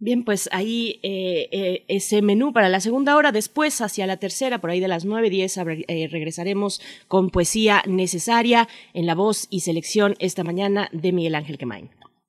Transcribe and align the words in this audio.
Bien, 0.00 0.22
pues 0.22 0.50
ahí 0.52 1.00
eh, 1.02 1.48
eh, 1.50 1.84
ese 1.88 2.20
menú 2.20 2.52
para 2.52 2.68
la 2.68 2.80
segunda 2.80 3.16
hora, 3.16 3.32
después 3.32 3.80
hacia 3.80 4.06
la 4.06 4.18
tercera, 4.18 4.60
por 4.60 4.68
ahí 4.68 4.80
de 4.80 4.88
las 4.88 5.06
nueve 5.06 5.30
diez, 5.30 5.56
regresaremos 5.56 6.82
con 7.08 7.30
poesía 7.30 7.82
necesaria 7.86 8.68
en 8.92 9.06
la 9.06 9.14
voz 9.14 9.46
y 9.48 9.60
selección 9.60 10.14
esta 10.18 10.44
mañana 10.44 10.90
de 10.92 11.12
Miguel 11.12 11.34
Ángel 11.36 11.56
Quemain. 11.56 11.88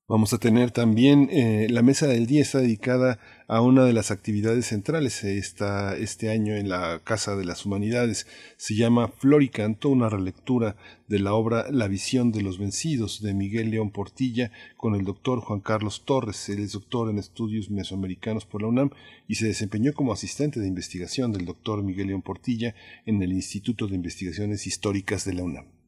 Vamos 0.10 0.34
a 0.34 0.40
tener 0.40 0.72
también 0.72 1.30
la 1.70 1.84
mesa 1.84 2.08
del 2.08 2.26
día 2.26 2.42
está 2.42 2.58
dedicada 2.58 3.20
a 3.48 3.62
una 3.62 3.86
de 3.86 3.94
las 3.94 4.10
actividades 4.10 4.66
centrales 4.66 5.24
está 5.24 5.96
este 5.96 6.32
año 6.32 6.56
en 6.56 6.68
la 6.68 7.00
Casa 7.04 7.36
de 7.36 7.46
las 7.46 7.64
Humanidades. 7.64 8.26
Se 8.58 8.74
llama 8.74 9.10
Floricanto, 9.10 9.88
una 9.90 10.10
relectura 10.10 10.76
de 11.08 11.20
la 11.20 11.36
obra 11.36 11.68
La 11.70 11.88
visión 11.88 12.32
de 12.32 12.42
los 12.42 12.58
vencidos 12.58 13.22
de 13.22 13.36
Miguel 13.36 13.70
León 13.70 13.92
Portilla 13.92 14.52
con 14.78 14.96
el 14.96 15.06
doctor 15.06 15.42
Juan 15.42 15.60
Carlos 15.60 16.06
Torres. 16.06 16.50
Él 16.50 16.62
es 16.62 16.72
doctor 16.72 17.12
en 17.12 17.20
estudios 17.20 17.70
mesoamericanos 17.70 18.48
por 18.48 18.64
la 18.64 18.70
UNAM 18.70 18.90
y 19.28 19.36
se 19.36 19.46
desempeñó 19.46 19.94
como 19.94 20.12
asistente 20.12 20.60
de 20.60 20.68
investigación 20.68 21.32
del 21.34 21.46
doctor 21.46 21.84
Miguel 21.84 22.08
León 22.08 22.24
Portilla 22.24 22.74
en 23.06 23.22
el 23.22 23.32
Instituto 23.32 23.86
de 23.86 23.94
Investigaciones 23.94 24.66
Históricas 24.66 25.24
de 25.26 25.34
la 25.36 25.44
UNAM. 25.44 25.79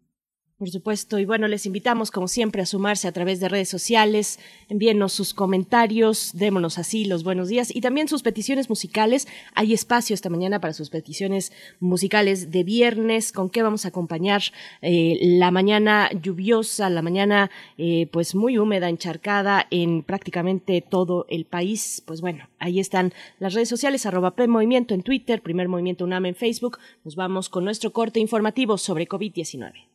Por 0.61 0.69
supuesto, 0.69 1.17
y 1.17 1.25
bueno, 1.25 1.47
les 1.47 1.65
invitamos 1.65 2.11
como 2.11 2.27
siempre 2.27 2.61
a 2.61 2.67
sumarse 2.67 3.07
a 3.07 3.11
través 3.11 3.39
de 3.39 3.49
redes 3.49 3.67
sociales, 3.67 4.37
envíenos 4.69 5.11
sus 5.11 5.33
comentarios, 5.33 6.33
démonos 6.35 6.77
así 6.77 7.05
los 7.05 7.23
buenos 7.23 7.49
días 7.49 7.75
y 7.75 7.81
también 7.81 8.07
sus 8.07 8.21
peticiones 8.21 8.69
musicales. 8.69 9.27
Hay 9.55 9.73
espacio 9.73 10.13
esta 10.13 10.29
mañana 10.29 10.61
para 10.61 10.73
sus 10.73 10.91
peticiones 10.91 11.51
musicales 11.79 12.51
de 12.51 12.63
viernes, 12.63 13.31
con 13.31 13.49
qué 13.49 13.63
vamos 13.63 13.85
a 13.85 13.87
acompañar 13.87 14.43
eh, 14.83 15.17
la 15.19 15.49
mañana 15.49 16.11
lluviosa, 16.11 16.91
la 16.91 17.01
mañana 17.01 17.49
eh, 17.79 18.07
pues 18.11 18.35
muy 18.35 18.59
húmeda, 18.59 18.87
encharcada 18.87 19.65
en 19.71 20.03
prácticamente 20.03 20.81
todo 20.87 21.25
el 21.29 21.45
país. 21.45 22.03
Pues 22.05 22.21
bueno, 22.21 22.47
ahí 22.59 22.79
están 22.79 23.13
las 23.39 23.55
redes 23.55 23.69
sociales, 23.69 24.05
arroba 24.05 24.35
Movimiento 24.47 24.93
en 24.93 25.01
Twitter, 25.01 25.41
Primer 25.41 25.69
Movimiento 25.69 26.05
UNAM 26.05 26.27
en 26.27 26.35
Facebook. 26.35 26.77
Nos 27.03 27.15
vamos 27.15 27.49
con 27.49 27.65
nuestro 27.65 27.91
corte 27.91 28.19
informativo 28.19 28.77
sobre 28.77 29.07
COVID-19. 29.07 29.90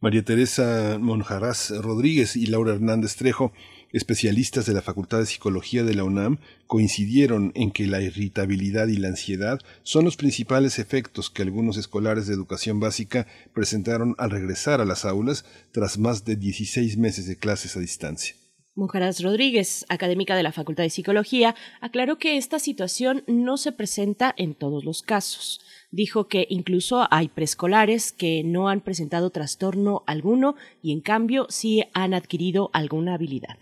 María 0.00 0.24
Teresa 0.24 0.96
Monjarás 0.98 1.74
Rodríguez 1.78 2.36
y 2.36 2.46
Laura 2.46 2.72
Hernández 2.72 3.16
Trejo 3.16 3.52
Especialistas 3.92 4.66
de 4.66 4.72
la 4.72 4.82
Facultad 4.82 5.18
de 5.18 5.26
Psicología 5.26 5.82
de 5.82 5.94
la 5.94 6.04
UNAM 6.04 6.38
coincidieron 6.68 7.50
en 7.56 7.72
que 7.72 7.88
la 7.88 8.00
irritabilidad 8.00 8.86
y 8.86 8.96
la 8.96 9.08
ansiedad 9.08 9.58
son 9.82 10.04
los 10.04 10.16
principales 10.16 10.78
efectos 10.78 11.28
que 11.28 11.42
algunos 11.42 11.76
escolares 11.76 12.28
de 12.28 12.34
educación 12.34 12.78
básica 12.78 13.26
presentaron 13.52 14.14
al 14.18 14.30
regresar 14.30 14.80
a 14.80 14.84
las 14.84 15.04
aulas 15.04 15.44
tras 15.72 15.98
más 15.98 16.24
de 16.24 16.36
16 16.36 16.98
meses 16.98 17.26
de 17.26 17.36
clases 17.36 17.76
a 17.76 17.80
distancia. 17.80 18.36
Mujeres 18.76 19.20
Rodríguez, 19.24 19.84
académica 19.88 20.36
de 20.36 20.44
la 20.44 20.52
Facultad 20.52 20.84
de 20.84 20.90
Psicología, 20.90 21.56
aclaró 21.80 22.18
que 22.18 22.36
esta 22.36 22.60
situación 22.60 23.24
no 23.26 23.56
se 23.56 23.72
presenta 23.72 24.32
en 24.36 24.54
todos 24.54 24.84
los 24.84 25.02
casos. 25.02 25.60
Dijo 25.90 26.28
que 26.28 26.46
incluso 26.48 27.08
hay 27.10 27.26
preescolares 27.26 28.12
que 28.12 28.44
no 28.44 28.68
han 28.68 28.80
presentado 28.82 29.30
trastorno 29.30 30.04
alguno 30.06 30.54
y 30.80 30.92
en 30.92 31.00
cambio 31.00 31.46
sí 31.48 31.82
han 31.92 32.14
adquirido 32.14 32.70
alguna 32.72 33.14
habilidad. 33.14 33.58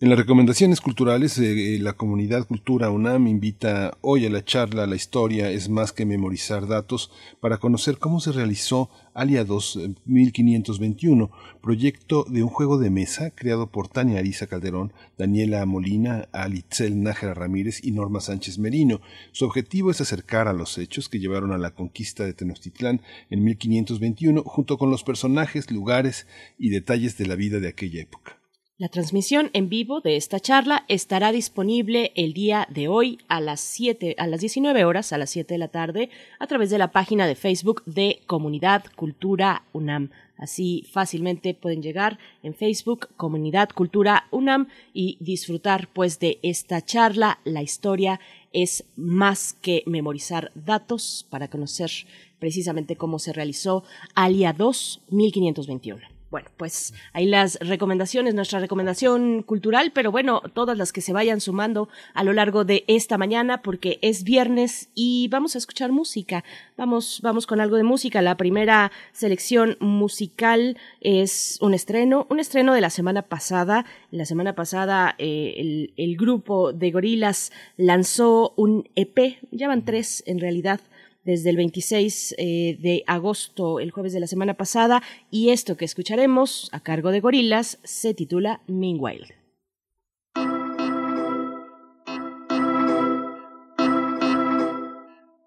En 0.00 0.10
las 0.10 0.18
recomendaciones 0.20 0.80
culturales, 0.80 1.36
eh, 1.38 1.76
la 1.80 1.94
comunidad 1.94 2.46
Cultura 2.46 2.88
UNAM 2.88 3.26
invita 3.26 3.98
hoy 4.00 4.26
a 4.26 4.30
la 4.30 4.44
charla 4.44 4.86
La 4.86 4.94
historia 4.94 5.50
es 5.50 5.68
más 5.68 5.90
que 5.92 6.06
memorizar 6.06 6.68
datos 6.68 7.10
para 7.40 7.56
conocer 7.56 7.98
cómo 7.98 8.20
se 8.20 8.30
realizó 8.30 8.90
Alia 9.12 9.44
2 9.44 9.80
1521, 10.04 11.32
proyecto 11.60 12.24
de 12.28 12.44
un 12.44 12.48
juego 12.48 12.78
de 12.78 12.90
mesa 12.90 13.32
creado 13.32 13.72
por 13.72 13.88
Tania 13.88 14.20
Arisa 14.20 14.46
Calderón, 14.46 14.92
Daniela 15.18 15.66
Molina, 15.66 16.28
Alitzel 16.30 17.02
Nájera 17.02 17.34
Ramírez 17.34 17.84
y 17.84 17.90
Norma 17.90 18.20
Sánchez 18.20 18.60
Merino. 18.60 19.00
Su 19.32 19.46
objetivo 19.46 19.90
es 19.90 20.00
acercar 20.00 20.46
a 20.46 20.52
los 20.52 20.78
hechos 20.78 21.08
que 21.08 21.18
llevaron 21.18 21.50
a 21.50 21.58
la 21.58 21.72
conquista 21.72 22.24
de 22.24 22.34
Tenochtitlán 22.34 23.02
en 23.30 23.42
1521 23.42 24.44
junto 24.44 24.78
con 24.78 24.92
los 24.92 25.02
personajes, 25.02 25.72
lugares 25.72 26.28
y 26.56 26.68
detalles 26.68 27.18
de 27.18 27.26
la 27.26 27.34
vida 27.34 27.58
de 27.58 27.66
aquella 27.66 28.00
época. 28.00 28.37
La 28.80 28.88
transmisión 28.88 29.50
en 29.54 29.68
vivo 29.68 30.00
de 30.00 30.14
esta 30.14 30.38
charla 30.38 30.84
estará 30.86 31.32
disponible 31.32 32.12
el 32.14 32.32
día 32.32 32.68
de 32.70 32.86
hoy 32.86 33.18
a 33.26 33.40
las 33.40 33.58
7, 33.58 34.14
a 34.16 34.28
las 34.28 34.38
19 34.38 34.84
horas, 34.84 35.12
a 35.12 35.18
las 35.18 35.30
7 35.30 35.52
de 35.52 35.58
la 35.58 35.66
tarde, 35.66 36.10
a 36.38 36.46
través 36.46 36.70
de 36.70 36.78
la 36.78 36.92
página 36.92 37.26
de 37.26 37.34
Facebook 37.34 37.82
de 37.86 38.20
Comunidad 38.26 38.84
Cultura 38.94 39.64
UNAM. 39.72 40.10
Así 40.36 40.86
fácilmente 40.92 41.54
pueden 41.54 41.82
llegar 41.82 42.20
en 42.44 42.54
Facebook 42.54 43.08
Comunidad 43.16 43.70
Cultura 43.70 44.28
UNAM 44.30 44.68
y 44.94 45.16
disfrutar 45.18 45.88
pues 45.92 46.20
de 46.20 46.38
esta 46.44 46.80
charla. 46.80 47.40
La 47.42 47.62
historia 47.62 48.20
es 48.52 48.84
más 48.94 49.54
que 49.54 49.82
memorizar 49.86 50.52
datos 50.54 51.26
para 51.30 51.48
conocer 51.48 51.90
precisamente 52.38 52.94
cómo 52.94 53.18
se 53.18 53.32
realizó 53.32 53.82
Alia 54.14 54.52
2 54.52 55.00
1521. 55.10 56.17
Bueno, 56.30 56.50
pues 56.58 56.92
ahí 57.14 57.24
las 57.24 57.58
recomendaciones, 57.60 58.34
nuestra 58.34 58.58
recomendación 58.58 59.42
cultural, 59.42 59.92
pero 59.94 60.12
bueno, 60.12 60.42
todas 60.52 60.76
las 60.76 60.92
que 60.92 61.00
se 61.00 61.14
vayan 61.14 61.40
sumando 61.40 61.88
a 62.12 62.22
lo 62.22 62.34
largo 62.34 62.66
de 62.66 62.84
esta 62.86 63.16
mañana, 63.16 63.62
porque 63.62 63.98
es 64.02 64.24
viernes 64.24 64.90
y 64.94 65.28
vamos 65.28 65.54
a 65.54 65.58
escuchar 65.58 65.90
música. 65.90 66.44
Vamos, 66.76 67.20
vamos 67.22 67.46
con 67.46 67.62
algo 67.62 67.76
de 67.76 67.82
música. 67.82 68.20
La 68.20 68.36
primera 68.36 68.92
selección 69.12 69.78
musical 69.80 70.76
es 71.00 71.56
un 71.62 71.72
estreno, 71.72 72.26
un 72.28 72.40
estreno 72.40 72.74
de 72.74 72.82
la 72.82 72.90
semana 72.90 73.22
pasada. 73.22 73.86
La 74.10 74.26
semana 74.26 74.54
pasada 74.54 75.14
eh, 75.16 75.54
el, 75.56 75.94
el 75.96 76.18
grupo 76.18 76.74
de 76.74 76.90
gorilas 76.90 77.52
lanzó 77.78 78.52
un 78.56 78.86
EP, 78.96 79.38
ya 79.50 79.66
van 79.66 79.86
tres 79.86 80.22
en 80.26 80.40
realidad 80.40 80.80
desde 81.28 81.50
el 81.50 81.56
26 81.56 82.36
eh, 82.38 82.78
de 82.80 83.04
agosto, 83.06 83.80
el 83.80 83.90
jueves 83.90 84.14
de 84.14 84.20
la 84.20 84.26
semana 84.26 84.54
pasada, 84.54 85.02
y 85.30 85.50
esto 85.50 85.76
que 85.76 85.84
escucharemos 85.84 86.70
a 86.72 86.80
cargo 86.80 87.10
de 87.10 87.20
Gorilas 87.20 87.78
se 87.84 88.14
titula 88.14 88.62
Meanwhile. 88.66 89.34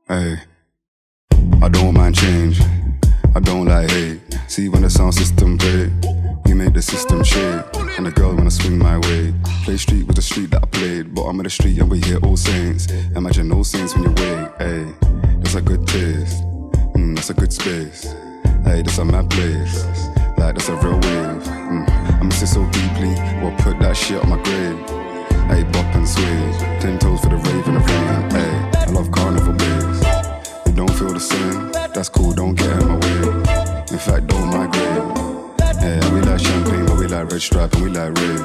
Hey, 0.08 0.38
I 1.64 1.70
don't 1.70 1.98
mind 1.98 2.16
change. 2.16 2.62
I 3.34 3.40
don't 3.40 3.66
like 3.66 3.90
hate. 3.90 4.20
See 4.48 4.70
when 4.70 4.84
the 4.84 4.90
sound 4.90 5.16
system 5.16 5.58
break, 5.58 5.90
we 6.46 6.54
make 6.54 6.74
the 6.74 6.82
system 6.82 7.24
shake. 7.24 7.81
And 7.98 8.06
the 8.06 8.12
girl 8.12 8.36
wanna 8.36 8.52
swing 8.52 8.78
my 8.78 8.98
way. 8.98 9.34
Play 9.64 9.78
street 9.78 10.08
with 10.08 10.16
the 10.16 10.22
street 10.22 10.52
that 10.52 10.64
I 10.64 10.68
played, 10.68 11.14
but 11.14 11.24
I'm 11.24 11.40
in 11.40 11.44
the 11.44 11.50
street 11.50 11.78
and 11.80 11.90
we 11.90 12.00
hear 12.02 12.18
all 12.26 12.38
saints. 12.38 12.88
Imagine 13.16 13.52
all 13.52 13.64
saints 13.64 13.94
when 13.96 14.04
you 14.04 14.10
wake. 14.10 14.50
Hey. 14.60 15.12
That's 15.52 15.56
a 15.56 15.62
good 15.62 15.86
taste. 15.86 16.44
Mm, 16.96 17.16
that's 17.16 17.30
a 17.30 17.34
good 17.34 17.52
space. 17.52 18.04
Hey, 18.64 18.82
that's 18.84 18.98
a 19.00 19.04
mad 19.04 19.30
place. 19.30 19.84
Like 20.38 20.56
that's 20.56 20.70
a 20.70 20.76
real 20.76 20.94
wave. 20.94 21.44
Mm, 21.44 22.22
I 22.22 22.24
miss 22.24 22.42
it 22.42 22.48
so 22.48 22.64
deeply. 22.68 23.14
Well, 23.42 23.54
put 23.60 23.78
that 23.80 23.98
shit 23.98 24.24
on 24.24 24.30
my 24.30 24.42
grave. 24.42 24.80
Hey, 25.50 25.64
bop 25.74 25.94
and 25.94 26.08
sway. 26.08 26.80
Ten 26.80 26.98
toes 27.00 27.20
for 27.20 27.28
the 27.28 27.36
rave 27.36 27.68
and 27.68 27.76
the 27.76 27.82
rain. 27.82 28.32
Hey, 28.32 28.80
I 28.80 28.86
love 28.92 29.12
carnival 29.12 29.52
waves. 29.52 30.00
You 30.68 30.74
don't 30.74 30.94
feel 30.94 31.14
the 31.14 31.20
same. 31.20 31.72
That's 31.94 32.08
cool. 32.08 32.32
Don't 32.32 32.56
get 32.56 32.72
in 32.72 32.88
my 32.88 32.96
way. 32.96 33.84
In 33.92 34.00
fact, 34.00 34.28
don't 34.28 34.48
migrate. 34.52 35.31
Hey, 35.82 36.00
we 36.14 36.22
like 36.22 36.40
champagne, 36.40 36.86
but 36.86 36.98
we 36.98 37.08
like 37.08 37.32
red 37.32 37.42
stripe 37.42 37.74
and 37.74 37.84
we 37.84 37.90
like 37.90 38.14
red. 38.14 38.40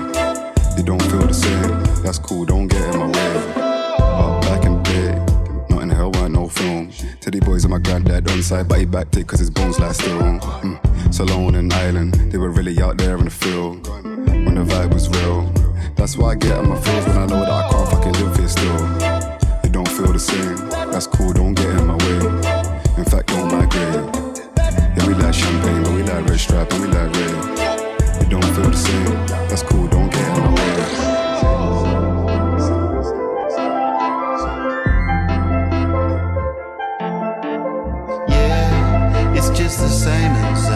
You 0.77 0.83
don't 0.83 1.03
feel 1.03 1.27
the 1.27 1.35
same. 1.35 2.03
That's 2.03 2.19
cool. 2.19 2.45
Don't 2.45 2.67
get 2.67 2.83
in 2.95 2.99
my 2.99 3.07
way. 3.07 3.53
But 3.55 4.41
back 4.41 4.65
in 4.65 4.83
the 4.83 6.29
no 6.29 6.49
film. 6.49 6.91
Teddy 7.21 7.41
boys 7.41 7.65
and 7.65 7.73
my 7.73 7.79
granddad 7.79 8.31
on 8.31 8.43
side, 8.43 8.69
but 8.69 8.79
he 8.79 8.85
backed 8.85 9.17
it 9.17 9.27
cause 9.27 9.41
his 9.41 9.51
bones 9.51 9.79
lie 9.79 9.93
still. 9.93 10.21
Mm. 10.21 11.15
Salone 11.15 11.55
and 11.57 11.73
Island, 11.73 12.15
they 12.31 12.39
were 12.39 12.51
really 12.51 12.81
out 12.81 12.99
there 12.99 13.17
in 13.19 13.25
the 13.25 13.31
field. 13.31 13.87
When 13.87 14.55
the 14.55 14.65
vibe 14.65 14.93
was 14.93 15.09
real. 15.09 15.53
That's 15.97 16.17
why 16.17 16.33
I 16.33 16.35
get 16.35 16.53
on 16.53 16.69
my 16.69 16.81
feels 16.81 17.07
when 17.07 17.19
I 17.19 17.27
know 17.27 17.41
that 17.41 17.51
I 17.51 17.71
can't 17.71 17.89
fucking 17.91 18.13
live 18.13 18.37
here 18.37 18.49
still. 18.49 18.79
You 19.65 19.71
don't 19.71 19.89
feel 19.89 20.13
the 20.13 20.19
same, 20.19 20.57
that's 20.93 21.07
cool, 21.07 21.33
don't 21.33 21.55
get 21.55 21.67
in 21.67 21.87
my 21.87 21.97
way. 21.97 22.19
In 22.99 23.05
fact, 23.05 23.29
don't 23.29 23.51
migrate. 23.51 24.05
Yeah, 24.57 25.07
we 25.07 25.15
like 25.15 25.35
champagne, 25.35 25.83
like 25.83 25.86
and 26.39 26.81
we 26.83 26.89
like 26.89 27.11
red. 27.17 28.21
You 28.21 28.29
don't 28.29 28.45
feel 28.55 28.71
the 28.71 28.77
same, 28.77 29.27
that's 29.49 29.63
cool, 29.63 29.89
don't 29.89 30.11
get 30.13 30.37
in 30.37 30.43
my 30.45 30.53
way. 30.53 30.67
just 39.55 39.79
the 39.81 39.89
same 39.89 40.33
as 40.33 40.76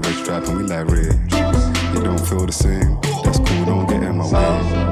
like 0.00 0.14
stripe 0.14 0.46
and 0.48 0.58
we 0.58 0.64
like 0.64 0.86
red. 0.86 1.18
You 1.94 2.02
don't 2.02 2.18
feel 2.18 2.46
the 2.46 2.52
same. 2.52 2.98
That's 3.24 3.38
cool, 3.38 3.64
don't 3.66 3.86
get 3.86 4.02
in 4.02 4.16
my 4.16 4.24
way. 4.24 4.91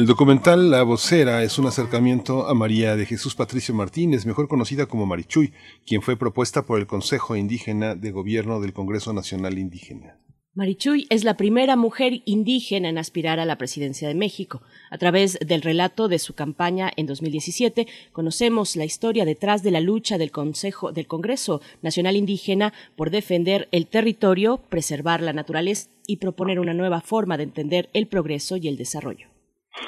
El 0.00 0.06
documental 0.06 0.70
La 0.70 0.82
Vocera 0.82 1.42
es 1.42 1.58
un 1.58 1.66
acercamiento 1.66 2.48
a 2.48 2.54
María 2.54 2.96
de 2.96 3.04
Jesús 3.04 3.34
Patricio 3.34 3.74
Martínez, 3.74 4.24
mejor 4.24 4.48
conocida 4.48 4.86
como 4.86 5.04
Marichuy, 5.04 5.52
quien 5.86 6.00
fue 6.00 6.16
propuesta 6.16 6.64
por 6.64 6.80
el 6.80 6.86
Consejo 6.86 7.36
Indígena 7.36 7.94
de 7.94 8.10
Gobierno 8.10 8.62
del 8.62 8.72
Congreso 8.72 9.12
Nacional 9.12 9.58
Indígena. 9.58 10.16
Marichuy 10.54 11.06
es 11.10 11.24
la 11.24 11.36
primera 11.36 11.76
mujer 11.76 12.22
indígena 12.24 12.88
en 12.88 12.96
aspirar 12.96 13.40
a 13.40 13.44
la 13.44 13.58
presidencia 13.58 14.08
de 14.08 14.14
México. 14.14 14.62
A 14.90 14.96
través 14.96 15.38
del 15.46 15.60
relato 15.60 16.08
de 16.08 16.18
su 16.18 16.32
campaña 16.32 16.90
en 16.96 17.04
2017, 17.04 17.86
conocemos 18.12 18.76
la 18.76 18.86
historia 18.86 19.26
detrás 19.26 19.62
de 19.62 19.70
la 19.70 19.82
lucha 19.82 20.16
del 20.16 20.30
Consejo 20.30 20.92
del 20.92 21.08
Congreso 21.08 21.60
Nacional 21.82 22.16
Indígena 22.16 22.72
por 22.96 23.10
defender 23.10 23.68
el 23.70 23.86
territorio, 23.86 24.62
preservar 24.70 25.20
la 25.20 25.34
naturaleza 25.34 25.90
y 26.06 26.16
proponer 26.16 26.58
una 26.58 26.72
nueva 26.72 27.02
forma 27.02 27.36
de 27.36 27.42
entender 27.42 27.90
el 27.92 28.06
progreso 28.06 28.56
y 28.56 28.66
el 28.66 28.78
desarrollo. 28.78 29.28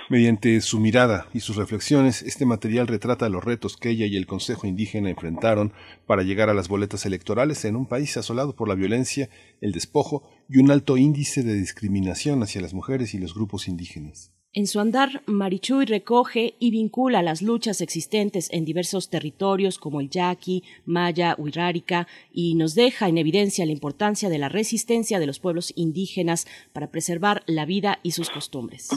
Mediante 0.09 0.61
su 0.61 0.79
mirada 0.79 1.29
y 1.33 1.41
sus 1.41 1.57
reflexiones, 1.57 2.23
este 2.23 2.45
material 2.45 2.87
retrata 2.87 3.29
los 3.29 3.43
retos 3.43 3.77
que 3.77 3.91
ella 3.91 4.07
y 4.07 4.17
el 4.17 4.27
Consejo 4.27 4.67
Indígena 4.67 5.11
enfrentaron 5.11 5.73
para 6.07 6.23
llegar 6.23 6.51
a 6.51 6.55
las 6.55 6.69
boletas 6.69 7.07
electorales 7.07 7.65
en 7.65 7.77
un 7.77 7.87
país 7.87 8.17
asolado 8.17 8.55
por 8.55 8.69
la 8.69 8.75
violencia, 8.75 9.31
el 9.61 9.73
despojo 9.73 10.23
y 10.49 10.59
un 10.59 10.71
alto 10.71 10.97
índice 10.97 11.43
de 11.43 11.55
discriminación 11.55 12.43
hacia 12.43 12.61
las 12.61 12.75
mujeres 12.75 13.15
y 13.15 13.19
los 13.19 13.35
grupos 13.35 13.69
indígenas. 13.69 14.33
En 14.55 14.67
su 14.67 14.81
andar, 14.81 15.23
Marichuy 15.25 15.87
recoge 15.87 16.57
y 16.59 16.71
vincula 16.73 17.23
las 17.23 17.41
luchas 17.41 17.81
existentes 17.81 18.49
en 18.53 18.67
diversos 18.67 19.09
territorios 19.09 19.79
como 19.79 20.03
el 20.03 20.11
Yaqui, 20.11 20.63
Maya, 20.85 21.35
Huirárica 21.39 22.07
y 22.31 22.55
nos 22.55 22.75
deja 22.75 23.09
en 23.09 23.17
evidencia 23.17 23.65
la 23.65 23.73
importancia 23.73 24.29
de 24.29 24.37
la 24.37 24.51
resistencia 24.51 25.19
de 25.19 25.27
los 25.27 25.39
pueblos 25.39 25.73
indígenas 25.75 26.47
para 26.75 26.91
preservar 26.91 27.43
la 27.47 27.65
vida 27.65 27.99
y 28.03 28.11
sus 28.11 28.29
costumbres. 28.29 28.91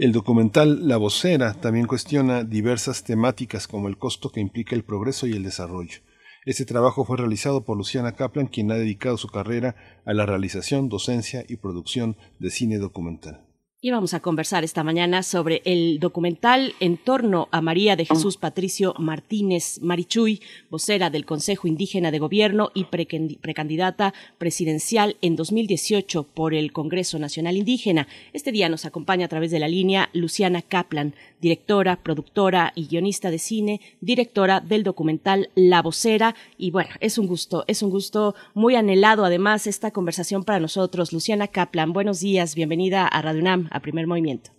El 0.00 0.12
documental 0.12 0.88
La 0.88 0.96
Vocera 0.96 1.52
también 1.52 1.86
cuestiona 1.86 2.42
diversas 2.42 3.04
temáticas 3.04 3.68
como 3.68 3.86
el 3.86 3.98
costo 3.98 4.30
que 4.30 4.40
implica 4.40 4.74
el 4.74 4.82
progreso 4.82 5.26
y 5.26 5.32
el 5.32 5.42
desarrollo. 5.42 5.98
Este 6.46 6.64
trabajo 6.64 7.04
fue 7.04 7.18
realizado 7.18 7.66
por 7.66 7.76
Luciana 7.76 8.12
Kaplan, 8.12 8.46
quien 8.46 8.72
ha 8.72 8.76
dedicado 8.76 9.18
su 9.18 9.28
carrera 9.28 9.76
a 10.06 10.14
la 10.14 10.24
realización, 10.24 10.88
docencia 10.88 11.44
y 11.46 11.56
producción 11.56 12.16
de 12.38 12.48
cine 12.48 12.78
documental. 12.78 13.44
Y 13.82 13.90
vamos 13.90 14.12
a 14.12 14.20
conversar 14.20 14.62
esta 14.62 14.84
mañana 14.84 15.22
sobre 15.22 15.62
el 15.64 16.00
documental 16.00 16.74
en 16.80 16.98
torno 16.98 17.48
a 17.50 17.62
María 17.62 17.96
de 17.96 18.04
Jesús 18.04 18.36
Patricio 18.36 18.92
Martínez 18.98 19.80
Marichuy, 19.80 20.42
vocera 20.68 21.08
del 21.08 21.24
Consejo 21.24 21.66
Indígena 21.66 22.10
de 22.10 22.18
Gobierno 22.18 22.72
y 22.74 22.84
precandidata 22.84 24.12
presidencial 24.36 25.16
en 25.22 25.34
2018 25.34 26.24
por 26.24 26.52
el 26.52 26.72
Congreso 26.72 27.18
Nacional 27.18 27.56
Indígena. 27.56 28.06
Este 28.34 28.52
día 28.52 28.68
nos 28.68 28.84
acompaña 28.84 29.24
a 29.24 29.28
través 29.30 29.50
de 29.50 29.60
la 29.60 29.68
línea 29.68 30.10
Luciana 30.12 30.60
Kaplan, 30.60 31.14
directora, 31.40 32.02
productora 32.02 32.74
y 32.74 32.86
guionista 32.86 33.30
de 33.30 33.38
cine, 33.38 33.80
directora 34.02 34.60
del 34.60 34.82
documental 34.82 35.48
La 35.54 35.80
Vocera. 35.80 36.34
Y 36.58 36.70
bueno, 36.70 36.90
es 37.00 37.16
un 37.16 37.26
gusto, 37.26 37.64
es 37.66 37.82
un 37.82 37.88
gusto 37.88 38.34
muy 38.52 38.74
anhelado 38.74 39.24
además 39.24 39.66
esta 39.66 39.90
conversación 39.90 40.44
para 40.44 40.60
nosotros. 40.60 41.14
Luciana 41.14 41.48
Kaplan, 41.48 41.94
buenos 41.94 42.20
días, 42.20 42.54
bienvenida 42.54 43.06
a 43.06 43.22
Radio 43.22 43.40
UNAM 43.40 43.69
a 43.70 43.80
primer 43.80 44.06
movimiento. 44.06 44.50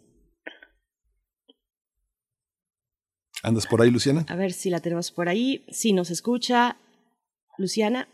¿Andas 3.44 3.66
por 3.68 3.82
ahí, 3.82 3.90
Luciana? 3.90 4.26
A 4.30 4.36
ver 4.36 4.54
si 4.54 4.70
la 4.70 4.80
tenemos 4.80 5.12
por 5.12 5.28
ahí. 5.28 5.66
Si 5.70 5.94
nos 5.94 6.12
escucha, 6.12 6.78
Luciana. 7.58 8.08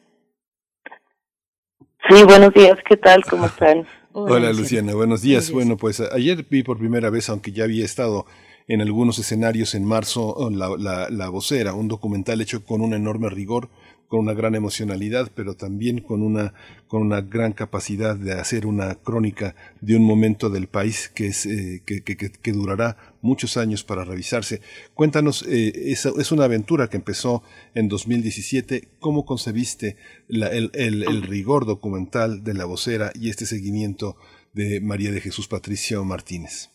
Sí, 2.10 2.24
buenos 2.24 2.54
días, 2.54 2.78
¿qué 2.88 2.96
tal? 2.96 3.24
¿Cómo 3.26 3.48
están? 3.48 3.86
Hola, 4.14 4.54
Luciana. 4.54 4.94
buenos 4.96 5.22
días. 5.22 5.52
Bueno, 5.52 5.76
pues 5.76 6.00
ayer 6.00 6.46
vi 6.50 6.64
por 6.64 6.78
primera 6.78 7.10
vez, 7.10 7.30
aunque 7.30 7.52
ya 7.52 7.66
había 7.66 7.84
estado 7.84 8.26
en 8.68 8.82
algunos 8.82 9.20
escenarios 9.20 9.76
en 9.76 9.84
marzo, 9.84 10.50
la, 10.52 10.70
la, 10.78 11.10
la 11.10 11.30
vocera, 11.30 11.74
un 11.74 11.88
documental 11.90 12.40
hecho 12.42 12.64
con 12.66 12.82
un 12.82 12.94
enorme 12.94 13.30
rigor 13.30 13.70
con 14.08 14.22
una 14.22 14.34
gran 14.34 14.56
emocionalidad, 14.56 15.32
pero 15.36 15.56
también 15.56 16.00
con 16.00 16.22
una, 16.22 16.54
con 16.88 17.02
una 17.02 17.22
gran 17.22 17.54
capacidad 17.54 18.16
de 18.16 18.34
hacer 18.34 18.66
una 18.66 18.96
crónica 18.96 19.56
de 19.82 19.96
un 19.96 20.04
momento 20.04 20.50
del 20.50 20.68
país 20.68 21.10
que, 21.10 21.28
es, 21.28 21.46
eh, 21.46 21.82
que, 21.86 22.02
que, 22.04 22.52
durará 22.52 22.98
muchos 23.22 23.58
años 23.58 23.84
para 23.84 24.06
revisarse. 24.06 24.62
Cuéntanos, 24.94 25.46
eh, 25.48 25.72
es, 25.92 26.06
es, 26.06 26.32
una 26.32 26.46
aventura 26.46 26.88
que 26.88 26.98
empezó 26.98 27.44
en 27.76 27.90
2017. 27.90 28.88
¿Cómo 29.00 29.26
concebiste 29.26 29.98
el, 30.30 30.72
el 30.74 31.22
rigor 31.24 31.66
documental 31.66 32.44
de 32.44 32.54
la 32.54 32.66
vocera 32.66 33.12
y 33.14 33.30
este 33.30 33.46
seguimiento 33.46 34.16
de 34.54 34.80
María 34.82 35.12
de 35.12 35.22
Jesús 35.22 35.48
Patricio 35.48 36.04
Martínez? 36.04 36.72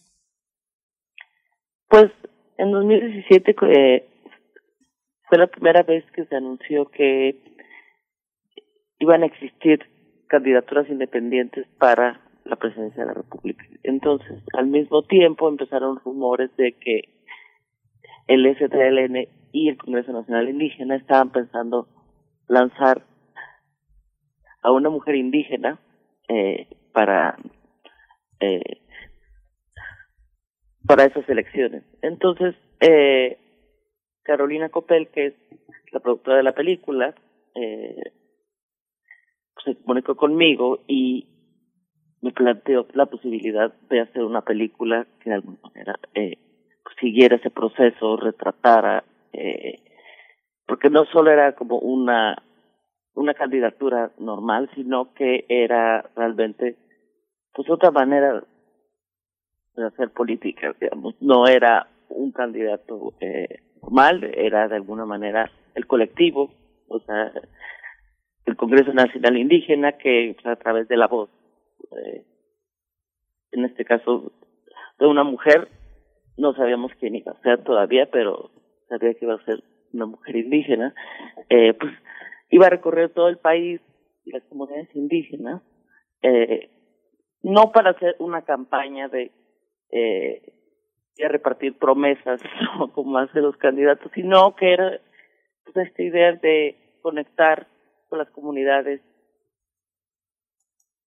Pues 1.89 2.11
en 2.57 2.71
2017 2.71 3.55
eh, 3.75 4.09
fue 5.33 5.39
la 5.39 5.47
primera 5.47 5.83
vez 5.83 6.05
que 6.13 6.27
se 6.27 6.37
anunció 6.37 6.91
que 6.91 7.41
iban 8.99 9.23
a 9.23 9.27
existir 9.27 9.81
candidaturas 10.27 10.91
independientes 10.91 11.67
para 11.79 12.21
la 12.45 12.57
presidencia 12.57 13.01
de 13.01 13.07
la 13.07 13.15
República. 13.15 13.65
Entonces, 13.83 14.43
al 14.53 14.67
mismo 14.67 15.05
tiempo 15.05 15.49
empezaron 15.49 15.99
rumores 16.05 16.55
de 16.59 16.73
que 16.73 17.05
el 18.27 18.45
STLN 18.45 19.27
y 19.53 19.71
el 19.71 19.79
Congreso 19.79 20.13
Nacional 20.13 20.51
Indígena 20.51 20.97
estaban 20.97 21.33
pensando 21.33 21.89
lanzar 22.47 23.01
a 24.61 24.71
una 24.71 24.91
mujer 24.91 25.15
indígena 25.15 25.81
eh, 26.29 26.67
para 26.93 27.39
eh, 28.39 28.83
para 30.87 31.07
esas 31.07 31.27
elecciones. 31.27 31.85
Entonces, 32.03 32.55
eh, 32.81 33.39
Carolina 34.23 34.69
Copel, 34.69 35.09
que 35.09 35.27
es 35.27 35.35
la 35.93 36.01
productora 36.01 36.37
de 36.37 36.43
la 36.43 36.53
película, 36.53 37.15
eh, 37.55 38.13
pues 39.55 39.65
se 39.65 39.83
comunicó 39.83 40.17
conmigo 40.17 40.81
y 40.87 41.29
me 42.21 42.33
planteó 42.33 42.87
la 42.95 43.07
posibilidad 43.07 43.73
de 43.91 44.01
hacer 44.01 44.25
una 44.25 44.43
película 44.43 45.07
que 45.21 45.31
de 45.31 45.37
alguna 45.37 45.59
manera 45.63 45.99
eh, 46.15 46.39
pues 46.83 46.97
siguiera 47.01 47.37
ese 47.37 47.51
proceso, 47.51 48.17
retratara, 48.17 49.05
eh, 49.33 49.81
porque 50.67 50.89
no 50.89 51.05
solo 51.07 51.31
era 51.31 51.55
como 51.55 51.79
una 51.79 52.37
una 53.15 53.35
candidatura 53.35 54.13
normal, 54.19 54.71
sino 54.75 55.13
que 55.13 55.45
era 55.49 56.03
realmente 56.17 56.77
pues 57.53 57.69
otra 57.69 57.91
manera 57.91 58.43
de 59.77 59.87
hacer 59.87 60.11
política, 60.11 60.75
digamos, 60.81 61.15
no 61.21 61.47
era 61.47 61.89
un 62.09 62.33
candidato 62.33 63.15
eh, 63.21 63.61
normal, 63.83 64.25
era 64.35 64.69
de 64.69 64.77
alguna 64.77 65.05
manera 65.05 65.51
el 65.75 65.87
colectivo, 65.87 66.51
o 66.89 67.01
sea, 67.01 67.33
el 68.47 68.57
Congreso 68.57 68.93
Nacional 68.93 69.37
Indígena 69.37 69.93
que 69.93 70.37
a 70.45 70.57
través 70.57 70.89
de 70.89 70.97
la 70.97 71.09
voz, 71.09 71.31
eh, 71.93 72.25
en 73.53 73.65
este 73.65 73.85
caso 73.85 74.33
de 74.99 75.07
una 75.07 75.25
mujer, 75.25 75.69
no 76.37 76.55
sabíamos 76.55 76.93
quién 76.99 77.17
iba 77.17 77.33
a 77.33 77.43
ser 77.43 77.63
todavía, 77.65 78.09
pero 78.11 78.51
sabía 78.89 79.15
que 79.15 79.25
iba 79.25 79.35
a 79.35 79.45
ser 79.45 79.63
una 79.93 80.07
mujer 80.07 80.37
indígena, 80.37 80.95
eh, 81.49 81.75
pues 81.75 81.93
iba 82.51 82.67
a 82.67 82.71
recorrer 82.71 83.11
todo 83.11 83.29
el 83.29 83.39
país 83.39 83.81
las 84.25 84.43
comunidades 84.45 84.95
indígenas, 84.95 85.63
eh, 86.23 86.71
no 87.43 87.73
para 87.73 87.91
hacer 87.91 88.17
una 88.19 88.43
campaña 88.43 89.09
de, 89.09 89.33
eh, 89.91 90.53
de 91.17 91.29
repartir 91.29 91.79
promesas 91.79 92.41
como 92.95 93.19
hacen 93.19 93.43
los 93.43 93.57
candidatos, 93.57 94.11
sino 94.15 94.55
que 94.57 94.73
era 94.73 95.01
pues, 95.65 95.89
esta 95.89 96.03
idea 96.03 96.33
de 96.33 96.99
conectar 97.03 97.67
con 98.09 98.19
las 98.19 98.31
comunidades, 98.31 99.01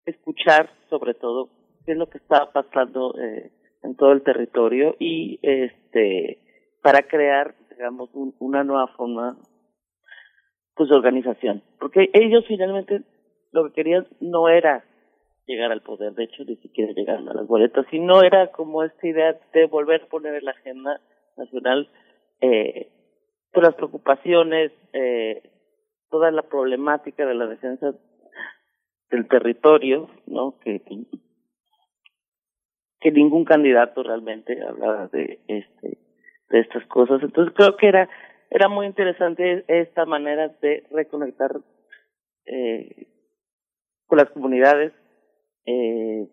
escuchar 0.05 0.69
sobre 0.89 1.13
todo 1.13 1.49
qué 1.85 1.93
es 1.93 1.97
lo 1.97 2.09
que 2.09 2.17
estaba 2.17 2.51
pasando 2.51 3.15
eh, 3.19 3.51
en 3.83 3.95
todo 3.95 4.11
el 4.11 4.23
territorio 4.23 4.95
y 4.99 5.39
este 5.41 6.39
para 6.81 7.03
crear 7.03 7.55
digamos 7.69 8.09
una 8.13 8.63
nueva 8.63 8.87
forma 8.87 9.37
pues 10.75 10.89
de 10.89 10.95
organización. 10.95 11.63
Porque 11.79 12.09
ellos 12.13 12.45
finalmente 12.47 13.01
lo 13.51 13.65
que 13.65 13.73
querían 13.73 14.07
no 14.19 14.49
era 14.49 14.83
llegar 15.45 15.71
al 15.71 15.81
poder 15.81 16.13
de 16.13 16.25
hecho 16.25 16.43
ni 16.45 16.55
siquiera 16.57 16.91
llegar 16.93 17.17
a 17.17 17.33
las 17.33 17.47
boletas. 17.47 17.85
Sino 17.91 18.21
era 18.21 18.51
como 18.51 18.83
esta 18.83 19.07
idea 19.07 19.39
de 19.53 19.65
volver 19.67 20.03
a 20.03 20.07
poner 20.07 20.35
en 20.35 20.45
la 20.45 20.51
agenda 20.51 20.99
nacional 21.37 21.89
eh, 22.41 22.91
todas 23.51 23.69
las 23.69 23.75
preocupaciones 23.75 24.71
eh, 24.93 25.51
toda 26.09 26.31
la 26.31 26.43
problemática 26.43 27.25
de 27.25 27.35
la 27.35 27.47
defensa 27.47 27.93
del 29.09 29.27
territorio 29.27 30.09
no 30.27 30.57
que 30.59 30.81
que 32.99 33.11
ningún 33.11 33.45
candidato 33.45 34.01
realmente 34.01 34.61
hablaba 34.63 35.07
de 35.07 35.39
este 35.47 35.97
de 36.49 36.59
estas 36.59 36.85
cosas. 36.87 37.21
Entonces 37.21 37.53
creo 37.55 37.75
que 37.77 37.87
era 37.87 38.09
era 38.49 38.69
muy 38.69 38.85
interesante 38.85 39.65
esta 39.67 40.05
manera 40.05 40.49
de 40.61 40.83
reconectar 40.91 41.51
eh, 42.45 43.07
con 44.07 44.17
las 44.19 44.29
comunidades 44.29 44.93
eh, 45.65 46.27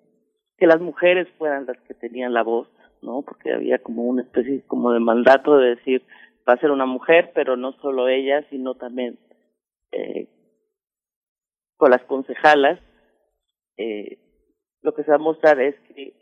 que 0.56 0.66
las 0.66 0.80
mujeres 0.80 1.28
fueran 1.38 1.66
las 1.66 1.78
que 1.82 1.94
tenían 1.94 2.34
la 2.34 2.42
voz 2.42 2.68
no 3.00 3.22
porque 3.22 3.52
había 3.52 3.78
como 3.78 4.04
una 4.04 4.22
especie 4.22 4.62
como 4.66 4.92
de 4.92 5.00
mandato 5.00 5.56
de 5.58 5.76
decir 5.76 6.02
va 6.48 6.54
a 6.54 6.58
ser 6.58 6.70
una 6.70 6.86
mujer 6.86 7.32
pero 7.34 7.56
no 7.56 7.72
solo 7.80 8.08
ella 8.08 8.44
sino 8.50 8.74
también 8.74 9.18
eh, 9.90 10.28
con 11.76 11.90
las 11.90 12.02
concejalas 12.04 12.78
eh, 13.76 14.18
lo 14.82 14.94
que 14.94 15.04
se 15.04 15.10
va 15.10 15.16
a 15.16 15.20
mostrar 15.20 15.60
es 15.60 15.74
que 15.88 16.14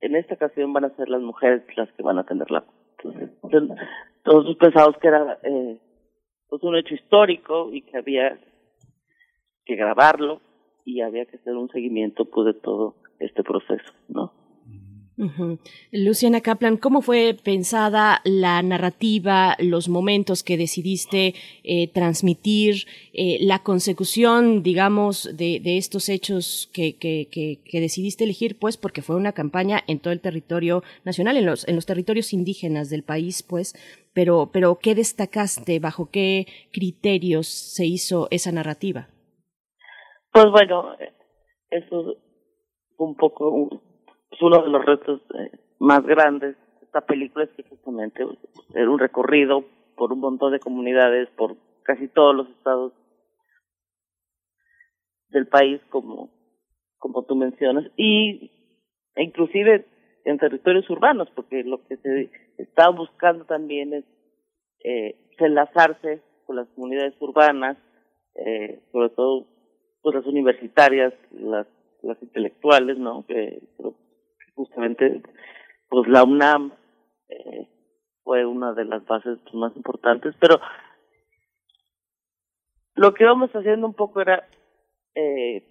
en 0.00 0.16
esta 0.16 0.34
ocasión 0.34 0.72
van 0.72 0.84
a 0.84 0.96
ser 0.96 1.08
las 1.08 1.22
mujeres 1.22 1.62
las 1.76 1.90
que 1.92 2.02
van 2.02 2.18
a 2.18 2.24
tenerla. 2.24 2.64
Entonces, 3.02 3.30
todos 4.22 4.56
pensamos 4.56 4.96
que 4.98 5.08
era 5.08 5.38
eh, 5.42 5.78
pues 6.48 6.62
un 6.62 6.76
hecho 6.76 6.94
histórico 6.94 7.70
y 7.72 7.82
que 7.82 7.96
había 7.96 8.38
que 9.64 9.76
grabarlo 9.76 10.40
y 10.86 11.00
había 11.02 11.26
que 11.26 11.36
hacer 11.36 11.54
un 11.54 11.68
seguimiento 11.68 12.24
pues, 12.24 12.46
de 12.46 12.54
todo 12.54 12.94
este 13.18 13.42
proceso, 13.42 13.92
¿no? 14.08 14.32
Luciana 15.92 16.42
Kaplan, 16.42 16.76
¿cómo 16.76 17.00
fue 17.00 17.34
pensada 17.42 18.20
la 18.24 18.62
narrativa, 18.62 19.56
los 19.58 19.88
momentos 19.88 20.42
que 20.42 20.58
decidiste 20.58 21.34
eh, 21.64 21.88
transmitir, 21.88 22.86
eh, 23.14 23.38
la 23.40 23.62
consecución, 23.62 24.62
digamos, 24.62 25.30
de, 25.34 25.58
de 25.60 25.78
estos 25.78 26.10
hechos 26.10 26.68
que, 26.74 26.96
que, 26.96 27.28
que, 27.30 27.60
que, 27.64 27.80
decidiste 27.80 28.24
elegir, 28.24 28.58
pues, 28.58 28.76
porque 28.76 29.00
fue 29.00 29.16
una 29.16 29.32
campaña 29.32 29.82
en 29.86 30.00
todo 30.00 30.12
el 30.12 30.20
territorio 30.20 30.82
nacional, 31.04 31.38
en 31.38 31.46
los, 31.46 31.66
en 31.66 31.76
los 31.76 31.86
territorios 31.86 32.34
indígenas 32.34 32.90
del 32.90 33.02
país, 33.02 33.42
pues, 33.42 33.74
pero, 34.12 34.50
pero 34.52 34.78
¿qué 34.78 34.94
destacaste? 34.94 35.78
¿Bajo 35.78 36.10
qué 36.10 36.46
criterios 36.72 37.48
se 37.48 37.86
hizo 37.86 38.28
esa 38.30 38.52
narrativa? 38.52 39.08
Pues 40.36 40.50
bueno, 40.50 40.94
eso 41.70 42.14
un 42.98 43.16
poco 43.16 43.70
es 44.30 44.42
uno 44.42 44.62
de 44.62 44.68
los 44.68 44.84
retos 44.84 45.22
eh, 45.32 45.50
más 45.78 46.04
grandes 46.04 46.56
de 46.78 46.84
esta 46.84 47.00
película 47.00 47.44
es 47.44 47.50
que 47.52 47.62
justamente 47.62 48.22
era 48.74 48.90
un 48.90 48.98
recorrido 48.98 49.64
por 49.96 50.12
un 50.12 50.20
montón 50.20 50.52
de 50.52 50.60
comunidades, 50.60 51.30
por 51.38 51.56
casi 51.84 52.08
todos 52.08 52.36
los 52.36 52.50
estados 52.50 52.92
del 55.30 55.46
país, 55.46 55.80
como, 55.88 56.28
como 56.98 57.22
tú 57.22 57.34
mencionas, 57.34 57.90
y 57.96 58.50
e 59.14 59.24
inclusive 59.24 59.86
en 60.26 60.36
territorios 60.36 60.90
urbanos, 60.90 61.30
porque 61.34 61.64
lo 61.64 61.82
que 61.86 61.96
se 61.96 62.30
está 62.58 62.90
buscando 62.90 63.46
también 63.46 63.94
es 63.94 64.04
eh, 64.84 65.16
enlazarse 65.38 66.20
con 66.44 66.56
las 66.56 66.68
comunidades 66.74 67.14
urbanas, 67.20 67.78
eh, 68.34 68.82
sobre 68.92 69.08
todo 69.08 69.55
pues 70.06 70.14
las 70.14 70.26
universitarias, 70.26 71.12
las, 71.32 71.66
las 72.02 72.22
intelectuales, 72.22 72.96
¿no? 72.96 73.26
Que 73.26 73.60
justamente 74.54 75.20
pues 75.88 76.06
la 76.06 76.22
UNAM 76.22 76.70
eh, 77.28 77.68
fue 78.22 78.46
una 78.46 78.72
de 78.72 78.84
las 78.84 79.04
bases 79.04 79.40
más 79.52 79.74
importantes, 79.74 80.32
pero 80.38 80.60
lo 82.94 83.14
que 83.14 83.24
íbamos 83.24 83.50
haciendo 83.50 83.84
un 83.84 83.94
poco 83.94 84.20
era 84.20 84.46
eh, 85.16 85.64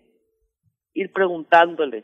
ir 0.93 1.13
preguntándole 1.13 2.04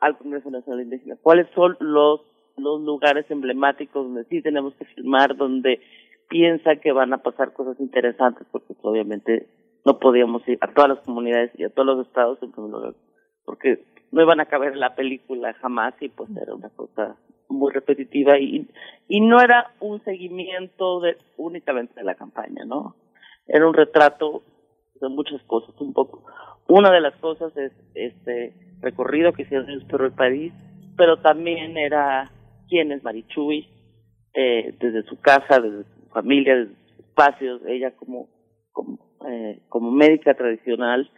al 0.00 0.18
Congreso 0.18 0.50
Nacional 0.50 0.82
Indígena 0.82 1.16
cuáles 1.22 1.48
son 1.54 1.76
los 1.78 2.22
los 2.56 2.80
lugares 2.80 3.24
emblemáticos 3.30 4.04
donde 4.04 4.24
sí 4.24 4.42
tenemos 4.42 4.74
que 4.74 4.84
filmar, 4.86 5.36
donde 5.36 5.80
piensa 6.28 6.74
que 6.74 6.90
van 6.90 7.12
a 7.12 7.22
pasar 7.22 7.52
cosas 7.52 7.78
interesantes, 7.78 8.48
porque 8.50 8.74
pues, 8.74 8.80
obviamente 8.82 9.46
no 9.84 9.98
podíamos 9.98 10.46
ir 10.48 10.58
a 10.60 10.72
todas 10.72 10.90
las 10.90 11.00
comunidades 11.00 11.50
y 11.58 11.64
a 11.64 11.70
todos 11.70 11.86
los 11.86 12.06
estados 12.06 12.42
en 12.42 12.52
primer 12.52 12.70
lugar, 12.70 12.94
porque 13.44 13.84
no 14.10 14.22
iban 14.22 14.40
a 14.40 14.46
caber 14.46 14.76
la 14.76 14.94
película 14.94 15.54
jamás 15.54 15.94
y 16.00 16.08
pues 16.08 16.30
era 16.36 16.54
una 16.54 16.70
cosa 16.70 17.16
muy 17.48 17.72
repetitiva 17.72 18.38
y 18.38 18.68
y 19.08 19.20
no 19.20 19.40
era 19.40 19.72
un 19.80 20.02
seguimiento 20.04 21.00
de 21.00 21.16
únicamente 21.38 21.94
de 21.94 22.04
la 22.04 22.14
campaña, 22.14 22.64
¿no? 22.66 22.94
Era 23.46 23.66
un 23.66 23.74
retrato 23.74 24.42
de 25.00 25.08
muchas 25.08 25.42
cosas, 25.44 25.74
un 25.80 25.94
poco. 25.94 26.24
Una 26.68 26.90
de 26.92 27.00
las 27.00 27.16
cosas 27.16 27.56
es 27.56 27.72
este 27.94 28.52
recorrido 28.80 29.32
que 29.32 29.42
hicieron 29.42 29.70
ellos 29.70 29.84
por 29.84 30.04
el 30.04 30.12
país, 30.12 30.52
pero 30.96 31.16
también 31.18 31.78
era 31.78 32.30
quién 32.68 32.92
es 32.92 33.02
Marichuy, 33.02 33.66
eh, 34.34 34.74
desde 34.78 35.02
su 35.04 35.18
casa, 35.20 35.58
desde 35.58 35.84
su 35.84 36.08
familia, 36.10 36.54
desde 36.54 36.74
sus 36.74 37.06
espacios, 37.06 37.62
ella 37.66 37.92
como, 37.96 38.28
eh, 39.26 39.60
como 39.68 39.90
médica 39.90 40.34
tradicional 40.34 41.10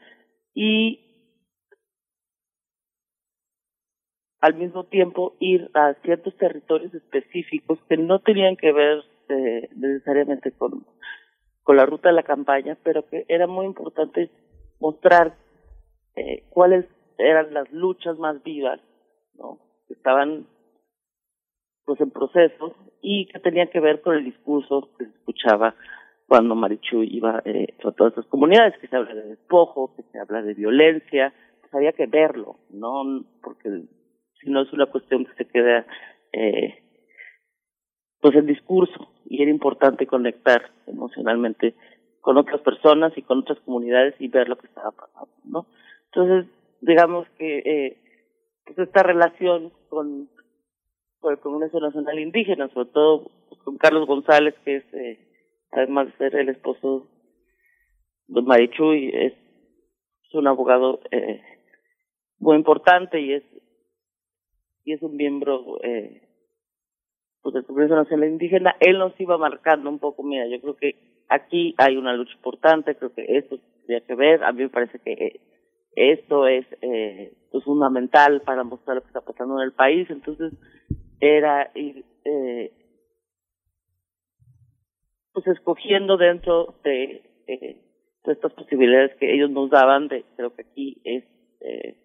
y 0.54 1.00
al 4.40 4.54
mismo 4.54 4.84
tiempo 4.84 5.36
ir 5.38 5.70
a 5.74 5.94
ciertos 6.02 6.36
territorios 6.36 6.94
específicos 6.94 7.78
que 7.88 7.96
no 7.96 8.20
tenían 8.20 8.56
que 8.56 8.72
ver 8.72 9.04
eh, 9.28 9.68
necesariamente 9.76 10.52
con, 10.52 10.86
con 11.62 11.76
la 11.76 11.86
ruta 11.86 12.08
de 12.08 12.14
la 12.14 12.22
campaña, 12.22 12.76
pero 12.82 13.06
que 13.06 13.26
era 13.28 13.46
muy 13.46 13.66
importante 13.66 14.30
mostrar 14.80 15.36
eh, 16.16 16.44
cuáles 16.50 16.86
eran 17.18 17.52
las 17.52 17.70
luchas 17.70 18.18
más 18.18 18.42
vivas, 18.42 18.80
¿no? 19.34 19.58
Que 19.86 19.94
estaban 19.94 20.46
pues 21.84 22.00
en 22.00 22.10
proceso 22.10 22.74
y 23.02 23.26
que 23.26 23.40
tenían 23.40 23.68
que 23.68 23.80
ver 23.80 24.00
con 24.00 24.16
el 24.16 24.24
discurso 24.24 24.88
que 24.96 25.04
se 25.04 25.10
escuchaba 25.10 25.74
cuando 26.30 26.54
Marichu 26.54 27.02
iba 27.02 27.42
eh, 27.44 27.74
a 27.82 27.90
todas 27.90 28.12
esas 28.12 28.26
comunidades, 28.26 28.78
que 28.78 28.86
se 28.86 28.94
habla 28.94 29.12
de 29.12 29.30
despojo, 29.30 29.96
que 29.96 30.04
se 30.04 30.20
habla 30.20 30.42
de 30.42 30.54
violencia, 30.54 31.34
pues 31.60 31.74
había 31.74 31.90
que 31.90 32.06
verlo, 32.06 32.54
no 32.70 33.24
porque 33.42 33.82
sino 34.40 34.62
es 34.62 34.72
una 34.72 34.86
cuestión 34.86 35.24
que 35.24 35.34
se 35.34 35.44
queda 35.46 35.84
eh, 36.32 36.84
pues 38.20 38.36
el 38.36 38.46
discurso 38.46 39.10
y 39.24 39.42
era 39.42 39.50
importante 39.50 40.06
conectar 40.06 40.70
emocionalmente 40.86 41.74
con 42.20 42.36
otras 42.36 42.60
personas 42.60 43.12
y 43.16 43.22
con 43.22 43.40
otras 43.40 43.58
comunidades 43.64 44.14
y 44.20 44.28
ver 44.28 44.48
lo 44.48 44.56
que 44.56 44.68
estaba 44.68 44.92
pasando, 44.92 45.34
¿no? 45.46 45.66
Entonces, 46.12 46.48
digamos 46.80 47.28
que 47.38 47.58
eh, 47.58 47.96
pues 48.66 48.78
esta 48.78 49.02
relación 49.02 49.72
con 49.88 50.28
por 51.20 51.32
el 51.32 51.40
Congreso 51.40 51.80
Nacional 51.80 52.20
Indígena, 52.20 52.68
sobre 52.68 52.90
todo 52.90 53.30
con 53.64 53.78
Carlos 53.78 54.06
González, 54.06 54.54
que 54.64 54.76
es, 54.76 54.94
eh, 54.94 55.18
además 55.72 56.06
de 56.06 56.18
ser 56.18 56.36
el 56.36 56.48
esposo 56.48 57.08
de 58.28 58.42
Marichuy, 58.42 59.10
es, 59.12 59.34
un 60.32 60.46
abogado 60.46 61.00
eh, 61.10 61.42
muy 62.38 62.56
importante 62.56 63.20
y 63.20 63.32
es 63.32 63.42
y 64.84 64.92
es 64.92 65.02
un 65.02 65.16
miembro 65.16 65.82
eh, 65.82 66.22
pues 67.42 67.54
del 67.54 67.64
Congreso 67.64 67.96
Nacional 67.96 68.28
Indígena. 68.28 68.76
Él 68.80 68.98
nos 68.98 69.18
iba 69.20 69.36
marcando 69.38 69.90
un 69.90 69.98
poco, 69.98 70.22
mira, 70.22 70.46
yo 70.46 70.60
creo 70.60 70.76
que 70.76 71.24
aquí 71.28 71.74
hay 71.78 71.96
una 71.96 72.14
lucha 72.14 72.34
importante, 72.34 72.94
creo 72.94 73.12
que 73.12 73.24
esto 73.38 73.58
tendría 73.58 74.00
que 74.06 74.14
ver, 74.14 74.44
a 74.44 74.52
mí 74.52 74.62
me 74.62 74.68
parece 74.68 74.98
que 74.98 75.40
esto 75.96 76.46
es 76.46 76.66
eh, 76.82 77.32
pues 77.50 77.64
fundamental 77.64 78.42
para 78.42 78.64
mostrar 78.64 78.96
lo 78.96 79.02
que 79.02 79.08
está 79.08 79.20
pasando 79.20 79.58
en 79.58 79.64
el 79.64 79.72
país, 79.72 80.08
entonces 80.10 80.52
era 81.20 81.70
ir 81.74 82.04
eh, 82.24 82.72
pues 85.32 85.46
escogiendo 85.46 86.16
dentro 86.16 86.74
de, 86.84 87.22
de 87.46 87.80
estas 88.24 88.52
posibilidades 88.52 89.16
que 89.16 89.32
ellos 89.32 89.50
nos 89.50 89.70
daban, 89.70 90.08
de 90.08 90.24
creo 90.36 90.54
que 90.54 90.62
aquí 90.62 91.00
es 91.04 91.24
eh, 91.60 91.96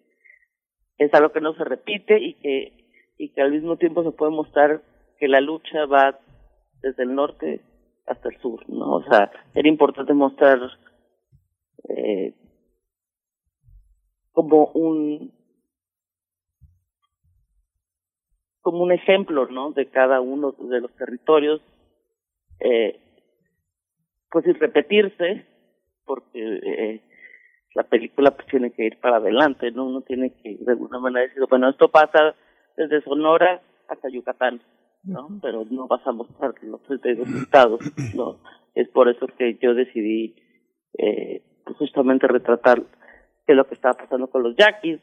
es 0.98 1.12
algo 1.14 1.32
que 1.32 1.40
no 1.40 1.54
se 1.54 1.64
repite 1.64 2.18
y 2.18 2.34
que 2.34 2.72
y 3.18 3.30
que 3.30 3.40
al 3.40 3.52
mismo 3.52 3.76
tiempo 3.76 4.02
se 4.02 4.12
puede 4.12 4.32
mostrar 4.32 4.82
que 5.18 5.28
la 5.28 5.40
lucha 5.40 5.86
va 5.86 6.18
desde 6.82 7.02
el 7.02 7.14
norte 7.14 7.60
hasta 8.06 8.28
el 8.28 8.38
sur, 8.40 8.68
¿no? 8.68 8.96
O 8.96 9.02
sea, 9.04 9.30
era 9.54 9.68
importante 9.68 10.12
mostrar 10.12 10.58
eh, 11.88 12.34
como 14.32 14.66
un 14.74 15.32
como 18.60 18.82
un 18.82 18.92
ejemplo, 18.92 19.46
¿no? 19.46 19.72
De 19.72 19.88
cada 19.90 20.20
uno 20.20 20.52
de 20.52 20.80
los 20.80 20.92
territorios, 20.96 21.62
eh, 22.60 23.00
pues 24.30 24.44
sin 24.44 24.54
repetirse, 24.54 25.46
porque 26.04 26.40
eh, 26.40 27.02
la 27.74 27.84
película 27.84 28.30
pues 28.30 28.46
tiene 28.48 28.72
que 28.72 28.86
ir 28.86 29.00
para 29.00 29.16
adelante, 29.16 29.70
¿no? 29.70 29.86
Uno 29.86 30.00
tiene 30.02 30.32
que 30.42 30.56
de 30.58 30.72
alguna 30.72 30.98
manera 30.98 31.26
decir, 31.26 31.42
bueno, 31.48 31.68
esto 31.68 31.90
pasa 31.90 32.34
desde 32.76 33.02
Sonora 33.02 33.60
hasta 33.88 34.08
Yucatán, 34.08 34.60
¿no? 35.04 35.28
Pero 35.42 35.64
no 35.70 35.86
vas 35.86 36.06
a 36.06 36.12
mostrar 36.12 36.54
los 36.62 36.82
32 36.84 37.28
estados, 37.42 37.80
¿no? 38.14 38.40
Es 38.74 38.88
por 38.88 39.08
eso 39.08 39.26
que 39.38 39.58
yo 39.60 39.74
decidí 39.74 40.36
eh, 40.98 41.42
pues 41.64 41.76
justamente 41.78 42.26
retratar 42.26 42.82
qué 43.46 43.52
es 43.52 43.56
lo 43.56 43.66
que 43.66 43.74
estaba 43.74 43.94
pasando 43.94 44.28
con 44.28 44.42
los 44.42 44.56
yaquis, 44.56 45.00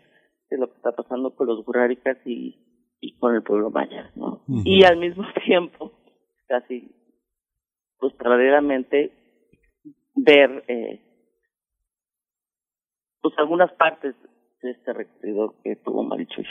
qué 0.50 0.56
es 0.56 0.60
lo 0.60 0.68
que 0.68 0.76
está 0.78 0.92
pasando 0.92 1.36
con 1.36 1.48
los 1.48 1.64
guráricas 1.66 2.18
y, 2.26 2.58
y 3.00 3.18
con 3.18 3.36
el 3.36 3.44
pueblo 3.44 3.70
maya, 3.70 4.12
¿no? 4.16 4.44
Y 4.48 4.84
al 4.84 4.98
mismo 4.98 5.24
tiempo, 5.46 5.92
casi, 6.48 6.92
pues 8.00 8.14
paralelamente, 8.14 9.12
ver 10.16 10.64
eh, 10.68 11.02
pues 13.22 13.34
algunas 13.38 13.72
partes 13.74 14.16
de 14.62 14.72
este 14.72 14.94
recorrido 14.94 15.56
que 15.64 15.76
tuvo 15.78 16.04
Marichuy. 16.04 16.46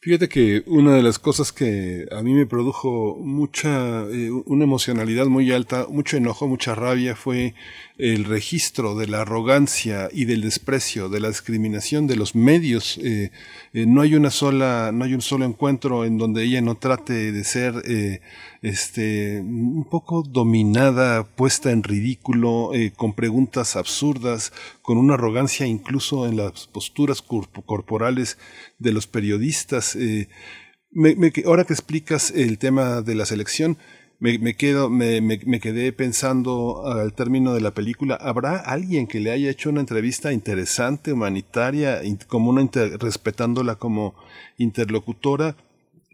Fíjate 0.00 0.28
que 0.28 0.62
una 0.66 0.94
de 0.94 1.02
las 1.02 1.18
cosas 1.18 1.52
que 1.52 2.06
a 2.12 2.22
mí 2.22 2.32
me 2.32 2.46
produjo 2.46 3.16
mucha, 3.18 4.02
eh, 4.08 4.30
una 4.30 4.64
emocionalidad 4.64 5.26
muy 5.26 5.50
alta, 5.52 5.86
mucho 5.88 6.16
enojo, 6.16 6.46
mucha 6.46 6.74
rabia 6.74 7.16
fue 7.16 7.54
el 7.98 8.24
registro 8.24 8.94
de 8.94 9.08
la 9.08 9.22
arrogancia 9.22 10.08
y 10.12 10.24
del 10.24 10.42
desprecio, 10.42 11.08
de 11.08 11.20
la 11.20 11.28
discriminación 11.28 12.06
de 12.06 12.16
los 12.16 12.34
medios. 12.34 12.98
Eh, 12.98 13.30
no 13.72 14.00
hay 14.00 14.14
una 14.14 14.30
sola, 14.30 14.90
no 14.92 15.04
hay 15.04 15.14
un 15.14 15.22
solo 15.22 15.44
encuentro 15.44 16.04
en 16.04 16.18
donde 16.18 16.44
ella 16.44 16.60
no 16.60 16.76
trate 16.76 17.32
de 17.32 17.44
ser 17.44 17.74
este, 18.66 19.40
un 19.40 19.86
poco 19.88 20.22
dominada, 20.22 21.24
puesta 21.24 21.70
en 21.70 21.82
ridículo, 21.82 22.70
con 22.96 23.14
preguntas 23.14 23.76
absurdas, 23.76 24.52
con 24.82 24.98
una 24.98 25.14
arrogancia 25.14 25.66
incluso 25.66 26.26
en 26.26 26.36
las 26.36 26.66
posturas 26.66 27.22
corporales 27.22 28.38
de 28.78 28.92
los 28.92 29.06
periodistas. 29.06 29.96
Me, 30.90 31.14
me, 31.14 31.32
ahora 31.44 31.64
que 31.64 31.74
explicas 31.74 32.30
el 32.30 32.58
tema 32.58 33.02
de 33.02 33.14
la 33.14 33.26
selección, 33.26 33.76
me, 34.18 34.38
me 34.38 34.54
quedo, 34.54 34.88
me, 34.88 35.20
me, 35.20 35.60
quedé 35.60 35.92
pensando 35.92 36.86
al 36.86 37.12
término 37.12 37.52
de 37.52 37.60
la 37.60 37.72
película, 37.72 38.14
¿habrá 38.14 38.56
alguien 38.56 39.06
que 39.06 39.20
le 39.20 39.30
haya 39.30 39.50
hecho 39.50 39.70
una 39.70 39.80
entrevista 39.80 40.32
interesante, 40.32 41.12
humanitaria, 41.12 42.00
como 42.28 42.50
una 42.50 42.68
respetándola 42.98 43.76
como 43.76 44.14
interlocutora? 44.56 45.56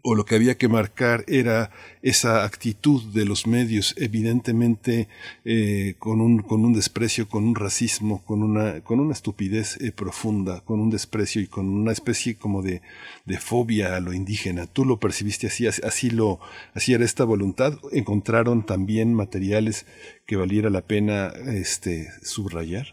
O 0.03 0.15
lo 0.15 0.25
que 0.25 0.35
había 0.35 0.57
que 0.57 0.67
marcar 0.67 1.23
era 1.27 1.69
esa 2.01 2.43
actitud 2.43 3.01
de 3.13 3.25
los 3.25 3.47
medios, 3.47 3.95
evidentemente 3.97 5.07
eh, 5.45 5.95
con, 5.97 6.19
un, 6.19 6.41
con 6.41 6.65
un 6.65 6.73
desprecio, 6.73 7.29
con 7.29 7.45
un 7.45 7.55
racismo, 7.55 8.21
con 8.25 8.43
una, 8.43 8.83
con 8.83 8.99
una 8.99 9.13
estupidez 9.13 9.81
eh, 9.81 9.93
profunda, 9.93 10.59
con 10.65 10.81
un 10.81 10.89
desprecio 10.89 11.41
y 11.41 11.47
con 11.47 11.69
una 11.69 11.93
especie 11.93 12.37
como 12.37 12.61
de, 12.61 12.81
de, 13.25 13.37
fobia 13.37 13.95
a 13.95 14.01
lo 14.01 14.11
indígena. 14.11 14.65
¿Tú 14.67 14.83
lo 14.83 14.97
percibiste 14.97 15.47
así? 15.47 15.67
¿Así, 15.67 16.11
lo, 16.11 16.39
así 16.73 16.93
era 16.93 17.05
esta 17.05 17.23
voluntad? 17.23 17.71
¿Encontraron 17.93 18.65
también 18.65 19.13
materiales 19.13 19.85
que 20.27 20.35
valiera 20.35 20.69
la 20.69 20.81
pena 20.81 21.31
este, 21.47 22.07
subrayar? 22.21 22.87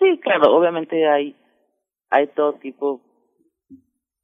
Sí, 0.00 0.18
claro, 0.22 0.56
obviamente 0.56 1.08
hay, 1.08 1.36
hay 2.10 2.26
todo 2.34 2.54
tipo 2.54 3.00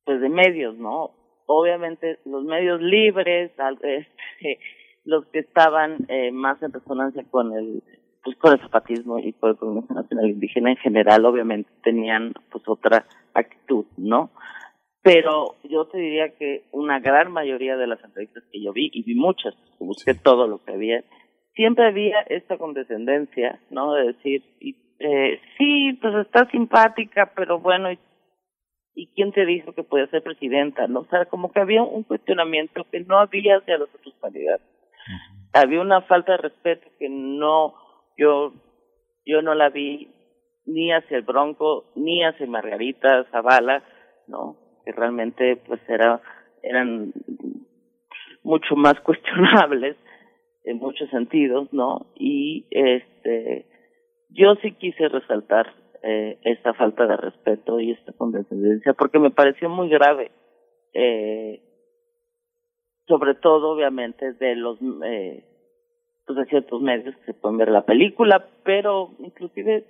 pues 0.05 0.21
de 0.21 0.29
medios, 0.29 0.77
¿no? 0.79 1.26
Obviamente 1.47 2.19
los 2.25 2.45
medios 2.45 2.81
libres, 2.81 3.53
este, 3.83 4.59
los 5.05 5.27
que 5.27 5.41
estaban 5.41 6.07
eh, 6.09 6.31
más 6.33 6.63
en 6.63 6.73
resonancia 6.73 7.25
con 7.31 7.53
el 7.57 7.83
pues 8.27 8.37
con 8.39 8.53
el 8.55 8.61
zapatismo 8.61 9.21
y 9.21 9.33
con 9.35 9.51
el 9.51 9.57
Congreso 9.57 9.95
Nacional 9.95 10.29
Indígena 10.29 10.71
en 10.71 10.77
general, 10.79 11.25
obviamente 11.25 11.71
tenían 11.85 12.33
pues 12.51 12.65
otra 12.67 13.07
actitud, 13.35 13.85
¿no? 13.97 14.31
Pero 15.01 15.55
yo 15.63 15.87
te 15.87 15.99
diría 15.99 16.35
que 16.37 16.65
una 16.73 16.99
gran 16.99 17.31
mayoría 17.31 17.77
de 17.77 17.87
las 17.87 18.03
entrevistas 18.03 18.43
que 18.51 18.61
yo 18.61 18.73
vi, 18.73 18.91
y 18.93 19.05
vi 19.05 19.15
muchas, 19.15 19.55
busqué 19.79 20.15
todo 20.15 20.49
lo 20.49 20.59
que 20.65 20.73
había, 20.73 21.05
siempre 21.55 21.87
había 21.87 22.21
esta 22.23 22.59
condescendencia, 22.59 23.61
¿no? 23.71 23.95
De 23.95 24.09
decir, 24.09 24.43
eh, 24.99 25.41
sí, 25.57 25.97
pues 26.03 26.27
está 26.27 26.51
simpática, 26.51 27.31
pero 27.37 27.61
bueno, 27.61 27.93
y 27.93 27.99
¿y 28.97 29.09
quién 29.15 29.31
te 29.31 29.45
dijo 29.45 29.75
que 29.75 29.85
podía 29.85 30.07
ser 30.09 30.23
presidenta? 30.23 30.89
¿no? 30.89 31.01
O 31.01 31.07
sea, 31.07 31.27
como 31.27 31.53
que 31.53 31.61
había 31.61 31.83
un 31.83 32.03
cuestionamiento 32.03 32.85
que 32.91 33.01
no 33.01 33.19
había 33.19 33.59
hacia 33.59 33.79
los 33.79 33.95
otros 33.95 34.15
candidatos. 34.21 34.67
Había 35.53 35.81
una 35.81 36.01
falta 36.01 36.33
de 36.33 36.39
respeto 36.39 36.89
que 36.99 37.09
no, 37.09 37.75
yo, 38.17 38.55
yo 39.25 39.43
no 39.43 39.55
la 39.55 39.69
vi 39.69 40.11
ni 40.65 40.93
hacia 40.93 41.19
el 41.19 41.23
Bronco, 41.23 41.93
ni 41.95 42.25
hacia 42.25 42.47
Margarita 42.47 43.25
Zavala, 43.31 43.85
¿no? 44.27 44.57
Que 44.85 44.93
realmente, 44.93 45.57
pues, 45.57 45.81
era, 45.89 46.21
eran 46.63 47.13
mucho 48.43 48.77
más 48.77 48.99
cuestionables 49.05 49.97
en 50.65 50.79
muchos 50.79 51.09
sentidos, 51.11 51.73
¿no? 51.73 52.07
Y, 52.17 52.67
este, 52.71 53.67
yo 54.31 54.55
sí 54.57 54.73
quise 54.73 55.09
resaltar 55.09 55.73
eh, 56.03 56.39
esta 56.43 56.75
falta 56.75 57.07
de 57.07 57.17
respeto 57.17 57.81
y 57.81 57.93
esta 57.93 58.13
condescendencia, 58.13 58.93
porque 58.95 59.19
me 59.19 59.31
pareció 59.31 59.69
muy 59.69 59.89
grave, 59.89 60.31
eh, 60.95 61.61
sobre 63.07 63.35
todo 63.35 63.71
obviamente 63.71 64.33
de 64.35 64.57
los 64.57 64.79
eh, 65.05 65.45
pues 66.27 66.39
de 66.39 66.45
ciertos 66.47 66.83
medios 66.83 67.17
que 67.17 67.27
se 67.27 67.35
pueden 67.35 67.59
ver 67.59 67.71
la 67.71 67.85
película, 67.85 68.49
pero 68.65 69.11
inclusive 69.21 69.85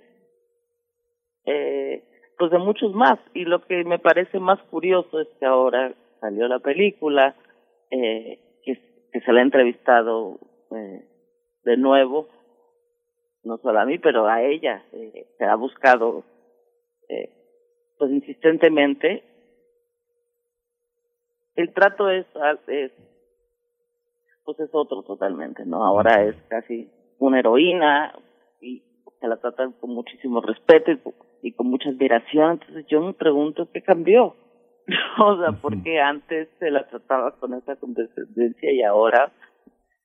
eh, 1.45 2.03
pues 2.37 2.51
de 2.51 2.59
muchos 2.59 2.93
más. 2.93 3.19
Y 3.33 3.45
lo 3.45 3.65
que 3.65 3.83
me 3.83 3.99
parece 3.99 4.39
más 4.39 4.61
curioso 4.69 5.19
es 5.19 5.27
que 5.39 5.45
ahora 5.45 5.93
salió 6.19 6.47
la 6.47 6.59
película, 6.59 7.35
eh, 7.91 8.39
que, 8.63 8.79
se 9.19 9.33
la 9.33 9.39
ha 9.39 9.43
entrevistado 9.43 10.39
eh, 10.71 11.03
de 11.63 11.77
nuevo 11.77 12.27
no 13.47 13.57
solo 13.57 13.79
a 13.79 13.85
mí, 13.85 13.97
pero 13.97 14.27
a 14.27 14.43
ella, 14.43 14.83
eh, 14.91 15.25
se 15.37 15.45
ha 15.45 15.55
buscado 15.55 16.23
eh, 17.09 17.31
pues 17.97 18.11
insistentemente. 18.11 19.23
El 21.55 21.73
trato 21.73 22.09
es, 22.09 22.25
es, 22.67 22.91
pues 24.43 24.59
es 24.59 24.69
otro 24.73 25.01
totalmente, 25.03 25.65
¿no? 25.65 25.83
Ahora 25.83 26.23
es 26.23 26.35
casi 26.49 26.91
una 27.17 27.39
heroína 27.39 28.13
y 28.61 28.83
se 29.19 29.27
la 29.27 29.37
tratan 29.37 29.71
con 29.73 29.91
muchísimo 29.91 30.41
respeto 30.41 30.91
y, 31.41 31.53
con 31.53 31.67
mucha 31.67 31.89
admiración. 31.89 32.51
Entonces 32.51 32.85
yo 32.87 33.01
me 33.01 33.13
pregunto 33.13 33.69
qué 33.73 33.81
cambió. 33.81 34.35
o 35.19 35.37
sea, 35.37 35.51
porque 35.53 35.99
antes 35.99 36.47
se 36.59 36.69
la 36.69 36.87
trataba 36.87 37.31
con 37.39 37.53
esa 37.55 37.75
condescendencia 37.77 38.71
y 38.71 38.83
ahora 38.83 39.31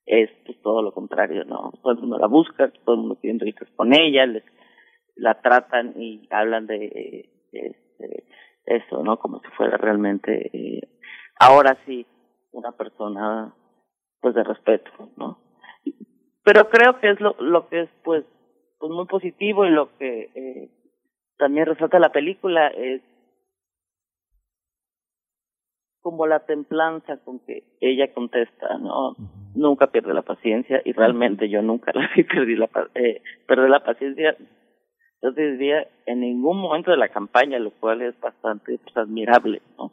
es 0.05 0.29
pues 0.45 0.61
todo 0.61 0.81
lo 0.81 0.91
contrario, 0.91 1.45
¿no? 1.45 1.71
Todo 1.81 1.93
el 1.93 1.99
mundo 1.99 2.17
la 2.17 2.27
busca, 2.27 2.71
todo 2.85 2.95
el 2.95 3.01
mundo 3.01 3.17
quiere 3.19 3.33
entrevistas 3.33 3.69
con 3.75 3.93
ella, 3.93 4.25
les, 4.25 4.43
la 5.15 5.41
tratan 5.41 5.93
y 5.95 6.27
hablan 6.31 6.67
de, 6.67 7.29
este, 7.51 8.25
eso, 8.65 9.03
¿no? 9.03 9.17
Como 9.17 9.39
si 9.39 9.47
fuera 9.57 9.77
realmente 9.77 10.49
eh, 10.53 10.81
ahora 11.39 11.77
sí 11.85 12.05
una 12.51 12.71
persona 12.71 13.53
pues 14.21 14.35
de 14.35 14.43
respeto, 14.43 14.91
¿no? 15.17 15.39
Pero 16.43 16.69
creo 16.69 16.99
que 16.99 17.11
es 17.11 17.19
lo, 17.21 17.35
lo 17.39 17.67
que 17.69 17.81
es 17.81 17.89
pues 18.03 18.25
pues 18.79 18.91
muy 18.91 19.05
positivo 19.05 19.65
y 19.65 19.69
lo 19.69 19.95
que 19.97 20.29
eh, 20.35 20.69
también 21.37 21.67
resalta 21.67 21.99
la 21.99 22.11
película 22.11 22.67
es 22.67 23.01
como 26.03 26.27
la 26.27 26.41
templanza 26.41 27.17
con 27.23 27.39
que 27.39 27.63
ella 27.79 28.13
contesta, 28.13 28.77
¿no? 28.77 29.15
Nunca 29.55 29.87
pierde 29.87 30.13
la 30.13 30.21
paciencia 30.21 30.81
y 30.83 30.91
realmente 30.91 31.49
yo 31.49 31.61
nunca 31.61 31.91
la 31.95 32.09
vi 32.15 32.23
perdí 32.23 32.55
la, 32.55 32.69
eh, 32.93 33.21
perder 33.47 33.69
la 33.69 33.83
paciencia. 33.83 34.35
Yo 35.21 35.31
diría 35.31 35.87
en 36.05 36.19
ningún 36.19 36.59
momento 36.59 36.91
de 36.91 36.97
la 36.97 37.07
campaña, 37.07 37.57
lo 37.57 37.71
cual 37.71 38.01
es 38.01 38.19
bastante 38.19 38.77
pues, 38.77 38.97
admirable, 38.97 39.61
¿no? 39.77 39.91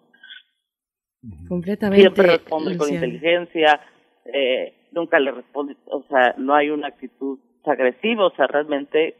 Completamente. 1.48 2.00
Siempre 2.00 2.26
responde 2.26 2.76
con 2.76 2.92
inteligencia, 2.92 3.80
eh, 4.24 4.88
nunca 4.90 5.20
le 5.20 5.30
responde, 5.30 5.76
o 5.86 6.02
sea, 6.08 6.34
no 6.38 6.54
hay 6.54 6.70
una 6.70 6.88
actitud 6.88 7.38
agresiva, 7.64 8.26
o 8.26 8.34
sea, 8.34 8.48
realmente 8.48 9.14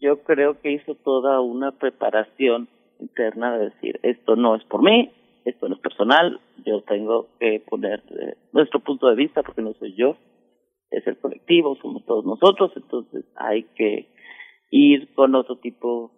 yo 0.00 0.22
creo 0.22 0.60
que 0.60 0.70
hizo 0.70 0.94
toda 0.94 1.40
una 1.40 1.72
preparación 1.72 2.68
interna 3.00 3.58
de 3.58 3.64
decir, 3.66 4.00
esto 4.02 4.36
no 4.36 4.54
es 4.54 4.64
por 4.64 4.82
mí, 4.82 5.12
esto 5.50 5.68
no 5.68 5.76
es 5.76 5.80
personal, 5.80 6.40
yo 6.64 6.82
tengo 6.82 7.28
que 7.38 7.62
poner 7.68 8.02
eh, 8.10 8.36
nuestro 8.52 8.80
punto 8.80 9.08
de 9.08 9.16
vista 9.16 9.42
porque 9.42 9.62
no 9.62 9.74
soy 9.74 9.94
yo, 9.94 10.16
es 10.90 11.06
el 11.06 11.18
colectivo, 11.18 11.76
somos 11.76 12.04
todos 12.04 12.24
nosotros, 12.24 12.72
entonces 12.76 13.24
hay 13.36 13.64
que 13.74 14.08
ir 14.70 15.14
con 15.14 15.34
otro 15.34 15.56
tipo 15.58 16.12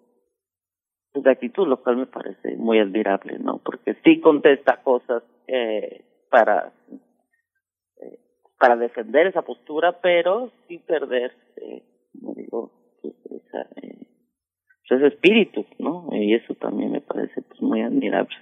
de 1.14 1.31
actitud, 1.31 1.67
lo 1.67 1.83
cual 1.83 1.97
me 1.97 2.07
parece 2.07 2.57
muy 2.57 2.79
admirable, 2.79 3.38
¿no? 3.38 3.59
Porque 3.64 3.97
sí 4.05 4.21
contesta 4.21 4.83
cosas 4.83 5.23
eh, 5.47 6.05
para 6.31 6.73
eh, 8.01 8.19
para 8.59 8.77
defender 8.77 9.27
esa 9.27 9.43
postura, 9.43 10.01
pero 10.01 10.51
sin 10.67 10.81
perder, 10.81 11.33
eh, 11.57 11.83
digo, 12.12 12.73
pues, 13.03 13.14
eh, 13.83 14.07
ese 14.91 15.07
espíritu, 15.07 15.67
¿no? 15.79 16.09
Y 16.12 16.35
eso 16.35 16.55
también 16.55 16.93
me 16.93 17.01
parece 17.01 17.43
pues 17.43 17.61
muy 17.61 17.83
admirable. 17.83 18.35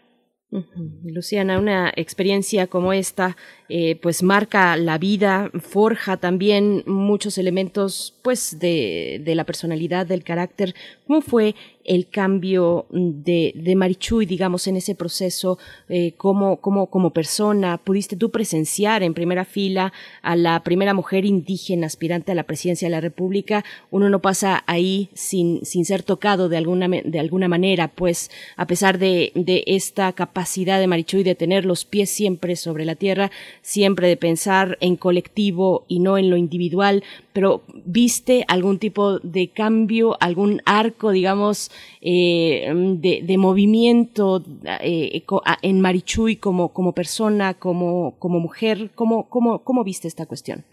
Luciana, 1.04 1.58
una 1.58 1.92
experiencia 1.96 2.66
como 2.66 2.92
esta, 2.92 3.36
eh, 3.68 3.96
pues 3.96 4.22
marca 4.22 4.76
la 4.76 4.98
vida, 4.98 5.50
forja 5.60 6.16
también 6.16 6.82
muchos 6.86 7.38
elementos, 7.38 8.14
pues, 8.22 8.58
de, 8.58 9.20
de 9.24 9.34
la 9.34 9.44
personalidad, 9.44 10.06
del 10.06 10.24
carácter. 10.24 10.74
¿Cómo 11.06 11.20
fue 11.20 11.54
el 11.86 12.08
cambio 12.08 12.86
de, 12.90 13.52
de 13.54 13.76
Marichuy, 13.76 14.26
digamos, 14.26 14.66
en 14.66 14.76
ese 14.76 14.94
proceso 14.94 15.58
eh, 15.88 16.12
como, 16.16 16.56
como, 16.58 16.86
como 16.86 17.10
persona? 17.10 17.78
¿Pudiste 17.78 18.16
tú 18.16 18.30
presenciar 18.30 19.02
en 19.02 19.14
primera 19.14 19.44
fila 19.44 19.92
a 20.22 20.36
la 20.36 20.62
primera 20.62 20.94
mujer 20.94 21.24
indígena 21.24 21.86
aspirante 21.86 22.32
a 22.32 22.34
la 22.34 22.44
presidencia 22.44 22.86
de 22.86 22.92
la 22.92 23.00
República? 23.00 23.64
Uno 23.90 24.10
no 24.10 24.20
pasa 24.20 24.64
ahí 24.66 25.08
sin, 25.14 25.64
sin 25.64 25.84
ser 25.84 26.02
tocado 26.02 26.48
de 26.48 26.56
alguna, 26.56 26.88
de 26.88 27.20
alguna 27.20 27.48
manera, 27.48 27.88
pues 27.88 28.30
a 28.56 28.66
pesar 28.66 28.98
de, 28.98 29.32
de 29.34 29.64
esta 29.66 30.12
capacidad 30.12 30.78
de 30.78 30.86
Marichuy 30.86 31.22
de 31.22 31.34
tener 31.34 31.64
los 31.64 31.84
pies 31.84 32.10
siempre 32.10 32.56
sobre 32.56 32.84
la 32.84 32.94
tierra, 32.94 33.30
siempre 33.62 34.08
de 34.08 34.16
pensar 34.16 34.78
en 34.80 34.96
colectivo 34.96 35.84
y 35.88 36.00
no 36.00 36.18
en 36.18 36.30
lo 36.30 36.36
individual, 36.36 37.02
pero 37.36 37.60
¿viste 37.84 38.46
algún 38.48 38.78
tipo 38.78 39.18
de 39.18 39.52
cambio, 39.52 40.16
algún 40.22 40.62
arco, 40.64 41.10
digamos, 41.10 41.70
eh, 42.00 42.72
de, 42.72 43.36
movimiento 43.36 44.40
eh, 44.80 45.22
en 45.60 45.80
Marichuy 45.82 46.36
como, 46.36 46.94
persona, 46.94 47.52
como, 47.52 48.16
mujer? 48.22 48.88
¿Cómo, 48.94 49.28
cómo, 49.28 49.62
¿Cómo 49.64 49.84
viste 49.84 50.08
esta 50.08 50.24
cuestión? 50.24 50.64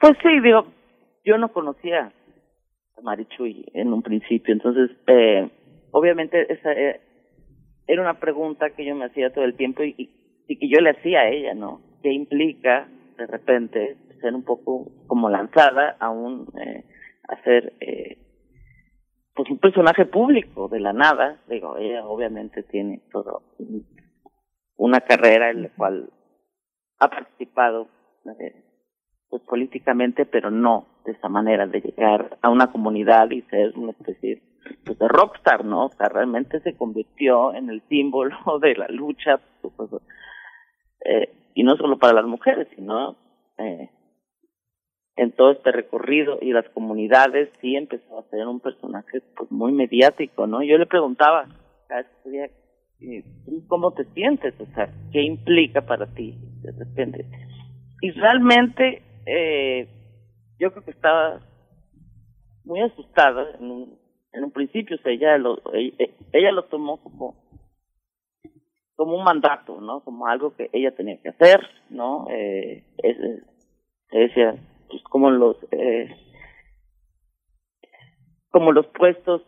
Pues 0.00 0.14
sí, 0.22 0.40
digo, 0.42 0.68
yo 1.22 1.36
no 1.36 1.52
conocía 1.52 2.10
a 2.96 3.00
Marichuy 3.02 3.66
en 3.74 3.92
un 3.92 4.00
principio, 4.00 4.54
entonces, 4.54 4.96
eh, 5.06 5.50
obviamente, 5.90 6.50
esa 6.50 6.72
eh, 6.72 7.02
era 7.86 8.00
una 8.00 8.18
pregunta 8.18 8.70
que 8.70 8.86
yo 8.86 8.94
me 8.94 9.04
hacía 9.04 9.34
todo 9.34 9.44
el 9.44 9.54
tiempo 9.54 9.82
y, 9.82 9.94
y 10.48 10.58
que 10.58 10.66
yo 10.70 10.80
le 10.80 10.92
hacía 10.92 11.20
a 11.20 11.28
ella, 11.28 11.52
¿no? 11.52 11.82
¿Qué 12.02 12.10
implica, 12.10 12.88
de 13.18 13.26
repente, 13.26 13.98
ser 14.24 14.34
un 14.34 14.42
poco 14.42 14.90
como 15.06 15.28
lanzada 15.28 15.96
a 16.00 16.08
un, 16.08 16.48
eh, 16.58 16.84
a 17.28 17.42
ser, 17.42 17.74
eh, 17.80 18.18
pues 19.34 19.50
un 19.50 19.58
personaje 19.58 20.06
público 20.06 20.68
de 20.68 20.80
la 20.80 20.94
nada? 20.94 21.42
Digo, 21.46 21.76
ella 21.76 22.06
obviamente 22.06 22.62
tiene 22.62 23.02
todo 23.12 23.42
una 24.76 25.00
carrera 25.02 25.50
en 25.50 25.62
la 25.62 25.68
cual 25.76 26.10
ha 27.00 27.08
participado 27.08 27.88
eh, 28.40 28.64
pues 29.28 29.42
políticamente, 29.42 30.24
pero 30.24 30.50
no 30.50 30.86
de 31.04 31.12
esa 31.12 31.28
manera 31.28 31.66
de 31.66 31.82
llegar 31.82 32.38
a 32.40 32.48
una 32.48 32.72
comunidad 32.72 33.30
y 33.30 33.42
ser 33.42 33.76
una 33.76 33.90
especie 33.90 34.40
pues, 34.86 34.98
de 34.98 35.08
rockstar, 35.08 35.66
¿no? 35.66 35.86
O 35.86 35.90
sea, 35.90 36.08
realmente 36.08 36.60
se 36.60 36.74
convirtió 36.76 37.52
en 37.52 37.68
el 37.68 37.82
símbolo 37.88 38.36
de 38.62 38.74
la 38.74 38.88
lucha, 38.88 39.38
pues, 39.60 39.90
eh, 41.04 41.28
y 41.54 41.62
no 41.62 41.76
solo 41.76 41.98
para 41.98 42.14
las 42.14 42.24
mujeres, 42.24 42.68
sino 42.74 43.16
eh, 43.58 43.90
en 45.16 45.32
todo 45.32 45.52
este 45.52 45.70
recorrido 45.70 46.38
y 46.40 46.52
las 46.52 46.68
comunidades 46.70 47.50
sí 47.60 47.76
empezó 47.76 48.18
a 48.18 48.28
ser 48.30 48.46
un 48.46 48.60
personaje 48.60 49.20
pues 49.36 49.50
muy 49.50 49.72
mediático, 49.72 50.46
¿no? 50.46 50.62
Yo 50.62 50.76
le 50.76 50.86
preguntaba 50.86 51.46
cada 51.86 52.06
día, 52.24 52.50
¿cómo 53.68 53.92
te 53.92 54.04
sientes? 54.06 54.54
O 54.60 54.66
sea, 54.74 54.92
¿qué 55.12 55.22
implica 55.22 55.82
para 55.82 56.06
ti 56.14 56.36
de? 56.62 57.26
Y 58.02 58.10
realmente 58.10 59.02
eh, 59.26 59.88
yo 60.58 60.72
creo 60.72 60.84
que 60.84 60.90
estaba 60.90 61.40
muy 62.64 62.80
asustada 62.80 63.46
en 63.58 63.70
un, 63.70 63.98
en 64.32 64.44
un 64.44 64.50
principio, 64.50 64.96
o 64.96 64.98
sea, 65.00 65.12
ella 65.12 65.38
lo, 65.38 65.60
ella, 65.72 66.52
lo 66.52 66.64
tomó 66.64 67.02
como 67.02 67.42
como 68.96 69.16
un 69.16 69.24
mandato, 69.24 69.80
¿no? 69.80 70.04
Como 70.04 70.28
algo 70.28 70.54
que 70.54 70.70
ella 70.72 70.94
tenía 70.94 71.20
que 71.20 71.30
hacer, 71.30 71.60
¿no? 71.90 72.28
Eh, 72.30 72.84
es, 73.02 73.16
decía, 74.12 74.54
pues 74.88 75.02
como 75.04 75.30
los 75.30 75.56
eh, 75.70 76.14
como 78.50 78.72
los 78.72 78.86
puestos 78.86 79.42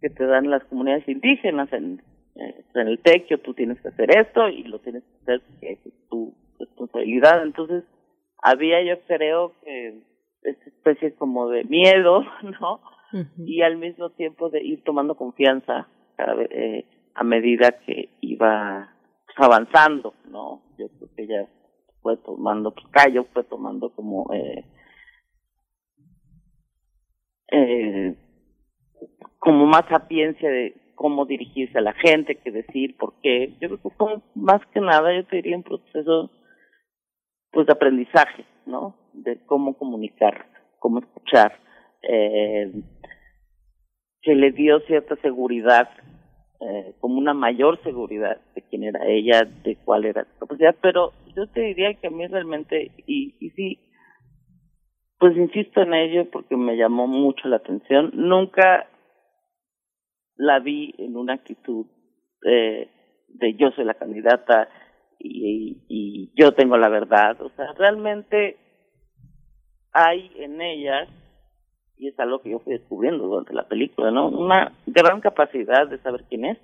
que 0.00 0.10
te 0.10 0.24
dan 0.24 0.50
las 0.50 0.62
comunidades 0.64 1.08
indígenas 1.08 1.72
en, 1.72 2.00
eh, 2.36 2.64
en 2.74 2.88
el 2.88 3.00
tequio, 3.00 3.40
tú 3.40 3.54
tienes 3.54 3.80
que 3.80 3.88
hacer 3.88 4.16
esto 4.16 4.48
y 4.48 4.62
lo 4.64 4.78
tienes 4.78 5.02
que 5.02 5.16
hacer 5.22 5.40
porque 5.48 5.72
es 5.72 6.08
tu 6.08 6.34
responsabilidad. 6.58 7.42
Entonces, 7.42 7.84
había 8.38 8.82
yo 8.84 9.00
creo 9.06 9.52
que 9.64 10.00
esta 10.42 10.64
especie 10.64 11.14
como 11.14 11.48
de 11.48 11.64
miedo, 11.64 12.24
¿no? 12.60 12.80
Y 13.38 13.62
al 13.62 13.76
mismo 13.78 14.10
tiempo 14.10 14.50
de 14.50 14.62
ir 14.62 14.84
tomando 14.84 15.14
confianza 15.14 15.88
cada 16.16 16.34
vez, 16.34 16.48
eh, 16.52 16.84
a 17.14 17.24
medida 17.24 17.78
que 17.84 18.10
iba 18.20 18.92
pues, 19.24 19.38
avanzando, 19.38 20.14
¿no? 20.28 20.60
Yo 20.78 20.88
creo 20.88 21.08
que 21.16 21.22
ella 21.22 21.48
fue 22.06 22.16
tomando, 22.18 22.72
pues 22.72 22.86
Cayo 22.92 23.24
fue 23.32 23.42
tomando 23.42 23.90
como 23.90 24.32
eh, 24.32 24.64
eh, 27.50 28.14
como 29.40 29.66
más 29.66 29.84
sapiencia 29.88 30.48
de 30.48 30.76
cómo 30.94 31.26
dirigirse 31.26 31.78
a 31.78 31.80
la 31.80 31.94
gente, 31.94 32.36
qué 32.36 32.52
decir, 32.52 32.96
por 32.96 33.14
qué. 33.22 33.56
Yo 33.60 33.70
creo 33.70 33.80
que 33.80 34.22
más 34.36 34.64
que 34.72 34.80
nada, 34.80 35.12
yo 35.16 35.26
te 35.26 35.36
diría 35.36 35.56
un 35.56 35.64
proceso 35.64 36.30
pues 37.50 37.66
de 37.66 37.72
aprendizaje, 37.72 38.44
¿no? 38.66 38.94
De 39.12 39.44
cómo 39.46 39.76
comunicar, 39.76 40.46
cómo 40.78 41.00
escuchar, 41.00 41.58
eh, 42.02 42.70
que 44.22 44.34
le 44.36 44.52
dio 44.52 44.78
cierta 44.86 45.16
seguridad, 45.16 45.90
eh, 46.60 46.94
como 47.00 47.18
una 47.18 47.34
mayor 47.34 47.82
seguridad 47.82 48.38
de 48.54 48.62
quién 48.62 48.84
era 48.84 49.04
ella, 49.08 49.42
de 49.64 49.76
cuál 49.84 50.04
era 50.04 50.24
su 50.24 50.38
capacidad, 50.38 50.76
pero 50.80 51.12
yo 51.36 51.46
te 51.48 51.60
diría 51.60 51.94
que 51.94 52.06
a 52.06 52.10
mí 52.10 52.26
realmente, 52.26 52.92
y, 53.06 53.36
y 53.38 53.50
sí, 53.50 53.78
pues 55.18 55.36
insisto 55.36 55.82
en 55.82 55.94
ello 55.94 56.30
porque 56.30 56.56
me 56.56 56.76
llamó 56.76 57.06
mucho 57.06 57.48
la 57.48 57.56
atención, 57.56 58.10
nunca 58.14 58.88
la 60.36 60.58
vi 60.60 60.94
en 60.98 61.16
una 61.16 61.34
actitud 61.34 61.86
eh, 62.44 62.90
de 63.28 63.54
yo 63.54 63.70
soy 63.72 63.84
la 63.84 63.94
candidata, 63.94 64.68
y, 65.18 65.84
y 65.88 66.32
yo 66.36 66.52
tengo 66.52 66.76
la 66.76 66.88
verdad. 66.88 67.40
O 67.40 67.50
sea, 67.50 67.72
realmente 67.72 68.56
hay 69.92 70.30
en 70.36 70.60
ella, 70.60 71.06
y 71.96 72.08
es 72.08 72.18
algo 72.18 72.40
que 72.40 72.50
yo 72.50 72.60
fui 72.60 72.74
descubriendo 72.74 73.26
durante 73.26 73.54
la 73.54 73.66
película, 73.66 74.10
¿no? 74.10 74.28
Una 74.28 74.72
gran 74.86 75.20
capacidad 75.20 75.88
de 75.88 75.98
saber 75.98 76.24
quién 76.28 76.44
es, 76.44 76.58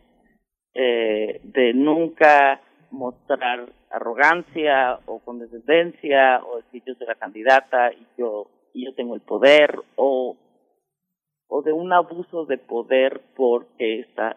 eh, 0.75 1.41
de 1.45 1.75
nunca 1.75 2.61
mostrar 2.93 3.73
arrogancia 3.91 5.01
o 5.07 5.19
condescendencia 5.21 6.43
o 6.45 6.59
decir 6.59 6.83
yo 6.87 6.95
soy 6.95 7.07
la 7.07 7.15
candidata 7.15 7.93
y 7.93 8.07
yo 8.19 8.47
y 8.75 8.85
yo 8.85 8.95
tengo 8.95 9.15
el 9.15 9.23
poder 9.23 9.81
o 9.97 10.37
o 11.49 11.63
de 11.63 11.73
un 11.73 11.93
abuso 11.93 12.47
de 12.47 12.59
poder 12.59 13.21
porque 13.37 14.01
está 14.01 14.37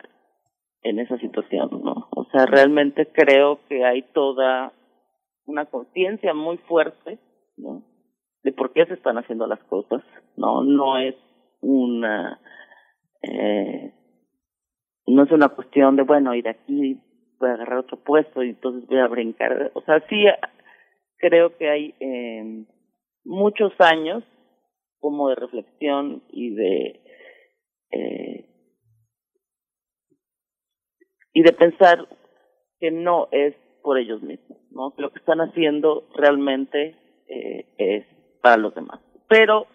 en 0.81 0.99
esa 0.99 1.17
situación, 1.17 1.69
¿no? 1.83 2.09
O 2.11 2.25
sea, 2.25 2.45
realmente 2.45 3.07
creo 3.07 3.59
que 3.67 3.85
hay 3.85 4.01
toda 4.13 4.73
una 5.45 5.65
conciencia 5.65 6.33
muy 6.33 6.57
fuerte, 6.57 7.19
¿no? 7.57 7.83
De 8.43 8.51
por 8.51 8.73
qué 8.73 8.85
se 8.85 8.95
están 8.95 9.17
haciendo 9.17 9.47
las 9.47 9.63
cosas, 9.63 10.03
¿no? 10.35 10.63
No 10.63 10.97
es 10.97 11.15
una, 11.61 12.39
eh, 13.21 13.93
no 15.07 15.23
es 15.23 15.31
una 15.31 15.49
cuestión 15.49 15.95
de, 15.95 16.03
bueno, 16.03 16.35
ir 16.35 16.47
aquí 16.49 17.01
voy 17.39 17.49
a 17.49 17.53
agarrar 17.53 17.79
otro 17.79 17.97
puesto 17.97 18.43
y 18.43 18.49
entonces 18.49 18.87
voy 18.87 18.99
a 18.99 19.07
brincar. 19.07 19.71
O 19.73 19.81
sea, 19.81 19.99
sí 20.07 20.25
creo 21.17 21.55
que 21.57 21.69
hay 21.69 21.95
eh, 21.99 22.65
muchos 23.23 23.73
años 23.79 24.23
como 24.99 25.29
de 25.29 25.35
reflexión 25.35 26.23
y 26.29 26.53
de 26.55 27.01
eh, 27.91 28.45
y 31.33 31.43
de 31.43 31.51
pensar 31.53 32.07
que 32.79 32.91
no 32.91 33.27
es 33.31 33.55
por 33.83 33.99
ellos 33.99 34.21
mismos, 34.21 34.57
¿no? 34.71 34.95
Que 34.95 35.01
lo 35.01 35.11
que 35.11 35.19
están 35.19 35.39
haciendo 35.41 36.07
realmente 36.15 36.95
eh, 37.27 37.65
es 37.77 38.05
para 38.41 38.57
los 38.57 38.73
demás. 38.73 38.99
Pero 39.27 39.67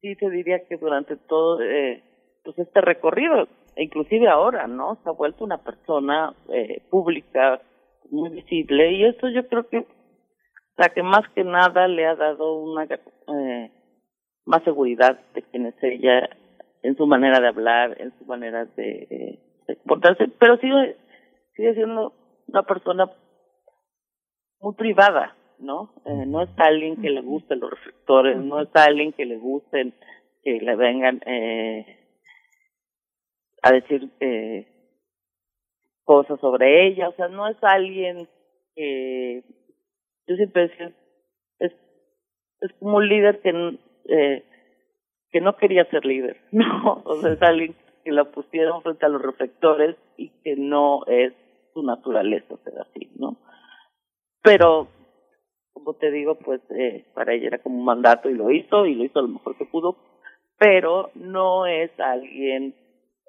sí 0.00 0.14
te 0.16 0.30
diría 0.30 0.66
que 0.66 0.76
durante 0.76 1.16
todo 1.16 1.60
eh, 1.62 2.02
pues 2.44 2.58
este 2.58 2.80
recorrido, 2.80 3.48
inclusive 3.78 4.28
ahora, 4.28 4.66
¿no? 4.66 4.98
Se 5.02 5.08
ha 5.08 5.12
vuelto 5.12 5.44
una 5.44 5.58
persona 5.58 6.34
eh, 6.48 6.82
pública 6.90 7.60
muy 8.10 8.30
visible 8.30 8.92
y 8.92 9.04
esto 9.04 9.28
yo 9.28 9.46
creo 9.48 9.68
que 9.68 9.86
la 10.76 10.88
que 10.90 11.02
más 11.02 11.28
que 11.34 11.44
nada 11.44 11.88
le 11.88 12.06
ha 12.06 12.14
dado 12.14 12.56
una 12.56 12.84
eh, 12.84 13.70
más 14.44 14.62
seguridad 14.62 15.18
de 15.34 15.42
quién 15.42 15.66
es 15.66 15.74
ella 15.82 16.28
en 16.82 16.96
su 16.96 17.06
manera 17.06 17.40
de 17.40 17.48
hablar, 17.48 18.00
en 18.00 18.16
su 18.18 18.24
manera 18.24 18.64
de, 18.76 19.38
comportarse, 19.84 20.28
pero 20.38 20.56
sigue, 20.58 20.96
sigue 21.54 21.74
siendo 21.74 22.12
una 22.46 22.62
persona 22.62 23.10
muy 24.60 24.74
privada, 24.74 25.36
¿no? 25.58 25.92
Eh, 26.06 26.24
no 26.26 26.42
es 26.42 26.50
alguien 26.56 26.96
que 27.02 27.10
le 27.10 27.20
gusten 27.20 27.60
los 27.60 27.70
reflectores, 27.70 28.38
no 28.38 28.60
es 28.60 28.68
alguien 28.74 29.12
que 29.12 29.26
le 29.26 29.36
gusten 29.36 29.92
que 30.42 30.60
le 30.60 30.76
vengan 30.76 31.20
eh, 31.26 32.07
a 33.62 33.72
decir 33.72 34.10
eh, 34.20 34.66
cosas 36.04 36.40
sobre 36.40 36.86
ella, 36.86 37.08
o 37.08 37.12
sea, 37.12 37.28
no 37.28 37.48
es 37.48 37.56
alguien 37.62 38.28
que 38.74 39.42
yo 40.26 40.36
siempre 40.36 40.68
decía 40.68 40.92
es 41.58 41.72
es 42.60 42.72
como 42.78 42.96
un 42.96 43.08
líder 43.08 43.40
que 43.40 43.78
eh, 44.08 44.44
que 45.30 45.40
no 45.40 45.56
quería 45.56 45.84
ser 45.90 46.04
líder, 46.04 46.40
no, 46.52 47.02
o 47.04 47.20
sea, 47.20 47.32
es 47.32 47.42
alguien 47.42 47.74
que 48.04 48.12
la 48.12 48.24
pusieron 48.24 48.82
frente 48.82 49.04
a 49.04 49.10
los 49.10 49.22
reflectores 49.22 49.96
y 50.16 50.30
que 50.42 50.56
no 50.56 51.04
es 51.06 51.34
su 51.74 51.82
naturaleza 51.82 52.56
ser 52.64 52.74
así, 52.80 53.10
¿no? 53.16 53.36
Pero, 54.42 54.88
como 55.72 55.94
te 55.94 56.10
digo, 56.10 56.36
pues 56.36 56.60
eh, 56.70 57.06
para 57.14 57.34
ella 57.34 57.48
era 57.48 57.58
como 57.58 57.78
un 57.78 57.84
mandato 57.84 58.30
y 58.30 58.34
lo 58.34 58.50
hizo, 58.50 58.86
y 58.86 58.94
lo 58.94 59.04
hizo 59.04 59.20
lo 59.20 59.28
mejor 59.28 59.56
que 59.56 59.66
pudo, 59.66 59.96
pero 60.58 61.10
no 61.14 61.66
es 61.66 61.90
alguien 62.00 62.74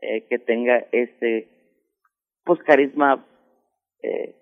eh, 0.02 0.26
que 0.30 0.40
tenga 0.40 0.86
ese, 0.92 1.48
pues, 2.44 2.60
carisma 2.64 3.26
eh, 4.02 4.36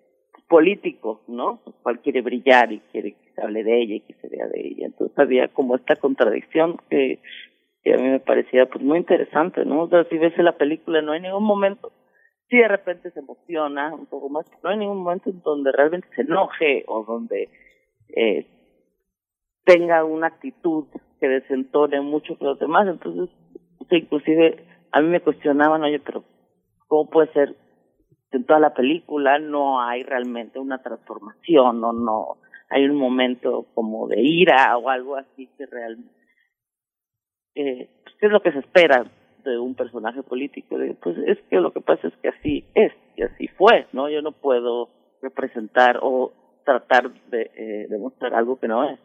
político, 0.47 1.23
¿no? 1.27 1.61
Cual 1.83 1.99
quiere 2.01 2.21
brillar 2.21 2.71
y 2.71 2.79
quiere 2.91 3.13
que 3.13 3.31
se 3.33 3.41
hable 3.41 3.63
de 3.63 3.81
ella 3.81 3.95
y 3.95 4.01
que 4.01 4.13
se 4.15 4.29
vea 4.29 4.47
de 4.47 4.61
ella. 4.61 4.85
Entonces 4.85 5.17
había 5.19 5.47
como 5.49 5.75
esta 5.75 5.95
contradicción 5.95 6.77
que, 6.89 7.19
que 7.83 7.93
a 7.93 7.97
mí 7.97 8.09
me 8.09 8.19
parecía 8.19 8.65
pues 8.65 8.83
muy 8.83 8.97
interesante, 8.97 9.65
¿no? 9.65 9.83
O 9.83 9.89
sea, 9.89 10.05
si 10.05 10.17
ves 10.17 10.37
la 10.37 10.57
película 10.57 11.01
no 11.01 11.11
hay 11.11 11.21
ningún 11.21 11.43
momento 11.43 11.91
sí 12.49 12.57
de 12.57 12.67
repente 12.67 13.11
se 13.11 13.19
emociona 13.19 13.93
un 13.93 14.05
poco 14.05 14.29
más, 14.29 14.45
no 14.63 14.69
hay 14.69 14.77
ningún 14.77 15.03
momento 15.03 15.29
en 15.29 15.41
donde 15.41 15.71
realmente 15.71 16.07
se 16.15 16.21
enoje 16.21 16.83
o 16.87 17.03
donde 17.03 17.49
eh, 18.15 18.45
tenga 19.65 20.03
una 20.03 20.27
actitud 20.27 20.85
que 21.19 21.27
desentone 21.27 21.99
mucho 22.01 22.37
con 22.37 22.47
los 22.47 22.59
demás. 22.59 22.87
Entonces, 22.87 23.35
inclusive 23.89 24.63
a 24.91 25.01
mí 25.01 25.07
me 25.09 25.21
cuestionaban, 25.21 25.83
oye, 25.83 25.99
pero 25.99 26.23
¿cómo 26.87 27.09
puede 27.09 27.31
ser 27.33 27.55
en 28.31 28.45
toda 28.45 28.59
la 28.59 28.73
película 28.73 29.39
no 29.39 29.81
hay 29.81 30.03
realmente 30.03 30.59
una 30.59 30.81
transformación 30.81 31.83
o 31.83 31.93
no 31.93 32.37
hay 32.69 32.85
un 32.85 32.97
momento 32.97 33.67
como 33.73 34.07
de 34.07 34.21
ira 34.21 34.77
o 34.77 34.89
algo 34.89 35.15
así 35.15 35.47
que 35.57 35.65
realmente 35.65 36.11
eh, 37.55 37.89
pues, 38.03 38.15
¿qué 38.19 38.25
es 38.25 38.31
lo 38.31 38.41
que 38.41 38.51
se 38.51 38.59
espera 38.59 39.05
de 39.47 39.57
un 39.57 39.75
personaje 39.75 40.21
político. 40.23 40.75
Pues 41.01 41.17
es 41.25 41.37
que 41.49 41.57
lo 41.57 41.71
que 41.71 41.81
pasa 41.81 42.07
es 42.07 42.13
que 42.17 42.29
así 42.29 42.65
es 42.75 42.91
y 43.15 43.23
así 43.23 43.47
fue, 43.47 43.87
¿no? 43.93 44.09
Yo 44.09 44.21
no 44.21 44.33
puedo 44.33 44.89
representar 45.21 45.99
o 46.01 46.33
tratar 46.65 47.11
de 47.29 47.49
eh, 47.55 47.87
demostrar 47.89 48.35
algo 48.35 48.59
que 48.59 48.67
no 48.67 48.89
es. 48.89 48.99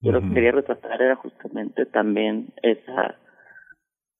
Yo 0.00 0.12
lo 0.12 0.20
que 0.20 0.34
quería 0.34 0.52
retratar 0.52 1.00
era 1.00 1.16
justamente 1.16 1.86
también 1.86 2.48
esa, 2.62 3.16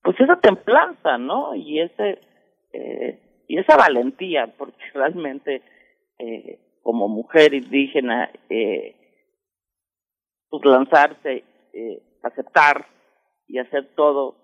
pues 0.04 0.20
esa 0.20 0.36
templanza, 0.36 1.16
¿no? 1.16 1.54
Y 1.54 1.80
ese, 1.80 2.18
eh, 2.74 3.18
y 3.48 3.58
esa 3.58 3.76
valentía, 3.76 4.46
porque 4.58 4.84
realmente 4.94 5.62
eh, 6.18 6.58
como 6.82 7.08
mujer 7.08 7.54
indígena, 7.54 8.30
eh, 8.50 8.94
pues 10.50 10.64
lanzarse, 10.66 11.42
eh, 11.72 12.02
aceptar 12.22 12.86
y 13.48 13.58
hacer 13.58 13.88
todo 13.96 14.36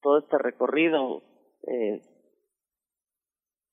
todo 0.00 0.18
este 0.18 0.38
recorrido, 0.38 1.22
eh, 1.66 2.00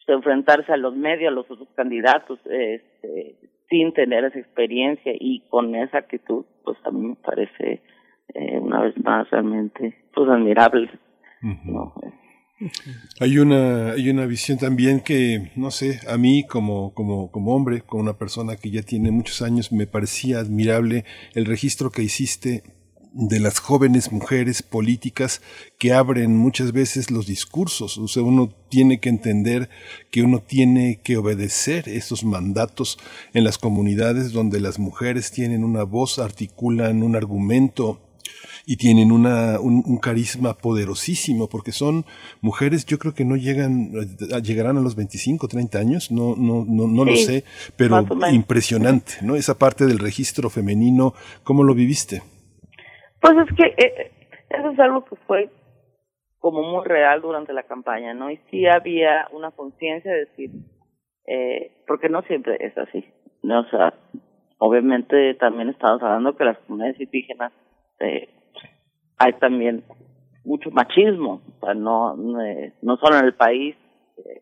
enfrentarse 0.07 0.71
a 0.71 0.77
los 0.77 0.95
medios, 0.95 1.31
a 1.31 1.35
los 1.35 1.49
otros 1.49 1.69
candidatos, 1.75 2.39
este, 2.45 3.35
sin 3.69 3.93
tener 3.93 4.25
esa 4.25 4.39
experiencia 4.39 5.11
y 5.19 5.41
con 5.49 5.75
esa 5.75 5.99
actitud, 5.99 6.45
pues 6.63 6.77
a 6.83 6.91
mí 6.91 7.09
me 7.09 7.15
parece 7.15 7.81
una 8.33 8.81
vez 8.81 8.95
más 9.03 9.29
realmente 9.29 9.95
pues 10.13 10.29
admirable. 10.29 10.89
Hay 13.21 13.37
una, 13.37 13.91
hay 13.91 14.09
una 14.09 14.25
visión 14.25 14.57
también 14.57 14.99
que, 14.99 15.51
no 15.55 15.71
sé, 15.71 16.01
a 16.07 16.17
mí 16.17 16.45
como, 16.45 16.93
como, 16.93 17.31
como 17.31 17.55
hombre, 17.55 17.81
como 17.81 18.03
una 18.03 18.17
persona 18.17 18.57
que 18.57 18.69
ya 18.69 18.81
tiene 18.81 19.11
muchos 19.11 19.41
años, 19.41 19.71
me 19.71 19.87
parecía 19.87 20.39
admirable 20.39 21.05
el 21.33 21.45
registro 21.45 21.89
que 21.89 22.03
hiciste 22.03 22.63
de 23.11 23.39
las 23.39 23.59
jóvenes 23.59 24.11
mujeres 24.11 24.61
políticas 24.61 25.41
que 25.79 25.93
abren 25.93 26.35
muchas 26.35 26.73
veces 26.73 27.09
los 27.09 27.25
discursos. 27.25 27.97
O 27.97 28.07
sea, 28.07 28.23
uno 28.23 28.53
tiene 28.69 28.99
que 28.99 29.09
entender 29.09 29.69
que 30.11 30.21
uno 30.21 30.41
tiene 30.41 31.01
que 31.03 31.17
obedecer 31.17 31.89
esos 31.89 32.23
mandatos 32.23 32.99
en 33.33 33.45
las 33.45 33.57
comunidades 33.57 34.31
donde 34.31 34.59
las 34.59 34.79
mujeres 34.79 35.31
tienen 35.31 35.63
una 35.63 35.83
voz, 35.83 36.19
articulan 36.19 37.03
un 37.03 37.15
argumento 37.15 38.08
y 38.65 38.77
tienen 38.77 39.11
una, 39.11 39.59
un, 39.59 39.97
carisma 39.97 40.53
poderosísimo, 40.53 41.49
porque 41.49 41.71
son 41.71 42.05
mujeres, 42.41 42.85
yo 42.85 42.99
creo 42.99 43.13
que 43.13 43.25
no 43.25 43.35
llegan, 43.35 43.91
llegarán 44.43 44.77
a 44.77 44.81
los 44.81 44.95
25, 44.95 45.47
30 45.47 45.79
años, 45.79 46.11
no, 46.11 46.35
no, 46.37 46.65
no, 46.67 46.87
no 46.87 47.05
lo 47.05 47.15
sé, 47.15 47.43
pero 47.75 48.05
impresionante, 48.31 49.13
¿no? 49.23 49.35
Esa 49.35 49.57
parte 49.57 49.85
del 49.85 49.99
registro 49.99 50.49
femenino, 50.49 51.13
¿cómo 51.43 51.63
lo 51.63 51.73
viviste? 51.73 52.21
Pues 53.21 53.33
es 53.37 53.55
que 53.55 53.65
eh, 53.83 54.11
eso 54.49 54.69
es 54.69 54.79
algo 54.79 55.03
que 55.05 55.15
fue 55.27 55.49
como 56.39 56.63
muy 56.63 56.85
real 56.85 57.21
durante 57.21 57.53
la 57.53 57.63
campaña, 57.63 58.13
¿no? 58.13 58.31
Y 58.31 58.37
sí 58.49 58.65
había 58.65 59.27
una 59.31 59.51
conciencia 59.51 60.11
de 60.11 60.19
decir, 60.25 60.51
eh, 61.27 61.83
porque 61.87 62.09
no 62.09 62.21
siempre 62.23 62.57
es 62.59 62.77
así, 62.77 63.05
¿no? 63.43 63.61
O 63.61 63.69
sea, 63.69 63.93
obviamente 64.57 65.33
también 65.35 65.69
estamos 65.69 66.01
hablando 66.01 66.35
que 66.35 66.45
las 66.45 66.57
comunidades 66.59 66.99
indígenas 67.01 67.51
eh, 67.99 68.29
hay 69.17 69.33
también 69.33 69.83
mucho 70.45 70.71
machismo, 70.71 71.41
no, 71.75 72.15
no, 72.15 72.41
eh, 72.41 72.73
solo 72.81 73.19
en 73.19 73.25
el 73.25 73.33
país, 73.33 73.75
eh, 74.17 74.41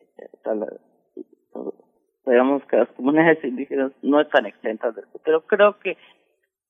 digamos 2.25 2.63
que 2.65 2.77
las 2.77 2.89
comunidades 2.89 3.43
indígenas 3.43 3.91
no 4.01 4.21
están 4.21 4.45
exentas 4.45 4.95
de 4.95 5.01
esto, 5.01 5.19
pero 5.23 5.41
creo 5.41 5.79
que 5.79 5.97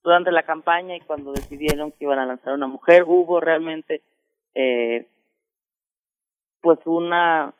durante 0.03 0.31
la 0.31 0.43
campaña 0.43 0.95
y 0.95 1.01
cuando 1.01 1.33
decidieron 1.33 1.91
que 1.91 2.05
iban 2.05 2.19
a 2.19 2.25
lanzar 2.25 2.53
una 2.53 2.67
mujer, 2.67 3.03
hubo 3.05 3.39
realmente 3.39 4.01
eh, 4.55 5.05
pues 6.61 6.79
una 6.85 7.53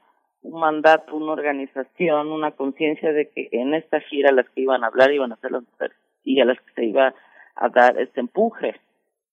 un 0.43 0.59
mandato, 0.59 1.15
una 1.15 1.34
organización, 1.34 2.32
una 2.32 2.51
conciencia 2.51 3.11
de 3.11 3.30
que 3.30 3.49
en 3.51 3.73
esta 3.73 3.99
gira 3.99 4.32
las 4.32 4.49
que 4.51 4.61
iban 4.61 4.84
a 4.84 4.88
hablar 4.88 5.11
iban 5.11 5.34
a 5.34 5.38
ser 5.38 5.51
las 5.51 5.63
mujeres 5.63 5.97
y 6.23 6.39
a 6.39 6.45
las 6.45 6.57
que 6.61 6.73
se 6.73 6.86
iba 6.86 7.13
a 7.55 7.69
dar 7.69 7.99
este 7.99 8.21
empuje 8.21 8.80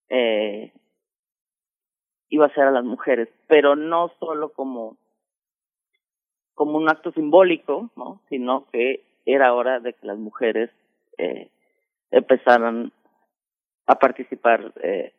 eh, 0.09 0.73
iba 2.29 2.47
a 2.47 2.55
ser 2.55 2.65
a 2.65 2.71
las 2.71 2.85
mujeres, 2.85 3.29
pero 3.47 3.77
no 3.77 4.11
solo 4.19 4.53
como 4.53 4.97
como 6.55 6.79
un 6.79 6.89
acto 6.89 7.11
simbólico, 7.11 7.91
¿no? 7.97 8.21
sino 8.29 8.67
que 8.71 9.03
era 9.27 9.55
hora 9.55 9.81
de 9.81 9.93
que 9.93 10.07
las 10.07 10.19
mujeres 10.19 10.71
eh, 11.19 11.51
empezaran 12.11 12.93
a 13.87 13.99
participar 13.99 14.73
eh, 14.83 15.13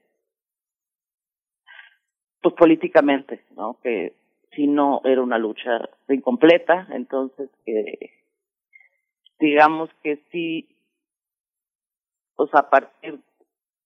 pues 2.41 2.55
políticamente, 2.55 3.43
¿no? 3.55 3.77
Que 3.81 4.13
si 4.55 4.67
no 4.67 5.01
era 5.03 5.21
una 5.21 5.37
lucha 5.37 5.89
incompleta, 6.07 6.87
entonces 6.91 7.49
eh, 7.65 8.11
digamos 9.39 9.89
que 10.03 10.23
sí, 10.31 10.67
pues 12.35 12.49
a 12.53 12.69
partir 12.69 13.19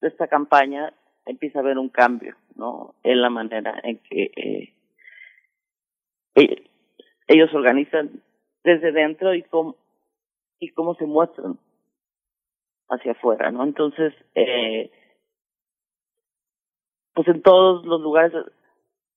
de 0.02 0.08
esta 0.08 0.28
campaña 0.28 0.94
empieza 1.26 1.60
a 1.60 1.62
haber 1.62 1.78
un 1.78 1.90
cambio, 1.90 2.36
¿no? 2.56 2.96
En 3.04 3.22
la 3.22 3.30
manera 3.30 3.80
en 3.84 3.98
que 4.00 4.32
eh, 4.36 4.74
eh, 6.36 6.64
ellos 7.28 7.54
organizan 7.54 8.22
desde 8.64 8.92
dentro 8.92 9.34
y 9.34 9.44
cómo 9.44 9.76
y 10.60 10.70
cómo 10.70 10.96
se 10.96 11.06
muestran 11.06 11.58
hacia 12.90 13.14
afuera, 13.14 13.52
¿no? 13.52 13.64
Entonces, 13.64 14.14
eh, 14.36 14.92
pues 17.14 17.28
en 17.28 17.42
todos 17.42 17.86
los 17.86 18.02
lugares 18.02 18.34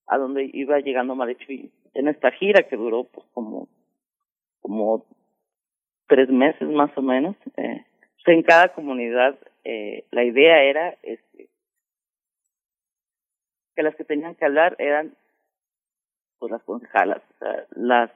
a 0.07 0.17
donde 0.17 0.49
iba 0.53 0.79
llegando 0.79 1.15
Marichuy 1.15 1.71
en 1.93 2.07
esta 2.07 2.31
gira 2.31 2.67
que 2.67 2.75
duró 2.75 3.05
pues 3.05 3.25
como 3.33 3.67
como 4.61 5.05
tres 6.07 6.29
meses 6.29 6.67
más 6.69 6.91
o 6.97 7.01
menos 7.01 7.35
eh, 7.57 7.85
en 8.31 8.43
cada 8.43 8.69
comunidad 8.69 9.37
eh, 9.63 10.05
la 10.11 10.23
idea 10.23 10.63
era 10.63 10.95
este 11.03 11.49
que 13.75 13.83
las 13.83 13.95
que 13.95 14.03
tenían 14.03 14.35
que 14.35 14.45
hablar 14.45 14.75
eran 14.77 15.15
pues 16.39 16.51
las 16.51 16.63
concejalas 16.63 17.21
o 17.35 17.37
sea, 17.39 17.65
las 17.71 18.11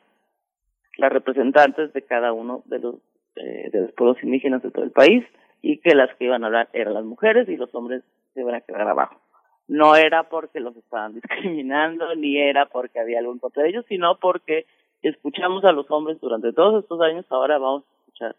las 0.97 1.12
representantes 1.12 1.93
de 1.93 2.01
cada 2.03 2.34
uno 2.34 2.64
de 2.66 2.80
los 2.80 2.95
eh, 3.36 3.70
de 3.72 3.82
los 3.82 3.91
pueblos 3.91 4.22
indígenas 4.24 4.64
de 4.64 4.72
todo 4.72 4.84
el 4.84 4.91
país 4.91 5.24
y 5.62 5.78
que 5.80 5.95
las 5.95 6.14
que 6.16 6.26
iban 6.26 6.43
a 6.43 6.47
hablar 6.47 6.70
eran 6.74 6.93
las 6.93 7.03
mujeres 7.03 7.47
y 7.49 7.58
los 7.58 7.74
hombres 7.76 8.03
se 8.34 8.41
iban 8.41 8.55
a 8.55 8.62
quedar 8.62 8.88
abajo. 8.88 9.20
No 9.68 9.95
era 9.95 10.24
porque 10.24 10.60
los 10.60 10.76
estaban 10.76 11.14
discriminando, 11.22 12.16
ni 12.16 12.38
era 12.38 12.68
porque 12.68 12.99
había 12.99 13.20
algo 13.20 13.34
en 13.34 13.39
contra 13.39 13.68
ellos, 13.68 13.86
sino 13.88 14.18
porque 14.20 14.66
escuchamos 15.01 15.64
a 15.66 15.72
los 15.72 15.89
hombres 15.91 16.20
durante 16.20 16.53
todos 16.53 16.84
estos 16.84 17.01
años, 17.01 17.26
ahora 17.30 17.58
vamos 17.58 17.84
a 17.84 17.99
escuchar 17.99 18.36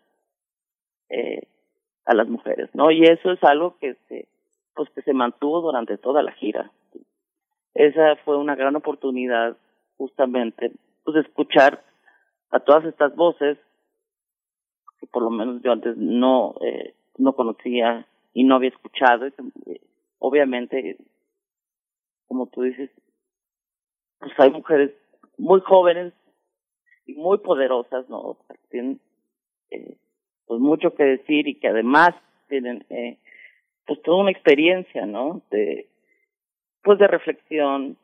eh, 1.11 1.43
a 2.09 2.15
las 2.15 2.27
mujeres, 2.27 2.71
¿no? 2.75 2.91
Y 2.91 3.05
eso 3.05 3.33
es 3.33 3.45
algo 3.45 3.77
que 3.79 3.95
se, 4.09 4.27
pues 4.75 4.89
que 4.91 5.03
se 5.03 5.13
mantuvo 5.13 5.61
durante 5.61 5.99
toda 5.99 6.23
la 6.23 6.33
gira. 6.33 6.73
Esa 7.75 8.17
fue 8.25 8.39
una 8.39 8.57
gran 8.57 8.75
oportunidad, 8.77 9.59
justamente, 9.99 10.73
pues 11.05 11.17
de 11.17 11.21
escuchar 11.21 11.85
a 12.51 12.61
todas 12.61 12.87
estas 12.87 13.15
voces 13.15 13.59
que 14.99 15.07
por 15.07 15.23
lo 15.23 15.31
menos 15.31 15.61
yo 15.63 15.71
antes 15.71 15.97
no 15.99 16.55
eh, 16.63 16.95
no 17.19 17.35
conocía 17.35 18.07
y 18.33 18.45
no 18.45 18.57
había 18.57 18.71
escuchado. 18.71 19.27
Eh, 19.27 19.81
obviamente 20.19 20.97
como 22.27 22.47
tú 22.47 22.63
dices, 22.63 22.91
pues 24.19 24.33
hay 24.39 24.51
mujeres 24.51 24.93
muy 25.37 25.61
jóvenes 25.61 26.15
y 27.07 27.15
muy 27.15 27.39
poderosas, 27.39 28.09
¿no? 28.09 28.39
Tienen 28.71 28.99
eh, 29.71 29.97
pues 30.49 30.61
mucho 30.61 30.95
que 30.95 31.05
decir 31.05 31.47
y 31.47 31.55
que 31.55 31.69
además 31.69 32.11
tienen 32.49 32.85
eh, 32.89 33.19
pues 33.87 34.03
toda 34.03 34.23
una 34.23 34.33
experiencia, 34.33 35.07
¿no? 35.07 35.43
De 35.51 35.87
pues 36.83 36.99
de 36.99 37.07
reflexión 37.07 37.97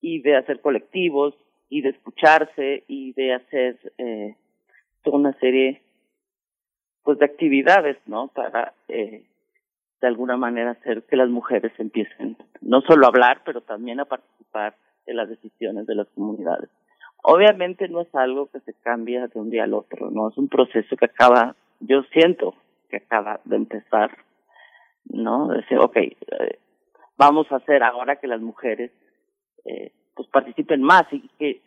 y 0.00 0.22
de 0.22 0.36
hacer 0.36 0.60
colectivos 0.60 1.34
y 1.68 1.82
de 1.82 1.90
escucharse 1.90 2.84
y 2.86 3.12
de 3.14 3.34
hacer 3.34 3.92
eh, 3.98 4.36
toda 5.02 5.18
una 5.18 5.32
serie 5.40 5.82
pues 7.02 7.18
de 7.18 7.24
actividades, 7.24 7.96
¿no? 8.06 8.28
Para 8.28 8.74
eh, 8.88 9.24
de 10.00 10.06
alguna 10.06 10.36
manera 10.36 10.72
hacer 10.72 11.02
que 11.04 11.16
las 11.16 11.28
mujeres 11.28 11.72
empiecen 11.78 12.36
no 12.60 12.80
solo 12.82 13.06
a 13.06 13.08
hablar, 13.08 13.42
pero 13.44 13.62
también 13.62 13.98
a 14.00 14.04
participar 14.04 14.76
en 15.06 15.16
las 15.16 15.28
decisiones 15.28 15.86
de 15.86 15.96
las 15.96 16.08
comunidades. 16.10 16.70
Obviamente 17.22 17.88
no 17.88 18.00
es 18.00 18.14
algo 18.14 18.50
que 18.50 18.60
se 18.60 18.74
cambia 18.74 19.28
de 19.28 19.38
un 19.38 19.50
día 19.50 19.64
al 19.64 19.74
otro, 19.74 20.10
no 20.10 20.28
es 20.28 20.36
un 20.36 20.48
proceso 20.48 20.96
que 20.96 21.04
acaba, 21.04 21.54
yo 21.80 22.02
siento 22.12 22.54
que 22.90 22.96
acaba 22.96 23.40
de 23.44 23.56
empezar, 23.56 24.10
¿no? 25.04 25.48
Decir, 25.48 25.78
ok, 25.78 25.96
eh, 25.96 26.58
vamos 27.16 27.50
a 27.50 27.56
hacer 27.56 27.82
ahora 27.82 28.16
que 28.16 28.26
las 28.26 28.40
mujeres 28.40 28.90
eh, 29.64 29.92
pues 30.14 30.28
participen 30.28 30.82
más 30.82 31.04
y 31.12 31.28
que 31.38 31.62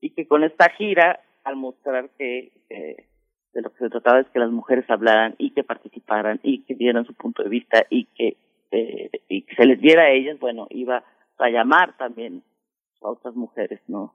y 0.00 0.10
que 0.10 0.26
con 0.26 0.44
esta 0.44 0.70
gira 0.70 1.20
al 1.44 1.56
mostrar 1.56 2.08
que 2.16 2.52
eh, 2.70 3.06
de 3.52 3.62
lo 3.62 3.70
que 3.70 3.78
se 3.78 3.90
trataba 3.90 4.20
es 4.20 4.28
que 4.28 4.38
las 4.38 4.50
mujeres 4.50 4.88
hablaran 4.88 5.34
y 5.38 5.50
que 5.50 5.64
participaran 5.64 6.40
y 6.42 6.62
que 6.64 6.74
dieran 6.74 7.04
su 7.04 7.14
punto 7.14 7.42
de 7.42 7.48
vista 7.48 7.84
y 7.90 8.06
que, 8.06 8.36
eh, 8.70 9.10
y 9.28 9.42
que 9.42 9.54
se 9.56 9.66
les 9.66 9.80
diera 9.80 10.04
a 10.04 10.10
ellas, 10.10 10.38
bueno, 10.38 10.66
iba 10.70 11.02
a 11.38 11.48
llamar 11.48 11.96
también 11.96 12.42
a 13.02 13.08
otras 13.08 13.34
mujeres, 13.34 13.80
¿no? 13.86 14.14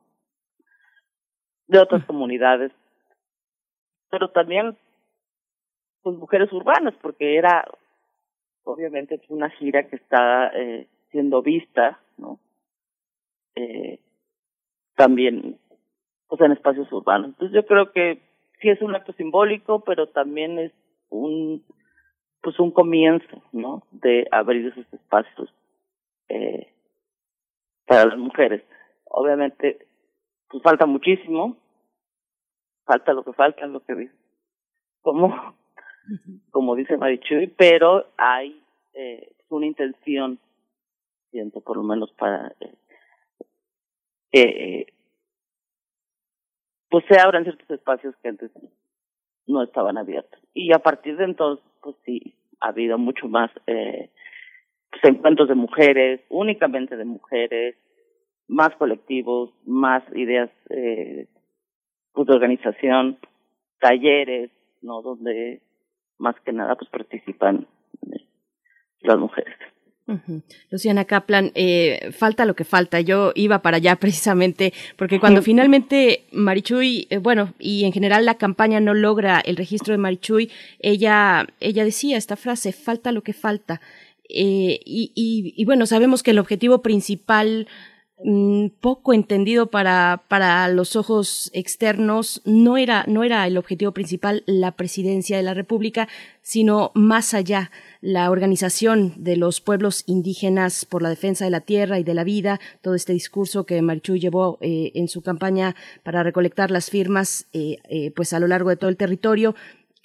De 1.68 1.80
otras 1.80 2.04
mm. 2.04 2.06
comunidades, 2.08 2.72
pero 4.10 4.30
también 4.30 4.78
pues 6.02 6.18
mujeres 6.18 6.52
urbanas, 6.54 6.94
porque 7.02 7.38
era 7.38 7.66
obviamente 8.64 9.20
una 9.30 9.50
gira 9.50 9.88
que 9.88 9.96
está 9.96 10.48
eh, 10.54 10.88
siendo 11.12 11.42
vista, 11.42 12.00
¿no? 12.18 12.40
Eh, 13.56 14.00
también 14.96 15.58
pues 16.28 16.42
en 16.42 16.52
espacios 16.52 16.92
urbanos. 16.92 17.30
Entonces 17.30 17.56
yo 17.56 17.66
creo 17.66 17.92
que 17.92 18.22
sí 18.62 18.70
es 18.70 18.82
un 18.82 18.96
acto 18.96 19.14
simbólico, 19.14 19.82
pero 19.82 20.08
también 20.08 20.60
es 20.60 20.72
un 21.10 21.64
pues 22.42 22.60
un 22.60 22.70
comienzo, 22.70 23.42
¿no? 23.52 23.82
De 23.92 24.28
abrir 24.32 24.68
esos 24.68 24.86
espacios 24.94 25.52
eh, 26.30 26.72
para 27.88 28.06
las 28.06 28.18
mujeres. 28.18 28.62
Obviamente, 29.18 29.88
pues 30.50 30.62
falta 30.62 30.86
muchísimo, 30.86 31.56
falta 32.84 33.14
lo 33.14 33.24
que 33.24 33.32
falta, 33.32 33.66
lo 33.66 33.80
que 33.80 33.96
dice, 33.96 34.14
como, 35.02 35.56
como 36.52 36.76
dice 36.76 36.98
Marichuy, 36.98 37.48
pero 37.48 38.08
hay 38.18 38.62
eh, 38.94 39.32
una 39.48 39.68
intención, 39.68 40.38
siento 41.32 41.62
por 41.62 41.78
lo 41.78 41.84
menos 41.84 42.12
para 42.12 42.56
eh, 42.60 42.74
eh, 44.34 44.88
pues 46.90 47.06
se 47.08 47.18
abran 47.18 47.46
ciertos 47.46 47.70
espacios 47.70 48.16
que 48.22 48.28
antes 48.28 48.52
no 49.48 49.64
estaban 49.64 49.98
abiertos. 49.98 50.42
Y 50.54 50.74
a 50.74 50.80
partir 50.80 51.16
de 51.16 51.24
entonces, 51.24 51.66
pues 51.82 51.96
sí, 52.06 52.36
ha 52.60 52.68
habido 52.68 52.98
mucho 52.98 53.30
más 53.30 53.50
eh, 53.66 54.10
pues, 54.92 55.04
encuentros 55.06 55.48
de 55.48 55.56
mujeres, 55.56 56.20
únicamente 56.28 56.98
de 56.98 57.06
mujeres, 57.06 57.78
más 58.48 58.76
colectivos, 58.76 59.52
más 59.66 60.04
ideas 60.16 60.50
eh, 60.70 61.28
pues 62.14 62.28
de 62.28 62.34
organización, 62.34 63.18
talleres, 63.80 64.52
¿no? 64.82 65.02
Donde 65.02 65.62
más 66.18 66.36
que 66.42 66.54
nada 66.54 66.76
pues 66.76 66.90
participan 66.90 67.68
eh, 68.12 68.22
las 69.02 69.18
mujeres. 69.18 69.56
Luciana 70.70 71.06
Kaplan, 71.06 71.52
eh, 71.56 72.12
falta 72.12 72.46
lo 72.46 72.56
que 72.56 72.64
falta. 72.64 73.02
Yo 73.02 73.32
iba 73.36 73.60
para 73.60 73.78
allá 73.78 73.96
precisamente 74.00 74.74
porque 74.98 75.20
cuando 75.20 75.42
finalmente 75.42 76.26
Marichuy, 76.32 77.08
eh, 77.10 77.18
bueno, 77.18 77.54
y 77.60 77.86
en 77.86 77.92
general 77.92 78.26
la 78.26 78.36
campaña 78.36 78.80
no 78.80 78.94
logra 78.94 79.40
el 79.40 79.58
registro 79.58 79.94
de 79.94 79.98
Marichuy, 79.98 80.52
ella, 80.80 81.48
ella 81.60 81.84
decía 81.84 82.18
esta 82.18 82.36
frase, 82.36 82.72
falta 82.72 83.12
lo 83.12 83.22
que 83.22 83.34
falta. 83.34 83.82
Eh, 84.30 84.80
y, 84.86 85.12
y, 85.16 85.54
y, 85.56 85.66
bueno, 85.66 85.86
sabemos 85.86 86.24
que 86.24 86.32
el 86.32 86.40
objetivo 86.40 86.82
principal 86.82 87.68
Mm, 88.24 88.68
poco 88.80 89.14
entendido 89.14 89.68
para, 89.68 90.24
para 90.30 90.70
los 90.70 90.96
ojos 90.96 91.52
externos, 91.54 92.42
no 92.46 92.78
era, 92.78 93.04
no 93.08 93.26
era 93.26 93.46
el 93.46 93.58
objetivo 93.58 93.92
principal 93.92 94.42
la 94.46 94.72
presidencia 94.72 95.36
de 95.36 95.44
la 95.44 95.54
República, 95.54 96.08
sino 96.42 96.92
más 96.94 97.34
allá 97.34 97.72
la 98.00 98.32
organización 98.32 99.14
de 99.18 99.36
los 99.36 99.60
pueblos 99.60 100.04
indígenas 100.06 100.86
por 100.86 101.02
la 101.02 101.10
defensa 101.10 101.44
de 101.44 101.52
la 101.52 101.60
tierra 101.60 102.00
y 102.00 102.06
de 102.06 102.14
la 102.14 102.24
vida, 102.24 102.62
todo 102.82 102.96
este 102.96 103.12
discurso 103.12 103.66
que 103.66 103.82
Marichu 103.82 104.16
llevó 104.16 104.60
eh, 104.62 104.94
en 104.96 105.10
su 105.10 105.22
campaña 105.22 105.76
para 106.04 106.24
recolectar 106.24 106.72
las 106.72 106.90
firmas 106.90 107.48
eh, 107.52 107.80
eh, 107.90 108.12
pues 108.12 108.32
a 108.32 108.40
lo 108.40 108.48
largo 108.48 108.70
de 108.70 108.78
todo 108.78 108.90
el 108.90 108.98
territorio, 108.98 109.56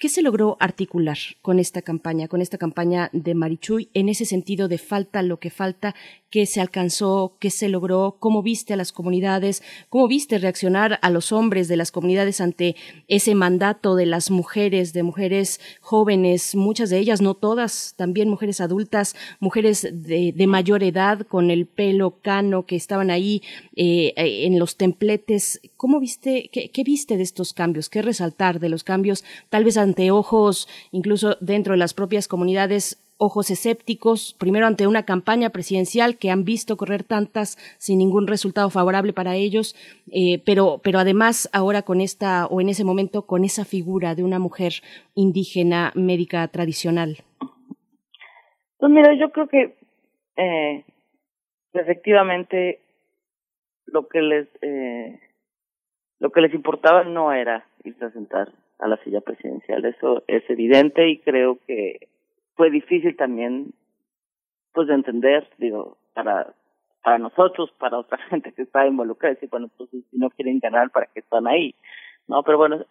¿Qué 0.01 0.09
se 0.09 0.23
logró 0.23 0.57
articular 0.59 1.19
con 1.43 1.59
esta 1.59 1.83
campaña, 1.83 2.27
con 2.27 2.41
esta 2.41 2.57
campaña 2.57 3.11
de 3.13 3.35
Marichuy, 3.35 3.91
en 3.93 4.09
ese 4.09 4.25
sentido 4.25 4.67
de 4.67 4.79
falta 4.79 5.21
lo 5.21 5.37
que 5.37 5.51
falta 5.51 5.93
qué 6.31 6.45
se 6.45 6.61
alcanzó, 6.61 7.35
qué 7.39 7.51
se 7.51 7.67
logró, 7.67 8.15
cómo 8.17 8.41
viste 8.41 8.73
a 8.73 8.77
las 8.77 8.93
comunidades, 8.93 9.61
cómo 9.89 10.07
viste 10.07 10.39
reaccionar 10.39 10.97
a 11.01 11.09
los 11.09 11.33
hombres 11.33 11.67
de 11.67 11.75
las 11.75 11.91
comunidades 11.91 12.39
ante 12.39 12.77
ese 13.09 13.35
mandato 13.35 13.95
de 13.95 14.05
las 14.05 14.31
mujeres, 14.31 14.93
de 14.93 15.03
mujeres 15.03 15.59
jóvenes, 15.81 16.55
muchas 16.55 16.89
de 16.89 16.97
ellas, 16.97 17.21
no 17.21 17.35
todas, 17.35 17.93
también 17.97 18.29
mujeres 18.29 18.61
adultas, 18.61 19.15
mujeres 19.39 19.87
de, 19.91 20.33
mayor 20.47 20.83
edad 20.83 21.27
con 21.27 21.51
el 21.51 21.67
pelo 21.67 22.21
cano 22.21 22.65
que 22.65 22.75
estaban 22.77 23.11
ahí 23.11 23.43
eh, 23.75 24.13
eh, 24.15 24.45
en 24.45 24.57
los 24.57 24.77
templetes. 24.77 25.61
¿Cómo 25.77 25.99
viste, 25.99 26.49
qué, 26.51 26.71
qué 26.71 26.83
viste 26.83 27.17
de 27.17 27.23
estos 27.23 27.53
cambios? 27.53 27.89
¿Qué 27.89 28.01
resaltar 28.01 28.59
de 28.59 28.69
los 28.69 28.83
cambios, 28.83 29.23
tal 29.49 29.65
vez 29.65 29.77
ante 29.91 30.09
ojos, 30.09 30.67
incluso 30.91 31.35
dentro 31.41 31.73
de 31.73 31.77
las 31.77 31.93
propias 31.93 32.27
comunidades? 32.27 32.97
ojos 33.23 33.51
escépticos, 33.51 34.35
primero 34.39 34.65
ante 34.65 34.87
una 34.87 35.05
campaña 35.05 35.51
presidencial 35.51 36.17
que 36.17 36.31
han 36.31 36.43
visto 36.43 36.75
correr 36.75 37.03
tantas 37.03 37.55
sin 37.77 37.99
ningún 37.99 38.25
resultado 38.25 38.71
favorable 38.71 39.13
para 39.13 39.35
ellos, 39.35 39.75
eh, 40.11 40.41
pero, 40.43 40.81
pero 40.83 40.97
además 40.97 41.47
ahora 41.53 41.83
con 41.83 42.01
esta, 42.01 42.47
o 42.47 42.61
en 42.61 42.69
ese 42.69 42.83
momento, 42.83 43.27
con 43.27 43.43
esa 43.43 43.63
figura 43.63 44.15
de 44.15 44.23
una 44.23 44.39
mujer 44.39 44.71
indígena 45.13 45.91
médica 45.93 46.47
tradicional. 46.47 47.17
Pues 48.79 48.91
mira, 48.91 49.13
yo 49.13 49.29
creo 49.29 49.47
que 49.47 49.75
eh, 50.37 50.83
efectivamente 51.73 52.79
lo 53.85 54.07
que 54.07 54.21
les 54.21 54.47
eh, 54.63 55.19
lo 56.19 56.31
que 56.31 56.41
les 56.41 56.53
importaba 56.55 57.03
no 57.03 57.33
era 57.33 57.67
irse 57.83 58.05
a 58.05 58.11
sentar 58.11 58.51
a 58.81 58.87
la 58.87 58.97
silla 59.03 59.21
presidencial, 59.21 59.85
eso 59.85 60.23
es 60.27 60.43
evidente 60.49 61.07
y 61.07 61.19
creo 61.19 61.59
que 61.65 62.07
fue 62.55 62.69
difícil 62.69 63.15
también 63.15 63.73
pues 64.73 64.87
de 64.87 64.95
entender, 64.95 65.47
digo, 65.57 65.97
para 66.13 66.53
para 67.03 67.17
nosotros, 67.17 67.71
para 67.79 67.97
otra 67.97 68.17
gente 68.29 68.51
que 68.51 68.63
está 68.63 68.85
involucrada, 68.85 69.33
decir, 69.33 69.49
bueno, 69.49 69.69
pues 69.77 69.89
si 69.89 70.05
no 70.11 70.29
quieren 70.29 70.59
ganar, 70.59 70.91
¿para 70.91 71.07
qué 71.07 71.21
están 71.21 71.47
ahí? 71.47 71.75
No, 72.27 72.43
pero 72.43 72.57
bueno, 72.57 72.85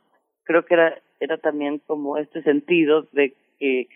creo 0.45 0.65
que 0.65 0.75
era 0.75 0.99
era 1.21 1.37
también 1.37 1.81
como 1.87 2.17
este 2.17 2.43
sentido 2.43 3.07
de 3.13 3.35
que 3.59 3.89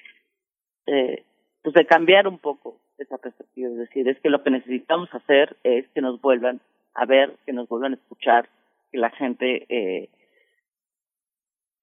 eh, 0.86 1.24
pues 1.62 1.74
de 1.74 1.86
cambiar 1.86 2.28
un 2.28 2.38
poco 2.38 2.78
esa 2.98 3.18
perspectiva, 3.18 3.70
es 3.70 3.78
decir, 3.78 4.08
es 4.08 4.20
que 4.20 4.30
lo 4.30 4.42
que 4.42 4.50
necesitamos 4.50 5.12
hacer 5.14 5.56
es 5.64 5.88
que 5.88 6.00
nos 6.00 6.20
vuelvan 6.20 6.60
a 6.94 7.06
ver, 7.06 7.34
que 7.46 7.52
nos 7.52 7.68
vuelvan 7.68 7.92
a 7.92 7.96
escuchar, 7.96 8.48
que 8.92 8.98
la 8.98 9.10
gente 9.10 9.66
eh, 9.68 10.08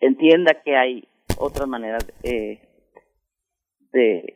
entienda 0.02 0.62
que 0.64 0.76
hay 0.76 1.08
otra 1.38 1.66
manera 1.66 2.00
eh, 2.24 2.60
de, 3.92 4.36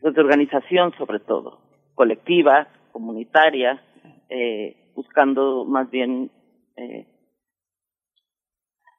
pues, 0.00 0.14
de 0.14 0.20
organización 0.20 0.92
sobre 0.96 1.20
todo, 1.20 1.60
colectiva, 1.94 2.68
comunitaria, 2.92 3.82
eh, 4.28 4.92
buscando 4.94 5.64
más 5.64 5.90
bien 5.90 6.30
eh, 6.76 7.06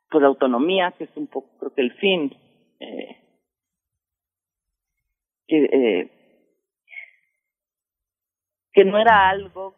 pues 0.09 0.23
autonomía, 0.23 0.93
que 0.97 1.05
es 1.05 1.15
un 1.15 1.27
poco 1.27 1.57
creo 1.59 1.73
que 1.73 1.81
el 1.81 1.93
fin, 1.93 2.35
eh, 2.79 3.17
que, 5.47 5.63
eh, 5.65 6.11
que 8.73 8.85
no 8.85 8.97
era 8.97 9.29
algo 9.29 9.75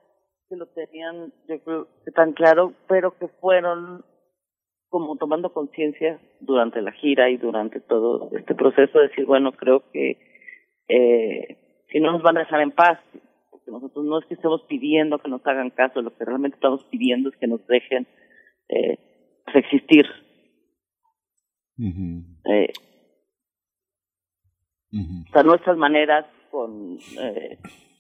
que 0.50 0.56
lo 0.56 0.68
tenían, 0.68 1.34
yo 1.48 1.60
creo 1.64 1.88
tan 2.16 2.34
claro, 2.34 2.74
pero 2.88 3.18
que 3.18 3.28
fueron 3.28 4.06
como 5.00 5.16
tomando 5.18 5.54
conciencia 5.54 6.20
durante 6.40 6.82
la 6.82 6.92
gira 6.92 7.30
y 7.30 7.38
durante 7.38 7.80
todo 7.80 8.30
este 8.36 8.56
proceso, 8.56 9.00
de 9.00 9.08
decir, 9.10 9.26
bueno, 9.26 9.52
creo 9.52 9.84
que 9.92 10.18
eh, 10.88 11.58
si 11.92 12.00
no 12.00 12.12
nos 12.12 12.22
van 12.24 12.38
a 12.38 12.42
dejar 12.42 12.62
en 12.62 12.72
paz, 12.72 13.00
porque 13.52 13.70
nosotros 13.72 14.06
no 14.06 14.20
es 14.20 14.26
que 14.26 14.34
estemos 14.34 14.62
pidiendo 14.68 15.20
que 15.20 15.30
nos 15.30 15.46
hagan 15.46 15.70
caso, 15.70 16.02
lo 16.02 16.16
que 16.16 16.26
realmente 16.26 16.56
estamos 16.56 16.84
pidiendo 16.86 17.30
es 17.30 17.36
que 17.38 17.48
nos 17.48 17.66
dejen 17.68 18.08
eh, 18.70 18.98
pues 19.46 19.56
existir. 19.58 20.06
eh, 22.46 22.74
O 25.28 25.32
sea, 25.32 25.44
nuestras 25.44 25.78
maneras 25.78 26.26
con, 26.50 26.98
eh, 27.22 27.60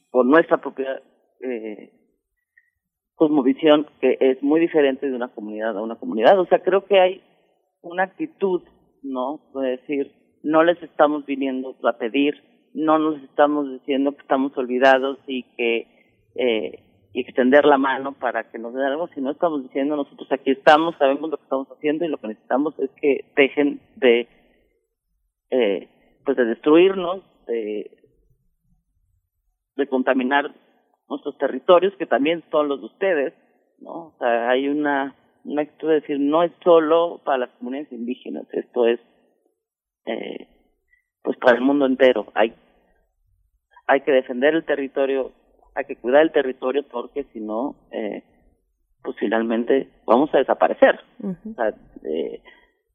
con 0.09 0.29
nuestra 0.29 0.57
propia 0.57 1.01
eh, 1.41 1.91
cosmovisión 3.17 3.87
que 3.99 4.17
es 4.19 4.41
muy 4.43 4.61
diferente 4.61 5.09
de 5.09 5.15
una 5.15 5.27
comunidad 5.29 5.75
a 5.75 5.81
una 5.81 5.95
comunidad. 5.95 6.39
O 6.39 6.45
sea, 6.45 6.59
creo 6.59 6.85
que 6.85 6.99
hay 6.99 7.21
una 7.81 8.03
actitud, 8.03 8.61
¿no? 9.01 9.41
De 9.55 9.71
decir, 9.71 10.11
no 10.43 10.63
les 10.63 10.81
estamos 10.83 11.25
viniendo 11.25 11.75
a 11.83 11.97
pedir, 11.97 12.35
no 12.73 12.99
nos 12.99 13.21
estamos 13.23 13.69
diciendo 13.71 14.11
que 14.13 14.21
estamos 14.21 14.55
olvidados 14.55 15.17
y 15.25 15.43
que 15.57 15.87
eh, 16.35 16.83
y 17.13 17.21
extender 17.21 17.65
la 17.65 17.79
mano 17.79 18.13
para 18.13 18.51
que 18.51 18.59
nos 18.59 18.75
den 18.75 18.83
algo, 18.83 19.07
sino 19.15 19.31
estamos 19.31 19.63
diciendo 19.63 19.95
nosotros 19.95 20.31
aquí 20.31 20.51
estamos, 20.51 20.95
sabemos 20.97 21.31
lo 21.31 21.37
que 21.37 21.43
estamos 21.43 21.67
haciendo 21.69 22.05
y 22.05 22.09
lo 22.09 22.17
que 22.17 22.27
necesitamos 22.27 22.77
es 22.77 22.91
que 23.01 23.25
dejen 23.35 23.81
de 23.95 24.27
eh, 25.49 25.89
pues 26.23 26.37
de 26.37 26.45
destruirnos, 26.45 27.23
de, 27.47 27.89
de 29.75 29.87
contaminar 29.87 30.53
nuestros 31.09 31.37
territorios, 31.37 31.93
que 31.97 32.05
también 32.05 32.43
son 32.51 32.67
los 32.67 32.79
de 32.79 32.85
ustedes, 32.87 33.33
¿no? 33.79 34.07
O 34.07 34.13
sea, 34.19 34.49
hay 34.49 34.67
una, 34.67 35.15
una 35.43 35.61
actitud 35.61 35.89
de 35.89 36.01
decir, 36.01 36.19
no 36.19 36.43
es 36.43 36.51
solo 36.63 37.21
para 37.23 37.39
las 37.39 37.49
comunidades 37.51 37.91
indígenas, 37.91 38.45
esto 38.51 38.87
es, 38.87 38.99
eh, 40.05 40.47
pues 41.23 41.37
para 41.37 41.57
el 41.57 41.63
mundo 41.63 41.85
entero. 41.85 42.27
Hay, 42.33 42.53
hay 43.87 44.01
que 44.01 44.11
defender 44.11 44.53
el 44.53 44.65
territorio, 44.65 45.31
hay 45.75 45.85
que 45.85 45.95
cuidar 45.95 46.23
el 46.23 46.31
territorio 46.31 46.83
porque 46.83 47.23
si 47.33 47.39
no, 47.39 47.75
eh, 47.91 48.23
pues 49.03 49.15
finalmente 49.19 49.89
vamos 50.05 50.33
a 50.33 50.39
desaparecer. 50.39 50.99
O 51.23 51.53
sea, 51.53 51.73
eh, 52.03 52.41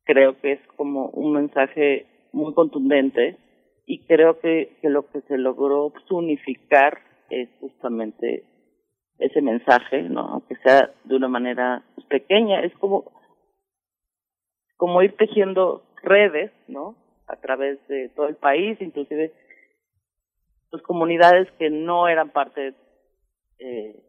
creo 0.04 0.38
que 0.40 0.52
es 0.52 0.60
como 0.76 1.06
un 1.10 1.32
mensaje 1.32 2.06
muy 2.32 2.52
contundente 2.54 3.38
y 3.86 4.04
creo 4.04 4.38
que, 4.40 4.76
que 4.80 4.90
lo 4.90 5.06
que 5.10 5.22
se 5.22 5.38
logró 5.38 5.90
pues, 5.90 6.10
unificar 6.10 6.98
es 7.30 7.48
justamente 7.60 8.44
ese 9.18 9.40
mensaje, 9.40 10.02
¿no? 10.02 10.20
Aunque 10.20 10.56
sea 10.56 10.90
de 11.04 11.16
una 11.16 11.28
manera 11.28 11.82
pequeña, 12.08 12.60
es 12.62 12.72
como, 12.78 13.10
como 14.76 15.02
ir 15.02 15.16
tejiendo 15.16 15.82
redes, 16.02 16.52
¿no? 16.68 16.96
A 17.26 17.36
través 17.36 17.78
de 17.88 18.08
todo 18.10 18.28
el 18.28 18.36
país, 18.36 18.80
inclusive 18.80 19.32
pues 20.70 20.82
comunidades 20.84 21.50
que 21.58 21.68
no 21.68 22.08
eran 22.08 22.30
parte 22.30 22.74
eh, 23.58 24.02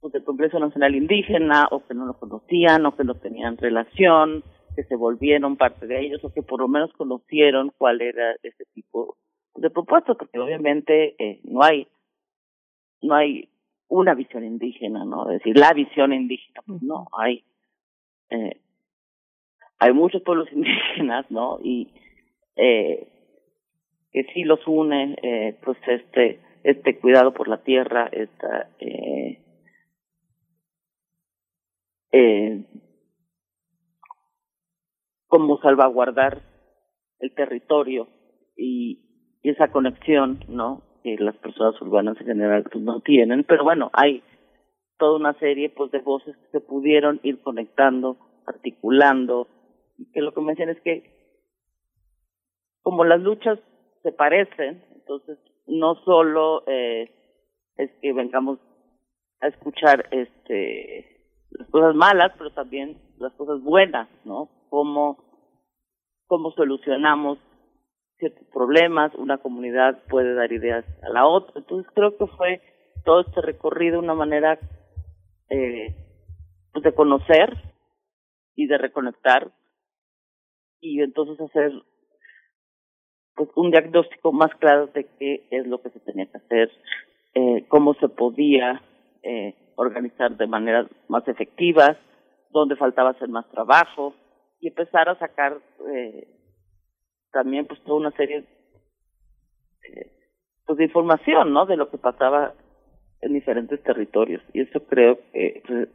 pues, 0.00 0.12
del 0.12 0.24
Congreso 0.24 0.58
Nacional 0.58 0.94
Indígena 0.94 1.68
o 1.70 1.86
que 1.86 1.94
no 1.94 2.04
lo 2.04 2.18
conocían 2.18 2.84
o 2.84 2.94
que 2.94 3.02
no 3.02 3.14
tenían 3.14 3.56
relación, 3.56 4.44
que 4.76 4.84
se 4.84 4.96
volvieron 4.96 5.56
parte 5.56 5.86
de 5.86 6.00
ellos 6.00 6.22
o 6.22 6.32
que 6.32 6.42
por 6.42 6.60
lo 6.60 6.68
menos 6.68 6.92
conocieron 6.92 7.72
cuál 7.78 8.02
era 8.02 8.36
ese 8.42 8.64
tipo 8.74 9.16
de 9.54 9.70
propuestas, 9.70 10.16
porque 10.16 10.38
obviamente 10.38 11.14
eh, 11.18 11.40
no 11.44 11.62
hay 11.62 11.86
no 13.02 13.14
hay 13.14 13.48
una 13.88 14.14
visión 14.14 14.44
indígena, 14.44 15.04
¿no? 15.04 15.28
Es 15.30 15.38
decir, 15.38 15.58
la 15.58 15.72
visión 15.72 16.12
indígena, 16.12 16.62
pues 16.66 16.82
no, 16.82 17.08
hay 17.18 17.44
eh, 18.30 18.60
hay 19.78 19.92
muchos 19.92 20.22
pueblos 20.22 20.48
indígenas, 20.52 21.30
¿no? 21.30 21.58
Y 21.62 21.92
eh, 22.56 23.08
que 24.12 24.24
sí 24.34 24.44
los 24.44 24.66
une, 24.66 25.16
eh, 25.22 25.58
pues 25.64 25.78
este 25.86 26.40
este 26.62 26.98
cuidado 27.00 27.32
por 27.34 27.48
la 27.48 27.62
tierra, 27.62 28.08
esta 28.12 28.70
eh, 28.78 29.42
eh, 32.12 32.64
como 35.26 35.58
salvaguardar 35.60 36.42
el 37.18 37.34
territorio 37.34 38.06
y 38.56 39.11
y 39.42 39.50
esa 39.50 39.68
conexión, 39.68 40.44
¿no? 40.48 40.82
Que 41.02 41.16
las 41.18 41.36
personas 41.36 41.80
urbanas 41.82 42.20
en 42.20 42.26
general 42.26 42.64
pues, 42.70 42.82
no 42.82 43.00
tienen, 43.00 43.44
pero 43.44 43.64
bueno, 43.64 43.90
hay 43.92 44.22
toda 44.98 45.16
una 45.16 45.34
serie 45.34 45.68
pues 45.70 45.90
de 45.90 45.98
voces 45.98 46.36
que 46.36 46.58
se 46.58 46.60
pudieron 46.60 47.20
ir 47.22 47.40
conectando, 47.42 48.16
articulando, 48.46 49.48
y 49.98 50.10
que 50.12 50.20
lo 50.20 50.32
que 50.32 50.40
me 50.40 50.52
es 50.52 50.80
que 50.82 51.10
como 52.82 53.04
las 53.04 53.20
luchas 53.20 53.58
se 54.02 54.12
parecen, 54.12 54.82
entonces 54.94 55.38
no 55.66 55.94
solo 56.04 56.64
eh, 56.66 57.10
es 57.76 57.90
que 58.00 58.12
vengamos 58.12 58.58
a 59.40 59.48
escuchar 59.48 60.08
este 60.10 61.12
las 61.50 61.68
cosas 61.68 61.94
malas, 61.94 62.32
pero 62.38 62.50
también 62.52 62.96
las 63.18 63.32
cosas 63.34 63.62
buenas, 63.62 64.08
¿no? 64.24 64.48
Cómo, 64.70 65.18
cómo 66.26 66.50
solucionamos 66.52 67.38
ciertos 68.22 68.46
problemas, 68.52 69.12
una 69.16 69.38
comunidad 69.38 69.98
puede 70.08 70.34
dar 70.34 70.52
ideas 70.52 70.84
a 71.02 71.08
la 71.08 71.26
otra. 71.26 71.54
Entonces 71.56 71.90
creo 71.92 72.16
que 72.16 72.26
fue 72.28 72.60
todo 73.04 73.22
este 73.22 73.40
recorrido 73.40 73.98
una 73.98 74.14
manera 74.14 74.60
eh, 75.50 75.92
pues 76.72 76.84
de 76.84 76.94
conocer 76.94 77.56
y 78.54 78.68
de 78.68 78.78
reconectar 78.78 79.50
y 80.80 81.00
entonces 81.00 81.40
hacer 81.40 81.72
pues 83.34 83.48
un 83.56 83.72
diagnóstico 83.72 84.32
más 84.32 84.54
claro 84.60 84.86
de 84.86 85.04
qué 85.18 85.44
es 85.50 85.66
lo 85.66 85.82
que 85.82 85.90
se 85.90 85.98
tenía 85.98 86.26
que 86.26 86.38
hacer, 86.38 86.70
eh, 87.34 87.64
cómo 87.66 87.94
se 87.94 88.08
podía 88.08 88.82
eh, 89.24 89.56
organizar 89.74 90.36
de 90.36 90.46
maneras 90.46 90.86
más 91.08 91.26
efectivas, 91.26 91.96
dónde 92.50 92.76
faltaba 92.76 93.10
hacer 93.10 93.28
más 93.28 93.48
trabajo 93.50 94.14
y 94.60 94.68
empezar 94.68 95.08
a 95.08 95.18
sacar 95.18 95.58
eh, 95.92 96.28
también 97.32 97.66
pues 97.66 97.82
toda 97.82 97.98
una 97.98 98.10
serie 98.12 98.44
eh, 99.88 100.12
pues 100.66 100.78
de 100.78 100.84
información 100.84 101.52
no 101.52 101.66
de 101.66 101.76
lo 101.76 101.90
que 101.90 101.98
pasaba 101.98 102.54
en 103.20 103.32
diferentes 103.32 103.82
territorios. 103.82 104.42
Y 104.52 104.60
eso 104.62 104.84
creo 104.86 105.18
que 105.32 105.62
pues, 105.66 105.88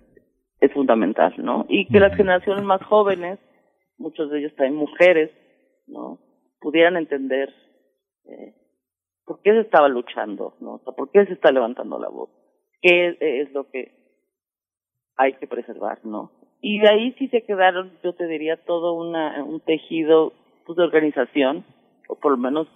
es 0.60 0.74
fundamental 0.74 1.34
no 1.38 1.66
y 1.70 1.88
que 1.88 2.00
las 2.00 2.16
generaciones 2.16 2.64
más 2.64 2.84
jóvenes 2.84 3.40
muchos 3.98 4.30
de 4.30 4.40
ellos 4.40 4.56
también 4.56 4.76
mujeres 4.76 5.32
no 5.88 6.20
pudieran 6.60 6.98
entender 6.98 7.54
eh, 8.26 8.54
por 9.26 9.42
qué 9.42 9.52
se 9.52 9.62
estaba 9.62 9.88
luchando, 9.88 10.56
¿no? 10.60 10.76
O 10.76 10.80
sea, 10.80 10.94
por 10.94 11.12
qué 11.12 11.26
se 11.26 11.34
está 11.34 11.52
levantando 11.52 12.00
la 12.00 12.10
voz, 12.10 12.30
qué 12.82 13.18
es, 13.20 13.52
lo 13.52 13.70
que 13.70 13.92
hay 15.16 15.34
que 15.34 15.48
preservar, 15.48 16.00
¿no? 16.06 16.32
Y 16.62 16.80
de 16.80 16.90
ahí 16.90 17.12
sí 17.20 17.28
se 17.28 17.44
quedaron, 17.44 17.92
yo 18.04 18.14
te 18.14 18.28
diría, 18.28 18.58
todo 18.66 18.94
una, 18.94 19.44
un 19.44 19.60
tejido 19.60 20.34
de 20.76 20.84
organización, 20.84 21.66
o 22.08 22.16
por 22.16 22.32
lo 22.32 22.38
menos 22.38 22.68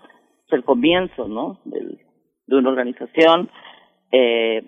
el 0.50 0.64
comienzo, 0.64 1.28
¿no? 1.28 1.60
Del, 1.66 2.00
de 2.48 2.56
una 2.56 2.70
organización 2.70 3.50
eh, 4.12 4.64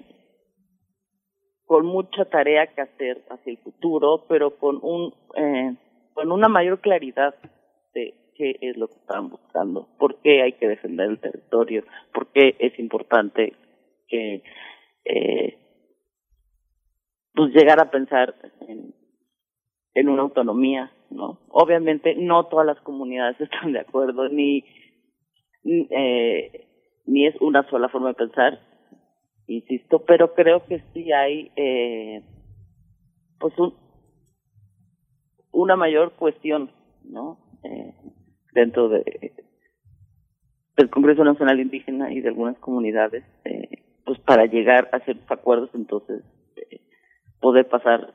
con 1.65 1.85
mucha 1.85 2.25
tarea 2.25 2.67
que 2.67 2.81
hacer 2.81 3.23
hacia 3.29 3.51
el 3.51 3.57
futuro, 3.57 4.25
pero 4.27 4.57
con 4.57 4.79
un 4.81 5.13
eh, 5.35 5.75
con 6.13 6.31
una 6.31 6.47
mayor 6.47 6.79
claridad 6.79 7.35
de 7.93 8.13
qué 8.35 8.57
es 8.61 8.77
lo 8.77 8.87
que 8.87 8.95
están 8.95 9.29
buscando, 9.29 9.87
por 9.97 10.21
qué 10.21 10.43
hay 10.43 10.53
que 10.53 10.67
defender 10.67 11.09
el 11.09 11.19
territorio, 11.19 11.83
por 12.13 12.27
qué 12.27 12.55
es 12.59 12.77
importante 12.79 13.53
que 14.07 14.43
eh, 15.05 15.57
pues 17.33 17.53
llegar 17.53 17.79
a 17.79 17.89
pensar 17.89 18.35
en, 18.67 18.93
en 19.95 20.09
una 20.09 20.23
autonomía, 20.23 20.91
¿no? 21.09 21.39
Obviamente 21.49 22.15
no 22.15 22.45
todas 22.47 22.65
las 22.65 22.79
comunidades 22.81 23.39
están 23.41 23.73
de 23.73 23.79
acuerdo, 23.79 24.29
ni, 24.29 24.63
eh, 25.63 26.67
ni 27.05 27.27
es 27.27 27.35
una 27.41 27.67
sola 27.69 27.89
forma 27.89 28.09
de 28.09 28.15
pensar, 28.15 28.59
insisto, 29.47 30.03
pero 30.05 30.33
creo 30.33 30.65
que 30.65 30.83
sí 30.93 31.11
hay 31.11 31.51
eh, 31.55 32.23
pues 33.39 33.57
un, 33.57 33.73
una 35.51 35.75
mayor 35.75 36.13
cuestión, 36.13 36.71
¿no? 37.03 37.37
Eh, 37.63 37.93
dentro 38.53 38.89
de 38.89 39.03
del 40.75 40.89
Congreso 40.89 41.23
Nacional 41.23 41.59
Indígena 41.59 42.11
y 42.11 42.21
de 42.21 42.29
algunas 42.29 42.57
comunidades, 42.57 43.23
eh, 43.45 43.83
pues 44.05 44.19
para 44.19 44.45
llegar 44.45 44.89
a 44.91 44.99
ciertos 45.01 45.29
acuerdos, 45.29 45.69
entonces 45.73 46.23
eh, 46.55 46.81
poder 47.39 47.67
pasar 47.67 48.13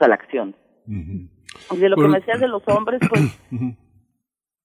a 0.00 0.08
la 0.08 0.14
acción. 0.14 0.56
Y 0.86 1.76
de 1.76 1.88
lo 1.88 1.96
que 1.96 2.08
me 2.08 2.18
decías 2.18 2.40
de 2.40 2.48
los 2.48 2.62
hombres, 2.68 3.00
pues 3.08 3.22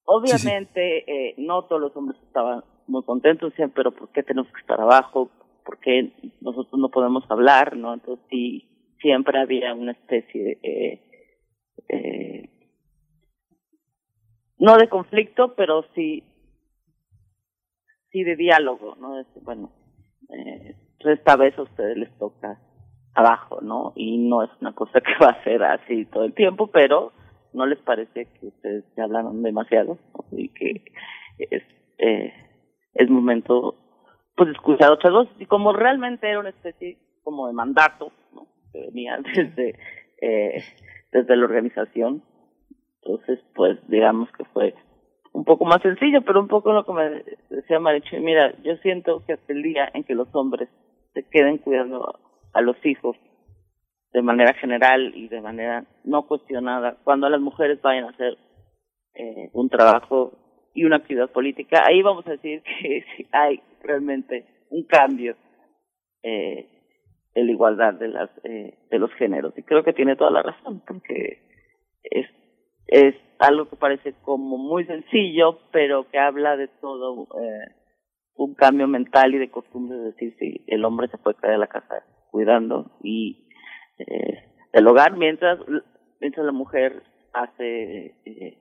obviamente 0.03 1.29
Eh, 1.29 1.35
no 1.37 1.65
todos 1.65 1.81
los 1.81 1.95
hombres 1.95 2.19
estaban 2.23 2.63
muy 2.87 3.03
contentos, 3.03 3.51
decían, 3.51 3.71
pero 3.75 3.91
¿por 3.91 4.11
qué 4.11 4.23
tenemos 4.23 4.51
que 4.51 4.61
estar 4.61 4.81
abajo? 4.81 5.29
¿Por 5.63 5.79
qué 5.79 6.11
nosotros 6.41 6.79
no 6.79 6.89
podemos 6.89 7.23
hablar? 7.29 7.77
¿no? 7.77 7.93
Entonces 7.93 8.25
sí, 8.29 8.95
siempre 9.01 9.39
había 9.39 9.73
una 9.73 9.91
especie 9.91 10.43
de... 10.43 10.59
Eh, 10.63 11.01
eh, 11.89 12.49
no 14.57 14.75
de 14.77 14.89
conflicto, 14.89 15.55
pero 15.55 15.85
sí, 15.95 16.23
sí 18.11 18.23
de 18.23 18.35
diálogo, 18.35 18.95
¿no? 18.99 19.23
bueno, 19.43 19.71
eh, 20.29 20.75
esta 20.99 21.37
vez 21.37 21.57
a 21.57 21.61
ustedes 21.61 21.97
les 21.97 22.17
toca 22.17 22.59
abajo, 23.15 23.59
¿no? 23.61 23.93
Y 23.95 24.17
no 24.17 24.43
es 24.43 24.49
una 24.61 24.73
cosa 24.73 25.01
que 25.01 25.23
va 25.23 25.31
a 25.31 25.43
ser 25.43 25.63
así 25.63 26.05
todo 26.05 26.23
el 26.23 26.33
tiempo, 26.33 26.67
pero 26.67 27.11
no 27.53 27.65
les 27.65 27.79
parece 27.79 28.25
que 28.25 28.47
ustedes 28.47 28.85
ya 28.95 29.05
hablaron 29.05 29.41
demasiado 29.41 29.97
y 30.31 30.49
que 30.49 30.83
es, 31.39 31.63
eh, 31.97 32.33
es 32.93 33.09
momento 33.09 33.75
pues 34.35 34.49
escuchar 34.51 34.91
otras 34.91 35.11
voces 35.11 35.33
y 35.39 35.45
como 35.45 35.73
realmente 35.73 36.29
era 36.29 36.39
una 36.39 36.49
especie 36.49 36.97
como 37.23 37.47
de 37.47 37.53
mandato 37.53 38.11
¿no? 38.33 38.47
que 38.71 38.81
venía 38.81 39.17
desde 39.35 39.75
eh, 40.21 40.63
desde 41.11 41.35
la 41.35 41.45
organización 41.45 42.21
entonces, 43.01 43.39
pues 43.55 43.79
digamos 43.87 44.29
que 44.33 44.43
fue 44.45 44.75
un 45.31 45.45
poco 45.45 45.65
más 45.65 45.81
sencillo, 45.81 46.21
pero 46.21 46.41
un 46.41 46.47
poco 46.47 46.73
lo 46.73 46.85
que 46.85 46.93
me 46.93 47.23
decía 47.49 47.79
Marichu, 47.79 48.17
mira, 48.17 48.53
yo 48.63 48.75
siento 48.77 49.23
que 49.25 49.33
hasta 49.33 49.53
el 49.53 49.63
día 49.63 49.89
en 49.93 50.03
que 50.03 50.15
los 50.15 50.27
hombres 50.33 50.69
se 51.13 51.23
queden 51.23 51.57
cuidando 51.59 52.19
a 52.53 52.61
los 52.61 52.77
hijos 52.85 53.15
de 54.13 54.21
manera 54.21 54.53
general 54.53 55.13
y 55.15 55.27
de 55.27 55.41
manera 55.41 55.85
no 56.03 56.25
cuestionada, 56.27 56.97
cuando 57.03 57.29
las 57.29 57.41
mujeres 57.41 57.81
vayan 57.81 58.05
a 58.05 58.09
hacer 58.09 58.37
eh, 59.13 59.49
un 59.53 59.69
trabajo 59.69 60.33
y 60.73 60.85
una 60.85 60.97
actividad 60.97 61.29
política, 61.29 61.83
ahí 61.87 62.01
vamos 62.01 62.25
a 62.27 62.31
decir 62.31 62.63
que 62.63 63.05
hay 63.31 63.61
realmente 63.83 64.45
un 64.69 64.83
cambio 64.83 65.35
eh, 66.23 66.67
en 67.35 67.45
la 67.45 67.51
igualdad 67.51 67.93
de 67.93 68.07
las 68.07 68.29
eh, 68.43 68.77
de 68.89 68.99
los 68.99 69.11
géneros. 69.13 69.57
Y 69.57 69.63
creo 69.63 69.83
que 69.83 69.93
tiene 69.93 70.15
toda 70.15 70.31
la 70.31 70.43
razón 70.43 70.81
porque 70.85 71.41
es 72.03 72.27
es 72.87 73.15
algo 73.37 73.69
que 73.69 73.75
parece 73.75 74.13
como 74.23 74.57
muy 74.57 74.83
sencillo, 74.85 75.59
pero 75.71 76.09
que 76.09 76.17
habla 76.17 76.57
de 76.57 76.67
todo 76.67 77.27
eh, 77.39 77.75
un 78.35 78.55
cambio 78.55 78.87
mental 78.87 79.35
y 79.35 79.37
de 79.37 79.51
costumbre, 79.51 79.97
es 79.97 80.03
decir, 80.05 80.35
si 80.39 80.63
el 80.67 80.83
hombre 80.83 81.07
se 81.07 81.17
puede 81.17 81.37
quedar 81.37 81.53
en 81.53 81.59
la 81.59 81.67
casa 81.67 82.03
cuidando 82.31 82.91
y 83.03 83.47
eh, 83.99 84.43
el 84.73 84.87
hogar, 84.87 85.17
mientras 85.17 85.59
mientras 86.19 86.45
la 86.45 86.51
mujer 86.51 87.03
hace 87.33 88.15
eh, 88.25 88.57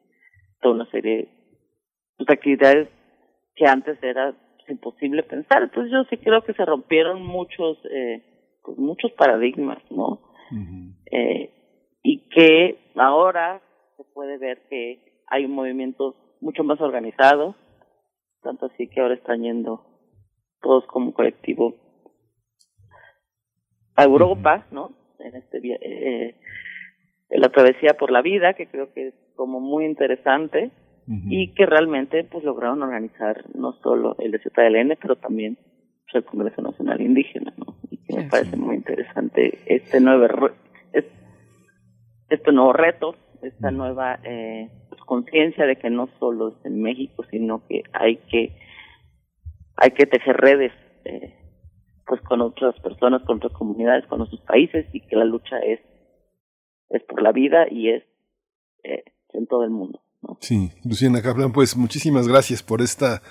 toda 0.61 0.75
una 0.75 0.91
serie 0.91 1.29
de 2.19 2.33
actividades 2.33 2.89
que 3.55 3.67
antes 3.67 4.03
era 4.03 4.35
imposible 4.69 5.23
pensar. 5.23 5.63
Entonces 5.63 5.93
yo 5.93 6.05
sí 6.05 6.17
creo 6.19 6.43
que 6.43 6.55
se 6.55 6.65
rompieron 6.65 7.23
muchos 7.23 7.79
eh, 7.91 8.23
pues 8.63 8.79
muchos 8.79 9.13
paradigmas, 9.13 9.79
¿no? 9.91 10.21
eh, 11.11 11.51
y 12.03 12.29
que 12.29 12.79
ahora 12.97 13.61
se 13.97 14.05
puede 14.15 14.39
ver 14.39 14.63
que 14.69 15.23
hay 15.27 15.45
un 15.45 15.53
movimiento 15.53 16.17
mucho 16.41 16.65
más 16.65 16.81
organizado, 16.81 17.55
tanto 18.43 18.67
así 18.67 18.89
que 18.89 19.01
ahora 19.01 19.15
están 19.15 19.43
yendo 19.43 19.85
todos 20.61 20.87
como 20.87 21.13
colectivo 21.13 21.75
a 23.99 24.05
Europa, 24.05 24.65
¿no? 24.71 24.93
En 25.19 25.35
este 25.35 25.59
eh, 25.59 26.37
en 27.31 27.41
la 27.41 27.49
travesía 27.49 27.95
por 27.95 28.13
la 28.13 28.23
vida, 28.23 28.55
que 28.55 28.69
creo 28.69 28.93
que 28.95 29.09
es 29.09 29.15
como 29.35 29.61
muy 29.61 29.85
interesante 29.85 30.71
y 31.31 31.55
que 31.55 31.65
realmente 31.65 32.23
pues 32.25 32.45
lograron 32.45 32.83
organizar 32.83 33.43
no 33.55 33.73
solo 33.83 34.15
el 34.19 34.39
ZLN, 34.39 34.99
pero 35.01 35.17
también 35.17 35.57
pues, 35.57 36.17
el 36.17 36.25
Congreso 36.25 36.61
Nacional 36.61 37.01
Indígena, 37.01 37.55
¿no? 37.57 37.79
Y 37.91 37.97
que 37.97 38.15
me 38.15 38.25
parece 38.25 38.57
muy 38.57 38.77
interesante 38.77 39.59
este 39.67 40.01
nuevo 40.01 40.51
este 42.29 42.53
nuevo 42.53 42.75
reto 42.75 43.15
esta 43.43 43.71
nueva 43.71 44.19
eh, 44.23 44.69
pues, 44.91 45.01
conciencia 45.03 45.65
de 45.65 45.77
que 45.77 45.91
no 45.91 46.09
solo 46.19 46.49
es 46.49 46.67
en 46.67 46.83
México, 46.83 47.25
sino 47.31 47.67
que 47.67 47.83
hay 47.93 48.17
que 48.31 48.55
hay 49.77 49.93
que 49.93 50.07
tejer 50.07 50.37
redes 50.37 50.73
eh, 51.05 51.38
pues 52.09 52.23
con 52.23 52.41
otras 52.41 52.75
personas, 52.81 53.23
con 53.23 53.37
otras 53.37 53.53
comunidades, 53.53 54.07
con 54.07 54.23
otros 54.23 54.41
países 54.41 54.87
y 54.93 55.01
que 55.01 55.17
la 55.17 55.25
lucha 55.25 55.59
es 55.59 55.81
es 56.89 57.03
por 57.05 57.23
la 57.23 57.33
vida 57.33 57.67
y 57.71 57.91
es 57.91 58.03
eh, 58.83 59.05
en 59.35 59.47
todo 59.47 59.65
el 59.65 59.71
mundo. 59.71 60.01
Sí, 60.41 60.73
Luciana 60.85 61.23
Kaplan, 61.23 61.53
pues 61.53 61.77
muchísimas 61.77 62.27
gracias 62.27 62.63
por 62.63 62.83
esta 62.83 63.23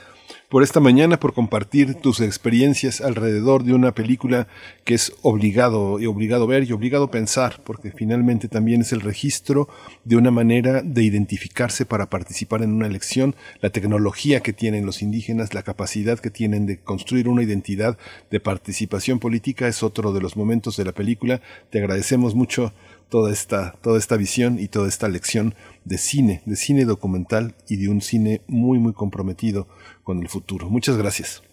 por 0.49 0.63
esta 0.63 0.79
mañana, 0.79 1.19
por 1.19 1.33
compartir 1.33 1.95
tus 1.95 2.21
experiencias 2.21 3.01
alrededor 3.01 3.63
de 3.63 3.73
una 3.73 3.93
película 3.93 4.47
que 4.85 4.93
es 4.93 5.13
obligado 5.21 5.99
y 5.99 6.05
obligado 6.05 6.47
ver 6.47 6.63
y 6.63 6.71
obligado 6.71 7.11
pensar, 7.11 7.61
porque 7.65 7.91
finalmente 7.91 8.47
también 8.47 8.81
es 8.81 8.93
el 8.93 9.01
registro 9.01 9.67
de 10.05 10.15
una 10.15 10.31
manera 10.31 10.81
de 10.81 11.03
identificarse 11.03 11.85
para 11.85 12.09
participar 12.09 12.61
en 12.61 12.71
una 12.71 12.87
elección, 12.87 13.35
la 13.61 13.71
tecnología 13.71 14.39
que 14.39 14.53
tienen 14.53 14.85
los 14.85 15.01
indígenas, 15.01 15.53
la 15.53 15.63
capacidad 15.63 16.19
que 16.19 16.31
tienen 16.31 16.65
de 16.65 16.79
construir 16.79 17.27
una 17.27 17.43
identidad 17.43 17.97
de 18.31 18.39
participación 18.39 19.19
política 19.19 19.67
es 19.67 19.83
otro 19.83 20.13
de 20.13 20.21
los 20.21 20.37
momentos 20.37 20.77
de 20.77 20.85
la 20.85 20.93
película. 20.93 21.41
Te 21.69 21.79
agradecemos 21.79 22.35
mucho 22.35 22.73
toda 23.09 23.31
esta, 23.31 23.73
toda 23.81 23.97
esta 23.97 24.17
visión 24.17 24.59
y 24.59 24.67
toda 24.67 24.87
esta 24.87 25.07
lección 25.07 25.53
de 25.85 25.97
cine, 25.97 26.41
de 26.45 26.55
cine 26.55 26.85
documental 26.85 27.55
y 27.69 27.77
de 27.77 27.89
un 27.89 28.01
cine 28.01 28.41
muy, 28.47 28.79
muy 28.79 28.93
comprometido 28.93 29.67
con 30.03 30.19
el 30.19 30.27
futuro. 30.27 30.69
Muchas 30.69 30.97
gracias. 30.97 31.43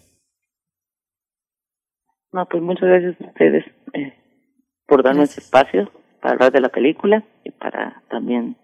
No, 2.31 2.45
pues 2.47 2.61
muchas 2.61 2.89
gracias 2.89 3.21
a 3.21 3.27
ustedes 3.27 3.65
eh, 3.93 4.13
por 4.87 5.03
darnos 5.03 5.29
este 5.29 5.41
espacio 5.41 5.91
para 6.21 6.33
hablar 6.33 6.51
de 6.51 6.61
la 6.61 6.69
película 6.69 7.23
y 7.43 7.51
para 7.51 8.03
también 8.09 8.57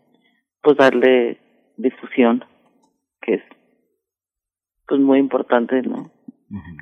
pues 0.61 0.77
darle 0.77 1.39
difusión, 1.77 2.43
que 3.21 3.35
es 3.35 3.41
pues 4.87 4.99
muy 4.99 5.19
importante, 5.19 5.81
¿no? 5.83 6.11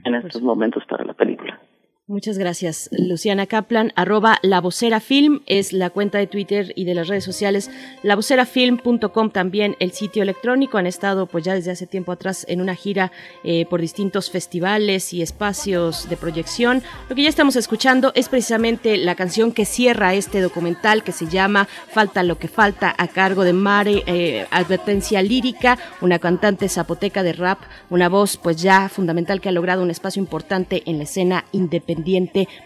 En 0.04 0.16
estos 0.16 0.42
momentos 0.42 0.84
para 0.90 1.06
la 1.06 1.14
película. 1.14 1.62
Muchas 2.10 2.40
gracias, 2.40 2.90
Luciana 2.92 3.46
Kaplan. 3.46 3.94
Arroba 3.96 4.40
La 4.42 4.62
Vocera 4.62 5.00
Film 5.00 5.42
es 5.46 5.74
la 5.74 5.92
cuenta 5.92 6.18
de 6.18 6.26
Twitter 6.26 6.74
y 6.76 6.86
de 6.86 6.96
las 6.96 7.08
redes 7.08 7.24
sociales. 7.24 7.70
Lavocerafilm.com 8.02 9.30
también 9.30 9.76
el 9.80 9.92
sitio 9.92 10.24
electrónico. 10.24 10.80
Han 10.80 10.88
estado 10.88 11.28
pues 11.28 11.46
ya 11.46 11.54
desde 11.54 11.70
hace 11.70 11.86
tiempo 11.86 12.12
atrás 12.12 12.48
en 12.50 12.62
una 12.62 12.74
gira 12.74 13.12
eh, 13.44 13.68
por 13.70 13.80
distintos 13.80 14.32
festivales 14.32 15.14
y 15.14 15.22
espacios 15.22 16.10
de 16.10 16.18
proyección. 16.18 16.82
Lo 17.10 17.16
que 17.16 17.22
ya 17.22 17.30
estamos 17.30 17.56
escuchando 17.56 18.12
es 18.16 18.28
precisamente 18.28 18.98
la 18.98 19.14
canción 19.14 19.52
que 19.52 19.66
cierra 19.66 20.16
este 20.16 20.42
documental 20.42 21.04
que 21.04 21.12
se 21.12 21.28
llama 21.28 21.68
Falta 21.92 22.24
lo 22.24 22.40
que 22.40 22.48
falta 22.48 22.92
a 22.98 23.08
cargo 23.08 23.44
de 23.44 23.54
Mare 23.54 24.02
eh, 24.08 24.48
Advertencia 24.50 25.22
Lírica, 25.22 25.78
una 26.02 26.18
cantante 26.18 26.70
zapoteca 26.70 27.22
de 27.22 27.34
rap, 27.34 27.60
una 27.92 28.10
voz 28.10 28.38
pues 28.38 28.60
ya 28.60 28.90
fundamental 28.90 29.42
que 29.42 29.50
ha 29.50 29.52
logrado 29.52 29.84
un 29.84 29.92
espacio 29.92 30.20
importante 30.20 30.82
en 30.88 30.98
la 30.98 31.04
escena 31.04 31.46
independiente 31.52 31.99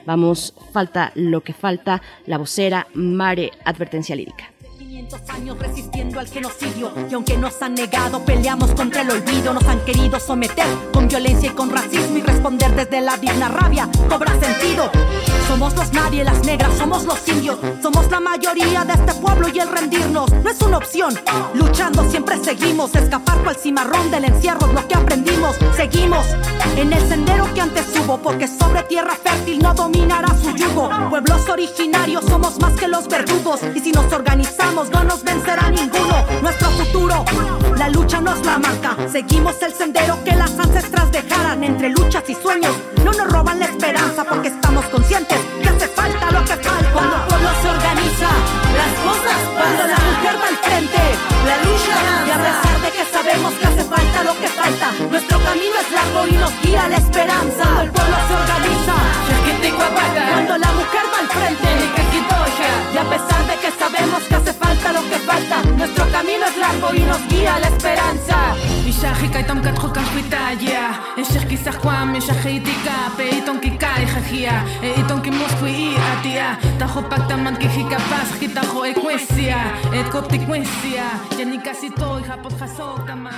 Vamos, 0.05 0.53
falta 0.71 1.11
lo 1.15 1.41
que 1.41 1.53
falta, 1.53 2.01
la 2.25 2.37
vocera 2.37 2.87
Mare 2.93 3.51
Advertencia 3.65 4.15
Lírica. 4.15 4.52
500 4.93 5.29
años 5.29 5.57
resistiendo 5.57 6.19
al 6.19 6.27
genocidio 6.27 6.93
y 7.09 7.13
aunque 7.15 7.35
nos 7.35 7.59
han 7.63 7.73
negado 7.73 8.23
peleamos 8.23 8.69
contra 8.75 9.01
el 9.01 9.09
olvido 9.09 9.51
nos 9.51 9.63
han 9.63 9.83
querido 9.85 10.19
someter 10.19 10.67
con 10.93 11.07
violencia 11.07 11.49
y 11.49 11.55
con 11.55 11.71
racismo 11.71 12.19
y 12.19 12.21
responder 12.21 12.75
desde 12.75 13.01
la 13.01 13.17
digna 13.17 13.49
rabia 13.49 13.89
cobra 14.07 14.39
sentido 14.39 14.91
somos 15.47 15.75
los 15.75 15.93
nadie, 15.93 16.23
las 16.23 16.43
negras, 16.45 16.75
somos 16.77 17.03
los 17.03 17.27
indios. 17.27 17.59
Somos 17.81 18.09
la 18.09 18.19
mayoría 18.19 18.85
de 18.85 18.93
este 18.93 19.13
pueblo 19.13 19.47
y 19.49 19.59
el 19.59 19.67
rendirnos 19.67 20.31
no 20.31 20.49
es 20.49 20.59
una 20.61 20.77
opción. 20.77 21.13
Luchando 21.53 22.09
siempre 22.09 22.43
seguimos. 22.43 22.95
Escapar 22.95 23.37
cual 23.43 23.55
cimarrón 23.55 24.09
del 24.09 24.25
encierro 24.25 24.65
es 24.67 24.73
lo 24.73 24.87
que 24.87 24.95
aprendimos. 24.95 25.55
Seguimos 25.75 26.25
en 26.75 26.91
el 26.91 27.07
sendero 27.07 27.53
que 27.53 27.61
antes 27.61 27.85
hubo, 27.99 28.17
porque 28.17 28.47
sobre 28.47 28.83
tierra 28.83 29.15
fértil 29.15 29.59
no 29.59 29.73
dominará 29.73 30.29
su 30.41 30.55
yugo. 30.55 30.89
Pueblos 31.09 31.47
originarios 31.49 32.23
somos 32.25 32.59
más 32.59 32.73
que 32.73 32.87
los 32.87 33.07
verdugos. 33.07 33.59
Y 33.75 33.79
si 33.79 33.91
nos 33.91 34.11
organizamos, 34.11 34.82
no 34.89 35.03
nos 35.03 35.23
vencerá 35.23 35.69
ninguno. 35.69 36.25
Nuestro 36.41 36.69
futuro, 36.71 37.25
la 37.77 37.89
lucha 37.89 38.21
nos 38.21 38.43
la 38.45 38.57
marca. 38.57 38.97
Seguimos 39.11 39.61
el 39.61 39.73
sendero 39.73 40.23
que 40.23 40.35
las 40.35 40.57
ancestras 40.57 41.11
dejaran 41.11 41.63
entre 41.63 41.89
luchas 41.89 42.23
y 42.27 42.35
sueños. 42.35 42.75
No 43.03 43.11
nos 43.11 43.31
roban 43.31 43.59
la 43.59 43.65
esperanza 43.65 44.23
porque 44.23 44.49
estamos 44.49 44.85
conscientes 44.85 45.39
que 45.61 45.69
hace 45.69 45.87
falta 45.87 46.31
lo 46.31 46.43
que 46.43 46.55
falta. 46.55 46.91
Cuando 46.93 47.15
el 47.15 47.21
pueblo 47.23 47.49
se 47.61 47.69
organiza, 47.69 48.29
las 48.79 48.93
cosas 49.07 49.37
Cuando 49.57 49.83
la 49.87 49.99
mujer 50.09 50.35
va 50.41 50.47
al 50.47 50.57
frente, 50.57 51.01
la 51.49 51.57
lucha 51.65 51.95
Y 52.27 52.31
a 52.31 52.37
pesar 52.37 52.81
de 52.81 52.89
que 52.91 53.05
sabemos 53.11 53.53
que 53.53 53.65
hace 53.65 53.83
falta 53.83 54.23
lo 54.23 54.33
que 54.39 54.47
falta, 54.47 54.91
nuestro 55.09 55.39
camino 55.43 55.75
es 55.83 55.91
largo 55.91 56.27
y 56.27 56.31
nos 56.33 56.61
guía 56.61 56.87
la 56.87 56.97
esperanza. 56.97 57.63
Cuando 57.63 57.81
el 57.81 57.91
pueblo 57.91 58.15
se 58.27 58.33
organiza, 58.33 58.93
cuando 59.75 60.57
la 60.57 60.71
mujer 60.73 61.03
va 61.13 61.19
al 61.19 61.27
frente, 61.27 61.82
pesar 63.23 63.47
de 63.47 63.55
que 63.61 63.71
sabemos 63.71 64.23
que 64.23 64.35
hace 64.35 64.53
falta 64.53 64.93
lo 64.93 65.01
que 65.09 65.17
falta, 65.19 65.63
nuestro 65.77 66.05
camino 66.11 66.45
es 66.45 66.57
largo 66.57 66.93
y 66.93 66.99
nos 66.99 67.27
guía 67.27 67.59
la 67.59 67.67
esperanza. 67.67 68.55
Ishahika 68.87 69.39
itam 69.39 69.61
katro 69.61 69.91
kampita 69.91 70.53
ya 70.53 70.99
Eshir 71.17 71.47
kisah 71.47 71.77
kwam 71.79 72.15
eshah 72.15 72.45
itika 72.45 73.11
Pe 73.17 73.29
iton 73.37 73.59
kika 73.59 74.01
ijajia 74.03 74.63
E 74.81 74.99
iton 74.99 75.21
ki 75.21 75.31
muskwi 75.31 75.71
i 75.71 75.95
atia. 76.11 76.57
Tajo 76.77 77.01
pacta 77.09 77.37
man 77.37 77.57
ki 77.57 77.67
hikapas 77.67 78.37
Kitajo 78.39 78.85
ecuesia 78.85 79.59
Et 79.93 80.09
koptikwesia 80.11 81.05
Yani 81.39 81.59
casi 81.63 81.89
todo 81.89 82.19
hija 82.19 82.37
pot 82.43 82.53
jasokama 82.59 83.31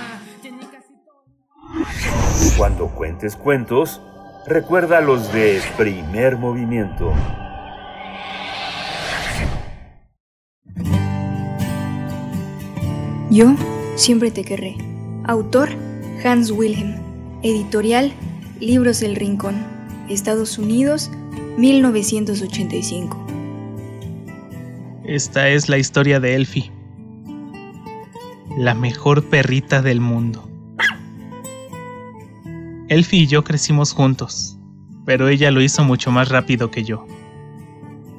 Cuando 2.56 2.88
cuentes 2.88 3.36
cuentos, 3.36 4.00
recuerda 4.46 5.00
los 5.00 5.32
de 5.32 5.60
primer 5.76 6.36
movimiento. 6.36 7.12
Yo 13.30 13.56
siempre 13.96 14.30
te 14.30 14.44
querré. 14.44 14.76
Autor 15.24 15.68
Hans 16.24 16.52
Wilhelm. 16.52 16.94
Editorial 17.42 18.12
Libros 18.60 19.00
del 19.00 19.16
Rincón. 19.16 19.56
Estados 20.08 20.58
Unidos, 20.58 21.10
1985. 21.58 23.26
Esta 25.04 25.48
es 25.48 25.68
la 25.68 25.78
historia 25.78 26.20
de 26.20 26.36
Elfie. 26.36 26.70
La 28.56 28.74
mejor 28.74 29.24
perrita 29.24 29.82
del 29.82 30.00
mundo. 30.00 30.48
Elfie 32.88 33.22
y 33.22 33.26
yo 33.26 33.42
crecimos 33.42 33.92
juntos, 33.92 34.56
pero 35.04 35.28
ella 35.28 35.50
lo 35.50 35.60
hizo 35.60 35.82
mucho 35.82 36.12
más 36.12 36.28
rápido 36.28 36.70
que 36.70 36.84
yo. 36.84 37.04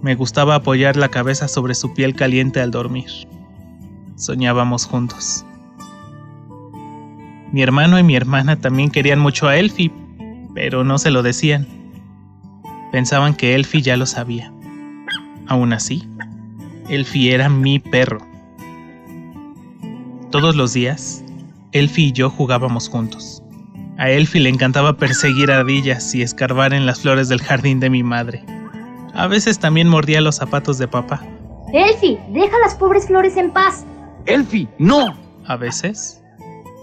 Me 0.01 0.15
gustaba 0.15 0.55
apoyar 0.55 0.97
la 0.97 1.07
cabeza 1.07 1.47
sobre 1.47 1.75
su 1.75 1.93
piel 1.93 2.13
caliente 2.13 2.59
al 2.59 2.71
dormir. 2.71 3.26
Soñábamos 4.17 4.87
juntos. 4.87 5.45
Mi 7.51 7.61
hermano 7.61 7.99
y 7.99 8.03
mi 8.03 8.15
hermana 8.15 8.59
también 8.59 8.89
querían 8.89 9.19
mucho 9.19 9.47
a 9.47 9.57
Elfie, 9.57 9.91
pero 10.55 10.83
no 10.83 10.97
se 10.97 11.11
lo 11.11 11.21
decían. 11.21 11.67
Pensaban 12.91 13.35
que 13.35 13.53
Elfie 13.53 13.83
ya 13.83 13.95
lo 13.95 14.07
sabía. 14.07 14.51
Aún 15.45 15.71
así, 15.71 16.09
Elfie 16.89 17.31
era 17.31 17.47
mi 17.47 17.77
perro. 17.77 18.17
Todos 20.31 20.55
los 20.55 20.73
días, 20.73 21.23
Elfie 21.71 22.07
y 22.07 22.11
yo 22.11 22.31
jugábamos 22.31 22.89
juntos. 22.89 23.43
A 23.99 24.09
Elfie 24.09 24.41
le 24.41 24.49
encantaba 24.49 24.97
perseguir 24.97 25.51
ardillas 25.51 26.15
y 26.15 26.23
escarbar 26.23 26.73
en 26.73 26.87
las 26.87 27.01
flores 27.01 27.29
del 27.29 27.41
jardín 27.41 27.79
de 27.79 27.91
mi 27.91 28.01
madre. 28.01 28.43
A 29.13 29.27
veces 29.27 29.59
también 29.59 29.87
mordía 29.87 30.21
los 30.21 30.37
zapatos 30.37 30.79
de 30.79 30.87
papá. 30.87 31.23
Elfie, 31.71 32.19
deja 32.31 32.57
las 32.63 32.73
pobres 32.73 33.05
flores 33.05 33.37
en 33.37 33.51
paz. 33.51 33.85
Elfie, 34.27 34.67
no. 34.77 35.15
A 35.45 35.55
veces, 35.55 36.21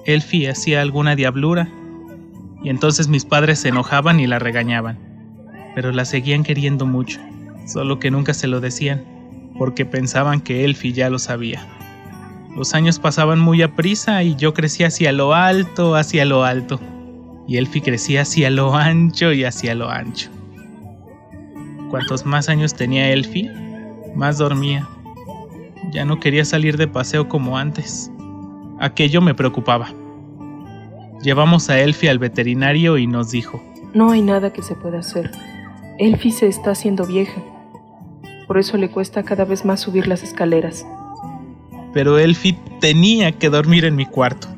Elfie 0.07 0.49
hacía 0.49 0.81
alguna 0.81 1.15
diablura, 1.15 1.69
y 2.63 2.71
entonces 2.71 3.09
mis 3.09 3.27
padres 3.27 3.59
se 3.61 3.69
enojaban 3.69 4.19
y 4.19 4.27
la 4.27 4.39
regañaban, 4.39 4.99
pero 5.75 5.93
la 5.93 6.07
seguían 6.07 6.43
queriendo 6.43 6.87
mucho, 6.87 7.21
solo 7.67 7.99
que 7.99 8.11
nunca 8.11 8.33
se 8.33 8.47
lo 8.47 8.61
decían, 8.61 9.05
porque 9.59 9.85
pensaban 9.85 10.41
que 10.41 10.65
Elfie 10.65 10.95
ya 10.95 11.11
lo 11.11 11.19
sabía. 11.19 11.67
Los 12.57 12.75
años 12.75 12.99
pasaban 12.99 13.39
muy 13.41 13.61
a 13.61 13.77
prisa 13.77 14.23
y 14.23 14.37
yo 14.37 14.55
crecía 14.55 14.87
hacia 14.87 15.13
lo 15.13 15.35
alto, 15.35 15.97
hacia 15.97 16.25
lo 16.25 16.45
alto, 16.45 16.81
y 17.47 17.59
Elfie 17.59 17.83
crecía 17.83 18.23
hacia 18.23 18.49
lo 18.49 18.75
ancho 18.75 19.33
y 19.33 19.45
hacia 19.45 19.75
lo 19.75 19.91
ancho. 19.91 20.31
Cuantos 21.91 22.25
más 22.25 22.49
años 22.49 22.73
tenía 22.73 23.11
Elfie, 23.11 23.51
más 24.17 24.39
dormía. 24.39 24.89
Ya 25.91 26.05
no 26.05 26.21
quería 26.21 26.45
salir 26.45 26.77
de 26.77 26.89
paseo 26.89 27.29
como 27.29 27.59
antes. 27.59 28.11
Aquello 28.81 29.21
me 29.21 29.35
preocupaba. 29.35 29.89
Llevamos 31.23 31.71
a 31.71 31.81
Elfie 31.81 32.11
al 32.11 32.19
veterinario 32.19 32.99
y 32.99 33.07
nos 33.07 33.31
dijo, 33.31 33.63
No 33.95 34.11
hay 34.11 34.21
nada 34.21 34.53
que 34.53 34.63
se 34.63 34.75
pueda 34.75 34.99
hacer. 34.99 35.31
Elfie 35.99 36.33
se 36.33 36.49
está 36.49 36.73
haciendo 36.73 37.07
vieja. 37.07 37.41
Por 38.47 38.59
eso 38.59 38.77
le 38.77 38.91
cuesta 38.91 39.23
cada 39.23 39.45
vez 39.45 39.65
más 39.65 39.81
subir 39.81 40.07
las 40.07 40.23
escaleras. 40.23 40.87
Pero 41.93 42.19
Elfie 42.19 42.59
tenía 42.81 43.33
que 43.33 43.49
dormir 43.49 43.85
en 43.85 43.97
mi 43.97 44.05
cuarto. 44.05 44.49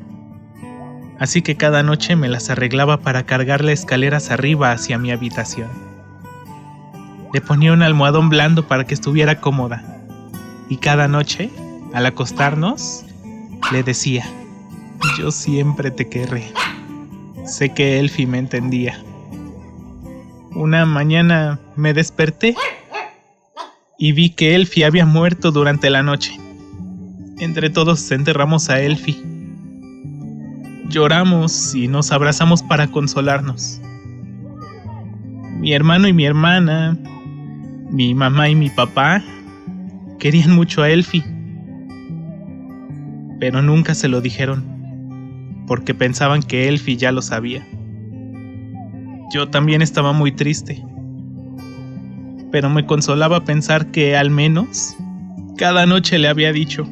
Así 1.19 1.41
que 1.41 1.55
cada 1.55 1.83
noche 1.83 2.15
me 2.15 2.27
las 2.27 2.49
arreglaba 2.49 2.97
para 2.97 3.23
cargarle 3.23 3.71
escaleras 3.71 4.29
arriba 4.29 4.71
hacia 4.71 4.97
mi 4.97 5.11
habitación. 5.11 5.69
Le 7.33 7.41
ponía 7.41 7.73
un 7.73 7.81
almohadón 7.81 8.29
blando 8.29 8.67
para 8.67 8.85
que 8.85 8.93
estuviera 8.93 9.39
cómoda. 9.39 9.96
Y 10.69 10.77
cada 10.77 11.07
noche, 11.07 11.49
al 11.93 12.05
acostarnos, 12.05 13.05
le 13.71 13.83
decía, 13.83 14.25
yo 15.17 15.31
siempre 15.31 15.91
te 15.91 16.07
querré. 16.07 16.51
Sé 17.45 17.73
que 17.73 17.99
Elfie 17.99 18.27
me 18.27 18.39
entendía. 18.39 19.01
Una 20.53 20.85
mañana 20.85 21.59
me 21.75 21.93
desperté 21.93 22.55
y 23.97 24.11
vi 24.11 24.31
que 24.31 24.55
Elfie 24.55 24.85
había 24.85 25.05
muerto 25.05 25.51
durante 25.51 25.89
la 25.89 26.03
noche. 26.03 26.37
Entre 27.39 27.69
todos 27.69 28.11
enterramos 28.11 28.69
a 28.69 28.81
Elfie. 28.81 29.23
Lloramos 30.89 31.75
y 31.75 31.87
nos 31.87 32.11
abrazamos 32.11 32.63
para 32.63 32.87
consolarnos. 32.87 33.79
Mi 35.59 35.73
hermano 35.73 36.07
y 36.07 36.13
mi 36.13 36.25
hermana, 36.25 36.97
mi 37.89 38.13
mamá 38.13 38.49
y 38.49 38.55
mi 38.55 38.69
papá 38.69 39.23
querían 40.17 40.55
mucho 40.55 40.81
a 40.81 40.89
Elfie 40.89 41.23
pero 43.39 43.61
nunca 43.61 43.93
se 43.93 44.07
lo 44.07 44.21
dijeron, 44.21 44.63
porque 45.67 45.93
pensaban 45.93 46.41
que 46.41 46.67
Elfie 46.67 46.97
ya 46.97 47.11
lo 47.11 47.21
sabía. 47.21 47.65
Yo 49.31 49.49
también 49.49 49.81
estaba 49.81 50.13
muy 50.13 50.31
triste, 50.31 50.83
pero 52.51 52.69
me 52.69 52.85
consolaba 52.85 53.43
pensar 53.43 53.91
que 53.91 54.15
al 54.15 54.29
menos 54.29 54.95
cada 55.57 55.85
noche 55.85 56.17
le 56.17 56.29
había 56.29 56.51
dicho, 56.51 56.87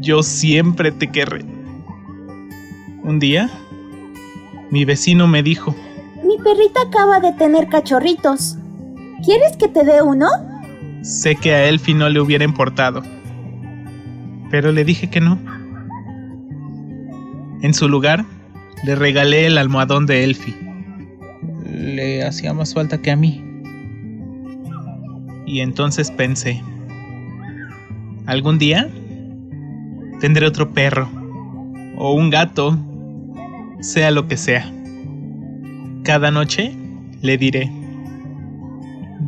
yo 0.00 0.22
siempre 0.22 0.90
te 0.90 1.08
querré. 1.08 1.44
Un 3.02 3.18
día, 3.18 3.50
mi 4.70 4.84
vecino 4.84 5.26
me 5.26 5.42
dijo, 5.42 5.74
Mi 6.24 6.36
perrita 6.38 6.82
acaba 6.82 7.20
de 7.20 7.32
tener 7.34 7.68
cachorritos. 7.68 8.56
¿Quieres 9.24 9.56
que 9.56 9.68
te 9.68 9.84
dé 9.84 10.02
uno? 10.02 10.28
Sé 11.02 11.36
que 11.36 11.54
a 11.54 11.68
Elfie 11.68 11.94
no 11.94 12.08
le 12.08 12.20
hubiera 12.20 12.44
importado. 12.44 13.02
Pero 14.50 14.72
le 14.72 14.84
dije 14.84 15.08
que 15.08 15.20
no. 15.20 15.38
En 17.62 17.74
su 17.74 17.88
lugar, 17.88 18.24
le 18.84 18.94
regalé 18.94 19.46
el 19.46 19.58
almohadón 19.58 20.06
de 20.06 20.24
Elfie. 20.24 20.56
Le 21.64 22.24
hacía 22.24 22.52
más 22.52 22.74
falta 22.74 22.98
que 22.98 23.10
a 23.10 23.16
mí. 23.16 23.44
Y 25.46 25.60
entonces 25.60 26.10
pensé, 26.10 26.62
algún 28.26 28.58
día 28.58 28.88
tendré 30.20 30.46
otro 30.46 30.70
perro, 30.72 31.08
o 31.96 32.12
un 32.12 32.28
gato, 32.28 32.78
sea 33.80 34.10
lo 34.10 34.28
que 34.28 34.36
sea. 34.36 34.70
Cada 36.04 36.30
noche 36.30 36.74
le 37.22 37.38
diré, 37.38 37.72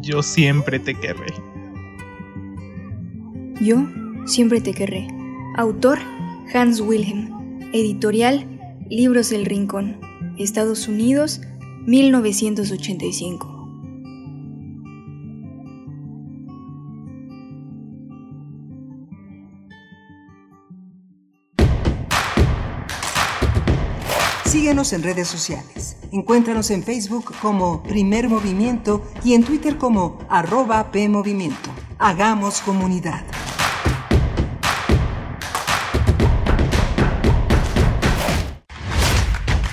yo 0.02 0.22
siempre 0.22 0.78
te 0.78 0.94
querré. 0.94 1.32
Yo 3.60 3.86
siempre 4.24 4.62
te 4.62 4.72
querré. 4.72 5.08
Autor 5.56 5.98
Hans 6.54 6.80
Wilhelm. 6.80 7.60
Editorial 7.74 8.46
Libros 8.88 9.28
del 9.28 9.44
Rincón. 9.44 10.00
Estados 10.38 10.88
Unidos, 10.88 11.42
1985. 11.86 13.58
Síguenos 24.46 24.92
en 24.94 25.02
redes 25.02 25.28
sociales. 25.28 25.98
Encuéntranos 26.12 26.70
en 26.70 26.82
Facebook 26.82 27.34
como 27.42 27.82
Primer 27.82 28.30
Movimiento 28.30 29.04
y 29.22 29.34
en 29.34 29.44
Twitter 29.44 29.76
como 29.76 30.18
arroba 30.30 30.90
PMovimiento. 30.90 31.70
Hagamos 31.98 32.62
comunidad. 32.62 33.22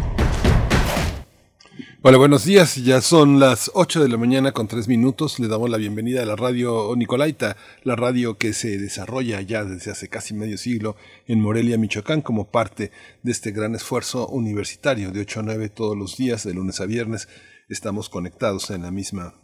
Hola, 2.01 2.17
buenos 2.17 2.45
días. 2.45 2.77
Ya 2.77 3.01
son 3.01 3.41
las 3.41 3.71
8 3.73 4.01
de 4.01 4.07
la 4.07 4.15
mañana 4.15 4.53
con 4.53 4.69
3 4.69 4.87
minutos. 4.87 5.37
Le 5.37 5.49
damos 5.49 5.69
la 5.69 5.75
bienvenida 5.75 6.23
a 6.23 6.25
la 6.25 6.37
radio 6.37 6.95
Nicolaita, 6.95 7.57
la 7.83 7.97
radio 7.97 8.37
que 8.37 8.53
se 8.53 8.77
desarrolla 8.77 9.41
ya 9.41 9.65
desde 9.65 9.91
hace 9.91 10.07
casi 10.07 10.33
medio 10.33 10.57
siglo 10.57 10.95
en 11.27 11.41
Morelia, 11.41 11.77
Michoacán, 11.77 12.21
como 12.21 12.51
parte 12.51 12.93
de 13.21 13.31
este 13.33 13.51
gran 13.51 13.75
esfuerzo 13.75 14.29
universitario 14.29 15.11
de 15.11 15.19
8 15.19 15.41
a 15.41 15.43
9 15.43 15.67
todos 15.67 15.97
los 15.97 16.15
días, 16.15 16.45
de 16.45 16.53
lunes 16.53 16.79
a 16.79 16.85
viernes. 16.85 17.27
Estamos 17.67 18.07
conectados 18.07 18.69
en 18.69 18.83
la 18.83 18.91
misma 18.91 19.35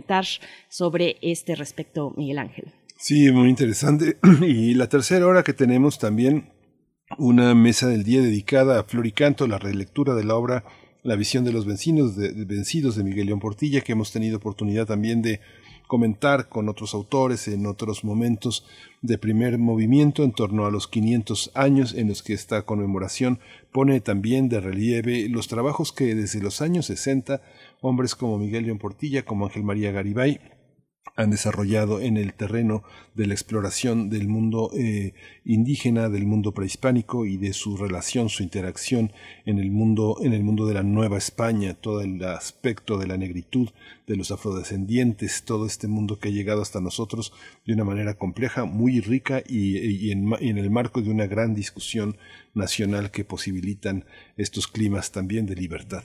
sobre 0.68 1.16
este 1.22 1.54
respecto, 1.54 2.12
Miguel 2.16 2.38
Ángel. 2.38 2.72
Sí, 2.96 3.30
muy 3.30 3.48
interesante. 3.48 4.18
Y 4.42 4.74
la 4.74 4.88
tercera 4.88 5.26
hora 5.26 5.42
que 5.42 5.52
tenemos 5.52 5.98
también 5.98 6.50
una 7.18 7.54
mesa 7.54 7.88
del 7.88 8.04
día 8.04 8.20
dedicada 8.20 8.80
a 8.80 8.84
Floricanto, 8.84 9.46
la 9.46 9.58
relectura 9.58 10.14
de 10.14 10.24
la 10.24 10.34
obra 10.34 10.64
La 11.02 11.14
visión 11.14 11.44
de 11.44 11.52
los 11.52 11.66
vencidos 11.66 12.16
de, 12.16 12.32
vencidos 12.44 12.96
de 12.96 13.04
Miguel 13.04 13.26
León 13.26 13.38
Portilla, 13.38 13.80
que 13.80 13.92
hemos 13.92 14.10
tenido 14.10 14.38
oportunidad 14.38 14.86
también 14.86 15.22
de 15.22 15.40
comentar 15.86 16.48
con 16.48 16.68
otros 16.68 16.94
autores 16.94 17.46
en 17.46 17.66
otros 17.66 18.02
momentos 18.02 18.66
de 19.02 19.18
primer 19.18 19.56
movimiento 19.58 20.24
en 20.24 20.32
torno 20.32 20.66
a 20.66 20.70
los 20.72 20.88
500 20.88 21.52
años 21.54 21.94
en 21.94 22.08
los 22.08 22.24
que 22.24 22.32
esta 22.32 22.62
conmemoración 22.62 23.38
pone 23.70 24.00
también 24.00 24.48
de 24.48 24.60
relieve 24.60 25.28
los 25.28 25.46
trabajos 25.46 25.92
que 25.92 26.16
desde 26.16 26.42
los 26.42 26.60
años 26.60 26.86
60 26.86 27.40
hombres 27.80 28.14
como 28.14 28.38
Miguel 28.38 28.64
León 28.64 28.78
Portilla, 28.78 29.24
como 29.24 29.46
Ángel 29.46 29.64
María 29.64 29.92
Garibay, 29.92 30.40
han 31.16 31.30
desarrollado 31.30 32.00
en 32.00 32.16
el 32.16 32.34
terreno 32.34 32.82
de 33.14 33.26
la 33.26 33.34
exploración 33.34 34.10
del 34.10 34.28
mundo 34.28 34.70
eh, 34.76 35.14
indígena, 35.44 36.08
del 36.10 36.26
mundo 36.26 36.52
prehispánico 36.52 37.24
y 37.24 37.38
de 37.38 37.54
su 37.54 37.76
relación, 37.76 38.28
su 38.28 38.42
interacción 38.42 39.12
en 39.46 39.58
el 39.58 39.70
mundo, 39.70 40.18
en 40.20 40.34
el 40.34 40.42
mundo 40.42 40.66
de 40.66 40.74
la 40.74 40.82
Nueva 40.82 41.16
España, 41.16 41.74
todo 41.74 42.02
el 42.02 42.22
aspecto 42.22 42.98
de 42.98 43.06
la 43.06 43.16
negritud, 43.16 43.70
de 44.06 44.16
los 44.16 44.30
afrodescendientes, 44.30 45.44
todo 45.44 45.66
este 45.66 45.88
mundo 45.88 46.18
que 46.18 46.28
ha 46.28 46.32
llegado 46.32 46.60
hasta 46.60 46.80
nosotros 46.80 47.32
de 47.64 47.72
una 47.72 47.84
manera 47.84 48.14
compleja, 48.14 48.66
muy 48.66 49.00
rica 49.00 49.42
y, 49.46 50.10
en, 50.10 50.34
y 50.40 50.50
en 50.50 50.58
el 50.58 50.70
marco 50.70 51.00
de 51.00 51.10
una 51.10 51.26
gran 51.26 51.54
discusión 51.54 52.18
nacional 52.52 53.10
que 53.10 53.24
posibilitan 53.24 54.04
estos 54.36 54.68
climas 54.68 55.12
también 55.12 55.46
de 55.46 55.54
libertad. 55.54 56.04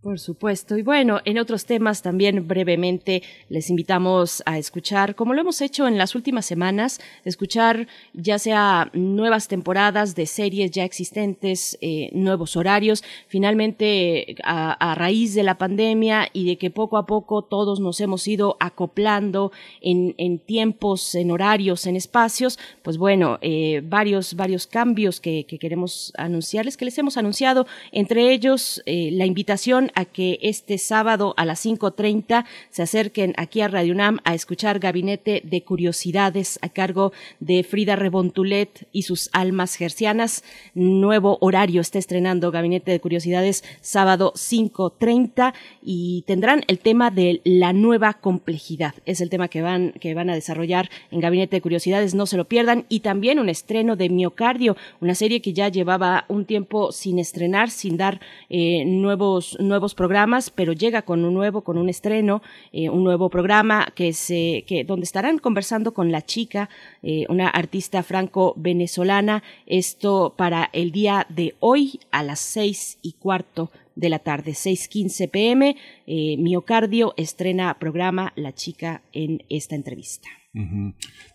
Por 0.00 0.20
supuesto. 0.20 0.78
Y 0.78 0.82
bueno, 0.82 1.18
en 1.24 1.40
otros 1.40 1.66
temas 1.66 2.02
también 2.02 2.46
brevemente 2.46 3.24
les 3.48 3.68
invitamos 3.68 4.44
a 4.46 4.56
escuchar, 4.56 5.16
como 5.16 5.34
lo 5.34 5.40
hemos 5.40 5.60
hecho 5.60 5.88
en 5.88 5.98
las 5.98 6.14
últimas 6.14 6.46
semanas, 6.46 7.00
escuchar 7.24 7.88
ya 8.12 8.38
sea 8.38 8.92
nuevas 8.92 9.48
temporadas 9.48 10.14
de 10.14 10.26
series 10.26 10.70
ya 10.70 10.84
existentes, 10.84 11.76
eh, 11.80 12.10
nuevos 12.12 12.56
horarios, 12.56 13.02
finalmente 13.26 14.36
a, 14.44 14.94
raíz 14.94 15.34
de 15.34 15.42
la 15.42 15.58
pandemia 15.58 16.28
y 16.32 16.46
de 16.46 16.58
que 16.58 16.70
poco 16.70 16.96
a 16.96 17.04
poco 17.04 17.42
todos 17.42 17.80
nos 17.80 18.00
hemos 18.00 18.28
ido 18.28 18.56
acoplando 18.60 19.50
en, 19.80 20.38
tiempos, 20.38 21.16
en 21.16 21.32
horarios, 21.32 21.86
en 21.86 21.96
espacios, 21.96 22.60
pues 22.82 22.98
bueno, 22.98 23.38
eh, 23.42 23.82
varios, 23.84 24.34
varios 24.34 24.68
cambios 24.68 25.20
que, 25.20 25.44
queremos 25.44 26.12
anunciarles, 26.16 26.76
que 26.76 26.84
les 26.84 26.96
hemos 26.98 27.16
anunciado, 27.16 27.66
entre 27.90 28.32
ellos 28.32 28.80
eh, 28.86 29.10
la 29.12 29.26
invitación 29.26 29.88
a 29.98 30.04
que 30.04 30.38
este 30.42 30.78
sábado 30.78 31.34
a 31.36 31.44
las 31.44 31.66
5.30 31.66 32.44
se 32.70 32.82
acerquen 32.82 33.34
aquí 33.36 33.62
a 33.62 33.66
Radio 33.68 33.94
UNAM 33.94 34.20
a 34.22 34.32
escuchar 34.34 34.78
Gabinete 34.78 35.42
de 35.42 35.64
Curiosidades 35.64 36.60
a 36.62 36.68
cargo 36.68 37.12
de 37.40 37.64
Frida 37.64 37.96
Rebontulet 37.96 38.86
y 38.92 39.02
sus 39.02 39.28
almas 39.32 39.74
gercianas. 39.74 40.44
Nuevo 40.74 41.38
horario 41.40 41.80
está 41.80 41.98
estrenando 41.98 42.52
Gabinete 42.52 42.92
de 42.92 43.00
Curiosidades 43.00 43.64
sábado 43.80 44.32
5.30 44.36 45.52
y 45.82 46.22
tendrán 46.28 46.62
el 46.68 46.78
tema 46.78 47.10
de 47.10 47.40
la 47.42 47.72
nueva 47.72 48.14
complejidad. 48.14 48.94
Es 49.04 49.20
el 49.20 49.30
tema 49.30 49.48
que 49.48 49.62
van, 49.62 49.94
que 49.94 50.14
van 50.14 50.30
a 50.30 50.34
desarrollar 50.36 50.90
en 51.10 51.18
Gabinete 51.18 51.56
de 51.56 51.62
Curiosidades, 51.62 52.14
no 52.14 52.26
se 52.26 52.36
lo 52.36 52.44
pierdan. 52.44 52.86
Y 52.88 53.00
también 53.00 53.40
un 53.40 53.48
estreno 53.48 53.96
de 53.96 54.10
Miocardio, 54.10 54.76
una 55.00 55.16
serie 55.16 55.42
que 55.42 55.52
ya 55.52 55.68
llevaba 55.68 56.24
un 56.28 56.44
tiempo 56.44 56.92
sin 56.92 57.18
estrenar, 57.18 57.70
sin 57.70 57.96
dar 57.96 58.20
eh, 58.48 58.84
nuevos, 58.84 59.56
nuevos 59.58 59.77
nuevos 59.78 59.94
programas, 59.94 60.50
pero 60.50 60.72
llega 60.72 61.02
con 61.02 61.24
un 61.24 61.32
nuevo, 61.32 61.60
con 61.62 61.78
un 61.78 61.88
estreno, 61.88 62.42
eh, 62.72 62.88
un 62.88 63.04
nuevo 63.04 63.30
programa 63.30 63.86
que 63.94 64.12
se, 64.12 64.64
que, 64.66 64.82
donde 64.82 65.04
estarán 65.04 65.38
conversando 65.38 65.94
con 65.94 66.10
la 66.10 66.20
chica, 66.20 66.68
eh, 67.04 67.26
una 67.28 67.46
artista 67.48 68.02
franco-venezolana, 68.02 69.44
esto 69.66 70.34
para 70.36 70.68
el 70.72 70.90
día 70.90 71.28
de 71.28 71.54
hoy 71.60 72.00
a 72.10 72.24
las 72.24 72.40
seis 72.40 72.98
y 73.02 73.12
cuarto 73.12 73.70
de 73.94 74.08
la 74.08 74.18
tarde, 74.18 74.50
6.15 74.50 75.30
pm. 75.30 75.76
Eh, 76.08 76.36
Miocardio 76.38 77.14
estrena 77.16 77.78
programa 77.78 78.32
La 78.34 78.52
Chica 78.52 79.02
en 79.12 79.44
esta 79.48 79.76
entrevista. 79.76 80.28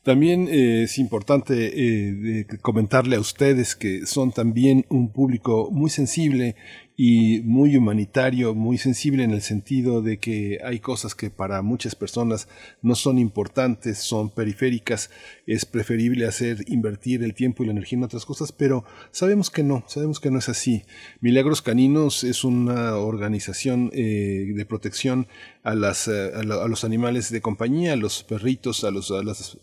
También 0.04 0.50
es 0.50 0.98
importante 0.98 2.46
comentarle 2.62 3.16
a 3.16 3.22
ustedes 3.22 3.74
que 3.74 4.06
son 4.06 4.34
también 4.34 4.86
un 4.90 5.14
público 5.14 5.70
muy 5.72 5.90
sensible 5.90 6.56
y 6.96 7.42
muy 7.42 7.76
humanitario, 7.76 8.54
muy 8.54 8.78
sensible 8.78 9.24
en 9.24 9.32
el 9.32 9.42
sentido 9.42 10.02
de 10.02 10.20
que 10.20 10.60
hay 10.64 10.80
cosas 10.80 11.16
que 11.16 11.32
para 11.32 11.62
muchas 11.62 11.96
personas 11.96 12.48
no 12.82 12.96
son 12.96 13.18
importantes, 13.18 13.98
son 13.98 14.30
periféricas, 14.30 15.10
es 15.48 15.66
preferible 15.66 16.28
hacer 16.28 16.64
invertir 16.68 17.24
el 17.24 17.34
tiempo 17.34 17.64
y 17.64 17.66
la 17.66 17.72
energía 17.72 17.98
en 17.98 18.04
otras 18.04 18.26
cosas, 18.26 18.52
pero 18.52 18.86
sabemos 19.12 19.50
que 19.50 19.64
no, 19.64 19.84
sabemos 19.88 20.20
que 20.20 20.30
no 20.30 20.40
es 20.40 20.50
así. 20.50 20.84
Milagros 21.20 21.62
Caninos 21.62 22.24
es 22.24 22.44
una 22.44 22.98
organización 22.98 23.90
eh, 23.94 24.52
de 24.56 24.66
protección 24.66 25.28
a, 25.64 25.74
las, 25.74 26.08
eh, 26.08 26.32
a, 26.36 26.44
los 26.44 26.84
animales 26.84 27.32
de 27.32 27.42
compañía, 27.42 27.94
a 27.94 27.98
los 27.98 28.24
perritos, 28.24 28.84
a, 28.84 28.92
los, 28.92 29.10
a 29.10 29.24
las 29.24 29.58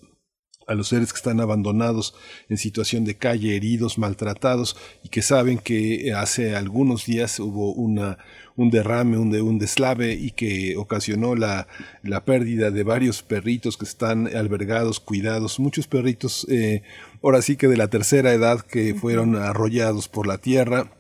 a 0.71 0.75
los 0.75 0.89
seres 0.89 1.13
que 1.13 1.17
están 1.17 1.41
abandonados 1.41 2.15
en 2.49 2.57
situación 2.57 3.05
de 3.05 3.17
calle, 3.17 3.57
heridos, 3.57 3.99
maltratados 3.99 4.77
y 5.03 5.09
que 5.09 5.21
saben 5.21 5.59
que 5.59 6.13
hace 6.17 6.55
algunos 6.55 7.07
días 7.07 7.41
hubo 7.41 7.73
una, 7.73 8.19
un 8.55 8.71
derrame, 8.71 9.19
un, 9.19 9.35
un 9.35 9.59
deslave 9.59 10.13
y 10.15 10.31
que 10.31 10.77
ocasionó 10.77 11.35
la, 11.35 11.67
la, 12.05 12.25
pérdida 12.25 12.71
de 12.71 12.85
varios 12.85 13.25
perritos 13.25 13.77
que 13.77 13.85
están 13.85 14.29
albergados, 14.29 15.01
cuidados, 15.01 15.59
muchos 15.59 15.89
perritos, 15.89 16.47
eh, 16.49 16.83
ahora 17.21 17.43
sí 17.43 17.57
que 17.57 17.67
de 17.67 17.77
la 17.77 17.89
tercera 17.89 18.33
edad 18.33 18.61
que 18.61 18.95
fueron 18.95 19.35
arrollados 19.35 20.07
por 20.07 20.29
la 20.29 20.39
tierra 20.39 20.93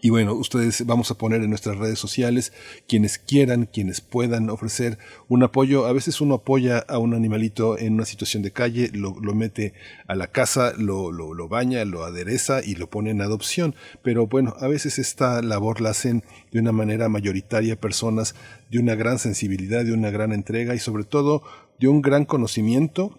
Y 0.00 0.08
bueno, 0.08 0.32
ustedes 0.32 0.86
vamos 0.86 1.10
a 1.10 1.18
poner 1.18 1.42
en 1.42 1.50
nuestras 1.50 1.76
redes 1.76 1.98
sociales 1.98 2.54
quienes 2.88 3.18
quieran, 3.18 3.66
quienes 3.66 4.00
puedan 4.00 4.48
ofrecer 4.48 4.98
un 5.28 5.42
apoyo. 5.42 5.84
A 5.84 5.92
veces 5.92 6.22
uno 6.22 6.36
apoya 6.36 6.78
a 6.78 6.96
un 6.96 7.12
animalito 7.12 7.78
en 7.78 7.94
una 7.94 8.06
situación 8.06 8.42
de 8.42 8.52
calle, 8.52 8.90
lo, 8.94 9.14
lo 9.20 9.34
mete 9.34 9.74
a 10.08 10.14
la 10.14 10.28
casa, 10.28 10.72
lo, 10.78 11.12
lo, 11.12 11.34
lo, 11.34 11.46
baña, 11.46 11.84
lo 11.84 12.04
adereza 12.04 12.64
y 12.64 12.74
lo 12.74 12.88
pone 12.88 13.10
en 13.10 13.20
adopción. 13.20 13.74
Pero 14.02 14.26
bueno, 14.26 14.54
a 14.60 14.66
veces 14.66 14.98
esta 14.98 15.42
labor 15.42 15.82
la 15.82 15.90
hacen 15.90 16.24
de 16.52 16.60
una 16.60 16.72
manera 16.72 17.10
mayoritaria 17.10 17.78
personas 17.78 18.34
de 18.70 18.78
una 18.78 18.94
gran 18.94 19.18
sensibilidad, 19.18 19.84
de 19.84 19.92
una 19.92 20.10
gran 20.10 20.32
entrega 20.32 20.74
y 20.74 20.78
sobre 20.78 21.04
todo 21.04 21.42
de 21.78 21.88
un 21.88 22.00
gran 22.00 22.24
conocimiento 22.24 23.14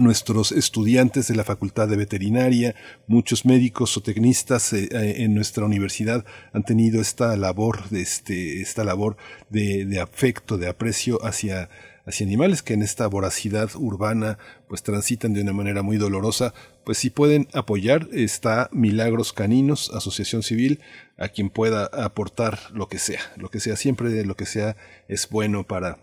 nuestros 0.00 0.50
estudiantes 0.50 1.28
de 1.28 1.36
la 1.36 1.44
Facultad 1.44 1.88
de 1.88 1.96
Veterinaria, 1.96 2.74
muchos 3.06 3.44
médicos 3.44 3.96
o 3.96 4.02
tecnistas 4.02 4.72
eh, 4.72 4.88
eh, 4.90 5.14
en 5.18 5.34
nuestra 5.34 5.64
universidad 5.64 6.24
han 6.52 6.64
tenido 6.64 7.00
esta 7.00 7.36
labor, 7.36 7.88
de 7.90 8.02
este, 8.02 8.60
esta 8.60 8.82
labor 8.82 9.16
de, 9.50 9.84
de, 9.84 10.00
afecto, 10.00 10.58
de 10.58 10.68
aprecio 10.68 11.24
hacia, 11.24 11.70
hacia 12.06 12.26
animales 12.26 12.62
que 12.62 12.74
en 12.74 12.82
esta 12.82 13.06
voracidad 13.06 13.70
urbana 13.76 14.38
pues 14.68 14.82
transitan 14.82 15.32
de 15.32 15.42
una 15.42 15.52
manera 15.52 15.82
muy 15.82 15.96
dolorosa. 15.96 16.54
Pues 16.84 16.98
si 16.98 17.10
pueden 17.10 17.46
apoyar, 17.52 18.08
está 18.12 18.68
Milagros 18.72 19.32
Caninos, 19.32 19.92
Asociación 19.94 20.42
Civil, 20.42 20.80
a 21.18 21.28
quien 21.28 21.50
pueda 21.50 21.84
aportar 21.86 22.58
lo 22.72 22.88
que 22.88 22.98
sea, 22.98 23.20
lo 23.36 23.48
que 23.48 23.60
sea, 23.60 23.76
siempre 23.76 24.24
lo 24.24 24.34
que 24.34 24.46
sea 24.46 24.76
es 25.08 25.28
bueno 25.28 25.64
para 25.64 25.98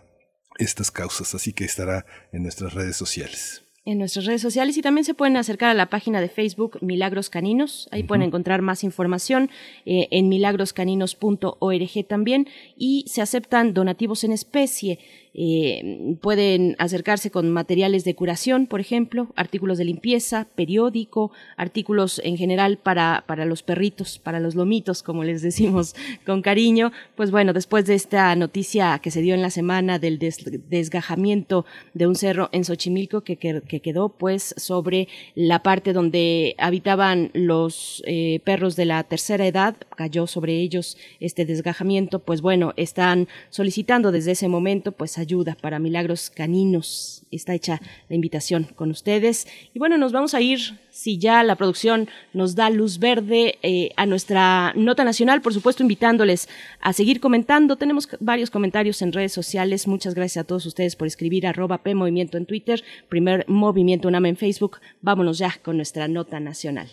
estas 0.59 0.91
causas, 0.91 1.35
así 1.35 1.51
que 1.53 1.65
estará 1.65 2.05
en 2.31 2.43
nuestras 2.43 2.73
redes 2.73 2.95
sociales 2.95 3.63
en 3.83 3.97
nuestras 3.97 4.25
redes 4.25 4.41
sociales 4.41 4.77
y 4.77 4.81
también 4.81 5.05
se 5.05 5.15
pueden 5.15 5.37
acercar 5.37 5.69
a 5.69 5.73
la 5.73 5.89
página 5.89 6.21
de 6.21 6.29
Facebook 6.29 6.77
Milagros 6.81 7.29
Caninos. 7.29 7.89
Ahí 7.91 8.01
uh 8.01 8.03
-huh. 8.03 8.07
pueden 8.07 8.23
encontrar 8.23 8.61
más 8.61 8.83
información 8.83 9.49
eh, 9.85 10.07
en 10.11 10.29
milagroscaninos.org 10.29 12.07
también 12.07 12.47
y 12.77 13.05
se 13.07 13.21
aceptan 13.21 13.73
donativos 13.73 14.23
en 14.23 14.33
especie. 14.33 14.99
Eh, 15.33 16.17
pueden 16.21 16.75
acercarse 16.77 17.31
con 17.31 17.49
materiales 17.51 18.03
de 18.03 18.15
curación, 18.15 18.67
por 18.67 18.81
ejemplo, 18.81 19.29
artículos 19.37 19.77
de 19.77 19.85
limpieza, 19.85 20.47
periódico, 20.55 21.31
artículos 21.55 22.19
en 22.25 22.35
general 22.35 22.77
para, 22.77 23.23
para 23.27 23.45
los 23.45 23.63
perritos, 23.63 24.19
para 24.19 24.41
los 24.41 24.55
lomitos, 24.55 25.03
como 25.03 25.23
les 25.23 25.41
decimos 25.41 25.95
con 26.25 26.41
cariño. 26.41 26.91
Pues 27.15 27.31
bueno, 27.31 27.53
después 27.53 27.85
de 27.85 27.95
esta 27.95 28.35
noticia 28.35 28.99
que 28.99 29.09
se 29.09 29.21
dio 29.21 29.33
en 29.33 29.41
la 29.41 29.51
semana 29.51 29.99
del 29.99 30.19
des 30.19 30.37
desgajamiento 30.69 31.65
de 31.93 32.07
un 32.07 32.15
cerro 32.15 32.49
en 32.51 32.65
Xochimilco 32.65 33.21
que, 33.21 33.37
que, 33.37 33.61
que, 33.61 33.79
quedó 33.79 34.09
pues 34.09 34.53
sobre 34.57 35.07
la 35.35 35.63
parte 35.63 35.93
donde 35.93 36.55
habitaban 36.57 37.31
los 37.33 38.03
eh, 38.05 38.41
perros 38.43 38.75
de 38.75 38.85
la 38.85 39.03
tercera 39.03 39.47
edad, 39.47 39.75
cayó 39.95 40.27
sobre 40.27 40.59
ellos 40.59 40.97
este 41.19 41.45
desgajamiento, 41.45 42.19
pues 42.19 42.41
bueno, 42.41 42.73
están 42.75 43.27
solicitando 43.49 44.11
desde 44.11 44.31
ese 44.31 44.47
momento 44.49 44.91
pues 44.91 45.20
ayuda 45.21 45.55
para 45.59 45.79
milagros 45.79 46.29
caninos. 46.29 47.23
Está 47.31 47.53
hecha 47.53 47.79
la 48.09 48.15
invitación 48.15 48.67
con 48.75 48.91
ustedes. 48.91 49.47
Y 49.73 49.79
bueno, 49.79 49.97
nos 49.97 50.11
vamos 50.11 50.33
a 50.33 50.41
ir, 50.41 50.59
si 50.89 51.17
ya 51.17 51.43
la 51.43 51.55
producción 51.55 52.09
nos 52.33 52.55
da 52.55 52.69
luz 52.69 52.99
verde, 52.99 53.57
eh, 53.63 53.91
a 53.95 54.05
nuestra 54.05 54.73
nota 54.75 55.03
nacional, 55.03 55.41
por 55.41 55.53
supuesto, 55.53 55.83
invitándoles 55.83 56.49
a 56.81 56.93
seguir 56.93 57.19
comentando. 57.19 57.77
Tenemos 57.77 58.09
varios 58.19 58.49
comentarios 58.49 59.01
en 59.01 59.13
redes 59.13 59.31
sociales. 59.31 59.87
Muchas 59.87 60.13
gracias 60.13 60.43
a 60.43 60.47
todos 60.47 60.65
ustedes 60.65 60.95
por 60.95 61.07
escribir 61.07 61.47
arroba 61.47 61.79
P 61.79 61.91
en 61.91 62.45
Twitter, 62.45 62.83
primer 63.09 63.45
Movimiento 63.47 64.07
UNAM 64.07 64.25
en 64.25 64.37
Facebook. 64.37 64.79
Vámonos 65.01 65.37
ya 65.37 65.55
con 65.63 65.77
nuestra 65.77 66.07
nota 66.07 66.39
nacional. 66.39 66.89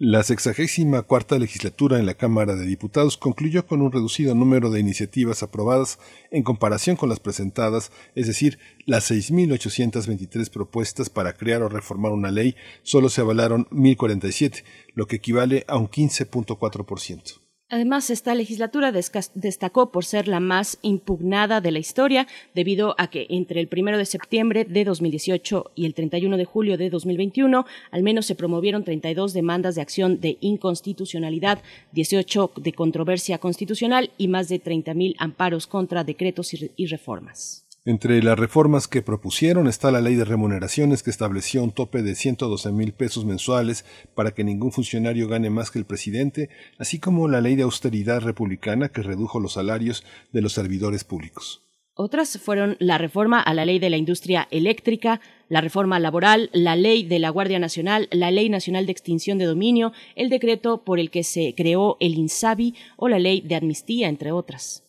la 0.00 0.22
sexagésima 0.22 1.02
cuarta 1.02 1.40
legislatura 1.40 1.98
en 1.98 2.06
la 2.06 2.14
Cámara 2.14 2.54
de 2.54 2.64
Diputados 2.66 3.16
concluyó 3.16 3.66
con 3.66 3.82
un 3.82 3.90
reducido 3.90 4.32
número 4.36 4.70
de 4.70 4.78
iniciativas 4.78 5.42
aprobadas 5.42 5.98
en 6.30 6.44
comparación 6.44 6.94
con 6.94 7.08
las 7.08 7.18
presentadas, 7.18 7.90
es 8.14 8.28
decir, 8.28 8.60
las 8.86 9.10
6.823 9.10 10.50
propuestas 10.50 11.10
para 11.10 11.32
crear 11.32 11.62
o 11.62 11.68
reformar 11.68 12.12
una 12.12 12.30
ley, 12.30 12.54
solo 12.84 13.08
se 13.08 13.22
avalaron 13.22 13.66
1.047, 13.70 14.62
lo 14.94 15.06
que 15.06 15.16
equivale 15.16 15.64
a 15.66 15.76
un 15.76 15.88
15.4%. 15.88 17.47
Además, 17.70 18.08
esta 18.08 18.34
legislatura 18.34 18.92
destacó 18.92 19.92
por 19.92 20.06
ser 20.06 20.26
la 20.26 20.40
más 20.40 20.78
impugnada 20.80 21.60
de 21.60 21.70
la 21.70 21.78
historia, 21.78 22.26
debido 22.54 22.94
a 22.96 23.08
que 23.10 23.26
entre 23.28 23.60
el 23.60 23.68
1 23.70 23.98
de 23.98 24.06
septiembre 24.06 24.64
de 24.64 24.84
2018 24.84 25.72
y 25.74 25.84
el 25.84 25.92
31 25.92 26.38
de 26.38 26.46
julio 26.46 26.78
de 26.78 26.88
2021, 26.88 27.66
al 27.90 28.02
menos 28.02 28.24
se 28.24 28.34
promovieron 28.34 28.84
32 28.84 29.34
demandas 29.34 29.74
de 29.74 29.82
acción 29.82 30.18
de 30.18 30.38
inconstitucionalidad, 30.40 31.62
18 31.92 32.52
de 32.56 32.72
controversia 32.72 33.36
constitucional 33.36 34.12
y 34.16 34.28
más 34.28 34.48
de 34.48 34.62
30.000 34.62 35.16
amparos 35.18 35.66
contra 35.66 36.04
decretos 36.04 36.54
y 36.54 36.86
reformas. 36.86 37.67
Entre 37.84 38.22
las 38.22 38.38
reformas 38.38 38.88
que 38.88 39.02
propusieron 39.02 39.66
está 39.66 39.90
la 39.90 40.00
ley 40.00 40.14
de 40.14 40.24
remuneraciones 40.24 41.02
que 41.02 41.10
estableció 41.10 41.62
un 41.62 41.70
tope 41.70 42.02
de 42.02 42.14
112 42.14 42.72
mil 42.72 42.92
pesos 42.92 43.24
mensuales 43.24 43.84
para 44.14 44.32
que 44.32 44.44
ningún 44.44 44.72
funcionario 44.72 45.28
gane 45.28 45.48
más 45.48 45.70
que 45.70 45.78
el 45.78 45.86
presidente, 45.86 46.50
así 46.78 46.98
como 46.98 47.28
la 47.28 47.40
ley 47.40 47.56
de 47.56 47.62
austeridad 47.62 48.20
republicana 48.20 48.90
que 48.90 49.02
redujo 49.02 49.40
los 49.40 49.54
salarios 49.54 50.04
de 50.32 50.42
los 50.42 50.52
servidores 50.52 51.04
públicos. 51.04 51.62
Otras 51.94 52.38
fueron 52.38 52.76
la 52.78 52.96
reforma 52.96 53.40
a 53.40 53.54
la 53.54 53.64
ley 53.64 53.78
de 53.78 53.90
la 53.90 53.96
industria 53.96 54.46
eléctrica, 54.52 55.20
la 55.48 55.60
reforma 55.60 55.98
laboral, 55.98 56.48
la 56.52 56.76
ley 56.76 57.04
de 57.04 57.18
la 57.18 57.30
Guardia 57.30 57.58
Nacional, 57.58 58.08
la 58.12 58.30
ley 58.30 58.48
nacional 58.50 58.86
de 58.86 58.92
extinción 58.92 59.38
de 59.38 59.46
dominio, 59.46 59.92
el 60.14 60.28
decreto 60.28 60.84
por 60.84 61.00
el 61.00 61.10
que 61.10 61.24
se 61.24 61.54
creó 61.56 61.96
el 61.98 62.14
INSABI 62.14 62.74
o 62.96 63.08
la 63.08 63.18
ley 63.18 63.40
de 63.40 63.56
amnistía, 63.56 64.08
entre 64.08 64.30
otras. 64.30 64.84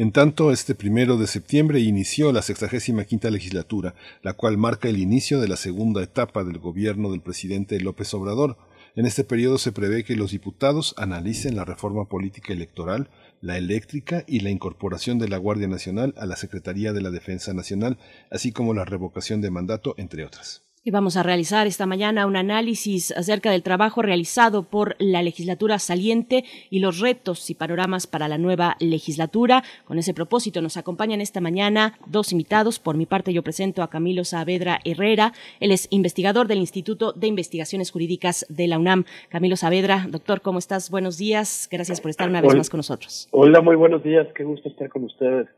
En 0.00 0.12
tanto, 0.12 0.52
este 0.52 0.76
primero 0.76 1.16
de 1.16 1.26
septiembre 1.26 1.80
inició 1.80 2.30
la 2.30 2.42
sexagésima 2.42 3.04
quinta 3.04 3.30
legislatura, 3.30 3.96
la 4.22 4.32
cual 4.32 4.56
marca 4.56 4.88
el 4.88 4.96
inicio 4.96 5.40
de 5.40 5.48
la 5.48 5.56
segunda 5.56 6.04
etapa 6.04 6.44
del 6.44 6.60
gobierno 6.60 7.10
del 7.10 7.20
presidente 7.20 7.80
López 7.80 8.14
Obrador. 8.14 8.56
En 8.94 9.06
este 9.06 9.24
periodo 9.24 9.58
se 9.58 9.72
prevé 9.72 10.04
que 10.04 10.14
los 10.14 10.30
diputados 10.30 10.94
analicen 10.98 11.56
la 11.56 11.64
reforma 11.64 12.04
política 12.04 12.52
electoral, 12.52 13.10
la 13.40 13.58
eléctrica 13.58 14.22
y 14.28 14.38
la 14.38 14.50
incorporación 14.50 15.18
de 15.18 15.26
la 15.26 15.36
Guardia 15.36 15.66
Nacional 15.66 16.14
a 16.16 16.26
la 16.26 16.36
Secretaría 16.36 16.92
de 16.92 17.00
la 17.00 17.10
Defensa 17.10 17.52
Nacional, 17.52 17.98
así 18.30 18.52
como 18.52 18.74
la 18.74 18.84
revocación 18.84 19.40
de 19.40 19.50
mandato, 19.50 19.96
entre 19.98 20.24
otras. 20.24 20.67
Y 20.88 20.90
vamos 20.90 21.18
a 21.18 21.22
realizar 21.22 21.66
esta 21.66 21.84
mañana 21.84 22.24
un 22.24 22.34
análisis 22.34 23.10
acerca 23.10 23.50
del 23.50 23.62
trabajo 23.62 24.00
realizado 24.00 24.62
por 24.62 24.96
la 24.98 25.22
legislatura 25.22 25.78
saliente 25.78 26.46
y 26.70 26.78
los 26.78 26.98
retos 26.98 27.50
y 27.50 27.54
panoramas 27.54 28.06
para 28.06 28.26
la 28.26 28.38
nueva 28.38 28.74
legislatura. 28.80 29.62
Con 29.84 29.98
ese 29.98 30.14
propósito 30.14 30.62
nos 30.62 30.78
acompañan 30.78 31.20
esta 31.20 31.42
mañana 31.42 31.98
dos 32.06 32.32
invitados. 32.32 32.78
Por 32.78 32.96
mi 32.96 33.04
parte 33.04 33.34
yo 33.34 33.42
presento 33.42 33.82
a 33.82 33.90
Camilo 33.90 34.24
Saavedra 34.24 34.80
Herrera. 34.82 35.34
Él 35.60 35.72
es 35.72 35.88
investigador 35.90 36.48
del 36.48 36.56
Instituto 36.56 37.12
de 37.12 37.26
Investigaciones 37.26 37.90
Jurídicas 37.90 38.46
de 38.48 38.66
la 38.66 38.78
UNAM. 38.78 39.04
Camilo 39.28 39.56
Saavedra, 39.56 40.06
doctor, 40.08 40.40
¿cómo 40.40 40.58
estás? 40.58 40.90
Buenos 40.90 41.18
días. 41.18 41.68
Gracias 41.70 42.00
por 42.00 42.08
estar 42.08 42.30
una 42.30 42.40
vez 42.40 42.52
Hola. 42.52 42.60
más 42.60 42.70
con 42.70 42.78
nosotros. 42.78 43.28
Hola, 43.30 43.60
muy 43.60 43.76
buenos 43.76 44.02
días. 44.02 44.26
Qué 44.34 44.42
gusto 44.42 44.70
estar 44.70 44.88
con 44.88 45.04
ustedes. 45.04 45.48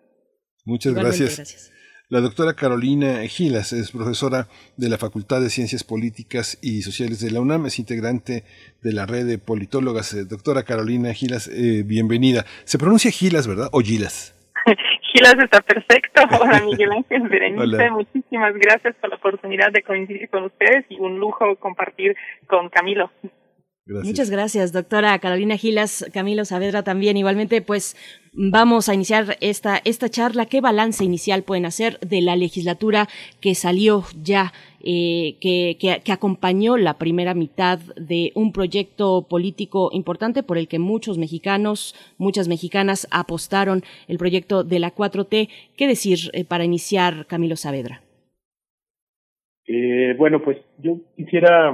Muchas 0.64 0.92
gracias. 0.92 1.36
gracias. 1.36 1.79
La 2.10 2.20
doctora 2.20 2.54
Carolina 2.54 3.24
Gilas 3.28 3.72
es 3.72 3.92
profesora 3.92 4.48
de 4.76 4.88
la 4.88 4.98
Facultad 4.98 5.40
de 5.40 5.48
Ciencias 5.48 5.84
Políticas 5.84 6.58
y 6.60 6.82
Sociales 6.82 7.20
de 7.20 7.30
la 7.30 7.40
UNAM, 7.40 7.66
es 7.66 7.78
integrante 7.78 8.42
de 8.82 8.92
la 8.92 9.06
red 9.06 9.26
de 9.26 9.38
politólogas. 9.38 10.12
Eh, 10.14 10.24
doctora 10.24 10.64
Carolina 10.64 11.14
Gilas, 11.14 11.46
eh, 11.46 11.84
bienvenida. 11.86 12.44
Se 12.64 12.78
pronuncia 12.78 13.12
Gilas, 13.12 13.46
¿verdad? 13.46 13.68
¿O 13.70 13.78
Gilas? 13.78 14.34
Gilas 15.14 15.36
está 15.38 15.60
perfecto. 15.60 16.22
Hola, 16.40 16.60
Miguel 16.64 16.90
Ángel 16.90 17.22
Berenice. 17.28 17.62
Hola. 17.62 17.90
Muchísimas 17.92 18.54
gracias 18.54 18.96
por 18.96 19.10
la 19.10 19.14
oportunidad 19.14 19.70
de 19.70 19.82
coincidir 19.84 20.28
con 20.30 20.42
ustedes 20.42 20.86
y 20.88 20.98
un 20.98 21.20
lujo 21.20 21.54
compartir 21.60 22.16
con 22.48 22.70
Camilo. 22.70 23.12
Gracias. 23.90 24.06
Muchas 24.06 24.30
gracias, 24.30 24.72
doctora 24.72 25.18
Carolina 25.18 25.56
Gilas, 25.56 26.08
Camilo 26.14 26.44
Saavedra 26.44 26.84
también. 26.84 27.16
Igualmente, 27.16 27.60
pues 27.60 27.96
vamos 28.32 28.88
a 28.88 28.94
iniciar 28.94 29.36
esta, 29.40 29.80
esta 29.84 30.08
charla. 30.08 30.46
¿Qué 30.46 30.60
balance 30.60 31.04
inicial 31.04 31.42
pueden 31.42 31.66
hacer 31.66 31.98
de 31.98 32.20
la 32.20 32.36
legislatura 32.36 33.08
que 33.40 33.56
salió 33.56 34.04
ya, 34.22 34.52
eh, 34.84 35.34
que, 35.40 35.76
que, 35.80 36.02
que, 36.04 36.12
acompañó 36.12 36.76
la 36.76 36.98
primera 36.98 37.34
mitad 37.34 37.80
de 37.96 38.30
un 38.36 38.52
proyecto 38.52 39.26
político 39.28 39.90
importante 39.92 40.44
por 40.44 40.56
el 40.56 40.68
que 40.68 40.78
muchos 40.78 41.18
mexicanos, 41.18 41.96
muchas 42.16 42.46
mexicanas 42.46 43.08
apostaron 43.10 43.82
el 44.06 44.18
proyecto 44.18 44.62
de 44.62 44.78
la 44.78 44.94
4T? 44.94 45.48
¿Qué 45.76 45.88
decir 45.88 46.30
eh, 46.32 46.44
para 46.44 46.62
iniciar, 46.62 47.26
Camilo 47.26 47.56
Saavedra? 47.56 48.02
Eh, 49.66 50.14
bueno, 50.16 50.40
pues 50.40 50.58
yo 50.78 50.98
quisiera 51.16 51.72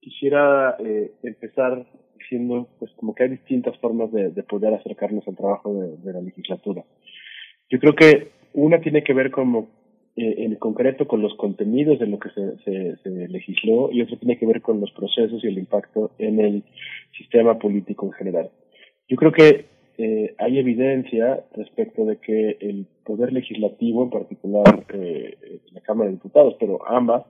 quisiera 0.00 0.76
eh, 0.78 1.12
empezar 1.22 1.86
diciendo 2.18 2.68
pues 2.78 2.90
como 2.92 3.14
que 3.14 3.24
hay 3.24 3.30
distintas 3.30 3.76
formas 3.78 4.12
de, 4.12 4.30
poder 4.44 4.74
acercarnos 4.74 5.26
al 5.26 5.36
trabajo 5.36 5.74
de, 5.74 6.12
la 6.12 6.20
legislatura. 6.20 6.84
Yo 7.70 7.78
creo 7.78 7.94
que 7.94 8.28
una 8.54 8.80
tiene 8.80 9.02
que 9.02 9.14
ver 9.14 9.30
como 9.30 9.68
eh, 10.16 10.34
en 10.38 10.54
concreto 10.56 11.06
con 11.06 11.22
los 11.22 11.34
contenidos 11.36 11.98
de 11.98 12.06
lo 12.06 12.18
que 12.18 12.30
se, 12.30 12.96
se, 12.96 13.28
legisló 13.28 13.90
y 13.92 14.02
otra 14.02 14.18
tiene 14.18 14.38
que 14.38 14.46
ver 14.46 14.60
con 14.60 14.80
los 14.80 14.90
procesos 14.92 15.42
y 15.42 15.46
el 15.46 15.58
impacto 15.58 16.10
en 16.18 16.40
el 16.40 16.62
sistema 17.16 17.58
político 17.58 18.06
en 18.06 18.12
general. 18.12 18.50
Yo 19.08 19.16
creo 19.16 19.32
que 19.32 19.66
eh, 20.02 20.34
hay 20.38 20.58
evidencia 20.58 21.44
respecto 21.54 22.06
de 22.06 22.16
que 22.16 22.56
el 22.60 22.86
poder 23.04 23.34
legislativo, 23.34 24.02
en 24.02 24.08
particular 24.08 24.86
eh, 24.94 25.36
la 25.72 25.82
Cámara 25.82 26.08
de 26.08 26.16
Diputados, 26.16 26.56
pero 26.58 26.88
ambas, 26.88 27.24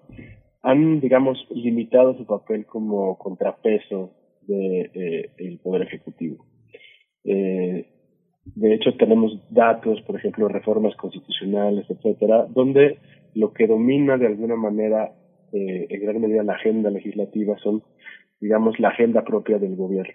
han, 0.63 1.01
digamos, 1.01 1.39
limitado 1.51 2.17
su 2.17 2.27
papel 2.27 2.67
como 2.67 3.17
contrapeso 3.19 4.13
del 4.43 4.91
de, 4.93 5.59
Poder 5.63 5.83
Ejecutivo. 5.83 6.45
Eh, 7.25 7.87
de 8.45 8.75
hecho, 8.75 8.97
tenemos 8.97 9.39
datos, 9.51 10.01
por 10.03 10.17
ejemplo, 10.17 10.49
reformas 10.49 10.97
constitucionales, 10.97 11.87
etcétera, 11.89 12.47
donde 12.49 12.99
lo 13.35 13.53
que 13.53 13.67
domina 13.67 14.17
de 14.17 14.27
alguna 14.27 14.57
manera, 14.57 15.13
eh, 15.53 15.87
en 15.89 16.01
gran 16.01 16.21
medida, 16.21 16.43
la 16.43 16.55
agenda 16.55 16.91
legislativa 16.91 17.57
son, 17.59 17.83
digamos, 18.41 18.79
la 18.81 18.89
agenda 18.89 19.23
propia 19.25 19.59
del 19.59 19.77
gobierno. 19.77 20.15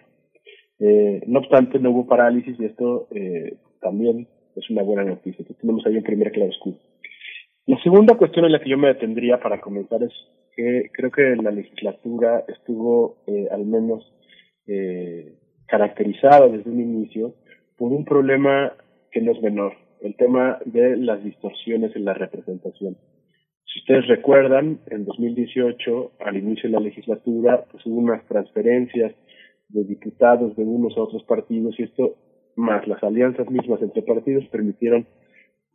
Eh, 0.80 1.22
no 1.28 1.40
obstante, 1.40 1.80
no 1.80 1.92
hubo 1.92 2.08
parálisis 2.08 2.60
y 2.60 2.66
esto 2.66 3.08
eh, 3.12 3.58
también 3.82 4.28
es 4.56 4.70
una 4.70 4.84
buena 4.84 5.04
noticia. 5.04 5.40
Entonces, 5.40 5.62
tenemos 5.62 5.86
ahí 5.86 5.98
un 5.98 6.04
primer 6.04 6.32
claroscuro. 6.32 6.78
La 7.68 7.82
segunda 7.82 8.16
cuestión 8.16 8.46
en 8.46 8.52
la 8.52 8.60
que 8.60 8.70
yo 8.70 8.78
me 8.78 8.90
detendría 8.90 9.40
para 9.40 9.60
comenzar 9.60 10.04
es 10.04 10.14
que 10.56 10.90
creo 10.94 11.10
que 11.10 11.36
la 11.36 11.50
legislatura 11.50 12.44
estuvo 12.48 13.18
eh, 13.26 13.48
al 13.52 13.66
menos 13.66 14.14
eh, 14.68 15.34
caracterizada 15.68 16.48
desde 16.48 16.70
un 16.70 16.80
inicio 16.80 17.34
por 17.76 17.92
un 17.92 18.06
problema 18.06 18.74
que 19.12 19.22
no 19.22 19.32
es 19.32 19.42
menor, 19.42 19.74
el 20.02 20.16
tema 20.16 20.60
de 20.66 20.96
las 20.98 21.24
distorsiones 21.24 21.96
en 21.96 22.06
la 22.06 22.14
representación. 22.14 22.98
Si 23.66 23.80
ustedes 23.80 24.08
recuerdan, 24.08 24.80
en 24.88 25.04
2018, 25.04 26.12
al 26.20 26.38
inicio 26.38 26.70
de 26.70 26.76
la 26.76 26.82
legislatura, 26.82 27.66
pues 27.72 27.84
hubo 27.88 27.98
unas 27.98 28.24
transferencias 28.28 29.14
de 29.70 29.84
diputados 29.84 30.56
de 30.56 30.64
unos 30.64 30.96
a 30.98 31.02
otros 31.02 31.24
partidos 31.24 31.80
y 31.80 31.84
esto, 31.84 32.16
más 32.56 32.88
las 32.88 33.04
alianzas 33.04 33.50
mismas 33.50 33.82
entre 33.82 34.04
partidos, 34.04 34.46
permitieron 34.50 35.08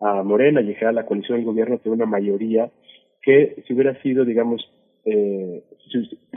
a 0.01 0.23
Morena 0.23 0.61
llegar 0.61 0.89
a 0.89 0.93
la 0.93 1.07
coalición 1.07 1.39
del 1.39 1.47
gobierno 1.47 1.81
de 1.83 1.91
una 1.91 2.07
mayoría 2.07 2.71
que 3.23 3.63
si 3.67 3.75
hubiera 3.75 4.01
sido, 4.03 4.25
digamos, 4.25 4.71
eh, 5.05 5.63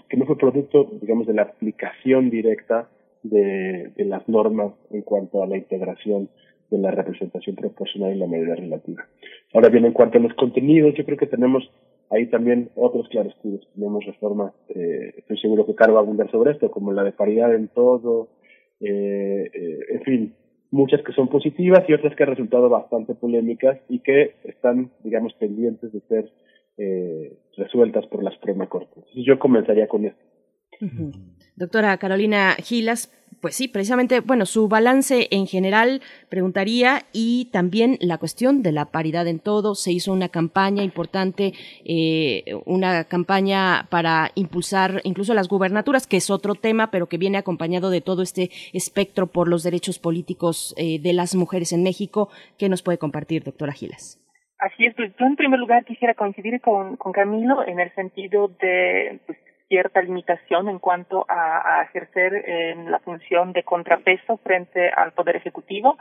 que 0.10 0.18
no 0.18 0.26
fue 0.26 0.38
producto, 0.38 0.90
digamos, 1.02 1.28
de 1.28 1.34
la 1.34 1.44
aplicación 1.44 2.30
directa 2.30 2.90
de, 3.24 3.92
las 3.98 4.28
normas 4.28 4.74
en 4.92 5.02
cuanto 5.02 5.44
a 5.44 5.48
la 5.48 5.58
integración 5.58 6.30
de 6.70 6.78
la 6.78 6.92
representación 6.92 7.56
proporcional 7.56 8.16
y 8.16 8.20
la 8.20 8.28
medida 8.28 8.56
relativa. 8.56 9.08
Ahora 9.54 9.70
bien, 9.70 9.86
en 9.86 9.94
cuanto 9.94 10.18
a 10.18 10.22
los 10.22 10.34
contenidos, 10.34 10.94
yo 10.96 11.06
creo 11.06 11.18
que 11.18 11.28
tenemos 11.28 11.70
ahí 12.10 12.28
también 12.28 12.70
otros 12.76 13.08
claroscuros. 13.10 13.68
Tenemos 13.76 14.06
reformas, 14.06 14.54
eh, 14.70 15.14
estoy 15.18 15.38
seguro 15.38 15.66
que 15.66 15.76
Caro 15.76 15.94
va 15.94 16.00
a 16.00 16.04
abundar 16.04 16.30
sobre 16.32 16.52
esto, 16.52 16.70
como 16.70 16.92
la 16.92 17.04
de 17.04 17.12
paridad 17.12 17.54
en 17.56 17.70
todo, 17.70 18.28
eh, 18.80 19.50
eh, 19.54 19.80
en 19.90 20.02
fin, 20.02 20.34
muchas 20.74 21.04
que 21.04 21.14
son 21.14 21.28
positivas 21.28 21.84
y 21.88 21.94
otras 21.94 22.16
que 22.16 22.24
han 22.24 22.30
resultado 22.30 22.68
bastante 22.68 23.14
polémicas 23.14 23.80
y 23.90 24.00
que 24.00 24.36
están, 24.44 24.90
digamos, 25.04 25.34
pendientes 25.36 25.94
de 25.94 26.02
ser 26.02 26.32
eh, 26.78 27.38
resueltas 27.56 28.08
por 28.08 28.24
las 28.24 28.34
Suprema 28.34 28.68
Corte. 28.68 29.02
Yo 29.16 29.38
comenzaría 29.38 29.88
con 29.88 30.06
esto. 30.06 30.24
Doctora 31.56 31.96
Carolina 31.98 32.56
Gilas, 32.58 33.14
pues 33.44 33.58
sí, 33.58 33.68
precisamente, 33.68 34.22
bueno, 34.22 34.46
su 34.46 34.70
balance 34.70 35.28
en 35.30 35.48
general, 35.48 36.02
preguntaría, 36.30 37.02
y 37.12 37.50
también 37.52 37.98
la 38.00 38.18
cuestión 38.18 38.64
de 38.64 38.72
la 38.72 38.86
paridad 38.86 39.28
en 39.28 39.40
todo. 39.40 39.76
Se 39.76 39.92
hizo 39.92 40.14
una 40.14 40.30
campaña 40.30 40.82
importante, 40.82 41.52
eh, 41.84 42.46
una 42.64 43.04
campaña 43.04 43.88
para 43.90 44.32
impulsar 44.36 45.02
incluso 45.04 45.34
las 45.34 45.50
gubernaturas, 45.50 46.08
que 46.08 46.16
es 46.16 46.30
otro 46.30 46.56
tema, 46.56 46.90
pero 46.90 47.08
que 47.08 47.18
viene 47.18 47.38
acompañado 47.38 47.90
de 47.90 48.00
todo 48.00 48.22
este 48.22 48.50
espectro 48.72 49.28
por 49.28 49.50
los 49.50 49.64
derechos 49.64 50.00
políticos 50.00 50.74
eh, 50.78 51.00
de 51.02 51.12
las 51.12 51.36
mujeres 51.36 51.74
en 51.74 51.84
México. 51.84 52.30
¿Qué 52.58 52.70
nos 52.70 52.82
puede 52.82 52.98
compartir, 52.98 53.44
doctora 53.44 53.74
Gilas? 53.74 54.22
Así 54.60 54.86
es, 54.86 54.96
pues 54.96 55.14
yo 55.20 55.26
en 55.26 55.36
primer 55.36 55.60
lugar 55.60 55.84
quisiera 55.84 56.14
coincidir 56.14 56.62
con, 56.62 56.96
Camilo 56.96 57.68
en 57.68 57.82
el 57.82 57.94
sentido 57.94 58.48
de 58.62 59.20
pues, 59.26 59.38
cierta 59.74 60.04
limitación 60.04 60.70
en 60.70 60.78
cuanto 60.78 61.26
a, 61.28 61.80
a 61.80 61.84
ejercer 61.86 62.32
eh, 62.36 62.76
la 62.88 63.00
función 63.00 63.54
de 63.54 63.64
contrapeso 63.64 64.38
frente 64.38 64.92
al 64.92 65.14
Poder 65.14 65.36
Ejecutivo. 65.36 65.98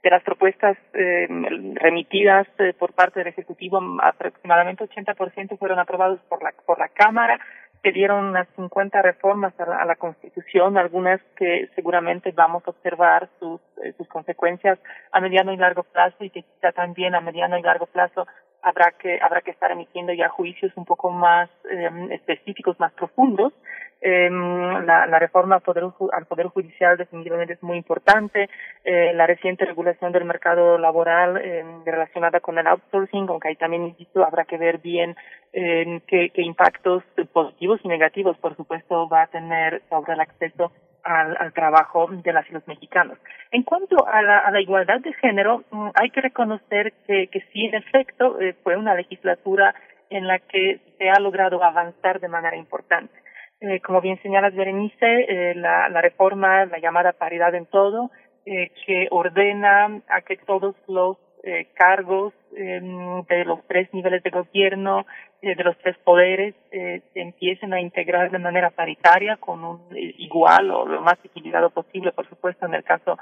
De 0.00 0.10
las 0.10 0.22
propuestas 0.22 0.76
eh, 0.92 1.26
remitidas 1.74 2.46
eh, 2.60 2.72
por 2.78 2.92
parte 2.92 3.18
del 3.18 3.30
Ejecutivo, 3.30 3.80
aproximadamente 4.00 4.84
80% 4.84 5.58
fueron 5.58 5.80
aprobados 5.80 6.20
por 6.28 6.40
la, 6.40 6.52
por 6.64 6.78
la 6.78 6.88
Cámara, 6.88 7.40
se 7.82 7.90
dieron 7.90 8.26
unas 8.26 8.46
50 8.54 9.02
reformas 9.02 9.52
a 9.58 9.84
la, 9.84 9.96
Constitución, 9.96 10.78
algunas 10.78 11.20
que 11.36 11.68
seguramente 11.74 12.30
vamos 12.30 12.62
a 12.66 12.70
observar 12.70 13.28
sus, 13.40 13.60
eh, 13.82 13.92
sus 13.96 14.06
consecuencias 14.06 14.78
a 15.10 15.20
mediano 15.20 15.52
y 15.52 15.56
largo 15.56 15.82
plazo 15.82 16.22
y 16.22 16.30
que 16.30 16.42
quizá 16.42 16.70
también 16.70 17.16
a 17.16 17.20
mediano 17.20 17.58
y 17.58 17.62
largo 17.62 17.86
plazo 17.86 18.26
habrá 18.66 18.92
que 18.98 19.18
habrá 19.22 19.40
que 19.42 19.52
estar 19.52 19.70
emitiendo 19.70 20.12
ya 20.12 20.28
juicios 20.28 20.72
un 20.76 20.84
poco 20.84 21.10
más 21.10 21.48
eh, 21.70 21.88
específicos, 22.10 22.78
más 22.80 22.92
profundos. 22.92 23.52
Eh, 24.00 24.28
la, 24.30 25.18
reforma 25.18 25.56
al 25.56 25.62
poder, 25.62 25.84
al 26.12 26.26
poder 26.26 26.48
Judicial 26.48 26.96
definitivamente 26.96 27.54
es 27.54 27.62
muy 27.62 27.76
importante. 27.76 28.50
Eh, 28.84 29.12
la 29.14 29.26
reciente 29.26 29.64
regulación 29.64 30.12
del 30.12 30.24
mercado 30.24 30.78
laboral 30.78 31.38
eh, 31.38 31.64
relacionada 31.84 32.40
con 32.40 32.58
el 32.58 32.66
outsourcing, 32.66 33.28
aunque 33.28 33.48
ahí 33.48 33.56
también 33.56 33.86
insisto, 33.86 34.24
habrá 34.24 34.44
que 34.44 34.58
ver 34.58 34.78
bien 34.78 35.16
eh, 35.52 36.00
qué, 36.06 36.30
qué 36.30 36.42
impactos 36.42 37.04
positivos 37.32 37.80
y 37.84 37.88
negativos, 37.88 38.36
por 38.38 38.56
supuesto, 38.56 39.08
va 39.08 39.22
a 39.22 39.26
tener 39.28 39.82
sobre 39.88 40.12
el 40.12 40.20
acceso 40.20 40.72
al, 41.06 41.52
trabajo 41.52 42.08
de 42.10 42.32
las 42.32 42.50
los 42.50 42.66
mexicanos. 42.66 43.18
En 43.50 43.62
cuanto 43.62 44.06
a 44.06 44.22
la, 44.22 44.60
igualdad 44.60 45.00
de 45.00 45.12
género, 45.14 45.62
mm, 45.70 45.90
hay 45.94 46.10
que 46.10 46.20
reconocer 46.20 46.92
que, 47.06 47.44
sí, 47.52 47.66
en 47.66 47.74
efecto, 47.76 48.40
eh, 48.40 48.54
fue 48.62 48.76
una 48.76 48.94
legislatura 48.94 49.74
en 50.10 50.26
la 50.26 50.38
que 50.38 50.80
se 50.98 51.08
ha 51.10 51.20
logrado 51.20 51.62
avanzar 51.62 52.20
de 52.20 52.28
manera 52.28 52.56
importante. 52.56 53.14
Eh, 53.60 53.80
como 53.80 54.00
bien 54.00 54.20
señalas, 54.22 54.54
Berenice, 54.54 55.00
eh, 55.00 55.54
la, 55.54 55.88
reforma, 56.00 56.66
la 56.66 56.78
llamada 56.78 57.12
paridad 57.12 57.54
en 57.54 57.66
todo, 57.66 58.10
que 58.44 59.08
ordena 59.10 60.02
a 60.08 60.20
que 60.20 60.36
todos 60.36 60.76
los 60.86 61.16
eh, 61.46 61.68
cargos 61.74 62.34
eh, 62.56 62.80
de 63.28 63.44
los 63.44 63.64
tres 63.68 63.88
niveles 63.94 64.22
de 64.22 64.30
gobierno, 64.30 65.06
eh, 65.40 65.54
de 65.54 65.62
los 65.62 65.78
tres 65.78 65.96
poderes, 65.98 66.54
eh, 66.72 67.02
se 67.12 67.20
empiecen 67.20 67.72
a 67.72 67.80
integrar 67.80 68.32
de 68.32 68.38
manera 68.38 68.70
paritaria 68.70 69.36
con 69.36 69.64
un 69.64 69.80
eh, 69.96 70.14
igual 70.18 70.70
o 70.72 70.86
lo 70.86 71.00
más 71.02 71.16
equilibrado 71.22 71.70
posible, 71.70 72.10
por 72.10 72.28
supuesto, 72.28 72.66
en 72.66 72.74
el 72.74 72.84
caso 72.84 73.16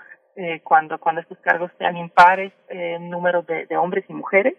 cuando, 0.65 0.99
cuando 0.99 1.21
estos 1.21 1.39
cargos 1.39 1.71
sean 1.79 1.97
impares 1.97 2.53
número 2.99 3.43
de 3.43 3.77
hombres 3.77 4.05
y 4.09 4.13
mujeres. 4.13 4.55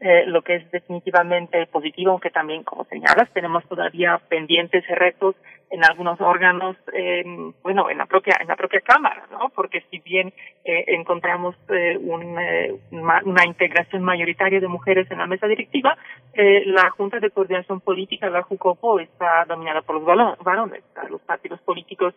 Eh, 0.00 0.26
lo 0.26 0.42
que 0.42 0.54
es 0.56 0.70
definitivamente 0.70 1.66
positivo, 1.66 2.12
aunque 2.12 2.30
también, 2.30 2.62
como 2.62 2.84
señalas, 2.84 3.28
tenemos 3.32 3.66
todavía 3.66 4.20
pendientes 4.28 4.86
retos 4.86 5.34
en 5.70 5.84
algunos 5.84 6.20
órganos, 6.20 6.76
eh, 6.92 7.24
bueno, 7.62 7.90
en 7.90 7.98
la 7.98 8.06
propia 8.06 8.36
en 8.40 8.48
la 8.48 8.56
propia 8.56 8.80
cámara, 8.80 9.26
¿no? 9.30 9.50
Porque 9.54 9.82
si 9.90 9.98
bien 9.98 10.32
eh, 10.64 10.84
encontramos 10.88 11.56
eh, 11.68 11.98
un, 11.98 12.38
eh, 12.38 12.74
una 12.90 13.44
integración 13.44 14.02
mayoritaria 14.02 14.60
de 14.60 14.68
mujeres 14.68 15.10
en 15.10 15.18
la 15.18 15.26
mesa 15.26 15.46
directiva, 15.46 15.96
eh, 16.32 16.62
la 16.66 16.90
Junta 16.90 17.20
de 17.20 17.30
Coordinación 17.30 17.80
Política, 17.80 18.30
la 18.30 18.42
JUCOPO, 18.42 19.00
está 19.00 19.44
dominada 19.46 19.82
por 19.82 19.96
los 19.96 20.04
varones. 20.04 20.82
Los 21.10 21.20
partidos 21.22 21.60
políticos 21.60 22.14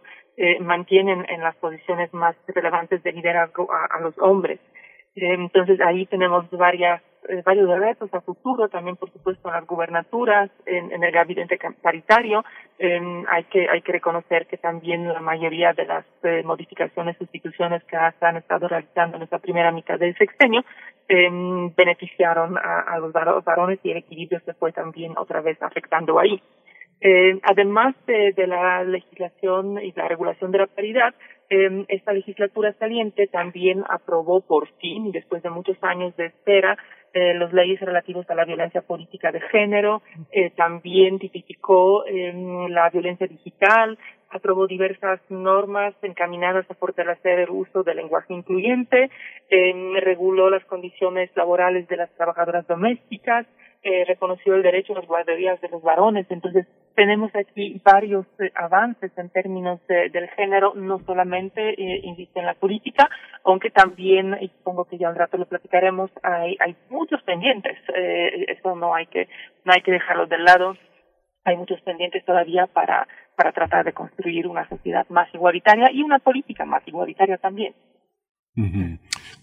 mantienen 0.60 1.26
en 1.30 1.42
las 1.42 1.56
posiciones 1.58 2.14
más 2.14 2.36
relevantes 2.48 3.04
de 3.04 3.12
liderazgo 3.12 3.70
a, 3.72 4.00
los 4.00 4.18
hombres. 4.18 4.60
Entonces 5.16 5.80
ahí 5.82 6.06
tenemos 6.08 6.50
varias 6.52 7.02
varios 7.46 7.70
retos 7.80 8.14
a 8.14 8.22
futuro, 8.22 8.68
también 8.68 8.96
por 8.96 9.12
supuesto 9.12 9.48
en 9.48 9.56
las 9.56 9.68
gubernaturas, 9.68 10.50
en, 10.66 11.04
el 11.04 11.12
gabinete 11.12 11.60
paritario. 11.82 12.44
Eh, 12.80 13.00
hay 13.30 13.44
que 13.46 13.70
hay 13.70 13.82
que 13.82 13.92
reconocer 13.92 14.48
que 14.48 14.58
también 14.58 15.08
la 15.08 15.20
mayoría 15.20 15.74
de 15.74 15.86
las 15.86 16.06
eh, 16.24 16.42
modificaciones, 16.44 17.18
sustituciones 17.18 17.84
que 17.84 17.98
se 18.20 18.26
han 18.26 18.38
estado 18.38 18.68
realizando 18.68 19.18
en 19.18 19.24
esta 19.24 19.40
primera 19.40 19.72
mitad 19.72 20.00
del 20.00 20.18
sexenio 20.18 20.64
eh, 21.14 21.30
beneficiaron 21.76 22.58
a, 22.58 22.98
los 23.00 23.12
varones 23.44 23.80
y 23.84 23.92
el 23.92 23.98
equilibrio 23.98 24.40
se 24.46 24.54
fue 24.54 24.72
también 24.72 25.14
otra 25.18 25.42
vez 25.42 25.62
afectando 25.62 26.18
ahí. 26.20 26.42
Eh, 27.02 27.40
además 27.44 27.96
de, 28.06 28.34
la 28.48 28.84
legislación 28.84 29.82
y 29.82 29.92
la 29.92 30.08
regulación 30.08 30.52
de 30.52 30.60
la 30.60 30.68
paridad, 30.68 31.14
eh, 31.50 31.84
esta 31.90 32.14
legislatura 32.14 32.74
saliente 32.74 33.28
también 33.28 33.84
aprobó 33.90 34.42
por 34.42 34.68
fin, 34.80 35.12
después 35.12 35.42
de 35.44 35.50
muchos 35.50 35.76
años 35.84 36.16
de 36.16 36.28
espera, 36.28 36.78
eh, 37.14 37.34
las 37.34 37.52
leyes 37.54 37.80
relativas 37.80 38.30
a 38.30 38.36
la 38.36 38.46
violencia 38.46 38.82
política 38.82 39.32
de 39.32 39.42
género, 39.42 40.02
eh, 40.32 40.52
también 40.52 41.20
tipificó 41.20 42.06
eh, 42.06 42.34
la 42.70 42.90
violencia 42.90 43.28
digital, 43.28 43.98
aprobó 44.30 44.66
diversas 44.66 45.20
normas 45.30 45.94
encaminadas 46.02 46.66
a 46.70 46.74
fortalecer 46.76 47.40
el 47.40 47.50
uso 47.50 47.84
del 47.84 47.98
lenguaje 47.98 48.34
incluyente, 48.34 49.10
eh, 49.50 49.74
reguló 50.02 50.50
las 50.50 50.64
condiciones 50.66 51.30
laborales 51.36 51.88
de 51.88 51.98
las 51.98 52.10
trabajadoras 52.12 52.66
domésticas, 52.68 53.46
eh, 53.84 54.06
reconoció 54.06 54.56
el 54.56 54.64
derecho 54.64 54.94
a 54.94 54.98
las 54.98 55.08
guarderías 55.08 55.60
de 55.62 55.70
los 55.70 55.82
varones. 55.82 56.28
Entonces, 56.30 56.68
tenemos 56.96 57.32
aquí 57.36 57.82
varios 57.84 58.26
eh, 58.40 58.52
avances 58.56 59.12
en 59.18 59.30
términos 59.30 59.80
de, 59.88 60.10
del 60.10 60.30
género, 60.30 60.74
no 60.76 61.00
solamente, 61.00 61.70
eh, 61.70 62.30
en 62.36 62.46
la 62.46 62.54
política, 62.54 63.10
aunque 63.44 63.72
también, 63.72 64.38
y 64.40 64.50
supongo 64.50 64.86
que 64.86 64.98
ya 64.98 65.10
un 65.10 65.16
rato 65.16 65.38
lo 65.38 65.48
platicaremos, 65.48 66.12
hay, 66.22 66.58
hay 66.60 66.76
muchos 66.90 67.22
pendientes. 67.24 67.78
Eh, 67.96 68.46
eso 68.50 68.76
no 68.76 68.94
hay 68.94 69.08
que, 69.08 69.28
no 69.66 69.74
hay 69.74 69.82
que 69.82 69.92
dejarlo 69.92 70.28
de 70.28 70.38
lado. 70.38 70.76
Hay 71.44 71.58
muchos 71.58 71.82
pendientes 71.82 72.24
todavía 72.24 72.68
para, 72.68 73.08
para 73.36 73.52
tratar 73.52 73.84
de 73.84 73.94
construir 73.94 74.48
una 74.48 74.68
sociedad 74.70 75.08
más 75.10 75.34
igualitaria 75.34 75.92
y 75.92 76.04
una 76.04 76.20
política 76.20 76.66
más 76.66 76.88
igualitaria 76.88 77.38
también. 77.38 77.74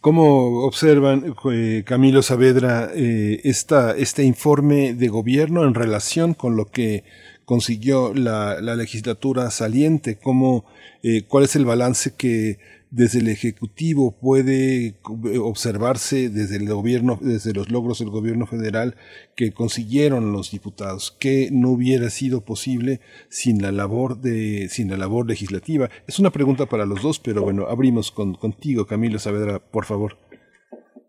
¿Cómo 0.01 0.65
observan, 0.65 1.35
eh, 1.53 1.83
Camilo 1.85 2.23
Saavedra, 2.23 2.89
eh, 2.95 3.41
esta, 3.43 3.97
este 3.97 4.23
informe 4.23 4.95
de 4.95 5.09
gobierno 5.09 5.65
en 5.65 5.75
relación 5.75 6.35
con 6.35 6.57
lo 6.57 6.71
que 6.71 7.03
consiguió 7.45 8.15
la, 8.15 8.61
la 8.61 8.77
legislatura 8.77 9.51
saliente? 9.51 10.17
¿Cómo, 10.17 10.65
eh, 11.03 11.23
¿Cuál 11.27 11.45
es 11.45 11.57
el 11.57 11.65
balance 11.65 12.15
que 12.17 12.59
desde 12.91 13.21
el 13.21 13.29
Ejecutivo 13.29 14.15
puede 14.19 14.95
observarse 15.41 16.31
desde 16.31 16.57
el 16.57 16.69
gobierno, 16.69 17.19
desde 17.21 17.53
los 17.53 17.71
logros 17.71 17.99
del 17.99 18.11
gobierno 18.11 18.47
federal 18.47 18.95
que 19.37 19.53
consiguieron 19.53 20.33
los 20.33 20.51
diputados, 20.51 21.17
que 21.21 21.49
no 21.53 21.71
hubiera 21.71 22.11
sido 22.11 22.45
posible 22.45 23.01
sin 23.29 23.61
la 23.63 23.73
labor 23.73 24.21
de, 24.21 24.69
sin 24.69 24.91
la 24.91 24.97
labor 24.97 25.29
legislativa. 25.29 25.89
Es 26.07 26.19
una 26.19 26.31
pregunta 26.31 26.67
para 26.67 26.87
los 26.87 27.03
dos, 27.03 27.21
pero 27.21 27.43
bueno, 27.43 27.67
abrimos 27.69 28.11
con, 28.11 28.35
contigo, 28.35 28.87
Camilo 28.87 29.19
Saavedra, 29.19 29.59
por 29.59 29.85
favor. 29.85 30.17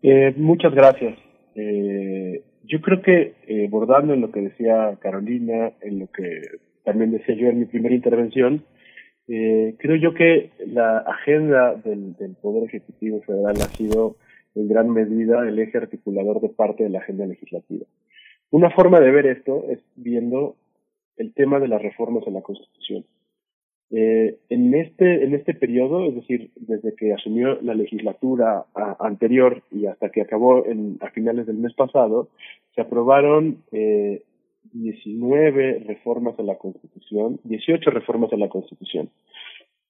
Eh, 0.02 0.34
muchas 0.36 0.74
gracias. 0.74 1.18
Eh, 1.54 2.42
yo 2.64 2.80
creo 2.80 3.02
que 3.02 3.34
eh, 3.46 3.68
bordando 3.68 4.14
en 4.14 4.20
lo 4.20 4.30
que 4.30 4.40
decía 4.40 4.96
Carolina, 5.00 5.72
en 5.80 6.00
lo 6.00 6.06
que 6.06 6.42
también 6.84 7.10
decía 7.10 7.34
yo 7.34 7.48
en 7.48 7.60
mi 7.60 7.64
primera 7.66 7.94
intervención, 7.94 8.64
eh, 9.32 9.76
creo 9.78 9.94
yo 9.94 10.12
que 10.12 10.50
la 10.66 10.98
agenda 10.98 11.76
del, 11.76 12.16
Poder 12.42 12.64
Ejecutivo 12.64 13.20
Federal 13.22 13.54
ha 13.60 13.68
sido 13.76 14.16
en 14.56 14.66
gran 14.66 14.90
medida 14.90 15.46
el 15.46 15.56
eje 15.60 15.78
articulador 15.78 16.40
de 16.40 16.48
parte 16.48 16.82
de 16.82 16.90
la 16.90 16.98
agenda 16.98 17.26
legislativa. 17.26 17.86
Una 18.50 18.70
forma 18.70 18.98
de 18.98 19.12
ver 19.12 19.26
esto 19.26 19.66
es 19.68 19.78
viendo 19.94 20.56
el 21.16 21.32
tema 21.32 21.60
de 21.60 21.68
las 21.68 21.80
reformas 21.80 22.26
en 22.26 22.34
la 22.34 22.42
Constitución. 22.42 23.04
Eh, 23.92 24.38
en 24.48 24.74
este 24.74 25.24
en 25.24 25.34
este 25.34 25.54
periodo, 25.54 26.08
es 26.08 26.16
decir, 26.16 26.50
desde 26.56 26.96
que 26.96 27.12
asumió 27.12 27.60
la 27.62 27.74
legislatura 27.74 28.64
anterior 28.98 29.62
y 29.70 29.86
hasta 29.86 30.10
que 30.10 30.22
acabó 30.22 30.66
en, 30.66 30.98
a 31.00 31.10
finales 31.10 31.46
del 31.46 31.58
mes 31.58 31.74
pasado, 31.74 32.28
se 32.74 32.80
aprobaron 32.80 33.62
eh, 33.70 34.22
19 34.72 35.84
reformas 35.86 36.38
a 36.38 36.42
la 36.42 36.56
Constitución, 36.56 37.40
18 37.44 37.90
reformas 37.90 38.32
a 38.32 38.36
la 38.36 38.48
Constitución, 38.48 39.10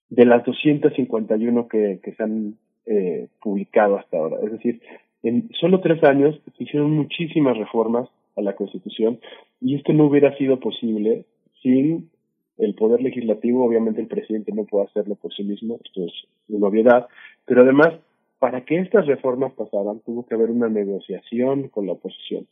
de 0.08 0.24
las 0.24 0.44
251 0.44 1.68
que, 1.68 2.00
que 2.02 2.14
se 2.14 2.22
han 2.22 2.56
eh, 2.86 3.28
publicado 3.42 3.98
hasta 3.98 4.16
ahora. 4.16 4.38
Es 4.42 4.52
decir, 4.52 4.80
en 5.22 5.50
solo 5.60 5.80
tres 5.80 6.02
años 6.02 6.40
se 6.56 6.64
hicieron 6.64 6.92
muchísimas 6.92 7.56
reformas 7.56 8.08
a 8.36 8.42
la 8.42 8.54
Constitución 8.54 9.20
y 9.60 9.76
esto 9.76 9.92
no 9.92 10.06
hubiera 10.06 10.36
sido 10.36 10.58
posible 10.58 11.26
sin 11.62 12.10
el 12.58 12.74
poder 12.74 13.02
legislativo. 13.02 13.64
Obviamente 13.64 14.00
el 14.00 14.06
presidente 14.06 14.52
no 14.52 14.64
puede 14.64 14.86
hacerlo 14.86 15.14
por 15.14 15.32
sí 15.34 15.42
mismo, 15.44 15.78
esto 15.84 16.04
es 16.04 16.12
una 16.48 16.68
obviedad, 16.68 17.06
pero 17.46 17.62
además, 17.62 17.94
para 18.38 18.64
que 18.64 18.78
estas 18.78 19.06
reformas 19.06 19.52
pasaran, 19.52 20.00
tuvo 20.00 20.26
que 20.26 20.34
haber 20.34 20.50
una 20.50 20.68
negociación 20.68 21.68
con 21.68 21.86
la 21.86 21.92
oposición. 21.92 22.46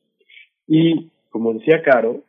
Y 0.67 1.11
como 1.31 1.55
decía 1.55 1.83
Caro, 1.83 2.23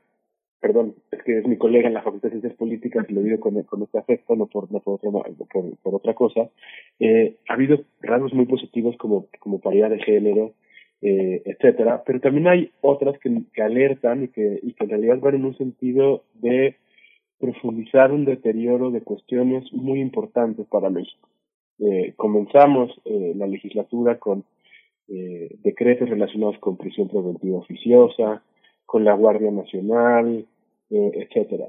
perdón, 0.59 0.95
es 1.11 1.23
que 1.23 1.39
es 1.39 1.47
mi 1.47 1.57
colega 1.57 1.87
en 1.87 1.93
la 1.93 2.01
Facultad 2.01 2.29
de 2.29 2.39
Ciencias 2.39 2.57
Políticas 2.57 3.05
y 3.09 3.13
lo 3.13 3.21
digo 3.21 3.39
con, 3.39 3.61
con 3.63 3.83
este 3.83 3.97
afecto, 3.97 4.35
no 4.35 4.47
por, 4.47 4.71
no 4.71 4.79
por, 4.79 4.95
otra, 4.95 5.11
por, 5.51 5.77
por 5.77 5.95
otra 5.95 6.13
cosa, 6.13 6.49
eh, 6.99 7.37
ha 7.47 7.53
habido 7.53 7.79
rasgos 8.01 8.33
muy 8.33 8.45
positivos 8.45 8.97
como, 8.97 9.27
como 9.39 9.59
paridad 9.59 9.89
de 9.89 9.99
género, 9.99 10.53
eh, 11.01 11.41
etcétera, 11.45 12.03
pero 12.05 12.19
también 12.19 12.47
hay 12.47 12.71
otras 12.81 13.17
que, 13.19 13.31
que 13.53 13.61
alertan 13.61 14.25
y 14.25 14.27
que, 14.29 14.59
y 14.61 14.73
que 14.73 14.83
en 14.83 14.89
realidad 14.89 15.19
van 15.19 15.35
en 15.35 15.45
un 15.45 15.57
sentido 15.57 16.23
de 16.33 16.75
profundizar 17.39 18.11
un 18.11 18.25
deterioro 18.25 18.91
de 18.91 19.01
cuestiones 19.01 19.71
muy 19.71 20.01
importantes 20.01 20.67
para 20.67 20.89
México. 20.89 21.29
Eh, 21.79 22.13
comenzamos 22.17 22.91
eh, 23.05 23.33
la 23.35 23.47
legislatura 23.47 24.19
con 24.19 24.43
eh, 25.07 25.55
decretos 25.63 26.09
relacionados 26.09 26.57
con 26.59 26.75
prisión 26.75 27.07
preventiva 27.07 27.57
oficiosa, 27.57 28.43
con 28.89 29.03
la 29.03 29.13
Guardia 29.13 29.51
Nacional, 29.51 30.47
eh, 30.89 31.11
etcétera. 31.13 31.67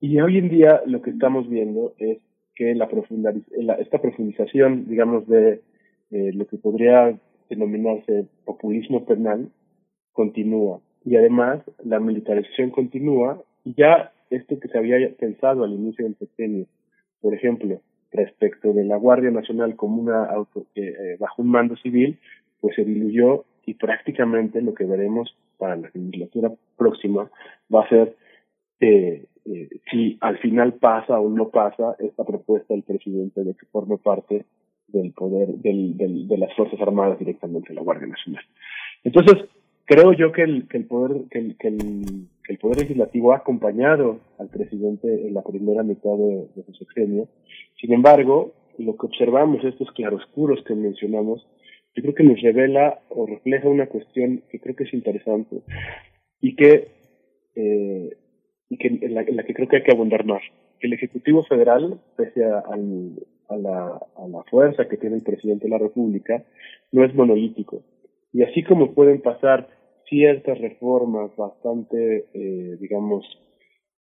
Y 0.00 0.20
hoy 0.20 0.38
en 0.38 0.48
día 0.48 0.82
lo 0.86 1.02
que 1.02 1.10
estamos 1.10 1.48
viendo 1.50 1.94
es 1.98 2.18
que 2.54 2.76
la, 2.76 2.88
la 3.56 3.74
esta 3.74 4.00
profundización, 4.00 4.86
digamos, 4.86 5.26
de 5.26 5.60
lo 6.10 6.46
que 6.46 6.58
podría 6.58 7.16
denominarse 7.48 8.26
populismo 8.44 9.04
penal, 9.04 9.48
continúa. 10.12 10.80
Y 11.04 11.16
además, 11.16 11.60
la 11.84 11.98
militarización 11.98 12.70
continúa 12.70 13.42
y 13.64 13.74
ya 13.74 14.12
esto 14.30 14.60
que 14.60 14.68
se 14.68 14.78
había 14.78 14.96
pensado 15.18 15.64
al 15.64 15.72
inicio 15.72 16.04
del 16.04 16.16
sexenio, 16.16 16.66
por 17.20 17.34
ejemplo, 17.34 17.80
respecto 18.12 18.72
de 18.72 18.84
la 18.84 18.96
Guardia 18.96 19.30
Nacional 19.30 19.74
como 19.74 20.00
una 20.00 20.24
auto, 20.24 20.66
eh, 20.76 20.94
eh 20.98 21.16
bajo 21.18 21.42
un 21.42 21.48
mando 21.48 21.76
civil, 21.76 22.18
pues 22.60 22.76
se 22.76 22.84
diluyó 22.84 23.44
y 23.66 23.74
prácticamente 23.74 24.62
lo 24.62 24.74
que 24.74 24.84
veremos 24.84 25.36
para 25.60 25.76
la 25.76 25.90
legislatura 25.94 26.50
próxima 26.76 27.30
va 27.72 27.82
a 27.84 27.88
ser 27.88 28.16
eh, 28.80 29.26
eh, 29.44 29.68
si 29.90 30.18
al 30.20 30.38
final 30.38 30.74
pasa 30.74 31.20
o 31.20 31.28
no 31.28 31.50
pasa 31.50 31.96
esta 31.98 32.24
propuesta 32.24 32.74
del 32.74 32.82
presidente 32.82 33.44
de 33.44 33.54
que 33.54 33.66
forme 33.66 33.98
parte 33.98 34.46
del 34.88 35.12
poder 35.12 35.48
del, 35.58 35.96
de 36.26 36.38
las 36.38 36.52
Fuerzas 36.54 36.80
Armadas 36.80 37.18
directamente 37.18 37.74
la 37.74 37.82
Guardia 37.82 38.08
Nacional. 38.08 38.42
Entonces, 39.04 39.36
creo 39.84 40.12
yo 40.12 40.32
que 40.32 40.42
el, 40.42 40.66
que 40.68 40.78
el 40.78 40.86
poder 40.86 41.22
que 41.30 41.38
el, 41.38 41.56
que 41.56 41.68
el, 41.68 41.78
que 42.44 42.52
el 42.52 42.58
poder 42.58 42.78
legislativo 42.78 43.32
ha 43.32 43.38
acompañado 43.38 44.18
al 44.38 44.48
presidente 44.48 45.08
en 45.26 45.34
la 45.34 45.42
primera 45.42 45.82
mitad 45.82 46.16
de, 46.16 46.48
de 46.54 46.62
su 46.64 46.72
sexenio. 46.74 47.28
Sin 47.80 47.92
embargo, 47.92 48.52
lo 48.78 48.96
que 48.96 49.06
observamos, 49.06 49.64
estos 49.64 49.90
claroscuros 49.92 50.62
que 50.64 50.74
mencionamos, 50.74 51.46
yo 51.94 52.02
creo 52.02 52.14
que 52.14 52.24
nos 52.24 52.40
revela 52.40 53.00
o 53.08 53.26
refleja 53.26 53.68
una 53.68 53.86
cuestión 53.86 54.42
que 54.50 54.60
creo 54.60 54.76
que 54.76 54.84
es 54.84 54.94
interesante 54.94 55.62
y 56.40 56.56
que, 56.56 56.88
eh, 57.56 58.10
y 58.68 58.76
que 58.78 58.88
en, 58.88 59.14
la, 59.14 59.24
que 59.24 59.54
creo 59.54 59.68
que 59.68 59.76
hay 59.76 59.82
que 59.82 59.92
abundar 59.92 60.24
más. 60.24 60.42
El 60.80 60.92
Ejecutivo 60.92 61.44
Federal, 61.44 62.00
pese 62.16 62.44
a 62.44 62.76
la 62.76 64.44
fuerza 64.50 64.88
que 64.88 64.96
tiene 64.96 65.16
el 65.16 65.22
presidente 65.22 65.64
de 65.64 65.70
la 65.70 65.78
República, 65.78 66.44
no 66.92 67.04
es 67.04 67.14
monolítico. 67.14 67.82
Y 68.32 68.42
así 68.42 68.62
como 68.62 68.94
pueden 68.94 69.20
pasar 69.20 69.68
ciertas 70.08 70.58
reformas 70.58 71.34
bastante, 71.36 72.26
eh, 72.34 72.76
digamos, 72.80 73.24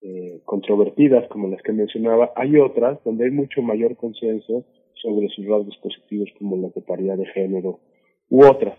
eh, 0.02 0.40
controvertidas 0.44 1.26
como 1.28 1.48
las 1.48 1.62
que 1.62 1.72
mencionaba, 1.72 2.32
hay 2.36 2.56
otras 2.56 3.02
donde 3.04 3.24
hay 3.24 3.30
mucho 3.30 3.62
mayor 3.62 3.96
consenso 3.96 4.64
sobre 5.02 5.28
sus 5.28 5.46
rasgos 5.46 5.76
positivos 5.78 6.28
como 6.38 6.56
la 6.56 6.68
de 6.68 6.82
paridad 6.82 7.16
de 7.16 7.26
género 7.26 7.80
u 8.28 8.44
otras. 8.44 8.78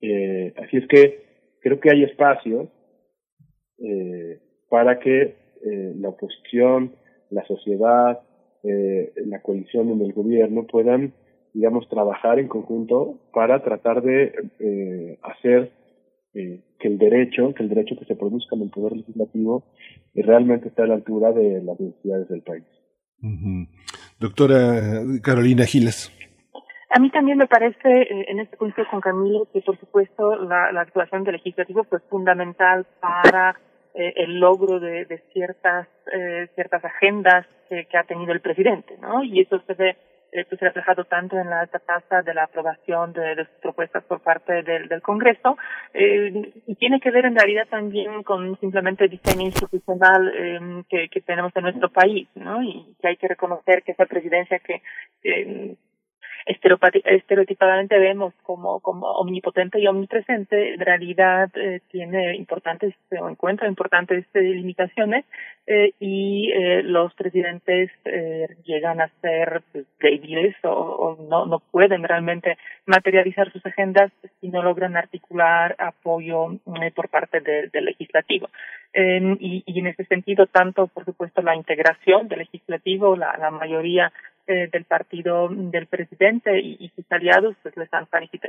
Eh, 0.00 0.52
así 0.56 0.76
es 0.76 0.86
que 0.88 1.24
creo 1.60 1.80
que 1.80 1.90
hay 1.90 2.04
espacio 2.04 2.68
eh, 3.78 4.38
para 4.68 4.98
que 4.98 5.22
eh, 5.64 5.94
la 5.96 6.10
oposición, 6.10 6.92
la 7.30 7.44
sociedad, 7.46 8.20
eh, 8.64 9.12
la 9.24 9.40
coalición 9.40 9.88
en 9.90 10.02
el 10.02 10.12
gobierno 10.12 10.66
puedan, 10.66 11.14
digamos, 11.54 11.88
trabajar 11.88 12.38
en 12.38 12.48
conjunto 12.48 13.18
para 13.32 13.62
tratar 13.62 14.02
de 14.02 14.34
eh, 14.58 15.18
hacer 15.22 15.70
que 16.32 16.88
el 16.88 16.98
derecho, 16.98 17.54
que 17.54 17.62
el 17.62 17.68
derecho 17.68 17.96
que 17.96 18.06
se 18.06 18.16
produzca 18.16 18.56
en 18.56 18.62
el 18.62 18.70
poder 18.70 18.96
legislativo 18.96 19.62
realmente 20.16 20.66
esté 20.66 20.82
a 20.82 20.88
la 20.88 20.94
altura 20.94 21.30
de 21.30 21.62
las 21.62 21.78
necesidades 21.78 22.28
del 22.28 22.42
país. 22.42 22.64
Doctora 24.24 25.02
Carolina 25.22 25.66
Giles. 25.66 26.10
A 26.88 26.98
mí 26.98 27.10
también 27.10 27.36
me 27.36 27.46
parece, 27.46 27.90
eh, 27.90 28.24
en 28.28 28.40
este 28.40 28.56
punto 28.56 28.82
con 28.90 29.02
Camilo, 29.02 29.46
que 29.52 29.60
por 29.60 29.78
supuesto 29.78 30.36
la, 30.36 30.80
actuación 30.80 31.24
del 31.24 31.34
legislativo 31.34 31.84
fue 31.84 31.98
fundamental 32.08 32.86
para 33.00 33.54
eh, 33.92 34.14
el 34.16 34.40
logro 34.40 34.80
de, 34.80 35.20
ciertas 35.34 35.88
eh, 36.10 36.48
ciertas 36.54 36.82
agendas 36.86 37.46
que, 37.68 37.86
ha 37.98 38.04
tenido 38.04 38.32
el 38.32 38.40
presidente, 38.40 38.96
¿no? 38.98 39.22
Y 39.22 39.40
eso 39.40 39.60
se 39.66 39.74
ve 39.74 39.96
eh, 40.34 40.44
pues 40.48 40.60
reflejado 40.60 41.04
tanto 41.04 41.38
en 41.38 41.48
la 41.48 41.60
alta 41.60 41.78
tasa 41.78 42.22
de 42.22 42.34
la 42.34 42.44
aprobación 42.44 43.12
de, 43.12 43.36
sus 43.36 43.60
propuestas 43.62 44.02
por 44.02 44.20
parte 44.20 44.64
del, 44.64 44.88
del 44.88 45.00
Congreso 45.00 45.56
eh, 45.92 46.52
y 46.66 46.74
tiene 46.74 46.98
que 46.98 47.12
ver 47.12 47.26
en 47.26 47.36
realidad 47.36 47.68
también 47.70 48.24
con 48.24 48.58
simplemente 48.58 49.04
el 49.04 49.10
diseño 49.10 49.46
institucional 49.46 50.32
eh, 50.36 50.82
que, 50.88 51.08
que 51.08 51.20
tenemos 51.20 51.52
en 51.54 51.62
nuestro 51.62 51.88
país, 51.88 52.28
¿no? 52.34 52.60
Y 52.62 52.96
que 53.00 53.08
hay 53.08 53.16
que 53.16 53.28
reconocer 53.28 53.84
que 53.84 53.92
esa 53.92 54.06
presidencia 54.06 54.58
que 54.58 54.82
eh, 55.22 55.76
estereotipadamente 56.46 57.98
vemos 57.98 58.34
como, 58.42 58.76
omnipotente 58.76 59.80
y 59.80 59.86
omnipresente, 59.86 60.74
en 60.74 60.80
realidad 60.80 61.50
eh, 61.54 61.80
tiene 61.90 62.36
importantes 62.36 62.94
o 63.18 63.28
encuentra 63.28 63.68
importantes 63.68 64.26
eh, 64.34 64.40
limitaciones 64.40 65.24
eh, 65.66 65.92
y 65.98 66.52
los 66.82 67.14
presidentes 67.14 67.90
llegan 68.64 69.00
a 69.00 69.10
ser 69.22 69.62
pues, 69.72 69.86
débiles 69.98 70.54
o, 70.64 71.16
no, 71.30 71.46
no 71.46 71.60
pueden 71.70 72.02
realmente 72.02 72.58
materializar 72.86 73.50
sus 73.50 73.64
agendas 73.64 74.12
si 74.40 74.48
no 74.48 74.62
logran 74.62 74.96
articular 74.96 75.74
apoyo 75.78 76.58
por 76.94 77.08
parte 77.08 77.40
de, 77.40 77.68
del 77.68 77.86
legislativo. 77.86 78.50
Y, 78.94 79.64
en 79.66 79.86
ese 79.88 80.04
sentido, 80.04 80.46
tanto, 80.46 80.86
por 80.86 81.04
supuesto, 81.04 81.42
la 81.42 81.56
integración 81.56 82.28
del 82.28 82.40
legislativo, 82.40 83.16
la, 83.16 83.36
la 83.38 83.50
mayoría 83.50 84.12
eh, 84.46 84.68
del 84.70 84.84
partido 84.84 85.48
del 85.50 85.86
presidente 85.86 86.60
y, 86.60 86.90
sus 86.94 87.04
aliados 87.10 87.56
pues 87.62 87.76
les 87.76 87.92
han 87.94 88.06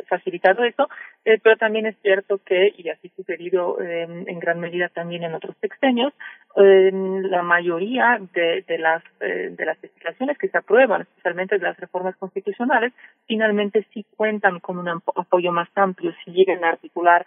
facilitado 0.07 0.63
eso, 0.63 0.89
eh, 1.23 1.39
pero 1.41 1.57
también 1.57 1.85
es 1.85 1.95
cierto 2.01 2.39
que, 2.45 2.73
y 2.77 2.89
así 2.89 3.09
sucedido 3.15 3.81
eh, 3.81 4.03
en 4.03 4.39
gran 4.39 4.59
medida 4.59 4.89
también 4.89 5.23
en 5.23 5.34
otros 5.34 5.55
sexenios, 5.61 6.13
eh, 6.57 6.91
la 6.93 7.43
mayoría 7.43 8.19
de, 8.34 8.63
de 8.67 8.77
las 8.77 9.03
eh, 9.22 9.53
de 9.57 9.65
las 9.65 9.81
legislaciones 9.81 10.38
que 10.38 10.49
se 10.49 10.57
aprueban, 10.57 11.01
especialmente 11.01 11.57
de 11.57 11.63
las 11.63 11.77
reformas 11.77 12.15
constitucionales, 12.17 12.93
finalmente 13.27 13.85
sí 13.93 14.05
cuentan 14.15 14.59
con 14.59 14.77
un 14.77 14.89
apoyo 14.89 15.51
más 15.51 15.69
amplio, 15.76 16.13
si 16.23 16.31
llegan 16.31 16.63
a 16.63 16.69
articular 16.69 17.26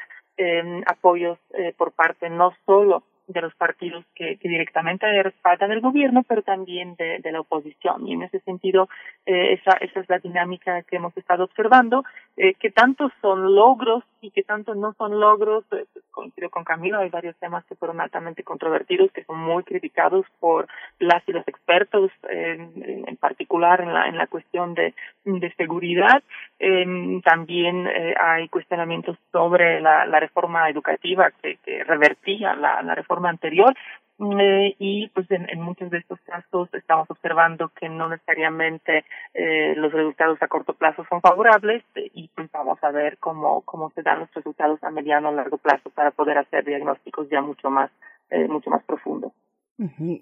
apoyos 0.86 1.36
por 1.76 1.90
parte 1.90 2.30
no 2.30 2.54
solo 2.64 3.02
de 3.28 3.40
los 3.42 3.54
partidos 3.54 4.04
que, 4.14 4.36
que 4.38 4.48
directamente 4.48 5.06
respaldan 5.22 5.70
el 5.72 5.80
gobierno, 5.80 6.22
pero 6.26 6.42
también 6.42 6.96
de, 6.96 7.18
de 7.18 7.32
la 7.32 7.40
oposición. 7.40 8.06
Y 8.08 8.14
en 8.14 8.22
ese 8.22 8.40
sentido, 8.40 8.88
eh, 9.26 9.52
esa, 9.52 9.76
esa 9.78 10.00
es 10.00 10.08
la 10.08 10.18
dinámica 10.18 10.82
que 10.82 10.96
hemos 10.96 11.16
estado 11.16 11.44
observando, 11.44 12.04
eh, 12.36 12.54
que 12.54 12.70
tanto 12.70 13.10
son 13.20 13.54
logros 13.54 14.02
y 14.20 14.30
que 14.30 14.42
tanto 14.42 14.74
no 14.74 14.94
son 14.94 15.20
logros. 15.20 15.64
Eh, 15.72 15.84
coincido 16.10 16.50
con 16.50 16.64
Camilo, 16.64 16.98
hay 16.98 17.10
varios 17.10 17.36
temas 17.36 17.64
que 17.66 17.76
fueron 17.76 18.00
altamente 18.00 18.42
controvertidos, 18.42 19.12
que 19.12 19.24
son 19.24 19.38
muy 19.38 19.62
criticados 19.62 20.26
por 20.40 20.66
las 20.98 21.22
y 21.28 21.32
los 21.32 21.46
expertos, 21.46 22.10
eh, 22.28 22.58
en 23.06 23.16
particular 23.16 23.80
en 23.80 23.92
la, 23.92 24.08
en 24.08 24.16
la 24.16 24.26
cuestión 24.26 24.74
de, 24.74 24.94
de 25.24 25.52
seguridad. 25.54 26.22
Eh, 26.58 27.20
también 27.22 27.86
eh, 27.86 28.14
hay 28.18 28.48
cuestionamientos 28.48 29.16
sobre 29.30 29.80
la, 29.80 30.06
la 30.06 30.18
reforma 30.18 30.68
educativa 30.68 31.30
que, 31.42 31.58
que 31.64 31.84
revertía 31.84 32.54
la, 32.54 32.82
la 32.82 32.94
reforma 32.94 33.17
anterior 33.26 33.74
eh, 34.20 34.74
y 34.80 35.08
pues 35.10 35.30
en, 35.30 35.60
muchos 35.60 35.90
de 35.90 35.98
estos 35.98 36.18
casos 36.22 36.68
estamos 36.74 37.08
observando 37.08 37.68
que 37.68 37.88
no 37.88 38.08
necesariamente 38.08 39.04
eh, 39.32 39.74
los 39.76 39.92
resultados 39.92 40.42
a 40.42 40.48
corto 40.48 40.74
plazo 40.74 41.06
son 41.08 41.20
favorables 41.20 41.84
y 41.94 42.28
pues 42.34 42.50
vamos 42.50 42.82
a 42.82 42.90
ver 42.90 43.18
cómo 43.18 43.62
cómo 43.62 43.90
se 43.90 44.02
dan 44.02 44.20
los 44.20 44.34
resultados 44.34 44.82
a 44.82 44.90
mediano 44.90 45.28
o 45.28 45.32
largo 45.32 45.58
plazo 45.58 45.90
para 45.90 46.10
poder 46.10 46.38
hacer 46.38 46.64
diagnósticos 46.64 47.28
ya 47.30 47.40
mucho 47.42 47.70
más 47.70 47.90
eh, 48.30 48.48
mucho 48.48 48.70
más 48.70 48.82
profundos. 48.82 49.32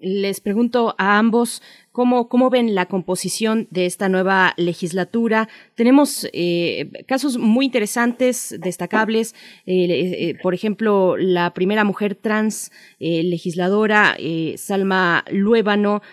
Les 0.01 0.39
pregunto 0.39 0.93
a 0.99 1.17
ambos 1.17 1.63
cómo, 1.91 2.29
cómo 2.29 2.51
ven 2.51 2.75
la 2.75 2.85
composición 2.85 3.67
de 3.71 3.87
esta 3.87 4.07
nueva 4.07 4.53
legislatura. 4.55 5.49
Tenemos 5.73 6.29
eh, 6.31 6.91
casos 7.07 7.39
muy 7.39 7.65
interesantes, 7.65 8.55
destacables. 8.59 9.33
Eh, 9.65 10.29
eh, 10.29 10.35
por 10.43 10.53
ejemplo, 10.53 11.17
la 11.17 11.55
primera 11.55 11.83
mujer 11.83 12.13
trans 12.13 12.71
eh, 12.99 13.23
legisladora, 13.23 14.15
Salma 14.57 15.25
Luébano, 15.31 16.03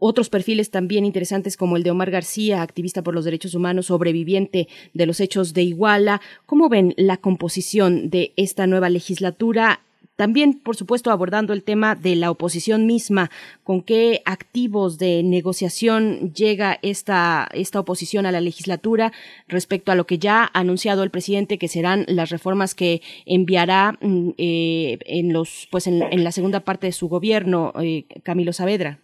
otros 0.00 0.28
perfiles 0.28 0.72
también 0.72 1.04
interesantes 1.04 1.56
como 1.56 1.76
el 1.76 1.84
de 1.84 1.92
Omar 1.92 2.10
García, 2.10 2.62
activista 2.62 3.02
por 3.02 3.14
los 3.14 3.24
derechos 3.24 3.54
humanos, 3.54 3.86
sobreviviente 3.86 4.66
de 4.92 5.06
los 5.06 5.20
hechos 5.20 5.54
de 5.54 5.62
Iguala. 5.62 6.20
¿Cómo 6.46 6.68
ven 6.68 6.94
la 6.96 7.16
composición 7.16 8.10
de 8.10 8.32
esta 8.36 8.66
nueva 8.66 8.90
legislatura 8.90 9.82
también, 10.18 10.58
por 10.58 10.74
supuesto, 10.74 11.12
abordando 11.12 11.52
el 11.52 11.62
tema 11.62 11.94
de 11.94 12.16
la 12.16 12.32
oposición 12.32 12.86
misma, 12.86 13.30
con 13.62 13.82
qué 13.82 14.20
activos 14.24 14.98
de 14.98 15.22
negociación 15.22 16.32
llega 16.34 16.76
esta, 16.82 17.46
esta 17.54 17.78
oposición 17.78 18.26
a 18.26 18.32
la 18.32 18.40
legislatura 18.40 19.12
respecto 19.46 19.92
a 19.92 19.94
lo 19.94 20.06
que 20.06 20.18
ya 20.18 20.42
ha 20.42 20.58
anunciado 20.58 21.04
el 21.04 21.10
presidente, 21.10 21.56
que 21.56 21.68
serán 21.68 22.04
las 22.08 22.30
reformas 22.30 22.74
que 22.74 23.00
enviará 23.26 23.92
mm, 24.00 24.30
eh, 24.38 24.98
en 25.06 25.32
los, 25.32 25.68
pues 25.70 25.86
en, 25.86 26.00
la 26.24 26.32
segunda 26.32 26.64
parte 26.64 26.88
de 26.88 26.92
su 26.92 27.08
gobierno, 27.08 27.72
eh, 27.80 28.06
Camilo 28.24 28.52
Saavedra. 28.52 28.98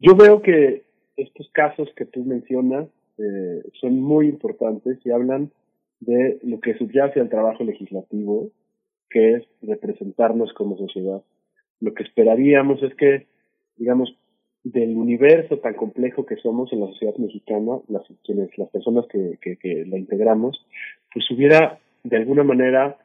Yo 0.00 0.16
veo 0.16 0.42
que 0.42 0.82
estos 1.16 1.48
casos 1.52 1.88
que 1.94 2.04
tú 2.04 2.24
mencionas 2.24 2.88
eh, 3.18 3.62
son 3.80 4.00
muy 4.00 4.26
importantes 4.26 4.98
y 5.04 5.12
hablan 5.12 5.52
de 6.00 6.40
lo 6.42 6.58
que 6.58 6.76
subyace 6.76 7.20
al 7.20 7.28
trabajo 7.28 7.62
legislativo 7.62 8.50
que 9.14 9.34
es 9.34 9.44
representarnos 9.62 10.52
como 10.54 10.76
sociedad. 10.76 11.22
Lo 11.80 11.94
que 11.94 12.02
esperaríamos 12.02 12.82
es 12.82 12.92
que, 12.96 13.28
digamos, 13.76 14.12
del 14.64 14.96
universo 14.96 15.58
tan 15.58 15.74
complejo 15.74 16.26
que 16.26 16.34
somos 16.36 16.72
en 16.72 16.80
la 16.80 16.88
sociedad 16.88 17.14
mexicana, 17.18 17.78
las, 17.86 18.02
personas 18.72 19.06
que, 19.06 19.38
que, 19.40 19.56
que 19.56 19.86
la 19.86 19.98
integramos, 19.98 20.66
pues 21.12 21.30
hubiera 21.30 21.78
de 22.02 22.16
alguna 22.16 22.42
manera 22.42 22.98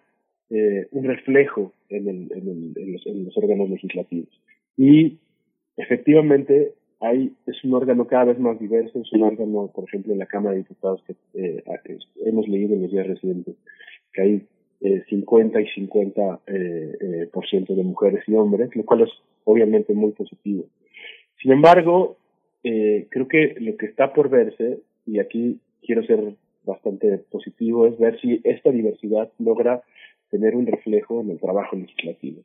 eh, 0.49 0.88
un 0.90 1.03
reflejo 1.03 1.73
en, 1.90 2.27
los, 2.27 3.06
en 3.06 3.30
órganos 3.36 3.69
legislativos. 3.69 4.30
Y 4.77 5.19
efectivamente 5.77 6.73
hay, 7.02 7.34
es 7.45 7.64
un 7.64 7.76
órgano 7.76 8.07
cada 8.07 8.26
vez 8.26 8.40
más 8.40 8.60
diverso, 8.60 8.99
es 8.99 9.14
un 9.14 9.22
órgano, 9.22 9.69
por 9.76 9.84
ejemplo, 9.84 10.11
en 10.11 10.19
la 10.19 10.26
Cámara 10.26 10.53
de 10.56 10.64
Diputados 10.64 11.03
que 11.06 11.14
eh, 11.36 11.64
hemos 12.26 12.48
leído 12.48 12.73
en 12.73 12.81
los 12.81 12.91
días 12.91 13.06
recientes, 13.06 13.56
que 14.11 14.22
hay 14.23 14.48
eh, 14.81 15.03
50 15.10 15.61
y 15.61 15.68
50 15.68 16.39
eh, 16.47 16.97
eh, 17.01 17.30
por 17.31 17.47
ciento 17.47 17.76
de 17.76 17.84
mujeres 17.84 18.23
y 18.27 18.35
hombres, 18.35 18.76
lo 18.76 18.84
cual 18.84 19.01
es 19.01 19.10
obviamente 19.43 19.93
muy 19.93 20.11
positivo. 20.11 20.65
Sin 21.41 21.51
embargo, 21.51 22.18
eh, 22.64 23.07
creo 23.10 23.27
que 23.27 23.56
lo 23.60 23.77
que 23.77 23.85
está 23.85 24.14
por 24.14 24.30
verse, 24.30 24.80
y 25.06 25.19
aquí 25.19 25.60
quiero 25.81 26.03
ser 26.03 26.34
bastante 26.64 27.18
positivo, 27.31 27.88
es 27.88 27.97
ver 27.97 28.19
si 28.19 28.41
esta 28.43 28.72
diversidad 28.72 29.31
logra 29.39 29.81
tener 30.30 30.56
un 30.56 30.68
reflejo 30.68 31.22
en 31.22 31.31
el 31.31 31.39
trabajo 31.39 31.76
legislativo. 31.76 32.41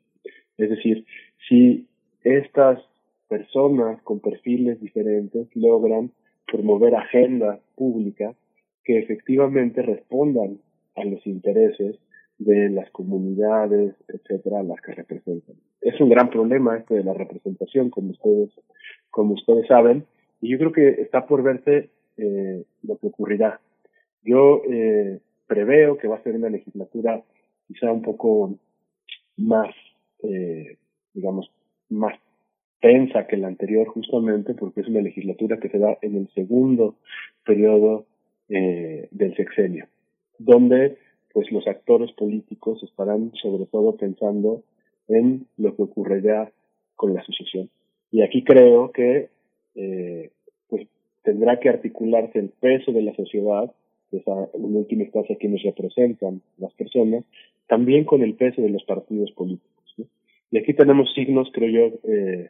Es 0.57 0.69
decir, 0.69 1.05
si 1.47 1.87
estas 2.23 2.79
personas 3.27 4.01
con 4.03 4.19
perfiles 4.19 4.79
diferentes 4.79 5.47
logran 5.55 6.11
promover 6.47 6.95
agendas 6.95 7.59
públicas 7.75 8.35
que 8.83 8.99
efectivamente 8.99 9.81
respondan 9.81 10.59
a 10.95 11.03
los 11.03 11.25
intereses 11.27 11.97
de 12.37 12.69
las 12.69 12.89
comunidades, 12.91 13.95
etcétera, 14.07 14.63
las 14.63 14.81
que 14.81 14.93
representan. 14.93 15.55
Es 15.81 15.99
un 16.01 16.09
gran 16.09 16.29
problema 16.29 16.77
este 16.77 16.95
de 16.95 17.03
la 17.03 17.13
representación, 17.13 17.89
como 17.89 18.11
ustedes, 18.11 18.49
como 19.09 19.33
ustedes 19.33 19.67
saben, 19.67 20.05
y 20.41 20.51
yo 20.51 20.57
creo 20.57 20.71
que 20.71 21.01
está 21.01 21.25
por 21.25 21.43
verse 21.43 21.89
eh, 22.17 22.63
lo 22.83 22.97
que 22.97 23.07
ocurrirá. 23.07 23.59
Yo 24.23 24.61
eh, 24.69 25.19
preveo 25.47 25.97
que 25.97 26.07
va 26.07 26.17
a 26.17 26.23
ser 26.23 26.35
una 26.35 26.49
legislatura 26.49 27.23
quizá 27.67 27.91
un 27.91 28.01
poco 28.01 28.57
más, 29.37 29.73
eh, 30.23 30.77
digamos, 31.13 31.51
más 31.89 32.19
tensa 32.81 33.25
que 33.27 33.37
la 33.37 33.47
anterior 33.47 33.87
justamente 33.87 34.53
porque 34.53 34.81
es 34.81 34.87
una 34.87 35.01
legislatura 35.01 35.57
que 35.57 35.69
se 35.69 35.79
da 35.79 35.97
en 36.01 36.17
el 36.17 36.29
segundo 36.33 36.95
periodo 37.45 38.05
eh, 38.49 39.07
del 39.11 39.35
sexenio, 39.35 39.87
donde 40.37 40.97
pues 41.35 41.51
los 41.51 41.67
actores 41.67 42.13
políticos 42.13 42.81
estarán 42.81 43.33
sobre 43.33 43.65
todo 43.65 43.97
pensando 43.97 44.63
en 45.09 45.47
lo 45.57 45.75
que 45.75 45.83
ocurrirá 45.83 46.49
con 46.95 47.13
la 47.13 47.19
asociación. 47.19 47.69
Y 48.09 48.21
aquí 48.21 48.41
creo 48.41 48.93
que 48.93 49.27
eh, 49.75 50.29
pues 50.69 50.87
tendrá 51.23 51.59
que 51.59 51.67
articularse 51.67 52.39
el 52.39 52.51
peso 52.51 52.93
de 52.93 53.01
la 53.01 53.13
sociedad, 53.15 53.69
que 54.09 54.17
es 54.19 54.23
en 54.25 54.75
última 54.77 55.03
instancia 55.03 55.35
quienes 55.35 55.61
representan 55.63 56.41
las 56.57 56.73
personas, 56.75 57.25
también 57.67 58.05
con 58.05 58.23
el 58.23 58.35
peso 58.35 58.61
de 58.61 58.69
los 58.69 58.85
partidos 58.85 59.29
políticos. 59.33 59.93
¿no? 59.97 60.05
Y 60.51 60.59
aquí 60.59 60.73
tenemos 60.73 61.13
signos, 61.15 61.49
creo 61.51 61.69
yo, 61.69 62.09
eh, 62.09 62.49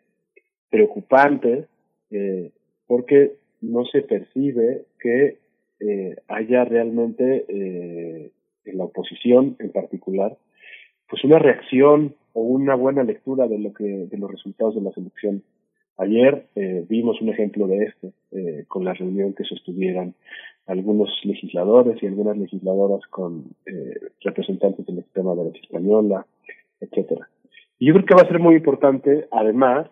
preocupantes, 0.70 1.66
eh, 2.12 2.52
porque 2.86 3.32
no 3.62 3.84
se 3.86 4.04
percibe 4.04 4.84
que 5.00 5.40
eh, 5.80 6.16
haya 6.28 6.66
realmente 6.66 8.32
en 8.66 8.78
la 8.78 8.86
oposición 8.86 9.56
en 9.60 9.72
particular, 9.72 10.38
pues 11.10 11.24
una 11.24 11.40
reacción 11.40 12.16
o 12.34 12.42
una 12.42 12.76
buena 12.76 13.04
lectura 13.04 13.48
de 13.48 13.60
lo 13.60 13.74
que 13.74 13.84
de 13.84 14.18
los 14.18 14.32
resultados 14.32 14.76
de 14.76 14.82
las 14.82 14.98
elecciones. 14.98 15.42
Ayer 15.98 16.48
vimos 16.90 17.22
un 17.22 17.30
ejemplo 17.30 17.68
de 17.68 17.86
esto 17.86 18.12
con 18.68 18.84
la 18.84 18.94
reunión 18.94 19.34
que 19.34 19.46
sostuvieron 19.46 20.14
algunos 20.68 21.10
legisladores 21.24 22.02
y 22.02 22.08
algunas 22.08 22.38
legisladoras 22.38 23.00
con 23.10 23.46
representantes 24.22 24.86
del 24.86 25.04
sistema 25.04 25.36
de 25.36 25.46
la 25.46 25.52
española, 25.52 26.26
etcétera. 26.82 27.30
Y 27.80 27.88
yo 27.88 27.94
creo 27.94 28.06
que 28.06 28.16
va 28.16 28.24
a 28.24 28.28
ser 28.28 28.40
muy 28.40 28.56
importante, 28.56 29.28
además, 29.32 29.88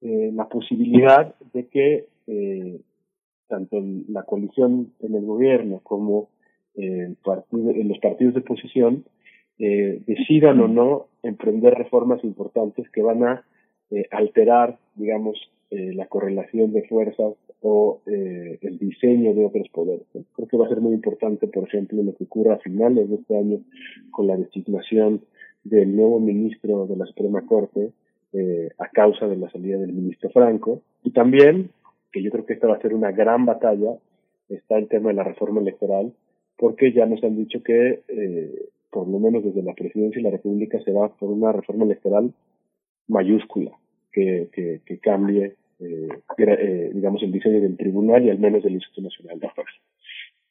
la 0.00 0.48
posibilidad 0.48 1.34
de 1.54 1.66
que 1.68 2.06
tanto 3.48 3.82
la 4.08 4.24
coalición 4.24 4.92
en 5.00 5.14
el 5.14 5.24
gobierno 5.24 5.80
como 5.82 6.28
en 6.78 7.88
los 7.88 7.98
partidos 7.98 8.34
de 8.34 8.40
oposición 8.40 9.04
eh, 9.58 10.00
decidan 10.06 10.60
o 10.60 10.68
no 10.68 11.06
emprender 11.22 11.74
reformas 11.74 12.22
importantes 12.22 12.88
que 12.90 13.02
van 13.02 13.24
a 13.24 13.44
eh, 13.90 14.06
alterar, 14.10 14.78
digamos, 14.94 15.36
eh, 15.70 15.92
la 15.92 16.06
correlación 16.06 16.72
de 16.72 16.82
fuerzas 16.88 17.34
o 17.60 18.00
eh, 18.06 18.58
el 18.62 18.78
diseño 18.78 19.34
de 19.34 19.44
otros 19.44 19.68
poderes. 19.68 20.06
Creo 20.34 20.48
que 20.48 20.56
va 20.56 20.64
a 20.64 20.70
ser 20.70 20.80
muy 20.80 20.94
importante, 20.94 21.46
por 21.48 21.64
ejemplo, 21.64 22.02
lo 22.02 22.14
que 22.14 22.24
ocurra 22.24 22.54
a 22.54 22.58
finales 22.58 23.10
de 23.10 23.16
este 23.16 23.36
año 23.36 23.60
con 24.10 24.28
la 24.28 24.38
designación 24.38 25.20
del 25.64 25.94
nuevo 25.94 26.20
ministro 26.20 26.86
de 26.86 26.96
la 26.96 27.04
Suprema 27.04 27.44
Corte 27.44 27.92
eh, 28.32 28.70
a 28.78 28.88
causa 28.88 29.26
de 29.26 29.36
la 29.36 29.50
salida 29.50 29.76
del 29.76 29.92
ministro 29.92 30.30
Franco 30.30 30.80
y 31.02 31.10
también, 31.10 31.70
que 32.12 32.22
yo 32.22 32.30
creo 32.30 32.46
que 32.46 32.54
esta 32.54 32.68
va 32.68 32.76
a 32.76 32.80
ser 32.80 32.94
una 32.94 33.12
gran 33.12 33.44
batalla, 33.44 33.98
está 34.48 34.78
el 34.78 34.88
tema 34.88 35.10
de 35.10 35.16
la 35.16 35.24
reforma 35.24 35.60
electoral, 35.60 36.14
porque 36.58 36.92
ya 36.92 37.06
nos 37.06 37.22
han 37.24 37.36
dicho 37.36 37.62
que 37.62 38.02
eh, 38.08 38.68
por 38.90 39.08
lo 39.08 39.18
menos 39.18 39.44
desde 39.44 39.62
la 39.62 39.74
presidencia 39.74 40.18
de 40.18 40.30
la 40.30 40.36
República, 40.36 40.80
se 40.82 40.92
va 40.92 41.08
por 41.08 41.30
una 41.30 41.52
reforma 41.52 41.84
electoral 41.84 42.32
mayúscula 43.06 43.72
que, 44.12 44.48
que, 44.52 44.80
que 44.84 44.98
cambie, 44.98 45.54
eh, 45.80 46.08
eh, 46.38 46.90
digamos, 46.92 47.22
el 47.22 47.32
diseño 47.32 47.60
del 47.60 47.76
tribunal 47.76 48.24
y 48.24 48.30
al 48.30 48.38
menos 48.38 48.62
del 48.62 48.74
Instituto 48.74 49.02
Nacional 49.02 49.38
de 49.38 49.50
Fuerza. 49.50 49.78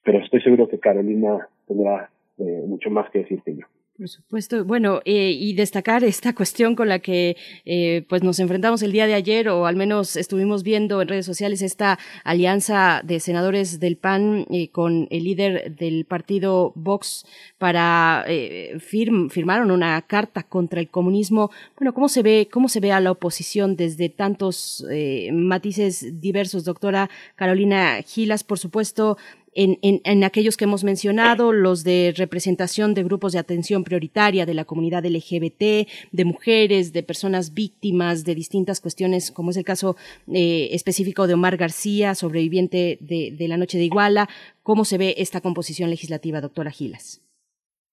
Pero 0.03 0.19
estoy 0.19 0.41
seguro 0.41 0.67
que 0.67 0.79
Carolina 0.79 1.47
tendrá 1.67 2.09
eh, 2.37 2.63
mucho 2.65 2.89
más 2.89 3.09
que 3.11 3.19
decir 3.19 3.41
que 3.43 3.55
yo. 3.55 3.65
Por 3.97 4.09
supuesto. 4.09 4.63
Bueno, 4.63 5.01
eh, 5.05 5.31
y 5.31 5.53
destacar 5.55 6.03
esta 6.03 6.35
cuestión 6.35 6.75
con 6.75 6.87
la 6.87 6.99
que 6.99 7.35
eh, 7.65 8.05
pues 8.07 8.21
nos 8.21 8.39
enfrentamos 8.39 8.83
el 8.83 8.91
día 8.91 9.07
de 9.07 9.15
ayer, 9.15 9.49
o 9.49 9.65
al 9.65 9.75
menos 9.75 10.15
estuvimos 10.15 10.61
viendo 10.61 11.01
en 11.01 11.07
redes 11.07 11.25
sociales 11.25 11.63
esta 11.63 11.97
alianza 12.23 13.01
de 13.03 13.19
senadores 13.19 13.79
del 13.79 13.97
PAN 13.97 14.45
eh, 14.51 14.69
con 14.69 15.07
el 15.09 15.23
líder 15.23 15.75
del 15.75 16.05
partido 16.05 16.73
Vox 16.75 17.25
para 17.57 18.23
eh, 18.27 18.77
firm, 18.79 19.31
firmaron 19.31 19.71
una 19.71 19.99
carta 20.03 20.43
contra 20.43 20.79
el 20.79 20.89
comunismo. 20.89 21.49
Bueno, 21.75 21.91
¿cómo 21.95 22.07
se 22.07 22.21
ve 22.21 22.49
cómo 22.51 22.69
se 22.69 22.79
ve 22.79 22.91
a 22.91 22.99
la 22.99 23.09
oposición 23.09 23.75
desde 23.75 24.09
tantos 24.09 24.85
eh, 24.91 25.31
matices 25.33 26.21
diversos, 26.21 26.65
doctora 26.65 27.09
Carolina 27.35 27.99
Gilas? 28.03 28.43
Por 28.43 28.59
supuesto, 28.59 29.17
en, 29.57 29.79
en, 29.81 30.01
en, 30.03 30.23
aquellos 30.23 30.55
que 30.55 30.65
hemos 30.65 30.83
mencionado, 30.83 31.51
los 31.51 31.83
de 31.83 32.13
representación 32.15 32.93
de 32.93 33.03
grupos 33.03 33.33
de 33.33 33.39
atención 33.39 33.83
prioritaria 33.83 34.45
de 34.45 34.53
la 34.53 34.65
comunidad 34.65 35.03
LGBT, 35.03 35.89
de 36.11 36.25
mujeres, 36.25 36.93
de 36.93 37.01
personas 37.01 37.55
víctimas 37.55 38.23
de 38.23 38.35
distintas 38.35 38.79
cuestiones, 38.79 39.31
como 39.31 39.49
es 39.49 39.57
el 39.57 39.65
caso 39.65 39.95
eh, 40.31 40.69
específico 40.73 41.25
de 41.25 41.33
Omar 41.33 41.57
García, 41.57 42.13
sobreviviente 42.13 42.99
de, 43.01 43.35
de 43.35 43.47
la 43.47 43.57
noche 43.57 43.79
de 43.79 43.85
Iguala. 43.85 44.29
¿Cómo 44.61 44.85
se 44.85 44.99
ve 44.99 45.15
esta 45.17 45.41
composición 45.41 45.89
legislativa, 45.89 46.39
doctora 46.39 46.69
Gilas? 46.69 47.23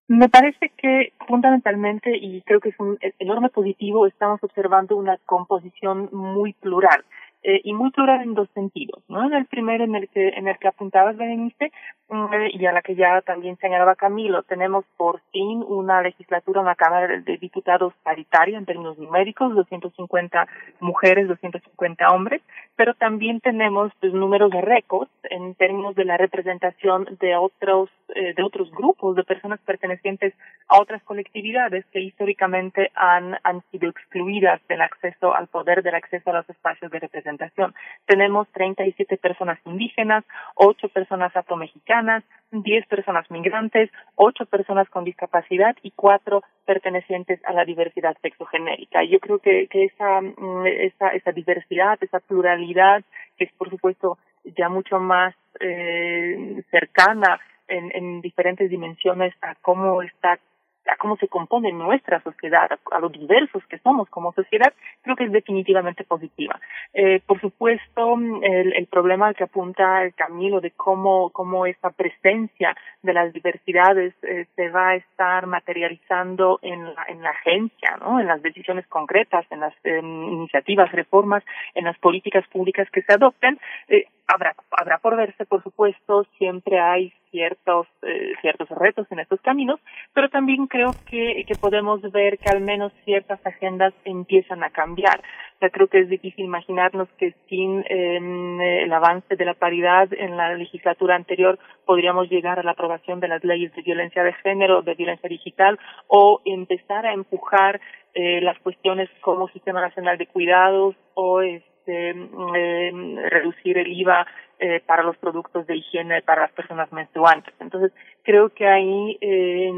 Me 0.07 0.29
parece 0.29 0.71
que 0.77 1.15
fundamentalmente, 1.27 2.15
y 2.15 2.43
creo 2.43 2.61
que 2.61 2.69
es 2.69 2.79
un 2.79 2.99
enorme 3.19 3.49
positivo, 3.49 4.07
estamos 4.07 4.39
observando 4.43 4.97
una 4.97 5.17
composición 5.25 6.11
muy 6.13 6.53
plural 6.53 7.07
eh, 7.47 7.61
y 7.63 7.75
muy 7.75 7.91
plural 7.91 8.23
en 8.23 8.33
dos 8.33 8.49
sentidos, 8.55 9.03
¿no? 9.07 9.23
En 9.27 9.35
el 9.35 9.45
primero, 9.45 9.85
en 9.85 9.95
el 9.95 10.09
que 10.09 10.29
en 10.29 10.49
el 10.49 10.57
que 10.57 10.67
apuntabas, 10.67 11.15
Berenice, 11.19 11.67
eh, 11.67 12.51
y 12.55 12.65
a 12.65 12.73
la 12.73 12.81
que 12.81 12.95
ya 12.95 13.21
también 13.21 13.59
señalaba 13.59 13.97
Camilo, 13.97 14.45
tenemos 14.45 14.87
por 14.97 15.21
fin 15.31 15.63
una 15.67 16.01
legislatura, 16.01 16.63
una 16.63 16.75
Cámara 16.75 17.21
de 17.21 17.37
Diputados 17.37 17.93
paritaria 18.03 18.57
en 18.57 18.65
términos 18.65 18.99
numéricos, 18.99 19.55
250 19.55 20.47
mujeres, 20.81 21.29
250 21.29 22.09
hombres, 22.13 22.41
pero 22.77 22.95
también 22.95 23.41
tenemos 23.41 23.93
pues, 24.01 24.15
números 24.15 24.51
récords 24.51 25.11
en 25.25 25.55
términos 25.55 25.95
de 25.97 26.07
la 26.07 26.17
representación 26.17 27.19
de 27.21 27.37
otros 27.37 27.91
eh, 28.15 28.33
de 28.35 28.43
otros 28.43 28.71
grupos, 28.71 29.17
de 29.17 29.25
personas 29.25 29.61
pertenecientes 29.61 30.33
a 30.69 30.81
otras 30.81 31.03
colectividades 31.03 31.85
que 31.93 32.01
históricamente 32.01 32.91
han, 32.95 33.37
han 33.43 33.63
sido 33.71 33.91
excluidas 33.91 34.67
del 34.67 34.81
acceso 34.81 35.35
al 35.35 35.49
poder, 35.49 35.83
del 35.83 35.95
acceso 35.95 36.31
a 36.31 36.35
los 36.35 36.49
espacios 36.49 36.91
de 36.91 37.01
representación 37.01 37.34
representación. 37.35 37.75
Tenemos 38.07 38.49
37 38.53 39.17
personas 39.17 39.59
indígenas, 39.65 40.25
8 40.57 40.89
personas 40.89 41.35
afromexicanas, 41.37 42.23
10 42.51 42.87
personas 42.87 43.31
migrantes, 43.31 43.91
8 44.17 44.47
personas 44.47 44.89
con 44.89 45.05
discapacidad 45.05 45.77
y 45.83 45.91
4 45.93 46.43
pertenecientes 46.67 47.41
a 47.45 47.53
la 47.53 47.65
diversidad 47.65 48.17
sexogenérica. 48.23 49.05
Yo 49.05 49.19
creo 49.21 49.39
que, 49.39 49.69
esa, 49.71 50.21
mm, 50.21 50.67
esa, 50.67 51.09
esa 51.09 51.33
diversidad, 51.33 51.99
esa 52.01 52.21
pluralidad, 52.21 53.03
que 53.37 53.45
es 53.45 53.53
por 53.53 53.71
supuesto 53.71 54.19
ya 54.57 54.69
mucho 54.69 54.99
más 54.99 55.35
eh, 55.61 56.63
cercana 56.71 57.41
en 57.67 58.21
diferentes 58.21 58.69
dimensiones 58.69 59.33
a 59.41 59.55
cómo 59.63 60.03
está 60.03 60.39
a 60.87 60.97
cómo 60.97 61.17
se 61.17 61.29
compone 61.29 61.73
nuestra 61.73 62.21
sociedad, 62.23 62.71
a, 62.71 62.97
a, 62.97 63.01
lo 63.01 63.09
diversos 63.09 63.65
que 63.67 63.79
somos 63.79 64.09
como 64.11 64.33
sociedad, 64.33 64.73
creo 65.03 65.17
que 65.17 65.25
es 65.25 65.33
definitivamente 65.33 66.05
positiva. 66.05 66.61
Eh, 66.93 67.21
por 67.27 67.41
supuesto, 67.41 68.17
el, 68.43 68.73
el 68.75 68.87
problema 68.87 69.35
que 69.35 69.45
apunta 69.45 70.03
el 70.05 70.15
Camilo 70.15 70.61
de 70.61 70.71
cómo, 70.73 71.31
cómo 71.31 71.67
esta 71.67 71.91
presencia 71.91 72.77
de 73.03 73.13
las 73.13 73.33
diversidades 73.33 74.15
eh, 74.23 74.47
se 74.57 74.69
va 74.71 74.91
a 74.91 74.97
estar 74.97 75.47
materializando 75.47 76.59
en 76.63 76.95
la, 76.95 77.05
en 77.09 77.23
la 77.23 77.31
agencia, 77.31 77.97
¿no? 78.01 78.21
en 78.21 78.27
las 78.27 78.43
decisiones 78.43 78.87
concretas, 78.87 79.47
en 79.51 79.61
las 79.61 79.75
iniciativas, 79.85 80.93
reformas, 80.93 81.43
en 81.75 81.85
las 81.85 81.99
políticas 81.99 82.47
públicas 82.49 82.89
que 82.91 83.03
se 83.03 83.13
adopten, 83.13 83.59
eh, 83.89 84.07
habrá, 84.27 84.55
habrá 84.71 84.99
por 84.99 85.17
verse, 85.17 85.45
por 85.45 85.63
supuesto, 85.63 86.25
siempre 86.39 86.81
hay 86.81 87.13
ciertos, 87.31 87.89
eh, 88.03 88.33
ciertos 88.41 88.69
retos 88.71 89.11
en 89.11 89.19
estos 89.19 89.41
caminos, 89.41 89.81
pero 90.13 90.29
también 90.29 90.69
creo 90.75 90.93
que, 91.09 91.45
que 91.47 91.55
podemos 91.55 92.03
ver 92.11 92.37
que 92.39 92.49
al 92.49 92.61
menos 92.61 92.93
ciertas 93.05 93.39
agendas 93.47 93.95
empiezan 94.05 94.65
a 94.65 94.71
cambiar. 94.71 95.23
O 95.63 95.71
creo 95.71 95.87
que 95.87 96.01
es 96.01 96.09
difícil 96.09 96.45
imaginarnos 96.45 97.09
que 97.17 97.33
sin 97.49 97.85
eh, 97.89 98.83
el 98.83 98.93
avance 98.93 99.37
de 99.37 99.45
la 99.45 99.55
paridad 99.55 100.13
en 100.13 100.37
la 100.37 100.53
legislatura 100.55 101.15
anterior 101.15 101.61
podríamos 101.87 102.29
llegar 102.29 102.59
a 102.59 102.65
la 102.65 102.73
aprobación 102.73 103.21
de 103.21 103.29
las 103.29 103.45
leyes 103.45 103.73
de 103.77 103.83
violencia 103.83 104.25
de 104.25 104.33
género, 104.33 104.83
de 104.83 104.95
violencia 104.95 105.29
digital 105.29 105.79
o 106.09 106.41
empezar 106.45 107.07
a 107.07 107.13
empujar 107.13 107.81
eh, 108.13 108.41
las 108.41 108.59
cuestiones 108.59 109.09
como 109.21 109.49
Sistema 109.51 109.81
Nacional 109.81 110.19
de 110.19 110.27
Cuidados 110.27 110.97
o 111.15 111.41
este, 111.41 112.11
eh, 112.11 112.93
reducir 113.31 113.79
el 113.79 113.93
IVA 113.93 114.27
eh, 114.65 114.81
para 114.81 115.03
los 115.03 115.19
productos 115.19 115.67
de 115.67 115.77
higiene 115.77 116.23
para 116.23 116.41
las 116.43 116.53
personas 116.53 116.91
menstruantes. 116.91 117.53
Entonces, 117.61 117.93
creo 118.23 118.49
que 118.49 118.67
ahí 118.67 119.19
eh, 119.21 119.71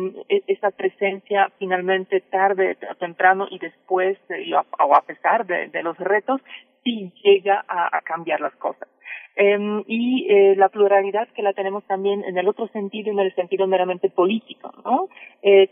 esa 0.46 0.70
presencia 0.70 1.50
finalmente 1.58 2.20
tarde 2.20 2.76
o 2.88 2.94
temprano 2.94 3.48
y 3.50 3.58
después 3.58 4.16
eh, 4.28 4.52
o 4.54 4.94
a 4.94 5.02
pesar 5.02 5.44
de, 5.44 5.82
los 5.82 5.98
retos, 5.98 6.40
sí 6.84 7.12
llega 7.24 7.64
a, 7.66 8.00
cambiar 8.02 8.40
las 8.40 8.54
cosas. 8.54 8.88
Eh, 9.34 9.58
y 9.88 10.54
la 10.54 10.68
pluralidad 10.68 11.26
que 11.34 11.42
la 11.42 11.52
tenemos 11.52 11.84
también 11.84 12.22
en 12.22 12.38
el 12.38 12.46
otro 12.46 12.68
sentido, 12.68 13.10
en 13.10 13.18
el 13.18 13.34
sentido 13.34 13.66
meramente 13.66 14.08
político, 14.08 14.72
¿no? 14.84 15.08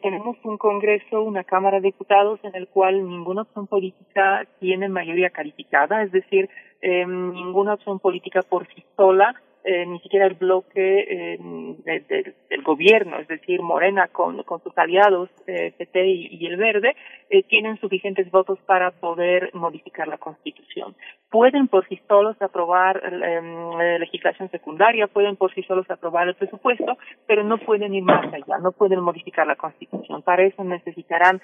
Tenemos 0.02 0.36
un 0.44 0.58
Congreso, 0.58 1.22
una 1.22 1.44
Cámara 1.44 1.78
de 1.78 1.86
Diputados 1.86 2.40
en 2.42 2.56
el 2.56 2.66
cual 2.66 3.08
ninguna 3.08 3.42
opción 3.42 3.68
política 3.68 4.44
tiene 4.58 4.88
mayoría 4.88 5.30
calificada, 5.30 6.02
es 6.02 6.10
decir, 6.10 6.50
eh, 6.86 7.06
ninguna 7.06 7.74
opción 7.74 7.98
política 7.98 8.42
por 8.42 8.66
sí 8.66 8.84
sola 8.94 9.34
eh, 9.64 9.86
ni 9.86 9.98
siquiera 10.00 10.26
el 10.26 10.34
bloque 10.34 11.00
eh, 11.00 11.38
de, 11.84 12.00
de, 12.00 12.34
del 12.50 12.62
gobierno, 12.62 13.18
es 13.18 13.26
decir, 13.28 13.62
Morena 13.62 14.08
con, 14.08 14.44
sus 14.62 14.76
aliados, 14.76 15.30
eh, 15.46 15.72
PT 15.76 16.06
y, 16.06 16.26
y 16.36 16.46
el 16.46 16.56
Verde, 16.56 16.94
eh, 17.30 17.42
tienen 17.44 17.80
suficientes 17.80 18.30
votos 18.30 18.58
para 18.66 18.90
poder 18.90 19.50
modificar 19.54 20.06
la 20.06 20.18
Constitución. 20.18 20.94
Pueden 21.30 21.68
por 21.68 21.88
sí 21.88 21.98
solos 22.06 22.36
aprobar 22.40 23.02
eh, 23.04 23.98
legislación 23.98 24.50
secundaria, 24.50 25.06
pueden 25.06 25.36
por 25.36 25.52
sí 25.54 25.62
solos 25.62 25.90
aprobar 25.90 26.28
el 26.28 26.34
presupuesto, 26.34 26.98
pero 27.26 27.42
no 27.42 27.56
pueden 27.58 27.94
ir 27.94 28.04
más 28.04 28.32
allá, 28.32 28.58
no 28.62 28.72
pueden 28.72 29.00
modificar 29.00 29.46
la 29.46 29.56
Constitución. 29.56 30.22
Para 30.22 30.44
eso 30.44 30.62
necesitarán 30.62 31.40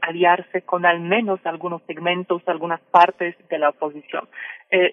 aliarse 0.00 0.62
con 0.62 0.86
al 0.86 1.00
menos 1.00 1.40
algunos 1.44 1.82
segmentos, 1.82 2.42
algunas 2.46 2.80
partes 2.80 3.36
de 3.48 3.58
la 3.58 3.70
oposición. 3.70 4.28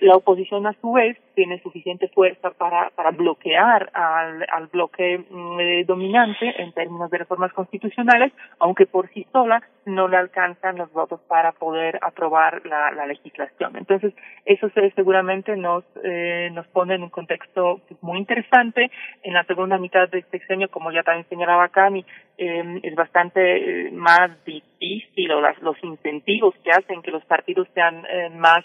La 0.02 0.16
oposición, 0.16 0.66
a 0.68 0.74
su 0.82 0.92
vez, 0.92 1.18
tiene 1.36 1.62
suficiente 1.62 2.08
fuerza 2.10 2.47
para, 2.54 2.90
para 2.92 3.12
bloquear 3.12 3.90
al, 3.94 4.68
bloque 4.72 5.26
mm, 5.30 5.60
eh, 5.60 5.84
dominante 5.86 6.62
en 6.62 6.72
términos 6.74 7.10
de 7.10 7.20
reformas 7.20 7.54
constitucionales, 7.54 8.34
aunque 8.60 8.86
por 8.86 9.10
sí 9.10 9.26
sola 9.32 9.62
no, 9.86 10.08
le 10.08 10.18
alcanzan 10.18 10.78
los 10.78 10.92
votos 10.92 11.22
para 11.28 11.54
poder 11.54 12.00
aprobar 12.02 12.66
la, 12.66 12.92
la 12.92 13.06
legislación. 13.06 13.78
Entonces, 13.78 14.14
eso 14.46 14.70
se, 14.70 14.92
seguramente 14.92 15.56
nos, 15.56 15.84
eh, 16.04 16.50
nos 16.54 16.68
pone 16.68 16.96
en 16.96 17.04
un 17.04 17.10
contexto 17.10 17.82
muy 18.02 18.18
interesante. 18.18 18.92
En 19.24 19.34
la 19.34 19.44
segunda 19.46 19.78
mitad 19.78 20.10
de 20.10 20.20
este 20.20 20.40
sexenio, 20.40 20.70
como 20.70 20.92
ya 20.92 21.04
también 21.04 21.28
señalaba 21.30 21.70
Cami, 21.70 22.06
eh, 22.38 22.80
es 22.84 22.96
bastante 22.96 23.88
eh, 23.88 23.92
más 23.92 24.32
difícil 24.46 25.30
las, 25.42 25.60
los 25.62 25.76
incentivos 25.84 26.54
que 26.64 26.72
hacen 26.72 27.02
que 27.02 27.12
los 27.12 27.26
partidos 27.26 27.68
sean 27.74 28.06
eh, 28.10 28.30
más 28.30 28.64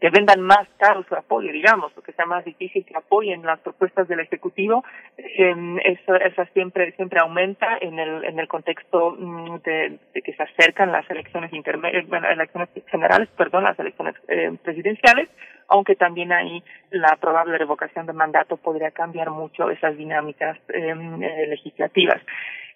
que 0.00 0.10
vendan 0.10 0.40
más 0.40 0.66
caro 0.78 1.04
su 1.08 1.14
apoyo, 1.14 1.52
digamos, 1.52 1.92
o 1.96 2.02
que 2.02 2.12
sea 2.12 2.26
más 2.26 2.44
difícil 2.44 2.84
que 2.84 2.96
apoyen 2.96 3.42
las 3.42 3.60
propuestas 3.60 4.08
del 4.08 4.20
ejecutivo, 4.20 4.84
eh, 5.18 5.54
siempre 6.96 7.20
aumenta 7.20 7.78
en 7.80 7.98
el 7.98 8.48
contexto 8.48 9.16
mm, 9.18 9.56
de, 9.64 9.98
que 10.22 10.32
se 10.32 10.42
acercan 10.42 10.92
las 10.92 11.08
elecciones 11.10 11.52
eh, 11.52 12.04
bueno, 12.08 12.28
elecciones 12.28 12.68
generales, 12.86 13.28
perdón, 13.36 13.64
las 13.64 13.78
elecciones 13.78 14.14
eh, 14.28 14.56
presidenciales, 14.62 15.28
aunque 15.68 15.96
también 15.96 16.32
ahí 16.32 16.62
la 16.90 17.16
probable 17.16 17.58
revocación 17.58 18.06
de 18.06 18.12
mandato 18.12 18.56
podría 18.56 18.90
cambiar 18.90 19.30
mucho 19.30 19.70
esas 19.70 19.96
dinámicas 19.96 20.58
eh, 20.68 20.94
legislativas. 21.48 22.20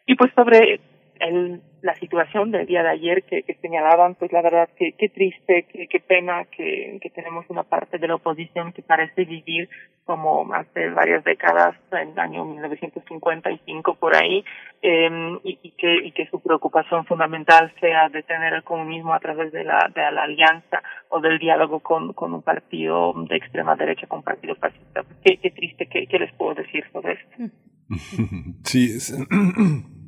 Y 0.06 0.14
pues 0.16 0.32
sobre 0.34 0.80
el, 1.20 1.62
la 1.82 1.94
situación 1.96 2.50
del 2.50 2.66
día 2.66 2.82
de 2.82 2.90
ayer 2.90 3.22
que, 3.24 3.42
que 3.42 3.54
señalaban, 3.54 4.14
pues 4.14 4.32
la 4.32 4.42
verdad 4.42 4.68
que 4.76 4.92
qué 4.92 5.08
triste, 5.08 5.66
qué, 5.70 5.86
qué 5.86 6.00
pena 6.00 6.44
que, 6.44 6.98
que 7.00 7.10
tenemos 7.10 7.44
una 7.48 7.62
parte 7.62 7.98
de 7.98 8.08
la 8.08 8.16
oposición 8.16 8.72
que 8.72 8.82
parece 8.82 9.24
vivir 9.24 9.68
como 10.04 10.52
hace 10.52 10.88
varias 10.90 11.22
décadas, 11.24 11.76
en 11.92 12.10
el 12.10 12.18
año 12.18 12.44
1955 12.44 13.94
por 13.94 14.16
ahí, 14.16 14.44
eh, 14.82 15.38
y, 15.44 15.58
y, 15.62 15.70
que, 15.72 15.94
y 16.04 16.12
que 16.12 16.26
su 16.26 16.40
preocupación 16.40 17.04
fundamental 17.04 17.72
sea 17.80 18.08
detener 18.08 18.54
el 18.54 18.64
comunismo 18.64 19.14
a 19.14 19.20
través 19.20 19.52
de 19.52 19.62
la, 19.62 19.90
de 19.94 20.10
la 20.10 20.24
alianza 20.24 20.82
o 21.10 21.20
del 21.20 21.38
diálogo 21.38 21.80
con, 21.80 22.12
con 22.14 22.34
un 22.34 22.42
partido 22.42 23.12
de 23.28 23.36
extrema 23.36 23.76
derecha, 23.76 24.06
con 24.06 24.18
un 24.18 24.24
partido 24.24 24.56
fascista. 24.56 25.04
Qué, 25.24 25.36
qué 25.36 25.50
triste, 25.50 25.86
qué, 25.86 26.06
qué 26.06 26.18
les 26.18 26.32
puedo 26.32 26.54
decir 26.54 26.84
sobre 26.92 27.12
esto. 27.12 27.54
Sí, 28.64 28.84
es... 28.84 29.12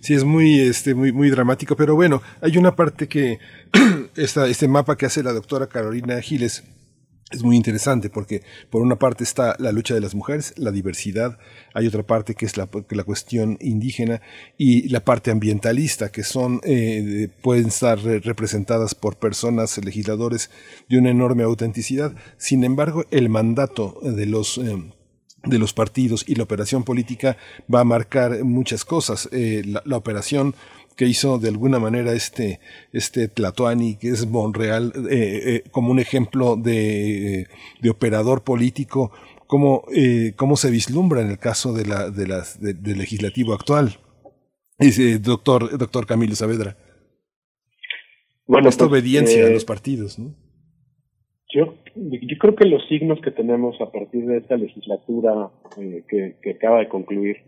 Sí, 0.00 0.14
es 0.14 0.24
muy, 0.24 0.60
este, 0.60 0.94
muy, 0.94 1.12
muy 1.12 1.30
dramático, 1.30 1.76
pero 1.76 1.94
bueno, 1.94 2.22
hay 2.40 2.56
una 2.58 2.76
parte 2.76 3.08
que, 3.08 3.38
esta, 4.16 4.46
este 4.46 4.68
mapa 4.68 4.96
que 4.96 5.06
hace 5.06 5.22
la 5.22 5.32
doctora 5.32 5.68
Carolina 5.68 6.20
Giles, 6.20 6.64
es 7.32 7.42
muy 7.42 7.56
interesante 7.56 8.08
porque 8.08 8.42
por 8.70 8.82
una 8.82 8.96
parte 8.96 9.24
está 9.24 9.56
la 9.58 9.72
lucha 9.72 9.94
de 9.94 10.00
las 10.00 10.14
mujeres, 10.14 10.54
la 10.56 10.70
diversidad, 10.70 11.38
hay 11.74 11.88
otra 11.88 12.04
parte 12.04 12.36
que 12.36 12.46
es 12.46 12.56
la, 12.56 12.68
la 12.90 13.02
cuestión 13.02 13.58
indígena 13.60 14.22
y 14.56 14.88
la 14.90 15.04
parte 15.04 15.32
ambientalista 15.32 16.12
que 16.12 16.22
son 16.22 16.60
eh, 16.62 17.28
pueden 17.42 17.66
estar 17.66 17.98
representadas 17.98 18.94
por 18.94 19.18
personas 19.18 19.76
legisladores 19.84 20.50
de 20.88 20.98
una 20.98 21.10
enorme 21.10 21.42
autenticidad. 21.42 22.14
Sin 22.36 22.62
embargo, 22.62 23.04
el 23.10 23.28
mandato 23.28 23.98
de 24.02 24.26
los 24.26 24.58
eh, 24.58 24.92
de 25.46 25.58
los 25.58 25.72
partidos 25.72 26.24
y 26.26 26.34
la 26.34 26.44
operación 26.44 26.84
política 26.84 27.36
va 27.72 27.80
a 27.80 27.84
marcar 27.84 28.44
muchas 28.44 28.84
cosas. 28.84 29.28
Eh, 29.32 29.62
la, 29.64 29.82
la, 29.84 29.96
operación 29.96 30.54
que 30.96 31.06
hizo 31.06 31.38
de 31.38 31.48
alguna 31.48 31.78
manera 31.78 32.12
este, 32.12 32.58
este 32.92 33.28
Tlatoani, 33.28 33.96
que 33.96 34.08
es 34.08 34.26
Monreal, 34.26 34.92
eh, 35.10 35.42
eh, 35.44 35.62
como 35.70 35.90
un 35.90 36.00
ejemplo 36.00 36.56
de, 36.56 37.46
de 37.80 37.90
operador 37.90 38.42
político, 38.42 39.12
cómo, 39.46 39.84
eh, 39.94 40.32
cómo 40.36 40.56
se 40.56 40.70
vislumbra 40.70 41.20
en 41.20 41.30
el 41.30 41.38
caso 41.38 41.72
de 41.72 41.84
la, 41.84 42.10
de 42.10 42.26
las, 42.26 42.60
de, 42.60 42.74
del 42.74 42.98
legislativo 42.98 43.52
actual. 43.52 43.98
Dice 44.78 45.18
doctor, 45.18 45.76
doctor 45.78 46.06
Camilo 46.06 46.34
Saavedra. 46.34 46.76
Bueno, 48.46 48.68
esta 48.68 48.84
pues, 48.88 49.00
obediencia 49.00 49.46
a 49.46 49.50
los 49.50 49.64
partidos, 49.64 50.18
¿no? 50.18 50.34
Yo, 51.52 51.74
yo 51.96 52.38
creo 52.38 52.54
que 52.54 52.66
los 52.66 52.86
signos 52.88 53.20
que 53.20 53.30
tenemos 53.30 53.80
a 53.80 53.90
partir 53.90 54.26
de 54.26 54.38
esta 54.38 54.56
legislatura 54.56 55.50
eh, 55.80 56.02
que, 56.08 56.50
acaba 56.50 56.80
de 56.80 56.88
concluir 56.88 57.38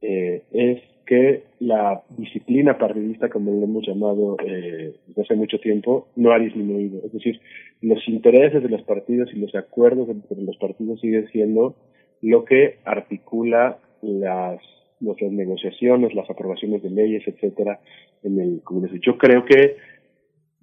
eh, 0.00 0.42
es 0.52 0.82
que 1.06 1.44
la 1.60 2.02
disciplina 2.10 2.76
partidista, 2.76 3.30
como 3.30 3.52
lo 3.52 3.64
hemos 3.64 3.86
llamado 3.86 4.36
eh, 4.44 4.94
desde 5.06 5.22
hace 5.22 5.34
mucho 5.36 5.58
tiempo, 5.58 6.08
no 6.16 6.32
ha 6.32 6.38
disminuido. 6.38 7.00
Es 7.04 7.12
decir, 7.12 7.40
los 7.80 8.06
intereses 8.08 8.62
de 8.62 8.68
los 8.68 8.82
partidos 8.82 9.30
y 9.32 9.38
los 9.38 9.54
acuerdos 9.54 10.08
entre 10.08 10.42
los 10.42 10.56
partidos 10.58 11.00
siguen 11.00 11.26
siendo 11.28 11.76
lo 12.20 12.44
que 12.44 12.78
articula 12.84 13.78
las, 14.02 14.60
las 15.00 15.16
negociaciones, 15.22 16.14
las 16.14 16.28
aprobaciones 16.28 16.82
de 16.82 16.90
leyes, 16.90 17.26
etcétera, 17.26 17.80
en 18.22 18.40
el 18.40 18.60
Congreso. 18.62 18.96
Yo 19.00 19.16
creo 19.16 19.44
que 19.44 19.76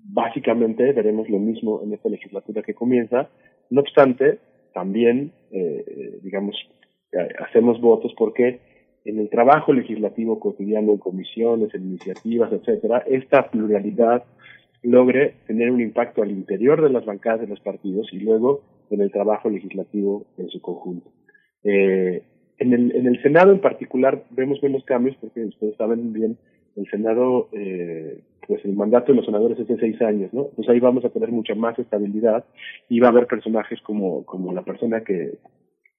básicamente 0.08 0.92
veremos 0.94 1.30
lo 1.30 1.40
mismo 1.40 1.82
en 1.84 1.94
esta 1.94 2.10
legislatura 2.10 2.62
que 2.62 2.74
comienza. 2.74 3.30
No 3.70 3.82
obstante, 3.82 4.40
también, 4.74 5.32
eh, 5.52 6.20
digamos, 6.22 6.56
hacemos 7.40 7.80
votos 7.80 8.14
porque 8.18 8.60
en 9.06 9.20
el 9.20 9.30
trabajo 9.30 9.72
legislativo 9.72 10.40
cotidiano, 10.40 10.92
en 10.94 10.98
comisiones, 10.98 11.74
en 11.74 11.84
iniciativas, 11.84 12.52
etcétera, 12.52 13.04
esta 13.08 13.50
pluralidad 13.50 14.24
logre 14.82 15.36
tener 15.48 15.72
un 15.72 15.82
impacto 15.82 16.22
al 16.22 16.32
interior 16.32 16.82
de 16.82 16.90
las 16.90 17.06
bancadas 17.06 17.42
de 17.42 17.48
los 17.48 17.60
partidos 17.60 18.08
y 18.12 18.20
luego 18.20 18.62
en 18.90 19.02
el 19.02 19.12
trabajo 19.12 19.50
legislativo 19.50 20.26
en 20.38 20.50
su 20.50 20.62
conjunto. 20.62 21.12
Eh, 21.64 22.24
en, 22.58 22.74
el, 22.74 22.96
en 22.96 23.08
el 23.08 23.22
Senado 23.22 23.52
en 23.52 23.60
particular 23.60 24.24
vemos 24.32 24.62
menos 24.62 24.84
cambios 24.86 25.16
porque 25.18 25.46
ustedes 25.46 25.76
saben 25.78 26.14
bien, 26.14 26.38
el 26.76 26.90
Senado 26.90 27.50
eh, 27.52 28.20
pues 28.48 28.64
el 28.66 28.74
mandato 28.74 29.12
de 29.12 29.18
los 29.18 29.26
senadores 29.26 29.60
es 29.60 29.68
de 29.68 29.78
seis 29.78 30.00
años, 30.02 30.32
¿no? 30.34 30.48
Pues 30.56 30.70
ahí 30.70 30.80
vamos 30.80 31.04
a 31.06 31.10
tener 31.10 31.32
mucha 31.32 31.56
más 31.56 31.78
estabilidad 31.80 32.46
y 32.90 33.00
va 33.00 33.08
a 33.08 33.12
haber 33.12 33.28
personajes 33.28 33.82
como, 33.82 34.24
como 34.26 34.54
la 34.54 34.64
persona 34.64 35.02
que, 35.02 35.38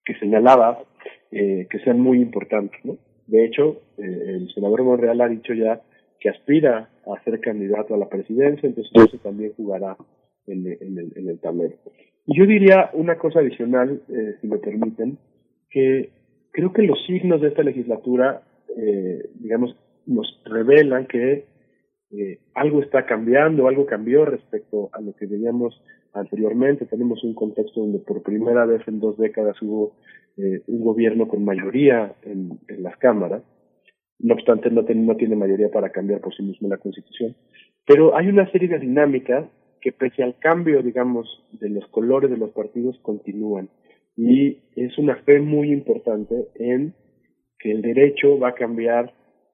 que 0.04 0.14
señalaba, 0.18 0.78
eh, 1.32 1.66
que 1.68 1.78
sean 1.80 2.00
muy 2.00 2.20
importantes, 2.20 2.78
¿no? 2.84 2.96
De 3.26 3.44
hecho, 3.44 3.80
eh, 3.98 4.36
el 4.36 4.52
senador 4.54 4.84
Monreal 4.84 5.20
ha 5.20 5.28
dicho 5.28 5.52
ya 5.52 5.80
que 6.20 6.28
aspira 6.28 6.88
a 7.06 7.24
ser 7.24 7.40
candidato 7.40 7.94
a 7.94 7.98
la 7.98 8.08
presidencia, 8.08 8.68
entonces 8.68 8.92
eso 8.94 9.18
también 9.18 9.52
jugará 9.56 9.96
en, 10.46 10.66
en, 10.66 10.98
el, 10.98 11.12
en 11.16 11.28
el 11.28 11.38
tablero. 11.40 11.74
Y 12.26 12.38
yo 12.38 12.46
diría 12.46 12.90
una 12.92 13.16
cosa 13.16 13.40
adicional, 13.40 14.00
eh, 14.08 14.36
si 14.40 14.46
me 14.46 14.58
permiten, 14.58 15.18
que 15.70 16.10
creo 16.52 16.72
que 16.72 16.82
los 16.82 17.04
signos 17.06 17.40
de 17.40 17.48
esta 17.48 17.62
legislatura, 17.62 18.42
eh, 18.76 19.28
digamos, 19.34 19.76
nos 20.06 20.40
revelan 20.44 21.06
que 21.06 21.46
eh, 22.10 22.38
algo 22.54 22.82
está 22.82 23.04
cambiando, 23.06 23.68
algo 23.68 23.86
cambió 23.86 24.24
respecto 24.24 24.90
a 24.92 25.00
lo 25.00 25.14
que 25.14 25.26
veíamos 25.26 25.82
anteriormente. 26.12 26.86
Tenemos 26.86 27.22
un 27.24 27.34
contexto 27.34 27.80
donde 27.80 27.98
por 27.98 28.22
primera 28.22 28.64
vez 28.64 28.86
en 28.86 29.00
dos 29.00 29.18
décadas 29.18 29.60
hubo 29.60 29.96
eh, 30.36 30.62
un 30.66 30.80
gobierno 30.80 31.28
con 31.28 31.44
mayoría 31.44 32.14
en, 32.22 32.58
en 32.68 32.82
las 32.82 32.96
cámaras. 32.98 33.42
No 34.18 34.34
obstante, 34.34 34.70
no, 34.70 34.84
ten, 34.84 35.04
no 35.04 35.16
tiene 35.16 35.36
mayoría 35.36 35.70
para 35.70 35.90
cambiar 35.90 36.20
por 36.20 36.34
sí 36.34 36.42
mismo 36.42 36.68
la 36.68 36.78
Constitución. 36.78 37.36
Pero 37.86 38.16
hay 38.16 38.28
una 38.28 38.50
serie 38.50 38.68
de 38.68 38.78
dinámicas 38.78 39.46
que 39.80 39.92
pese 39.92 40.22
al 40.22 40.38
cambio, 40.38 40.82
digamos, 40.82 41.28
de 41.52 41.68
los 41.68 41.86
colores 41.88 42.30
de 42.30 42.36
los 42.36 42.50
partidos, 42.50 42.98
continúan. 43.02 43.68
Y 44.16 44.58
es 44.74 44.96
una 44.98 45.16
fe 45.16 45.40
muy 45.40 45.70
importante 45.70 46.34
en 46.54 46.94
que 47.58 47.72
el 47.72 47.82
derecho 47.82 48.38
va 48.38 48.48
a 48.48 48.54
cambiar 48.54 49.12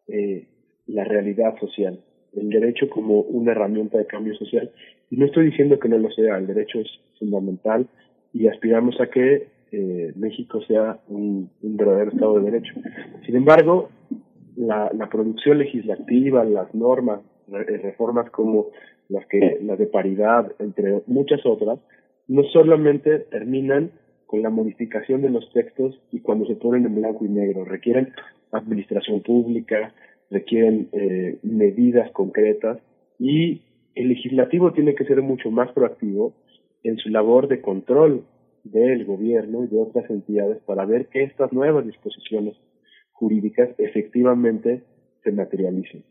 eh, 0.08 0.46
la 0.86 1.04
realidad 1.04 1.58
social 1.60 1.98
el 2.34 2.48
derecho 2.48 2.88
como 2.88 3.20
una 3.20 3.52
herramienta 3.52 3.98
de 3.98 4.06
cambio 4.06 4.34
social. 4.34 4.70
Y 5.10 5.16
no 5.16 5.26
estoy 5.26 5.46
diciendo 5.46 5.78
que 5.78 5.88
no 5.88 5.98
lo 5.98 6.10
sea, 6.10 6.38
el 6.38 6.46
derecho 6.46 6.80
es 6.80 6.88
fundamental 7.18 7.86
y 8.32 8.46
aspiramos 8.46 8.98
a 9.00 9.08
que 9.08 9.48
eh, 9.70 10.12
México 10.16 10.62
sea 10.62 10.98
un, 11.08 11.50
verdadero 11.60 12.12
Estado 12.12 12.40
de 12.40 12.50
Derecho. 12.50 12.74
Sin 13.26 13.36
embargo, 13.36 13.90
la, 14.56 14.90
la 14.94 15.08
producción 15.08 15.58
legislativa, 15.58 16.44
las 16.44 16.74
normas, 16.74 17.20
reformas 17.48 18.30
como 18.30 18.68
las 19.08 19.26
que 19.26 19.58
las 19.62 19.78
de 19.78 19.86
paridad, 19.86 20.52
entre 20.58 21.02
muchas 21.06 21.44
otras, 21.44 21.78
no 22.28 22.44
solamente 22.44 23.18
terminan 23.18 23.90
con 24.26 24.42
la 24.42 24.48
modificación 24.48 25.20
de 25.20 25.28
los 25.28 25.52
textos 25.52 26.00
y 26.12 26.20
cuando 26.20 26.46
se 26.46 26.56
ponen 26.56 26.86
en 26.86 26.94
blanco 26.94 27.26
y 27.26 27.28
negro, 27.28 27.66
requieren 27.66 28.14
administración 28.52 29.22
pública, 29.22 29.94
requieren 30.30 30.88
eh, 30.92 31.38
medidas 31.42 32.10
concretas 32.12 32.78
y 33.18 33.62
el 33.94 34.08
legislativo 34.08 34.72
tiene 34.72 34.94
que 34.94 35.04
ser 35.04 35.20
mucho 35.22 35.50
más 35.50 35.70
proactivo 35.72 36.32
en 36.82 36.96
su 36.96 37.10
labor 37.10 37.48
de 37.48 37.60
control 37.60 38.24
del 38.64 39.04
gobierno 39.04 39.64
y 39.64 39.66
de 39.68 39.78
otras 39.78 40.08
entidades 40.10 40.58
para 40.64 40.86
ver 40.86 41.06
que 41.06 41.24
estas 41.24 41.52
nuevas 41.52 41.84
disposiciones 41.86 42.56
jurídicas 43.12 43.70
efectivamente 43.78 44.82
se 45.22 45.32
materialicen. 45.32 46.04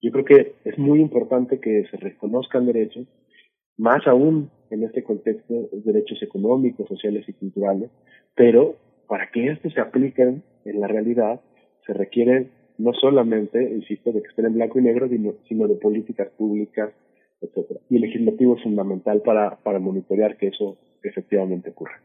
Yo 0.00 0.12
creo 0.12 0.24
que 0.24 0.54
es 0.64 0.78
muy 0.78 1.00
importante 1.00 1.60
que 1.60 1.84
se 1.90 1.96
reconozcan 1.96 2.66
derechos, 2.66 3.06
más 3.76 4.06
aún 4.06 4.50
en 4.70 4.84
este 4.84 5.02
contexto, 5.02 5.68
derechos 5.72 6.22
económicos, 6.22 6.86
sociales 6.88 7.24
y 7.28 7.32
culturales, 7.32 7.90
pero 8.34 8.76
para 9.08 9.30
que 9.30 9.48
estos 9.48 9.72
se 9.72 9.80
apliquen 9.80 10.42
en 10.64 10.80
la 10.80 10.88
realidad 10.88 11.40
se 11.86 11.92
requieren 11.92 12.50
no 12.78 12.92
solamente, 12.94 13.62
insisto, 13.62 14.12
de 14.12 14.22
que 14.22 14.28
estén 14.28 14.46
en 14.46 14.54
blanco 14.54 14.78
y 14.78 14.82
negro, 14.82 15.08
sino, 15.08 15.68
de 15.68 15.76
políticas 15.76 16.28
públicas, 16.36 16.92
etcétera. 17.40 17.80
Y 17.88 17.96
el 17.96 18.02
legislativo 18.02 18.56
es 18.56 18.62
fundamental 18.62 19.22
para, 19.22 19.56
para 19.56 19.78
monitorear 19.78 20.36
que 20.36 20.48
eso 20.48 20.76
efectivamente 21.02 21.70
ocurra. 21.70 22.00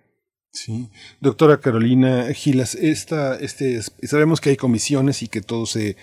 Doctora 1.20 1.60
Carolina 1.60 2.34
Gilas, 2.34 2.76
esta, 2.76 3.36
este, 3.36 3.82
sabemos 4.04 4.42
que 4.42 4.52
hay 4.52 4.58
comisiones 4.58 5.24
y 5.24 5.28
que 5.28 5.42
todo 5.42 5.66
se, 5.66 5.96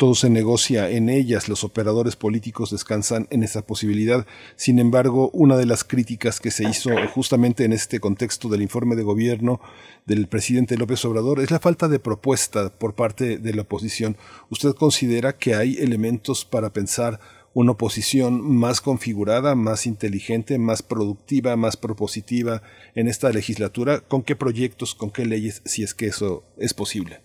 todo 0.00 0.14
se 0.14 0.30
negocia 0.30 0.88
en 0.88 1.10
ellas, 1.10 1.48
los 1.48 1.62
operadores 1.62 2.16
políticos 2.16 2.70
descansan 2.70 3.28
en 3.30 3.42
esa 3.42 3.66
posibilidad. 3.66 4.26
Sin 4.56 4.78
embargo, 4.78 5.30
una 5.34 5.58
de 5.58 5.66
las 5.66 5.84
críticas 5.84 6.40
que 6.40 6.50
se 6.50 6.66
hizo 6.66 6.90
justamente 7.12 7.64
en 7.64 7.74
este 7.74 8.00
contexto 8.00 8.48
del 8.48 8.62
informe 8.62 8.96
de 8.96 9.02
gobierno 9.02 9.60
del 10.06 10.26
presidente 10.26 10.78
López 10.78 11.04
Obrador 11.04 11.40
es 11.40 11.50
la 11.50 11.60
falta 11.60 11.86
de 11.86 11.98
propuesta 11.98 12.70
por 12.70 12.94
parte 12.94 13.36
de 13.36 13.52
la 13.52 13.60
oposición. 13.60 14.16
¿Usted 14.48 14.74
considera 14.74 15.36
que 15.36 15.54
hay 15.54 15.76
elementos 15.76 16.46
para 16.46 16.72
pensar 16.72 17.20
una 17.54 17.72
oposición 17.72 18.40
más 18.58 18.80
configurada, 18.80 19.54
más 19.54 19.86
inteligente, 19.86 20.58
más 20.58 20.82
productiva, 20.82 21.56
más 21.56 21.76
propositiva 21.76 22.62
en 22.94 23.08
esta 23.08 23.30
legislatura? 23.30 24.00
¿Con 24.06 24.22
qué 24.22 24.36
proyectos, 24.36 24.94
con 24.94 25.10
qué 25.10 25.24
leyes, 25.24 25.62
si 25.64 25.82
es 25.82 25.94
que 25.94 26.06
eso 26.06 26.44
es 26.58 26.74
posible? 26.74 27.18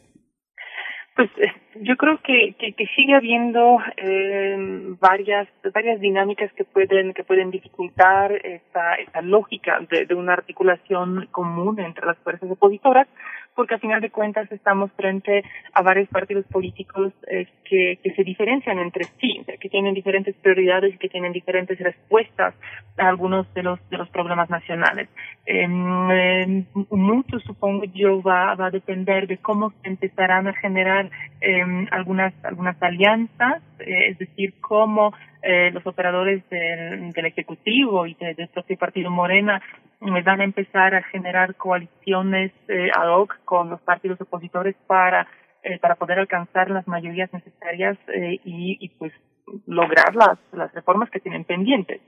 Pues 1.15 1.29
eh, 1.37 1.47
yo 1.81 1.95
creo 1.95 2.19
que, 2.21 2.55
que, 2.57 2.87
sigue 2.95 3.13
habiendo 3.15 3.77
eh, 3.95 4.57
varias 4.99 5.47
varias 5.73 6.01
dinámicas 6.01 6.51
que 6.53 6.65
pueden 6.65 7.13
que 7.13 7.23
pueden 7.23 7.51
dificultar 7.51 8.33
esta 8.33 8.95
esta 8.95 9.21
lógica 9.21 9.79
de 9.89 10.13
una 10.13 10.33
articulación 10.33 11.29
común 11.31 11.79
entre 11.79 12.05
las 12.05 12.17
fuerzas 12.17 12.51
opositoras 12.51 13.07
porque 13.55 13.75
a 13.75 13.79
final 13.79 14.01
de 14.01 14.09
cuentas 14.09 14.51
estamos 14.51 14.91
frente 14.93 15.43
a 15.73 15.81
varios 15.81 16.09
partidos 16.09 16.45
políticos 16.47 17.13
eh, 17.27 17.47
que, 17.63 17.99
que 18.03 18.13
se 18.13 18.23
diferencian 18.23 18.77
entre 18.79 19.05
sí, 19.19 19.43
que 19.59 19.69
tienen 19.69 19.93
diferentes 19.93 20.35
prioridades 20.35 20.93
y 20.93 20.97
que 20.97 21.09
tienen 21.09 21.31
diferentes 21.31 21.79
respuestas 21.79 22.53
a 22.97 23.07
algunos 23.07 23.51
de 23.53 23.63
los 23.63 23.79
de 23.89 23.97
los 23.97 24.09
problemas 24.09 24.49
nacionales. 24.49 25.07
Eh, 25.45 25.67
mucho, 26.89 27.39
supongo 27.39 27.85
yo, 27.85 28.21
va, 28.21 28.55
va 28.55 28.67
a 28.67 28.71
depender 28.71 29.27
de 29.27 29.37
cómo 29.37 29.71
se 29.81 29.89
empezarán 29.89 30.47
a 30.47 30.53
generar 30.53 31.09
eh, 31.41 31.63
algunas 31.91 32.33
algunas 32.43 32.81
alianzas, 32.81 33.61
eh, 33.79 34.09
es 34.09 34.17
decir, 34.17 34.53
cómo 34.61 35.13
eh, 35.41 35.71
los 35.71 35.85
operadores 35.85 36.47
del, 36.49 37.11
del 37.11 37.25
ejecutivo 37.25 38.05
y 38.05 38.15
del 38.15 38.47
propio 38.49 38.77
partido 38.77 39.09
Morena 39.11 39.61
van 39.99 40.41
a 40.41 40.43
empezar 40.43 40.95
a 40.95 41.03
generar 41.03 41.55
coaliciones 41.55 42.51
eh, 42.67 42.89
ad 42.95 43.09
hoc 43.09 43.37
con 43.45 43.69
los 43.69 43.81
partidos 43.81 44.19
opositores 44.21 44.75
para 44.87 45.27
eh, 45.63 45.79
para 45.79 45.95
poder 45.95 46.19
alcanzar 46.19 46.69
las 46.69 46.87
mayorías 46.87 47.31
necesarias 47.33 47.97
eh, 48.07 48.39
y, 48.43 48.77
y 48.79 48.89
pues 48.89 49.11
lograr 49.65 50.15
las 50.15 50.37
las 50.51 50.73
reformas 50.73 51.09
que 51.09 51.19
tienen 51.19 51.43
pendientes. 51.43 52.01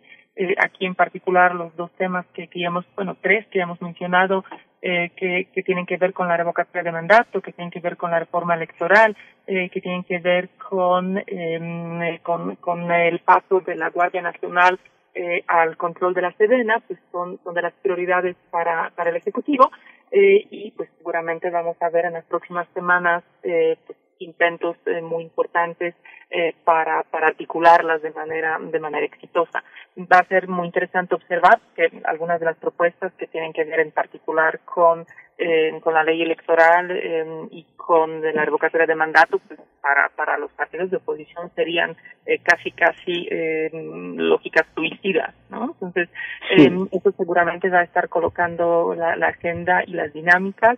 Aquí 0.60 0.86
en 0.86 0.94
particular 0.94 1.56
los 1.56 1.76
dos 1.76 1.92
temas 1.98 2.24
que, 2.36 2.48
que 2.48 2.64
hemos, 2.64 2.86
bueno, 2.96 3.18
tres 3.20 3.48
que 3.48 3.60
hemos 3.60 3.82
mencionado, 3.82 4.46
eh, 4.82 5.12
que, 5.16 5.50
que 5.54 5.64
tienen 5.64 5.86
que 5.86 5.98
ver 5.98 6.14
con 6.14 6.28
la 6.28 6.38
revocatoria 6.38 6.84
de 6.84 6.92
mandato, 6.92 7.42
que 7.42 7.52
tienen 7.52 7.72
que 7.72 7.80
ver 7.80 7.98
con 7.98 8.12
la 8.12 8.20
reforma 8.20 8.56
electoral, 8.56 9.16
eh, 9.48 9.70
que 9.70 9.82
tienen 9.82 10.04
que 10.04 10.20
ver 10.20 10.50
con, 10.70 11.18
eh, 11.26 12.20
con, 12.24 12.56
con 12.58 12.92
el 12.92 13.20
paso 13.20 13.62
de 13.62 13.76
la 13.76 13.90
Guardia 13.90 14.22
Nacional 14.22 14.80
eh, 15.16 15.44
al 15.48 15.78
control 15.78 16.14
de 16.14 16.22
la 16.22 16.32
Sedena, 16.34 16.80
pues 16.86 17.00
son, 17.12 17.40
son 17.44 17.56
de 17.56 17.64
las 17.64 17.74
prioridades 17.82 18.36
para, 18.52 18.92
para 18.96 19.10
el 19.10 19.16
Ejecutivo 19.16 19.72
eh, 20.12 20.46
y 20.52 20.72
pues 20.72 20.90
seguramente 20.98 21.50
vamos 21.50 21.76
a 21.82 21.90
ver 21.90 22.06
en 22.06 22.14
las 22.14 22.26
próximas 22.26 22.68
semanas 22.74 23.24
eh, 23.44 23.78
pues, 23.86 23.98
intentos 24.20 24.78
eh, 24.86 25.02
muy 25.02 25.24
importantes 25.24 25.96
eh, 26.30 26.54
para, 26.64 27.04
para 27.04 27.28
articularlas 27.28 28.02
de 28.02 28.12
manera, 28.12 28.60
de 28.60 28.80
manera 28.80 29.06
exitosa. 29.06 29.64
Va 29.98 30.20
a 30.20 30.28
ser 30.28 30.48
muy 30.48 30.68
interesante 30.68 31.16
observar 31.16 31.60
que 31.76 31.90
algunas 32.06 32.40
de 32.40 32.46
las 32.46 32.58
propuestas 32.58 33.14
que 33.14 33.28
tienen 33.28 33.54
que 33.54 33.64
ver 33.64 33.80
en 33.80 33.92
particular 33.92 34.60
con, 34.66 35.06
eh, 35.38 35.80
con 35.82 35.94
la 35.94 36.04
ley 36.04 36.22
electoral 36.22 36.92
eh, 36.92 37.48
y 37.52 37.66
con 37.76 38.22
la 38.22 38.44
revocatoria 38.44 38.86
de 38.86 38.96
mandato, 38.96 39.40
pues 39.48 39.60
para, 39.82 40.10
para 40.10 40.38
los 40.38 40.52
partidos 40.52 40.92
de 40.92 40.98
oposición 40.98 41.50
serían 41.56 41.96
eh, 42.26 42.40
casi, 42.40 42.72
casi 42.72 43.28
eh, 43.32 43.70
lógicas 44.18 44.68
suicidas, 44.76 45.34
¿no? 45.50 45.72
Entonces, 45.72 46.10
eh, 46.58 46.70
eso 46.92 47.12
seguramente 47.14 47.70
va 47.70 47.80
a 47.80 47.84
estar 47.84 48.10
colocando 48.10 48.94
la, 48.94 49.16
la 49.16 49.28
agenda 49.28 49.84
y 49.88 49.94
las 49.94 50.12
dinámicas 50.12 50.78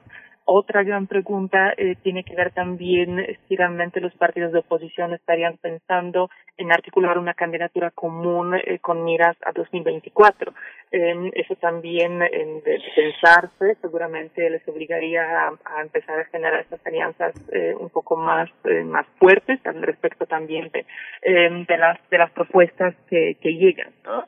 otra 0.52 0.84
gran 0.84 1.06
pregunta 1.06 1.74
eh, 1.78 1.96
tiene 2.02 2.24
que 2.24 2.36
ver 2.36 2.52
también 2.52 3.38
si 3.48 3.56
realmente 3.56 4.02
los 4.02 4.14
partidos 4.16 4.52
de 4.52 4.60
oposición 4.60 5.14
estarían 5.14 5.58
pensando 5.58 6.30
en 6.58 6.72
articular 6.72 7.18
una 7.18 7.36
candidatura 7.36 7.92
común 7.92 8.56
eh, 8.56 8.80
con 8.80 9.04
miras 9.04 9.38
a 9.46 9.52
2024. 9.52 10.54
Eh, 10.92 11.32
eso 11.36 11.56
también 11.56 12.22
eh, 12.24 12.62
de 12.66 12.82
pensarse 12.96 13.76
seguramente 13.80 14.50
les 14.50 14.68
obligaría 14.68 15.22
a, 15.48 15.82
empezar 15.82 16.20
a 16.20 16.26
generar 16.26 16.62
estas 16.62 16.86
alianzas 16.86 17.36
eh, 17.52 17.76
un 17.80 17.90
poco 17.90 18.18
más 18.18 18.50
eh, 18.64 18.84
más 18.84 19.06
fuertes 19.20 19.64
al 19.68 19.84
respecto 19.84 20.26
también 20.26 20.72
de, 20.72 20.86
eh, 21.22 21.66
de 21.68 21.78
las 21.78 22.00
de 22.10 22.18
las 22.18 22.32
propuestas 22.32 22.96
que, 23.08 23.38
que 23.40 23.54
llegan. 23.54 23.92
¿no? 24.04 24.26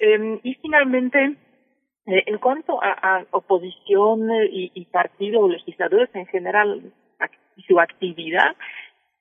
Eh, 0.00 0.40
y 0.42 0.54
finalmente 0.56 1.18
eh, 1.24 1.36
en 2.06 2.38
cuanto 2.38 2.82
a, 2.82 3.24
oposición 3.30 4.30
eh, 4.30 4.48
y, 4.50 4.72
y 4.74 4.84
partido 4.86 5.46
legisladores 5.48 6.10
en 6.14 6.26
general 6.26 6.92
y 7.56 7.62
su 7.62 7.78
actividad, 7.80 8.56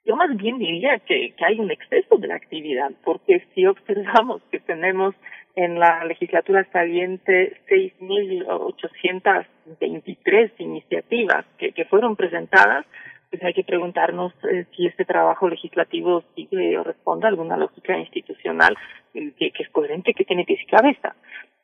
yo 0.06 0.18
más 0.18 0.36
bien 0.36 0.58
diría 0.58 1.00
que, 1.00 1.34
que 1.36 1.46
hay 1.46 1.58
un 1.60 1.72
exceso 1.72 2.18
de 2.18 2.28
la 2.28 2.36
actividad, 2.36 2.92
porque 3.06 3.48
si 3.54 3.66
observamos 3.66 4.42
que 4.52 4.60
tenemos 4.60 5.16
en 5.56 5.80
la 5.80 6.04
legislatura 6.04 6.68
saliente 6.72 7.62
6.823 7.70 10.52
iniciativas 10.58 11.46
que, 11.58 11.72
que 11.72 11.86
fueron 11.86 12.18
presentadas, 12.18 12.86
pues 13.30 13.42
hay 13.44 13.54
que 13.54 13.64
preguntarnos 13.64 14.34
eh, 14.52 14.66
si 14.76 14.88
este 14.88 15.06
trabajo 15.06 15.48
legislativo 15.48 16.22
sigue 16.36 16.78
o 16.78 16.84
responde 16.84 17.28
a 17.28 17.30
alguna 17.30 17.56
lógica 17.56 17.98
institucional 17.98 18.76
eh, 19.14 19.32
que, 19.38 19.52
que 19.52 19.64
es 19.64 19.70
coherente, 19.70 20.14
que 20.14 20.26
tiene 20.26 20.44
pies 20.44 20.60
y 20.62 20.66
cabeza 20.66 21.16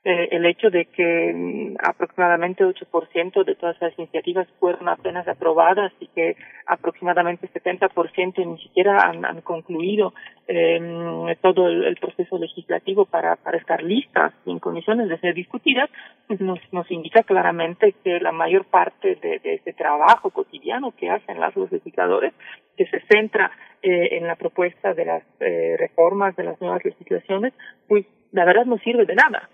eh, 0.04 0.30
el 0.32 0.46
hecho 0.46 0.70
de 0.70 0.86
que 0.86 1.34
mm, 1.34 1.76
aproximadamente 1.84 2.64
8% 2.64 3.44
de 3.44 3.56
todas 3.56 3.76
las 3.82 3.98
iniciativas 4.00 4.48
fueron 4.60 4.88
apenas 4.88 5.28
aprobadas 5.28 5.92
y 6.00 6.08
que 6.08 6.38
aproximadamente 6.66 7.50
70% 7.50 8.46
ni 8.46 8.58
siquiera 8.60 9.02
han, 9.02 9.42
concluido 9.42 10.14
eh, 10.48 11.36
todo 11.42 11.68
el, 11.68 11.98
proceso 11.98 12.38
legislativo 12.38 13.06
para, 13.06 13.38
estar 13.54 13.84
listas 13.84 14.34
y 14.46 14.52
en 14.52 14.60
condiciones 14.60 15.10
de 15.10 15.20
ser 15.20 15.34
discutidas, 15.34 15.90
pues 16.28 16.40
nos, 16.40 16.60
nos 16.72 16.90
indica 16.92 17.24
claramente 17.24 17.94
que 18.04 18.20
la 18.20 18.32
mayor 18.32 18.66
parte 18.66 19.16
de, 19.16 19.40
de 19.40 19.56
este 19.56 19.74
trabajo 19.74 20.30
cotidiano 20.30 20.94
que 20.96 21.10
hacen 21.10 21.40
las 21.40 21.56
los 21.56 21.72
legisladores, 21.72 22.34
que 22.78 22.86
se 22.86 23.02
centra 23.02 23.52
eh, 23.82 24.18
en 24.18 24.28
la 24.28 24.36
propuesta 24.36 24.94
de 24.94 25.06
las 25.06 25.24
eh, 25.40 25.76
reformas, 25.78 26.36
de 26.36 26.44
las 26.44 26.60
nuevas 26.62 26.84
legislaciones, 26.86 27.54
pues 27.88 28.06
la 28.32 28.46
verdad 28.46 28.66
no 28.66 28.78
sirve 28.78 29.06
de 29.06 29.16
nada 29.16 29.50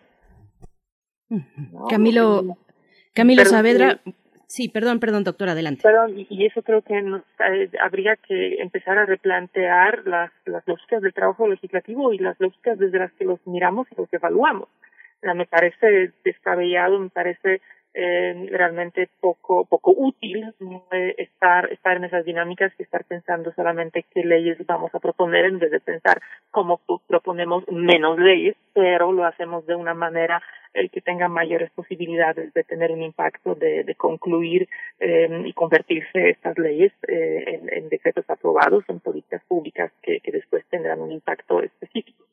no, 1.29 1.87
Camilo, 1.89 2.57
Camilo 3.13 3.41
pero, 3.41 3.49
Saavedra, 3.49 3.99
sí, 4.47 4.69
perdón, 4.69 4.99
perdón, 4.99 5.23
doctor, 5.23 5.49
adelante. 5.49 5.81
Perdón, 5.83 6.19
y, 6.19 6.27
y 6.29 6.45
eso 6.45 6.61
creo 6.61 6.81
que 6.81 7.01
nos, 7.01 7.21
eh, 7.39 7.69
habría 7.81 8.15
que 8.15 8.61
empezar 8.61 8.97
a 8.97 9.05
replantear 9.05 10.05
las, 10.05 10.31
las 10.45 10.67
lógicas 10.67 11.01
del 11.01 11.13
trabajo 11.13 11.47
legislativo 11.47 12.13
y 12.13 12.19
las 12.19 12.39
lógicas 12.39 12.77
desde 12.77 12.99
las 12.99 13.11
que 13.13 13.25
los 13.25 13.39
miramos 13.45 13.87
y 13.91 13.95
los 13.95 14.11
evaluamos. 14.13 14.67
O 14.67 15.21
sea, 15.21 15.33
me 15.33 15.45
parece 15.45 16.11
descabellado, 16.23 16.99
me 16.99 17.09
parece 17.09 17.61
eh, 17.95 18.47
realmente 18.51 19.09
poco 19.19 19.65
poco 19.65 19.93
útil 19.97 20.53
eh, 20.91 21.15
estar 21.17 21.71
estar 21.71 21.97
en 21.97 22.03
esas 22.03 22.25
dinámicas 22.25 22.73
y 22.77 22.83
estar 22.83 23.05
pensando 23.05 23.53
solamente 23.53 24.05
qué 24.13 24.23
leyes 24.23 24.57
vamos 24.67 24.93
a 24.93 24.99
proponer 24.99 25.45
en 25.45 25.59
vez 25.59 25.71
de 25.71 25.79
pensar 25.79 26.21
cómo 26.51 26.81
proponemos 27.07 27.63
menos 27.71 28.19
leyes 28.19 28.55
pero 28.73 29.11
lo 29.13 29.23
hacemos 29.25 29.65
de 29.65 29.75
una 29.75 29.93
manera 29.93 30.41
eh, 30.77 30.89
que 30.89 30.99
tenga 30.99 31.29
mayores 31.29 31.71
posibilidades 31.71 32.53
de 32.53 32.63
tener 32.65 32.91
un 32.91 33.01
impacto 33.01 33.55
de, 33.55 33.95
concluir 33.97 34.67
eh, 34.99 35.43
y 35.45 35.53
convertirse 35.53 36.31
estas 36.31 36.57
leyes 36.57 36.91
eh, 37.07 37.43
en, 37.47 37.69
en, 37.71 37.87
decretos 37.87 38.25
aprobados 38.29 38.83
en 38.89 38.99
políticas 38.99 39.41
públicas 39.47 39.89
que, 40.01 40.19
que 40.19 40.33
después 40.33 40.65
tendrán 40.69 40.99
un 40.99 41.13
impacto 41.13 41.61
específico. 41.61 42.25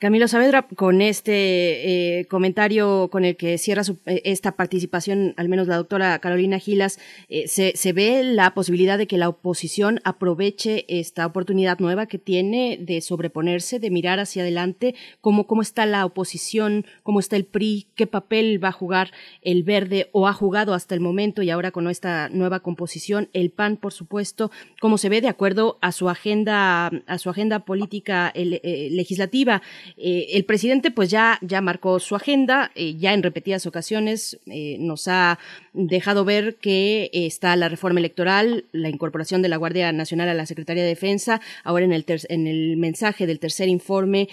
Camilo 0.00 0.28
Saavedra, 0.28 0.62
con 0.76 1.02
este 1.02 2.20
eh, 2.20 2.26
comentario 2.26 3.08
con 3.10 3.24
el 3.24 3.36
que 3.36 3.58
cierra 3.58 3.82
eh, 4.06 4.22
esta 4.24 4.52
participación, 4.52 5.34
al 5.36 5.48
menos 5.48 5.66
la 5.66 5.76
doctora 5.76 6.16
Carolina 6.20 6.60
Gilas, 6.60 7.00
eh, 7.28 7.48
se, 7.48 7.92
ve 7.92 8.22
la 8.22 8.54
posibilidad 8.54 8.96
de 8.96 9.08
que 9.08 9.18
la 9.18 9.28
oposición 9.28 9.98
aproveche 10.04 10.84
esta 10.86 11.26
oportunidad 11.26 11.80
nueva 11.80 12.06
que 12.06 12.18
tiene 12.18 12.78
de 12.80 13.00
sobreponerse, 13.00 13.80
de 13.80 13.90
mirar 13.90 14.20
hacia 14.20 14.42
adelante, 14.42 14.94
cómo, 15.20 15.48
cómo 15.48 15.62
está 15.62 15.84
la 15.84 16.06
oposición, 16.06 16.86
cómo 17.02 17.18
está 17.18 17.34
el 17.34 17.44
PRI, 17.44 17.88
qué 17.96 18.06
papel 18.06 18.62
va 18.62 18.68
a 18.68 18.72
jugar 18.72 19.10
el 19.42 19.64
verde 19.64 20.10
o 20.12 20.28
ha 20.28 20.32
jugado 20.32 20.74
hasta 20.74 20.94
el 20.94 21.00
momento 21.00 21.42
y 21.42 21.50
ahora 21.50 21.72
con 21.72 21.88
esta 21.88 22.28
nueva 22.28 22.60
composición, 22.60 23.30
el 23.32 23.50
PAN, 23.50 23.76
por 23.76 23.92
supuesto, 23.92 24.52
cómo 24.80 24.96
se 24.96 25.08
ve 25.08 25.20
de 25.20 25.28
acuerdo 25.28 25.76
a 25.80 25.90
su 25.90 26.08
agenda, 26.08 26.86
a 26.86 27.18
su 27.18 27.30
agenda 27.30 27.64
política 27.64 28.32
legislativa. 28.36 29.60
Eh, 29.96 30.30
el 30.32 30.44
presidente 30.44 30.90
pues 30.90 31.10
ya, 31.10 31.38
ya 31.42 31.60
marcó 31.60 31.98
su 32.00 32.14
agenda, 32.14 32.70
eh, 32.74 32.96
ya 32.96 33.14
en 33.14 33.22
repetidas 33.22 33.66
ocasiones 33.66 34.38
eh, 34.46 34.76
nos 34.78 35.08
ha 35.08 35.38
dejado 35.72 36.24
ver 36.24 36.56
que 36.56 37.10
está 37.12 37.56
la 37.56 37.68
reforma 37.68 38.00
electoral, 38.00 38.64
la 38.72 38.88
incorporación 38.88 39.42
de 39.42 39.48
la 39.48 39.56
Guardia 39.56 39.92
Nacional 39.92 40.28
a 40.28 40.34
la 40.34 40.46
Secretaría 40.46 40.82
de 40.82 40.88
Defensa, 40.88 41.40
ahora 41.64 41.84
en 41.84 41.92
el, 41.92 42.04
en 42.28 42.46
el 42.46 42.76
mensaje 42.76 43.26
del 43.26 43.38
tercer 43.38 43.68
informe 43.68 44.28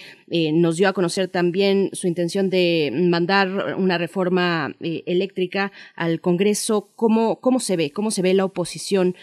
nos 0.52 0.76
dio 0.76 0.88
a 0.88 0.92
conocer 0.92 1.28
también 1.28 1.90
su 1.92 2.08
intención 2.08 2.50
de 2.50 2.90
mandar 2.92 3.76
una 3.78 3.98
reforma 3.98 4.74
eléctrica 4.80 5.72
al 5.94 6.20
Congreso. 6.20 6.90
¿Cómo, 6.96 7.40
¿Cómo 7.40 7.60
se 7.60 7.76
ve? 7.76 7.90
¿Cómo 7.90 8.10
se 8.10 8.22
ve 8.22 8.34
la 8.34 8.44
oposición 8.44 9.14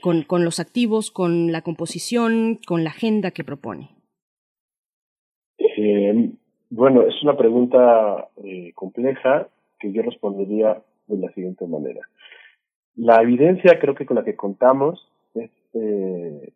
con, 0.00 0.22
con 0.22 0.44
los 0.44 0.60
activos, 0.60 1.10
con 1.10 1.52
la 1.52 1.62
composición, 1.62 2.58
con 2.66 2.84
la 2.84 2.90
agenda 2.90 3.30
que 3.30 3.44
propone? 3.44 3.97
Eh, 5.80 6.30
bueno, 6.70 7.02
es 7.02 7.22
una 7.22 7.36
pregunta 7.36 8.28
eh, 8.42 8.72
compleja 8.74 9.46
que 9.78 9.92
yo 9.92 10.02
respondería 10.02 10.82
de 11.06 11.18
la 11.18 11.30
siguiente 11.32 11.68
manera. 11.68 12.00
La 12.96 13.22
evidencia 13.22 13.78
creo 13.78 13.94
que 13.94 14.04
con 14.04 14.16
la 14.16 14.24
que 14.24 14.34
contamos 14.34 15.08
es 15.36 15.50
eh, 15.74 16.50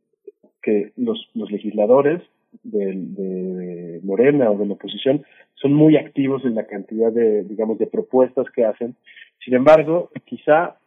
que 0.60 0.90
los, 0.96 1.30
legisladores 1.34 2.20
de, 2.64 2.94
de, 2.96 4.00
Morena 4.02 4.50
o 4.50 4.58
de 4.58 4.66
la 4.66 4.74
oposición 4.74 5.24
son 5.54 5.72
muy 5.72 5.96
activos 5.96 6.44
en 6.44 6.56
la 6.56 6.66
cantidad 6.66 7.12
de, 7.12 7.44
digamos, 7.44 7.78
de 7.78 7.86
propuestas 7.86 8.50
que 8.50 8.64
hacen. 8.64 8.96
Sin 9.44 9.54
embargo, 9.54 10.10
quizá 10.24 10.78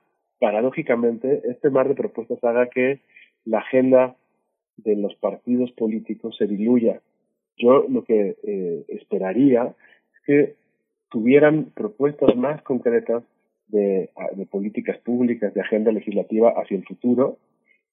paradójicamente 0.41 1.41
este 1.45 1.69
mar 1.69 1.87
de 1.87 1.95
propuestas 1.95 2.43
haga 2.43 2.67
que 2.67 2.99
la 3.45 3.59
agenda 3.59 4.17
de 4.75 4.97
los 4.97 5.15
partidos 5.15 5.71
políticos 5.71 6.35
se 6.37 6.47
diluya 6.47 6.99
yo 7.57 7.86
lo 7.90 8.03
que 8.03 8.36
eh, 8.44 8.86
esperaría 8.90 9.73
es 10.14 10.22
que 10.26 10.56
tuvieran 11.10 11.72
propuestas 11.73 12.36
más 12.36 12.61
concretas 12.64 13.23
de, 13.68 14.10
de, 14.36 14.45
políticas 14.45 14.98
públicas, 14.99 15.53
de 15.53 15.61
agenda 15.61 15.91
legislativa 15.91 16.53
hacia 16.57 16.77
el 16.77 16.86
futuro 16.86 17.38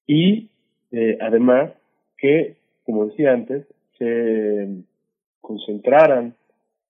y 0.07 0.51
eh, 0.91 1.19
además 1.21 1.73
que, 2.19 2.57
como 2.85 3.07
decía 3.07 3.33
antes, 3.33 3.67
se 3.99 4.69
concentraran 5.41 6.35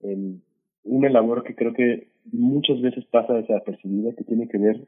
en 0.02 0.42
una 0.84 1.08
labor 1.08 1.44
que 1.44 1.54
creo 1.54 1.72
que 1.72 2.08
muchas 2.32 2.80
veces 2.80 3.04
pasa 3.06 3.34
desapercibida, 3.34 4.14
que 4.14 4.24
tiene 4.24 4.48
que 4.48 4.58
ver 4.58 4.80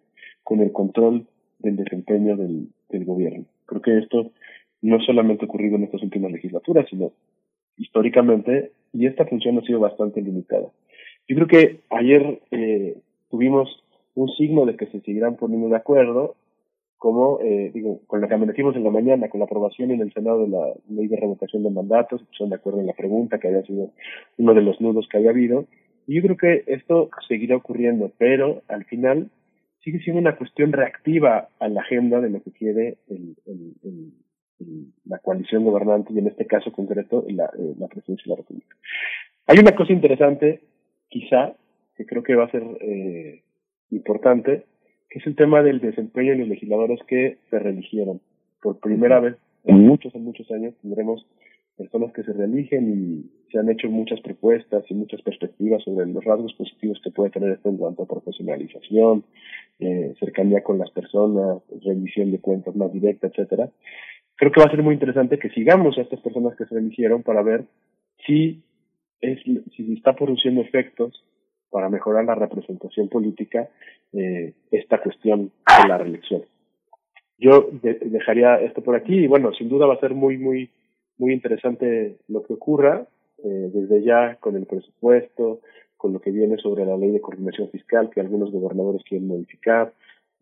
con 0.42 0.60
el 0.60 0.72
control 0.72 1.26
del 1.58 1.76
desempeño 1.76 2.36
del 2.36 3.04
gobierno. 3.04 3.44
Creo 3.66 3.82
que 3.82 3.98
esto 3.98 4.32
no 4.82 5.00
solamente 5.00 5.44
ha 5.44 5.48
ocurrido 5.48 5.76
en 5.76 5.84
estas 5.84 6.02
últimas 6.02 6.32
legislaturas, 6.32 6.86
sino 6.90 7.12
históricamente 7.76 8.72
y 8.92 9.06
esta 9.06 9.26
función 9.26 9.58
ha 9.58 9.62
sido 9.62 9.80
bastante 9.80 10.22
limitada. 10.22 10.68
Yo 11.28 11.36
creo 11.36 11.48
que 11.48 11.80
ayer 11.90 12.40
eh, 12.50 12.96
tuvimos 13.30 13.82
un 14.14 14.28
signo 14.30 14.64
de 14.66 14.76
que 14.76 14.86
se 14.86 15.00
seguirán 15.00 15.36
poniendo 15.36 15.68
de 15.68 15.76
acuerdo, 15.76 16.36
como 16.96 17.40
eh, 17.40 17.70
digo, 17.74 18.00
con 18.06 18.20
lo 18.20 18.28
que 18.28 18.34
amanecimos 18.34 18.76
en 18.76 18.84
la 18.84 18.90
mañana, 18.90 19.28
con 19.28 19.40
la 19.40 19.46
aprobación 19.46 19.90
en 19.90 20.00
el 20.00 20.12
Senado 20.12 20.42
de 20.42 20.48
la 20.48 20.72
ley 20.88 21.08
de 21.08 21.16
revocación 21.16 21.62
de 21.62 21.70
mandatos, 21.70 22.24
son 22.30 22.50
de 22.50 22.56
acuerdo 22.56 22.80
en 22.80 22.86
la 22.86 22.92
pregunta 22.92 23.38
que 23.38 23.48
había 23.48 23.62
sido 23.62 23.90
uno 24.38 24.54
de 24.54 24.62
los 24.62 24.80
nudos 24.80 25.08
que 25.10 25.18
había 25.18 25.30
habido. 25.30 25.66
Y 26.06 26.16
yo 26.16 26.22
creo 26.22 26.36
que 26.36 26.72
esto 26.72 27.10
seguirá 27.26 27.56
ocurriendo, 27.56 28.12
pero 28.18 28.62
al 28.68 28.84
final 28.84 29.30
sigue 29.82 29.98
siendo 30.00 30.20
una 30.20 30.36
cuestión 30.36 30.72
reactiva 30.72 31.48
a 31.58 31.68
la 31.68 31.80
agenda 31.80 32.20
de 32.20 32.30
lo 32.30 32.42
que 32.42 32.52
quiere 32.52 32.96
el, 33.08 33.36
el 33.46 34.12
la 35.06 35.18
coalición 35.18 35.64
gobernante 35.64 36.12
y 36.12 36.18
en 36.18 36.28
este 36.28 36.46
caso 36.46 36.72
concreto 36.72 37.24
la, 37.28 37.46
eh, 37.58 37.74
la 37.78 37.88
presidencia 37.88 38.24
de 38.24 38.30
la 38.30 38.36
República. 38.36 38.76
Hay 39.46 39.58
una 39.58 39.74
cosa 39.74 39.92
interesante, 39.92 40.60
quizá, 41.08 41.54
que 41.96 42.06
creo 42.06 42.22
que 42.22 42.34
va 42.34 42.44
a 42.44 42.50
ser 42.50 42.62
eh, 42.80 43.42
importante, 43.90 44.64
que 45.10 45.18
es 45.18 45.26
el 45.26 45.36
tema 45.36 45.62
del 45.62 45.80
desempeño 45.80 46.32
de 46.32 46.38
los 46.38 46.48
legisladores 46.48 47.00
que 47.06 47.38
se 47.50 47.58
reeligieron. 47.58 48.20
Por 48.62 48.78
primera 48.80 49.20
vez 49.20 49.36
en 49.64 49.80
muchos, 49.80 50.14
en 50.14 50.24
muchos 50.24 50.50
años 50.50 50.74
tendremos 50.80 51.26
personas 51.76 52.12
que 52.12 52.22
se 52.22 52.32
reeligen 52.32 52.92
y 52.92 53.50
se 53.50 53.58
han 53.58 53.68
hecho 53.68 53.88
muchas 53.88 54.20
propuestas 54.20 54.84
y 54.88 54.94
muchas 54.94 55.20
perspectivas 55.22 55.82
sobre 55.82 56.06
los 56.06 56.24
rasgos 56.24 56.54
positivos 56.54 57.00
que 57.02 57.10
puede 57.10 57.30
tener 57.30 57.50
esto 57.50 57.68
en 57.68 57.76
cuanto 57.76 58.04
a 58.04 58.08
profesionalización, 58.08 59.24
eh, 59.80 60.14
cercanía 60.20 60.62
con 60.62 60.78
las 60.78 60.90
personas, 60.90 61.62
rendición 61.84 62.30
de 62.30 62.38
cuentas 62.38 62.76
más 62.76 62.92
directa, 62.92 63.26
etcétera 63.26 63.70
creo 64.36 64.52
que 64.52 64.60
va 64.60 64.66
a 64.66 64.70
ser 64.70 64.82
muy 64.82 64.94
interesante 64.94 65.38
que 65.38 65.50
sigamos 65.50 65.96
a 65.98 66.02
estas 66.02 66.20
personas 66.20 66.56
que 66.56 66.66
se 66.66 66.76
eligieron 66.76 67.22
para 67.22 67.42
ver 67.42 67.64
si 68.26 68.62
es 69.20 69.40
si 69.42 69.94
está 69.94 70.14
produciendo 70.14 70.60
efectos 70.60 71.24
para 71.70 71.88
mejorar 71.88 72.24
la 72.24 72.34
representación 72.34 73.08
política 73.08 73.68
eh, 74.12 74.52
esta 74.70 75.02
cuestión 75.02 75.50
de 75.82 75.88
la 75.88 75.98
reelección. 75.98 76.42
Yo 77.38 77.68
dejaría 77.82 78.60
esto 78.60 78.82
por 78.82 78.94
aquí 78.94 79.24
y 79.24 79.26
bueno, 79.26 79.52
sin 79.52 79.68
duda 79.68 79.86
va 79.86 79.94
a 79.94 80.00
ser 80.00 80.14
muy 80.14 80.38
muy 80.38 80.70
muy 81.18 81.32
interesante 81.32 82.16
lo 82.28 82.42
que 82.42 82.54
ocurra 82.54 83.06
eh, 83.44 83.70
desde 83.72 84.02
ya 84.02 84.36
con 84.36 84.56
el 84.56 84.66
presupuesto, 84.66 85.60
con 85.96 86.12
lo 86.12 86.20
que 86.20 86.30
viene 86.30 86.56
sobre 86.58 86.84
la 86.84 86.96
ley 86.96 87.10
de 87.10 87.20
coordinación 87.20 87.70
fiscal 87.70 88.10
que 88.10 88.20
algunos 88.20 88.50
gobernadores 88.50 89.02
quieren 89.08 89.26
modificar, 89.26 89.92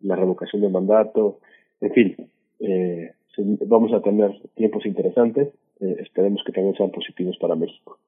la 0.01 0.15
revocación 0.15 0.61
de 0.61 0.69
mandato, 0.69 1.39
en 1.81 1.93
fin, 1.93 2.15
eh, 2.63 3.13
vamos 3.65 3.93
a 3.93 4.01
tener 4.01 4.31
tiempos 4.55 4.85
interesantes. 4.85 5.49
Eh, 5.79 5.95
esperemos 5.99 6.41
que 6.45 6.51
también 6.51 6.75
sean 6.75 6.91
positivos 6.91 7.37
para 7.37 7.55
México. 7.55 7.99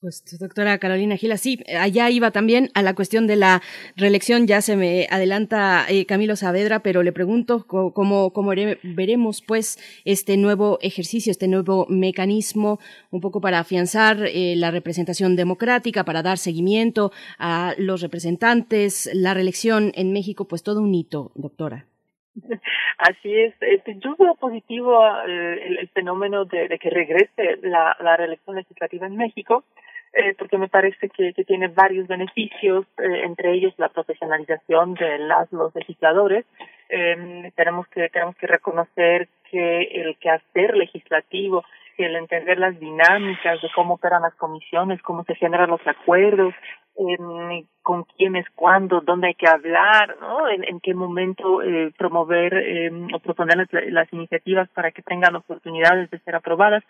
Pues 0.00 0.24
doctora 0.38 0.78
Carolina 0.78 1.18
Gila, 1.18 1.36
sí, 1.36 1.62
allá 1.78 2.08
iba 2.08 2.30
también 2.30 2.70
a 2.72 2.80
la 2.80 2.94
cuestión 2.94 3.26
de 3.26 3.36
la 3.36 3.60
reelección, 3.96 4.46
ya 4.46 4.62
se 4.62 4.74
me 4.74 5.06
adelanta 5.10 5.84
eh, 5.90 6.06
Camilo 6.06 6.36
Saavedra, 6.36 6.80
pero 6.82 7.02
le 7.02 7.12
pregunto 7.12 7.66
cómo, 7.66 8.32
cómo 8.32 8.52
veremos 8.82 9.42
pues 9.42 9.78
este 10.06 10.38
nuevo 10.38 10.78
ejercicio, 10.80 11.30
este 11.30 11.48
nuevo 11.48 11.84
mecanismo, 11.90 12.78
un 13.10 13.20
poco 13.20 13.42
para 13.42 13.58
afianzar 13.58 14.24
eh, 14.24 14.54
la 14.56 14.70
representación 14.70 15.36
democrática, 15.36 16.02
para 16.02 16.22
dar 16.22 16.38
seguimiento 16.38 17.12
a 17.38 17.74
los 17.76 18.00
representantes, 18.00 19.10
la 19.12 19.34
reelección 19.34 19.92
en 19.94 20.14
México, 20.14 20.48
pues 20.48 20.62
todo 20.62 20.80
un 20.80 20.94
hito, 20.94 21.30
doctora. 21.34 21.89
Así 22.98 23.34
es. 23.40 23.54
Este, 23.60 23.96
yo 23.98 24.16
veo 24.18 24.34
positivo 24.34 25.02
eh, 25.26 25.78
el, 25.80 25.88
fenómeno 25.88 26.44
de, 26.44 26.78
que 26.78 26.90
regrese 26.90 27.58
la, 27.62 27.96
reelección 28.16 28.56
legislativa 28.56 29.06
en 29.06 29.16
México, 29.16 29.64
eh, 30.12 30.34
porque 30.38 30.58
me 30.58 30.68
parece 30.68 31.08
que, 31.08 31.32
tiene 31.44 31.68
varios 31.68 32.06
beneficios, 32.08 32.86
eh, 32.98 33.22
entre 33.24 33.52
ellos 33.52 33.74
la 33.76 33.88
profesionalización 33.88 34.94
de 34.94 35.18
las 35.18 35.50
los 35.52 35.74
legisladores. 35.74 36.44
Eh, 36.88 37.52
tenemos 37.54 37.86
que 37.88 38.08
tenemos 38.08 38.36
que 38.36 38.46
reconocer 38.46 39.28
que 39.50 39.82
el 39.82 40.16
quehacer 40.18 40.76
legislativo 40.76 41.64
el 42.04 42.16
entender 42.16 42.58
las 42.58 42.78
dinámicas 42.78 43.60
de 43.60 43.68
cómo 43.74 43.94
operan 43.94 44.22
las 44.22 44.34
comisiones, 44.34 45.02
cómo 45.02 45.24
se 45.24 45.34
generan 45.34 45.70
los 45.70 45.86
acuerdos, 45.86 46.54
con 47.82 48.04
quiénes, 48.16 48.46
cuándo, 48.54 49.00
dónde 49.00 49.28
hay 49.28 49.34
que 49.34 49.48
hablar, 49.48 50.16
¿no? 50.20 50.48
En, 50.48 50.80
qué 50.80 50.94
momento 50.94 51.62
eh, 51.62 51.92
promover 51.96 52.54
eh, 52.54 52.90
o 53.14 53.18
proponer 53.20 53.56
las, 53.56 53.68
las, 53.90 54.12
iniciativas 54.12 54.68
para 54.70 54.90
que 54.90 55.02
tengan 55.02 55.34
oportunidades 55.36 56.10
de 56.10 56.18
ser 56.20 56.34
aprobadas. 56.34 56.84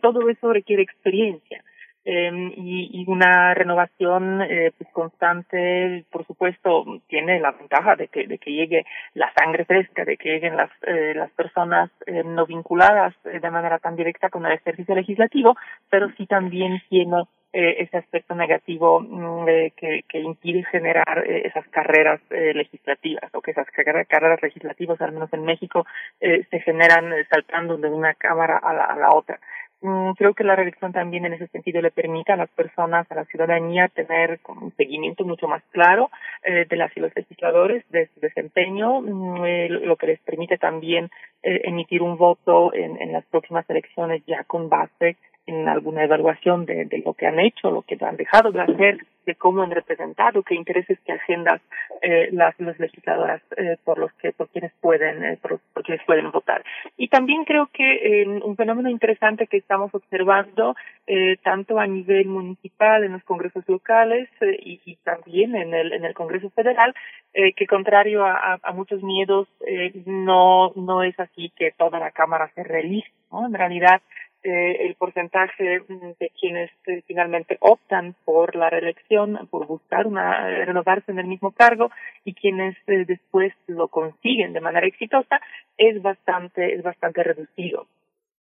Todo 0.00 0.28
eso 0.28 0.52
requiere 0.52 0.82
experiencia. 0.82 1.62
Eh, 2.08 2.30
y, 2.56 3.04
una 3.08 3.52
renovación 3.54 4.40
eh, 4.42 4.70
pues 4.78 4.88
constante, 4.92 6.04
por 6.12 6.24
supuesto, 6.24 6.84
tiene 7.08 7.40
la 7.40 7.50
ventaja 7.50 7.96
de 7.96 8.06
que, 8.06 8.28
de 8.28 8.38
que 8.38 8.52
llegue 8.52 8.84
la 9.14 9.32
sangre 9.34 9.64
fresca, 9.64 10.04
de 10.04 10.16
que 10.16 10.28
lleguen 10.28 10.56
las, 10.56 10.70
eh, 10.86 11.14
las 11.16 11.32
personas 11.32 11.90
eh, 12.06 12.22
no 12.24 12.46
vinculadas 12.46 13.12
eh, 13.24 13.40
de 13.40 13.50
manera 13.50 13.80
tan 13.80 13.96
directa 13.96 14.28
con 14.28 14.46
el 14.46 14.52
ejercicio 14.52 14.94
legislativo, 14.94 15.56
pero 15.90 16.08
sí 16.16 16.26
también 16.26 16.80
tiene 16.88 17.24
ese 17.58 17.96
aspecto 17.96 18.34
negativo 18.34 19.00
mm, 19.00 19.46
que, 19.76 20.04
que 20.08 20.18
impide 20.20 20.64
generar 20.64 21.24
esas 21.26 21.66
carreras 21.68 22.20
legislativas 22.30 23.34
o 23.34 23.40
que 23.40 23.52
esas 23.52 23.66
carreras 23.70 24.42
legislativas, 24.42 25.00
al 25.00 25.12
menos 25.12 25.32
en 25.32 25.44
México, 25.44 25.86
se 26.20 26.60
generan 26.60 27.12
saltando 27.30 27.76
de 27.76 27.88
una 27.88 28.14
cámara 28.14 28.58
a 28.58 28.72
la, 28.74 28.84
a 28.84 28.96
la 28.96 29.12
otra. 29.12 29.38
Mm, 29.82 30.12
creo 30.12 30.32
que 30.32 30.42
la 30.42 30.56
reelección 30.56 30.92
también 30.92 31.26
en 31.26 31.34
ese 31.34 31.48
sentido 31.48 31.82
le 31.82 31.90
permite 31.90 32.32
a 32.32 32.36
las 32.36 32.48
personas, 32.50 33.06
a 33.10 33.14
la 33.14 33.26
ciudadanía, 33.26 33.88
tener 33.88 34.40
un 34.48 34.72
seguimiento 34.76 35.24
mucho 35.24 35.48
más 35.48 35.62
claro 35.70 36.10
eh, 36.42 36.64
de 36.68 36.76
las 36.76 36.96
y 36.96 37.00
los 37.00 37.14
legisladores, 37.14 37.84
de 37.90 38.08
su 38.14 38.20
desempeño, 38.20 39.02
mm, 39.02 39.44
eh, 39.44 39.68
lo 39.68 39.96
que 39.96 40.06
les 40.06 40.20
permite 40.20 40.56
también 40.56 41.10
eh, 41.42 41.60
emitir 41.64 42.02
un 42.02 42.16
voto 42.16 42.72
en, 42.74 43.00
en 43.00 43.12
las 43.12 43.24
próximas 43.26 43.68
elecciones 43.68 44.22
ya 44.26 44.44
con 44.44 44.68
base 44.70 45.16
en 45.46 45.68
alguna 45.68 46.04
evaluación 46.04 46.66
de, 46.66 47.02
lo 47.04 47.14
que 47.14 47.26
han 47.26 47.38
hecho, 47.38 47.70
lo 47.70 47.82
que 47.82 47.96
han 48.00 48.16
dejado 48.16 48.50
de 48.50 48.60
hacer, 48.60 48.98
de 49.24 49.34
cómo 49.34 49.62
han 49.62 49.70
representado, 49.70 50.42
qué 50.42 50.54
intereses, 50.54 50.98
qué 51.04 51.12
agendas 51.12 51.60
eh, 52.02 52.28
las, 52.32 52.58
las 52.60 52.78
legisladoras 52.78 53.42
eh, 53.56 53.76
por 53.84 53.98
los 53.98 54.12
que 54.14 54.32
por 54.32 54.48
quienes 54.48 54.72
pueden 54.80 55.24
eh, 55.24 55.38
por, 55.40 55.60
por, 55.72 55.82
quienes 55.82 56.04
pueden 56.04 56.30
votar. 56.30 56.64
Y 56.96 57.08
también 57.08 57.44
creo 57.44 57.68
que 57.72 58.24
un 58.42 58.56
fenómeno 58.56 58.88
interesante 58.88 59.46
que 59.46 59.56
estamos 59.56 59.94
observando 59.94 60.74
eh, 61.06 61.36
tanto 61.42 61.78
a 61.78 61.86
nivel 61.86 62.26
municipal 62.26 63.04
en 63.04 63.12
los 63.12 63.22
congresos 63.22 63.62
locales 63.68 64.28
eh, 64.40 64.58
y, 64.60 64.80
y, 64.84 64.96
también 64.96 65.54
en 65.54 65.72
el 65.72 65.92
en 65.92 66.04
el 66.04 66.14
Congreso 66.14 66.50
Federal 66.50 66.94
eh, 67.32 67.52
que 67.52 67.66
contrario 67.66 68.24
a, 68.24 68.58
a, 68.60 68.72
muchos 68.72 69.02
miedos 69.04 69.46
eh, 69.66 69.92
no 70.04 70.72
no 70.74 71.04
es 71.04 71.18
así 71.20 71.52
que 71.56 71.70
toda 71.70 72.00
la 72.00 72.10
cámara 72.10 72.50
se 72.56 72.64
reelige, 72.64 73.12
¿no? 73.30 73.46
En 73.46 73.54
realidad 73.54 74.02
eh, 74.46 74.86
el 74.86 74.94
porcentaje 74.94 75.80
de 75.88 76.30
quienes 76.40 76.70
eh, 76.86 77.02
finalmente 77.04 77.56
optan 77.58 78.14
por 78.24 78.54
la 78.54 78.70
reelección, 78.70 79.48
por 79.50 79.66
buscar 79.66 80.06
una 80.06 80.46
renovarse 80.64 81.10
en 81.10 81.18
el 81.18 81.26
mismo 81.26 81.50
cargo 81.50 81.90
y 82.24 82.32
quienes 82.32 82.76
eh, 82.86 83.04
después 83.06 83.52
lo 83.66 83.88
consiguen 83.88 84.52
de 84.52 84.60
manera 84.60 84.86
exitosa 84.86 85.40
es 85.76 86.00
bastante 86.00 86.74
es 86.74 86.82
bastante 86.84 87.24
reducido. 87.24 87.88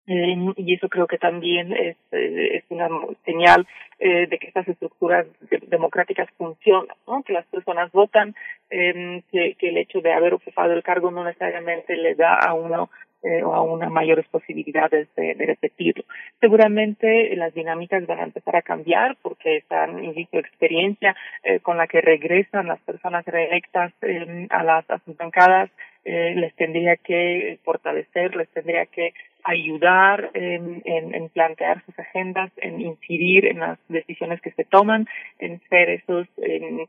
Eh, 0.07 0.37
y 0.57 0.75
eso 0.75 0.89
creo 0.89 1.09
que 1.09 1.19
también 1.19 1.73
es, 1.73 1.97
eh, 2.13 2.63
una 2.69 2.89
señal 3.25 3.67
eh, 3.99 4.27
de 4.29 4.39
que 4.39 4.47
estas 4.47 4.67
estructuras 4.69 5.27
de, 5.51 5.59
democráticas 5.69 6.29
funcionan, 6.39 6.97
¿no? 7.07 7.23
que 7.25 7.33
las 7.33 7.47
personas 7.47 7.91
votan, 7.93 8.35
eh, 8.71 9.23
que, 9.33 9.55
que 9.55 9.69
el 9.71 9.77
hecho 9.77 10.01
de 10.01 10.13
haber 10.13 10.35
ocupado 10.35 10.73
el 10.73 10.83
cargo 10.83 11.11
no 11.11 11.25
necesariamente 11.25 11.97
le 11.97 12.15
da 12.15 12.35
a 12.35 12.55
uno 12.55 12.91
eh, 13.23 13.43
o 13.43 13.55
a 13.55 13.63
unas 13.63 13.91
mayores 13.91 14.27
posibilidades 14.29 15.09
de, 15.15 15.35
de, 15.35 15.47
repetirlo. 15.47 16.05
Seguramente 16.41 17.35
las 17.37 17.53
dinámicas 17.55 18.07
van 18.07 18.21
a 18.21 18.25
empezar 18.25 18.57
a 18.57 18.63
cambiar 18.63 19.17
porque 19.21 19.59
están, 19.59 20.03
insisto, 20.03 20.39
experiencia 20.39 21.15
eh, 21.43 21.61
con 21.61 21.77
la 21.77 21.87
que 21.87 22.01
regresan 22.01 22.69
las 22.69 22.81
personas 22.81 23.25
reelectas 23.27 23.93
eh, 24.03 24.47
a 24.51 24.65
las 24.65 24.89
a 24.91 24.99
sus 25.01 25.17
bancadas 25.17 25.71
eh, 26.05 26.35
les 26.35 26.55
tendría 26.55 26.97
que 26.97 27.59
fortalecer, 27.63 28.35
les 28.35 28.49
tendría 28.49 28.87
que 28.87 29.13
ayudar 29.45 30.31
en, 30.33 30.81
en, 30.87 31.15
en, 31.15 31.29
plantear 31.29 31.85
sus 31.85 31.99
agendas, 31.99 32.51
en 32.57 32.81
incidir 32.81 33.47
en 33.47 33.61
las 33.61 33.79
decisiones 33.89 34.41
que 34.41 34.53
se 34.53 34.65
toman, 34.65 35.07
en 35.39 35.61
ser 35.69 35.91
esos 35.91 36.27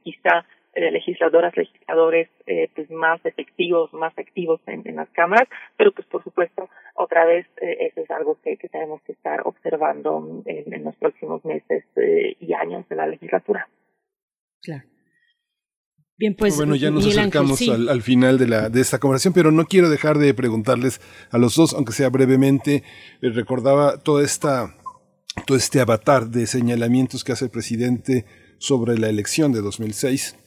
quizá 0.03 0.45
eh, 0.73 0.91
legisladoras, 0.91 1.55
legisladores 1.55 2.29
eh, 2.45 2.69
pues 2.73 2.89
más 2.91 3.19
efectivos, 3.25 3.91
más 3.93 4.17
activos 4.17 4.61
en, 4.67 4.87
en, 4.87 4.95
las 4.95 5.09
cámaras, 5.09 5.47
pero 5.77 5.91
pues 5.91 6.07
por 6.07 6.23
supuesto 6.23 6.69
otra 6.95 7.25
vez 7.25 7.45
eh, 7.61 7.87
eso 7.87 8.01
es 8.01 8.11
algo 8.11 8.37
que, 8.43 8.57
que, 8.57 8.69
tenemos 8.69 9.01
que 9.01 9.11
estar 9.11 9.41
observando 9.45 10.43
en, 10.45 10.73
en 10.73 10.83
los 10.83 10.95
próximos 10.95 11.43
meses 11.43 11.83
eh, 11.97 12.37
y 12.39 12.53
años 12.53 12.87
de 12.87 12.95
la 12.95 13.07
legislatura. 13.07 13.67
Claro. 14.61 14.83
Bien, 16.17 16.35
pues, 16.35 16.55
bueno, 16.55 16.75
ya 16.75 16.91
nos 16.91 17.07
acercamos 17.07 17.59
Ángel, 17.59 17.65
sí. 17.65 17.71
al, 17.71 17.89
al, 17.89 18.01
final 18.03 18.37
de, 18.37 18.47
la, 18.47 18.69
de 18.69 18.79
esta 18.79 18.99
conversación, 18.99 19.33
pero 19.33 19.51
no 19.51 19.65
quiero 19.65 19.89
dejar 19.89 20.19
de 20.19 20.31
preguntarles 20.35 21.01
a 21.31 21.39
los 21.39 21.55
dos, 21.55 21.73
aunque 21.73 21.93
sea 21.93 22.09
brevemente, 22.09 22.83
eh, 23.23 23.29
recordaba 23.31 23.97
toda 23.97 24.23
esta, 24.23 24.75
todo 25.47 25.57
este 25.57 25.81
avatar 25.81 26.27
de 26.27 26.45
señalamientos 26.45 27.23
que 27.23 27.31
hace 27.31 27.45
el 27.45 27.51
presidente 27.51 28.25
sobre 28.59 28.99
la 28.99 29.09
elección 29.09 29.51
de 29.51 29.61
2006 29.61 30.37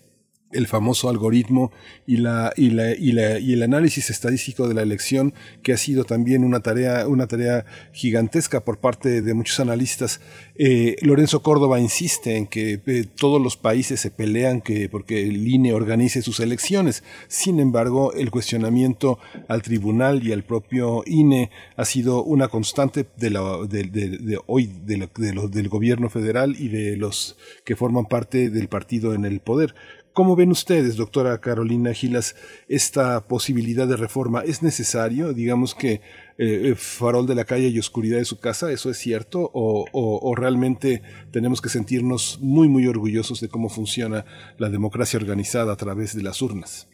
el 0.54 0.66
famoso 0.66 1.08
algoritmo 1.08 1.72
y 2.06 2.18
la, 2.18 2.52
y 2.56 2.70
la, 2.70 2.92
y 2.94 3.12
la, 3.12 3.38
y 3.38 3.52
el 3.52 3.62
análisis 3.62 4.10
estadístico 4.10 4.68
de 4.68 4.74
la 4.74 4.82
elección 4.82 5.34
que 5.62 5.72
ha 5.72 5.76
sido 5.76 6.04
también 6.04 6.44
una 6.44 6.60
tarea 6.60 7.06
una 7.06 7.26
tarea 7.26 7.66
gigantesca 7.92 8.64
por 8.64 8.78
parte 8.78 9.22
de 9.22 9.34
muchos 9.34 9.60
analistas. 9.60 10.20
Eh, 10.56 10.96
Lorenzo 11.00 11.42
Córdoba 11.42 11.80
insiste 11.80 12.36
en 12.36 12.46
que 12.46 12.80
eh, 12.86 13.04
todos 13.16 13.40
los 13.40 13.56
países 13.56 14.00
se 14.00 14.10
pelean 14.10 14.60
que 14.60 14.88
porque 14.88 15.22
el 15.22 15.46
INE 15.46 15.72
organice 15.72 16.22
sus 16.22 16.40
elecciones. 16.40 17.02
Sin 17.28 17.60
embargo 17.60 18.12
el 18.12 18.30
cuestionamiento 18.30 19.18
al 19.48 19.62
tribunal 19.62 20.26
y 20.26 20.32
al 20.32 20.44
propio 20.44 21.02
INE 21.06 21.50
ha 21.76 21.84
sido 21.84 22.22
una 22.22 22.48
constante 22.48 23.06
de, 23.16 23.30
la, 23.30 23.58
de, 23.68 23.84
de, 23.84 24.38
hoy 24.46 24.70
de 24.86 25.08
lo, 25.32 25.48
del 25.48 25.68
gobierno 25.68 26.08
federal 26.08 26.56
y 26.58 26.68
de 26.68 26.96
los 26.96 27.36
que 27.64 27.76
forman 27.76 28.06
parte 28.06 28.50
del 28.50 28.68
partido 28.68 29.14
en 29.14 29.24
el 29.24 29.40
poder 29.40 29.74
¿Cómo 30.14 30.36
ven 30.36 30.52
ustedes, 30.52 30.96
doctora 30.96 31.40
Carolina 31.40 31.92
Gilas, 31.92 32.36
esta 32.68 33.26
posibilidad 33.26 33.88
de 33.88 33.96
reforma? 33.96 34.42
¿Es 34.44 34.62
necesario, 34.62 35.32
digamos 35.32 35.74
que 35.74 36.02
eh, 36.38 36.74
farol 36.76 37.26
de 37.26 37.34
la 37.34 37.44
calle 37.44 37.66
y 37.66 37.80
oscuridad 37.80 38.18
de 38.18 38.24
su 38.24 38.38
casa, 38.38 38.70
eso 38.70 38.90
es 38.90 38.96
cierto? 38.96 39.50
O, 39.52 39.84
o, 39.90 40.20
¿O, 40.22 40.34
realmente 40.36 41.02
tenemos 41.32 41.60
que 41.60 41.68
sentirnos 41.68 42.38
muy, 42.40 42.68
muy 42.68 42.86
orgullosos 42.86 43.40
de 43.40 43.48
cómo 43.48 43.68
funciona 43.68 44.24
la 44.56 44.68
democracia 44.68 45.18
organizada 45.18 45.72
a 45.72 45.76
través 45.76 46.16
de 46.16 46.22
las 46.22 46.40
urnas? 46.42 46.88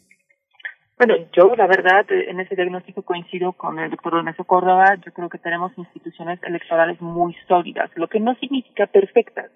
Bueno, 0.97 1.15
yo 1.37 1.55
la 1.57 1.67
verdad 1.67 2.07
en 2.11 2.41
ese 2.41 2.57
diagnóstico 2.57 3.03
coincido 3.03 3.53
con 3.53 3.79
el 3.79 3.91
doctor 3.91 4.15
Ernesto 4.15 4.45
Córdoba. 4.45 4.97
Yo 5.05 5.13
creo 5.13 5.29
que 5.29 5.39
tenemos 5.39 5.73
instituciones 5.77 6.43
electorales 6.43 6.99
muy 7.03 7.37
sólidas, 7.47 7.91
lo 7.97 8.09
que 8.09 8.19
no 8.19 8.35
significa 8.37 8.87
perfectas 8.87 9.51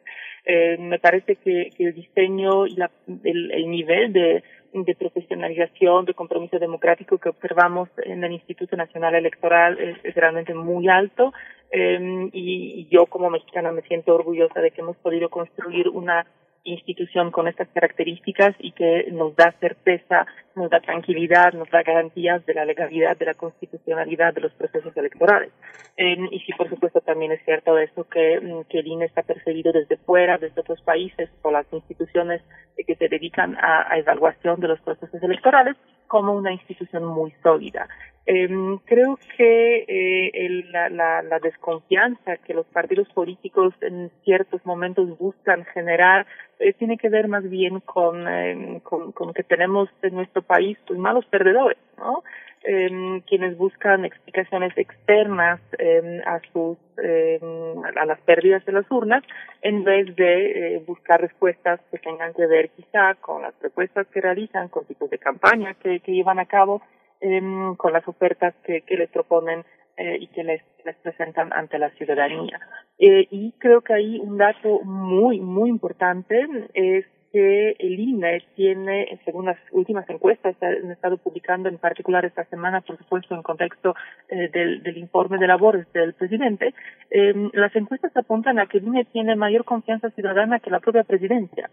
eh, 0.45 0.77
me 0.79 0.99
parece 0.99 1.37
que, 1.37 1.71
que, 1.77 1.85
el 1.85 1.95
diseño 1.95 2.67
y 2.67 2.77
la, 2.77 2.91
el, 3.25 3.51
el 3.51 3.71
nivel 3.71 4.13
de, 4.13 4.43
de, 4.73 4.95
profesionalización, 4.95 6.05
de 6.05 6.15
compromiso 6.15 6.59
democrático 6.59 7.19
que 7.19 7.31
observamos 7.31 7.89
en 8.03 8.23
el 8.25 8.33
Instituto 8.33 8.77
Nacional 8.77 9.15
Electoral 9.15 9.79
es, 9.79 9.97
es 10.05 10.15
realmente 10.15 10.53
muy 10.55 10.89
alto. 10.89 11.33
Eh, 11.71 12.29
y, 12.33 12.81
y 12.81 12.89
yo 12.91 13.07
como 13.07 13.31
mexicana 13.31 13.73
me 13.73 13.83
siento 13.83 14.15
orgullosa 14.15 14.61
de 14.61 14.71
que 14.71 14.81
hemos 14.81 14.97
podido 14.99 15.29
construir 15.29 15.89
una 15.89 16.27
institución 16.65 17.31
con 17.31 17.47
estas 17.47 17.69
características 17.69 18.55
y 18.59 18.73
que 18.73 19.09
nos 19.13 19.37
da 19.37 19.53
certeza, 19.61 20.27
nos 20.57 20.71
da 20.71 20.81
tranquilidad, 20.81 21.53
nos 21.53 21.71
da 21.71 21.83
garantías 21.83 22.45
de 22.47 22.55
la 22.55 22.65
legalidad, 22.65 23.17
de 23.17 23.27
la 23.27 23.35
constitucionalidad 23.35 24.35
de 24.35 24.41
los 24.41 24.53
procesos 24.53 24.97
electorales. 24.97 25.53
Y 25.97 26.41
sí, 26.41 26.53
por 26.57 26.69
supuesto, 26.69 27.01
también 27.01 27.33
es 27.33 27.45
cierto 27.45 27.79
eso 27.79 28.09
que, 28.09 28.41
mm, 28.41 28.63
que 28.69 28.79
el 28.81 28.87
INE 28.87 29.05
está 29.05 29.23
perseguido 29.23 29.73
desde 29.73 29.97
fuera, 29.99 30.39
desde 30.39 30.61
otros 30.61 30.81
países, 30.83 31.29
por 31.43 31.53
las 31.53 31.71
instituciones 31.73 32.43
que 32.87 32.97
se 32.97 33.09
dedican 33.09 33.57
a 33.61 33.97
evaluación 33.99 34.61
de 34.61 34.69
los 34.69 34.81
procesos 34.81 35.23
electorales, 35.23 35.77
como 36.07 36.33
una 36.33 36.53
institución 36.53 37.05
muy 37.05 37.33
sólida. 37.43 37.89
Eh, 38.27 38.49
creo 38.87 39.19
que 39.37 39.85
eh, 39.87 40.65
la, 40.71 41.39
desconfianza 41.43 42.39
que 42.39 42.55
los 42.55 42.65
partidos 42.67 43.07
políticos 43.11 43.75
en 43.83 44.11
ciertos 44.25 44.65
momentos 44.65 45.19
buscan 45.19 45.65
generar 45.67 46.27
eh, 46.59 46.73
tiene 46.73 46.97
que 46.97 47.11
ver 47.11 47.29
más 47.29 47.49
bien 47.51 47.81
con, 47.81 48.27
eh, 48.27 48.81
con, 48.83 49.13
con, 49.13 49.35
que 49.35 49.43
tenemos 49.43 49.91
en 50.01 50.15
nuestro 50.15 50.41
país 50.41 50.79
pues, 50.87 50.99
malos 50.99 51.27
perdedores, 51.27 51.77
¿no? 51.99 52.25
Quienes 53.27 53.59
buscan 53.59 54.07
explicaciones 54.07 54.73
externas 54.79 55.61
a 56.25 56.41
sus 56.53 56.79
a 56.99 58.07
las 58.07 58.21
pérdidas 58.21 58.65
de 58.65 58.73
las 58.73 58.91
urnas 58.91 59.23
en 59.63 59.85
vez 59.85 60.15
de 60.17 60.77
eh, 60.77 60.83
buscar 60.87 61.21
respuestas 61.21 61.81
que 61.91 61.99
tengan 61.99 62.33
que 62.35 62.47
ver 62.47 62.71
quizá 62.71 63.15
con 63.15 63.43
las 63.43 63.55
propuestas 63.55 64.07
que 64.09 64.21
realizan, 64.21 64.69
con 64.69 64.85
tipos 64.85 65.11
de 65.11 65.19
campaña 65.19 65.75
que, 65.75 66.01
que 66.01 66.13
llevan 66.13 66.39
a 66.39 66.47
cabo 66.47 66.83
eh, 67.21 67.41
con 67.77 67.93
las 67.93 68.07
ofertas 68.07 68.55
que, 68.65 68.83
que 68.83 68.97
les 68.97 69.11
proponen 69.11 69.65
eh, 69.97 70.19
y 70.21 70.27
que 70.29 70.45
les, 70.45 70.63
les 70.85 70.97
presentan 70.97 71.53
ante 71.53 71.79
la 71.79 71.91
ciudadanía. 71.91 72.61
Eh, 72.99 73.27
y 73.31 73.53
creo 73.59 73.81
que 73.81 73.95
ahí 73.95 74.19
un 74.21 74.37
dato 74.39 74.81
muy, 74.83 75.41
muy 75.41 75.71
importante 75.71 76.47
es 76.75 77.07
que 77.35 77.75
el 77.81 77.99
INE 77.99 78.45
tiene, 78.55 79.19
según 79.25 79.47
las 79.47 79.59
últimas 79.73 80.09
encuestas 80.09 80.57
que 80.57 80.67
han 80.67 80.93
estado 80.93 81.17
publicando, 81.17 81.69
en 81.69 81.79
particular 81.79 82.25
esta 82.25 82.45
semana, 82.45 82.81
por 82.81 82.97
supuesto, 82.97 83.35
en 83.35 83.43
contexto 83.43 83.97
eh, 84.29 84.49
del, 84.53 84.97
informe 84.97 85.39
de 85.39 85.49
labores 85.49 85.93
del 85.93 86.13
presidente, 86.13 86.73
eh, 87.11 87.35
las 87.53 87.75
encuestas 87.75 88.17
apuntan 88.17 88.61
a 88.61 88.67
que 88.67 88.79
el 88.79 88.85
INE 88.85 89.05
tiene 89.07 89.35
mayor 89.35 89.65
confianza 89.65 90.11
ciudadana 90.11 90.61
que 90.61 90.71
la 90.71 90.79
propia 90.79 91.03
presidencia. 91.03 91.69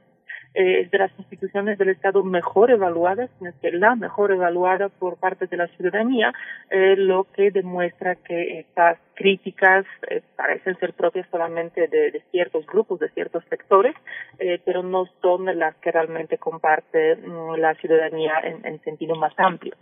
Eh, 0.54 0.90
de 0.92 0.98
las 0.98 1.12
instituciones 1.18 1.78
del 1.78 1.90
Estado 1.90 2.24
mejor 2.24 2.72
evaluadas, 2.72 3.30
es 3.40 3.74
la 3.74 3.96
mejor 3.96 4.32
evaluada 4.34 4.90
por 4.90 5.16
parte 5.16 5.48
de 5.48 5.56
la 5.56 5.68
ciudadanía, 5.68 6.34
eh, 6.70 6.96
lo 6.98 7.26
que 7.34 7.52
demuestra 7.52 8.16
que 8.16 8.60
estas 8.60 8.98
críticas 9.22 9.86
eh, 10.10 10.22
parecen 10.36 10.76
ser 10.80 10.94
propias 10.94 11.28
solamente 11.30 11.88
de, 11.88 12.24
ciertos 12.32 12.66
grupos, 12.66 13.00
de 13.00 13.10
ciertos 13.10 13.44
sectores, 13.50 13.96
eh, 14.40 14.60
pero 14.66 14.82
no 14.82 15.06
son 15.22 15.46
las 15.60 15.76
que 15.76 15.92
realmente 15.92 16.40
comparte 16.40 17.16
mm, 17.18 17.56
la 17.58 17.76
ciudadanía 17.76 18.34
en, 18.44 18.66
en, 18.66 18.82
sentido 18.82 19.16
más 19.16 19.34
amplio. 19.38 19.76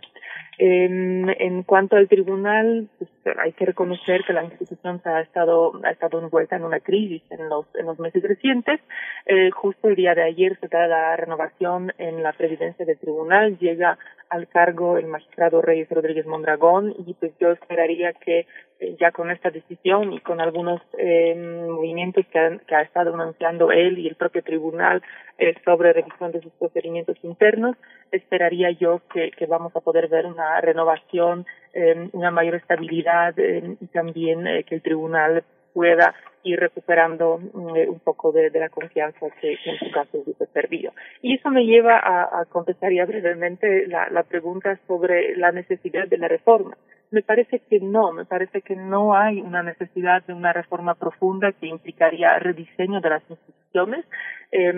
en 0.58 1.62
cuanto 1.62 1.96
al 1.96 2.06
tribunal, 2.06 2.88
pues, 2.98 3.10
hay 3.38 3.52
que 3.52 3.66
reconocer 3.66 4.24
que 4.24 4.32
la 4.32 4.44
institución 4.44 5.00
ha 5.04 5.20
estado 5.20 5.72
ha 5.84 5.90
estado 5.90 6.20
envuelta 6.20 6.56
en 6.56 6.64
una 6.64 6.80
crisis 6.80 7.22
en 7.30 7.48
los 7.48 7.66
en 7.74 7.86
los 7.86 7.98
meses 7.98 8.22
recientes. 8.22 8.80
Eh, 9.26 9.50
justo 9.50 9.88
el 9.88 9.96
día 9.96 10.14
de 10.14 10.22
ayer 10.22 10.58
se 10.58 10.68
da 10.68 10.86
la 10.86 11.16
renovación 11.16 11.92
en 11.98 12.22
la 12.22 12.32
presidencia 12.32 12.84
del 12.86 12.98
tribunal, 12.98 13.58
llega 13.58 13.98
al 14.30 14.48
cargo 14.48 14.96
el 14.96 15.06
magistrado 15.06 15.60
Reyes 15.60 15.90
Rodríguez 15.90 16.26
Mondragón 16.26 16.94
y 17.06 17.14
pues 17.14 17.32
yo 17.40 17.50
esperaría 17.50 18.12
que 18.12 18.46
eh, 18.78 18.96
ya 18.98 19.10
con 19.10 19.30
esta 19.30 19.50
decisión 19.50 20.12
y 20.12 20.20
con 20.20 20.40
algunos 20.40 20.80
eh, 20.96 21.34
movimientos 21.68 22.24
que, 22.32 22.60
que 22.66 22.74
ha 22.74 22.82
estado 22.82 23.12
anunciando 23.12 23.72
él 23.72 23.98
y 23.98 24.08
el 24.08 24.14
propio 24.14 24.42
tribunal 24.42 25.02
eh, 25.42 25.54
sobre 25.64 25.92
revisión 25.92 26.32
de 26.32 26.42
sus 26.42 26.52
procedimientos 26.52 27.16
internos, 27.22 27.74
esperaría 28.12 28.70
yo 28.72 29.00
que, 29.12 29.30
que 29.30 29.46
vamos 29.46 29.74
a 29.74 29.80
poder 29.80 30.08
ver 30.08 30.26
una 30.26 30.60
renovación, 30.60 31.46
eh, 31.72 32.10
una 32.12 32.30
mayor 32.30 32.56
estabilidad 32.56 33.32
eh, 33.38 33.76
y 33.80 33.86
también 33.86 34.44
que 34.66 34.74
el 34.74 34.82
tribunal 34.82 35.42
pueda 35.72 36.14
ir 36.42 36.58
recuperando 36.58 37.38
mm, 37.38 37.88
un 37.88 38.00
poco 38.00 38.32
de, 38.32 38.50
la 38.50 38.68
confianza 38.68 39.26
que, 39.40 39.58
en 39.64 39.78
su 39.78 39.90
caso 39.90 40.18
hubiese 40.18 40.46
perdido. 40.46 40.92
Y 41.22 41.34
eso 41.34 41.50
me 41.50 41.64
lleva 41.64 41.98
a, 41.98 42.40
a 42.40 42.44
contestar 42.46 42.92
ya 42.92 43.04
brevemente 43.04 43.86
la 43.86 44.22
pregunta 44.22 44.78
sobre 44.86 45.36
la 45.36 45.52
necesidad 45.52 46.08
de 46.08 46.18
la 46.18 46.28
reforma. 46.28 46.76
Me 47.10 47.22
parece 47.22 47.60
que 47.68 47.80
no, 47.80 48.12
me 48.12 48.24
parece 48.24 48.62
que 48.62 48.76
no 48.76 49.14
hay 49.14 49.40
una 49.40 49.64
necesidad 49.64 50.22
de 50.26 50.32
una 50.32 50.52
reforma 50.52 50.94
profunda 50.94 51.50
que 51.52 51.66
implicaría 51.66 52.38
rediseño 52.38 53.00
de 53.00 53.10
las 53.10 53.22
instituciones. 53.28 54.04
Eh, 54.52 54.72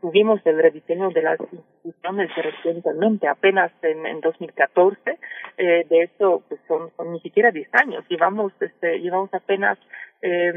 tuvimos 0.00 0.40
el 0.46 0.62
rediseño 0.62 1.10
de 1.10 1.22
las 1.22 1.40
instituciones 1.40 2.30
recientemente, 2.36 3.26
apenas 3.26 3.72
en, 3.82 4.06
en 4.06 4.20
2014. 4.20 5.18
Eh, 5.58 5.86
de 5.88 6.02
eso 6.02 6.42
pues 6.48 6.60
son, 6.68 6.90
son 6.96 7.12
ni 7.12 7.20
siquiera 7.20 7.50
10 7.50 7.68
años. 7.72 8.04
Llevamos, 8.08 8.52
este, 8.60 9.00
llevamos 9.00 9.34
apenas 9.34 9.76
eh, 10.22 10.52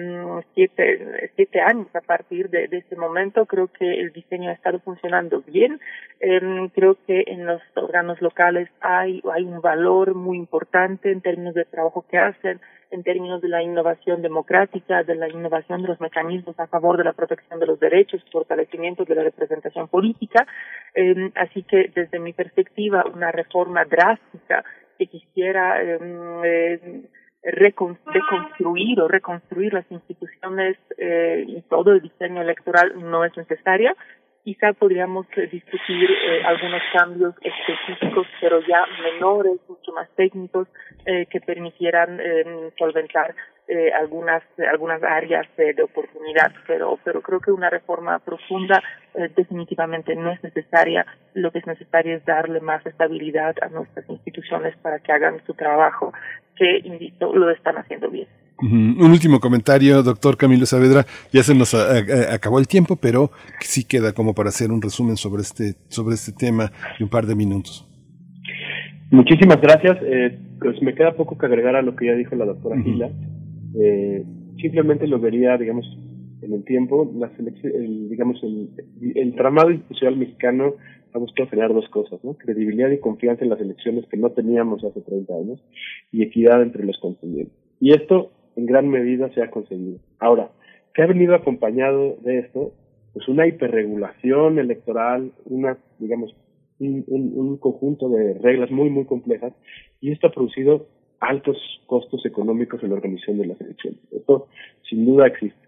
siete, 0.53 1.31
siete 1.35 1.59
años 1.59 1.87
a 1.95 2.01
partir 2.01 2.49
de, 2.49 2.67
de 2.67 2.77
ese 2.77 2.95
momento. 2.95 3.47
Creo 3.47 3.67
que 3.67 3.99
el 3.99 4.13
diseño 4.13 4.51
ha 4.51 4.53
estado 4.53 4.79
funcionando 4.79 5.41
bien. 5.41 5.79
Eh, 6.19 6.69
creo 6.73 6.97
que 7.07 7.23
en 7.27 7.45
los 7.45 7.61
órganos 7.75 8.21
locales 8.21 8.69
hay, 8.79 9.21
hay 9.31 9.43
un 9.43 9.61
valor 9.61 10.13
muy 10.13 10.37
importante 10.37 11.14
en 11.15 11.21
términos 11.21 11.53
del 11.53 11.65
trabajo 11.65 12.05
que 12.09 12.17
hacen, 12.17 12.59
en 12.91 13.03
términos 13.03 13.41
de 13.41 13.49
la 13.49 13.63
innovación 13.63 14.21
democrática, 14.21 15.03
de 15.03 15.15
la 15.15 15.27
innovación 15.29 15.81
de 15.81 15.87
los 15.89 15.99
mecanismos 15.99 16.59
a 16.59 16.67
favor 16.67 16.97
de 16.97 17.03
la 17.03 17.13
protección 17.13 17.59
de 17.59 17.65
los 17.65 17.79
derechos, 17.79 18.23
fortalecimiento 18.31 19.05
de 19.05 19.15
la 19.15 19.23
representación 19.23 19.87
política. 19.87 20.45
Eh, 20.93 21.31
así 21.35 21.63
que 21.63 21.91
desde 21.93 22.19
mi 22.19 22.33
perspectiva, 22.33 23.05
una 23.13 23.31
reforma 23.31 23.85
drástica 23.85 24.63
que 24.97 25.07
quisiera 25.07 25.81
eh, 25.81 27.03
reconstruir 27.43 28.99
o 29.01 29.07
reconstruir 29.07 29.73
las 29.73 29.89
instituciones 29.91 30.77
eh, 30.97 31.43
y 31.47 31.61
todo 31.63 31.91
el 31.91 32.01
diseño 32.01 32.41
electoral 32.41 32.93
no 32.97 33.23
es 33.23 33.35
necesaria. 33.37 33.95
Quizá 34.45 34.73
podríamos 34.73 35.25
eh, 35.37 35.47
discutir 35.47 36.07
eh, 36.07 36.43
algunos 36.45 36.81
cambios 36.93 37.33
específicos, 37.41 38.27
pero 38.39 38.61
ya 38.61 38.85
menores, 39.01 39.59
mucho 39.67 39.91
más 39.91 40.07
técnicos, 40.15 40.67
eh, 41.03 41.25
que 41.25 41.41
permitieran 41.41 42.19
eh, 42.21 42.71
solventar 42.77 43.33
eh, 43.67 43.91
algunas 43.91 44.43
algunas 44.71 45.01
áreas 45.01 45.47
de, 45.57 45.81
oportunidad, 45.81 46.51
pero 46.67 46.99
pero 47.03 47.21
creo 47.21 47.39
que 47.39 47.51
una 47.51 47.71
reforma 47.71 48.19
profunda 48.19 48.83
eh, 49.15 49.31
definitivamente 49.35 50.15
no 50.15 50.31
es 50.31 50.43
necesaria. 50.43 51.07
Lo 51.33 51.49
que 51.49 51.57
es 51.57 51.65
necesario 51.65 52.15
es 52.15 52.23
darle 52.25 52.59
más 52.59 52.85
estabilidad 52.85 53.55
a 53.63 53.69
nuestras 53.69 54.07
instituciones 54.07 54.77
para 54.77 54.99
que 54.99 55.11
hagan 55.11 55.43
su 55.47 55.55
trabajo, 55.55 56.13
que 56.55 56.77
invito 56.83 57.33
lo 57.33 57.49
están 57.49 57.79
haciendo 57.79 58.11
bien. 58.11 58.27
Un 58.61 59.11
último 59.11 59.39
comentario, 59.39 60.01
doctor 60.01 60.37
Camilo 60.37 60.65
Saavedra. 60.65 61.05
Ya 61.33 61.43
se 61.43 61.53
nos 61.53 61.73
a, 61.73 61.91
a, 61.91 62.33
acabó 62.33 62.59
el 62.59 62.67
tiempo, 62.67 62.95
pero 62.95 63.31
sí 63.59 63.83
queda 63.83 64.13
como 64.13 64.33
para 64.33 64.49
hacer 64.49 64.71
un 64.71 64.81
resumen 64.81 65.17
sobre 65.17 65.41
este, 65.41 65.75
sobre 65.89 66.15
este 66.15 66.31
tema 66.31 66.71
de 66.97 67.03
un 67.03 67.09
par 67.09 67.25
de 67.25 67.35
minutos. 67.35 67.85
Muchísimas 69.11 69.59
gracias. 69.59 69.97
Eh, 70.03 70.39
pues 70.59 70.81
me 70.81 70.95
queda 70.95 71.15
poco 71.15 71.37
que 71.37 71.45
agregar 71.45 71.75
a 71.75 71.81
lo 71.81 71.95
que 71.95 72.05
ya 72.05 72.13
dijo 72.13 72.35
la 72.35 72.45
doctora 72.45 72.75
uh 72.75 72.79
-huh. 72.79 72.83
Gila. 72.83 73.09
Eh, 73.77 74.23
simplemente 74.61 75.05
lo 75.07 75.19
vería, 75.19 75.57
digamos, 75.57 75.85
en 76.41 76.53
el 76.53 76.63
tiempo, 76.63 77.11
la 77.17 77.29
el, 77.37 78.09
digamos, 78.09 78.41
el, 78.43 78.69
el 79.15 79.35
tramado 79.35 79.71
institucional 79.71 80.17
mexicano 80.17 80.75
ha 81.13 81.17
buscado 81.17 81.49
generar 81.49 81.73
dos 81.73 81.87
cosas, 81.89 82.23
¿no? 82.23 82.33
Credibilidad 82.35 82.89
y 82.89 82.99
confianza 82.99 83.43
en 83.43 83.49
las 83.49 83.59
elecciones 83.59 84.05
que 84.07 84.17
no 84.17 84.29
teníamos 84.31 84.83
hace 84.83 85.01
30 85.01 85.33
años 85.33 85.63
y 86.11 86.23
equidad 86.23 86.61
entre 86.61 86.85
los 86.85 86.97
contendientes. 86.99 87.55
Y 87.79 87.93
esto 87.93 88.31
en 88.55 88.65
gran 88.65 88.87
medida 88.89 89.29
se 89.33 89.41
ha 89.41 89.51
conseguido. 89.51 89.99
Ahora, 90.19 90.49
¿qué 90.93 91.03
ha 91.03 91.07
venido 91.07 91.35
acompañado 91.35 92.17
de 92.21 92.39
esto? 92.39 92.73
Pues 93.13 93.27
una 93.27 93.47
hiperregulación 93.47 94.59
electoral, 94.59 95.31
una, 95.45 95.77
digamos, 95.99 96.35
un, 96.79 97.03
un, 97.07 97.31
un 97.35 97.57
conjunto 97.57 98.09
de 98.09 98.33
reglas 98.35 98.71
muy, 98.71 98.89
muy 98.89 99.05
complejas, 99.05 99.53
y 100.01 100.11
esto 100.11 100.27
ha 100.27 100.31
producido 100.31 100.87
altos 101.19 101.57
costos 101.87 102.25
económicos 102.25 102.83
en 102.83 102.89
la 102.89 102.95
organización 102.95 103.37
de 103.37 103.47
las 103.47 103.61
elecciones. 103.61 103.99
Esto 104.11 104.47
sin 104.89 105.05
duda 105.05 105.27
existe. 105.27 105.65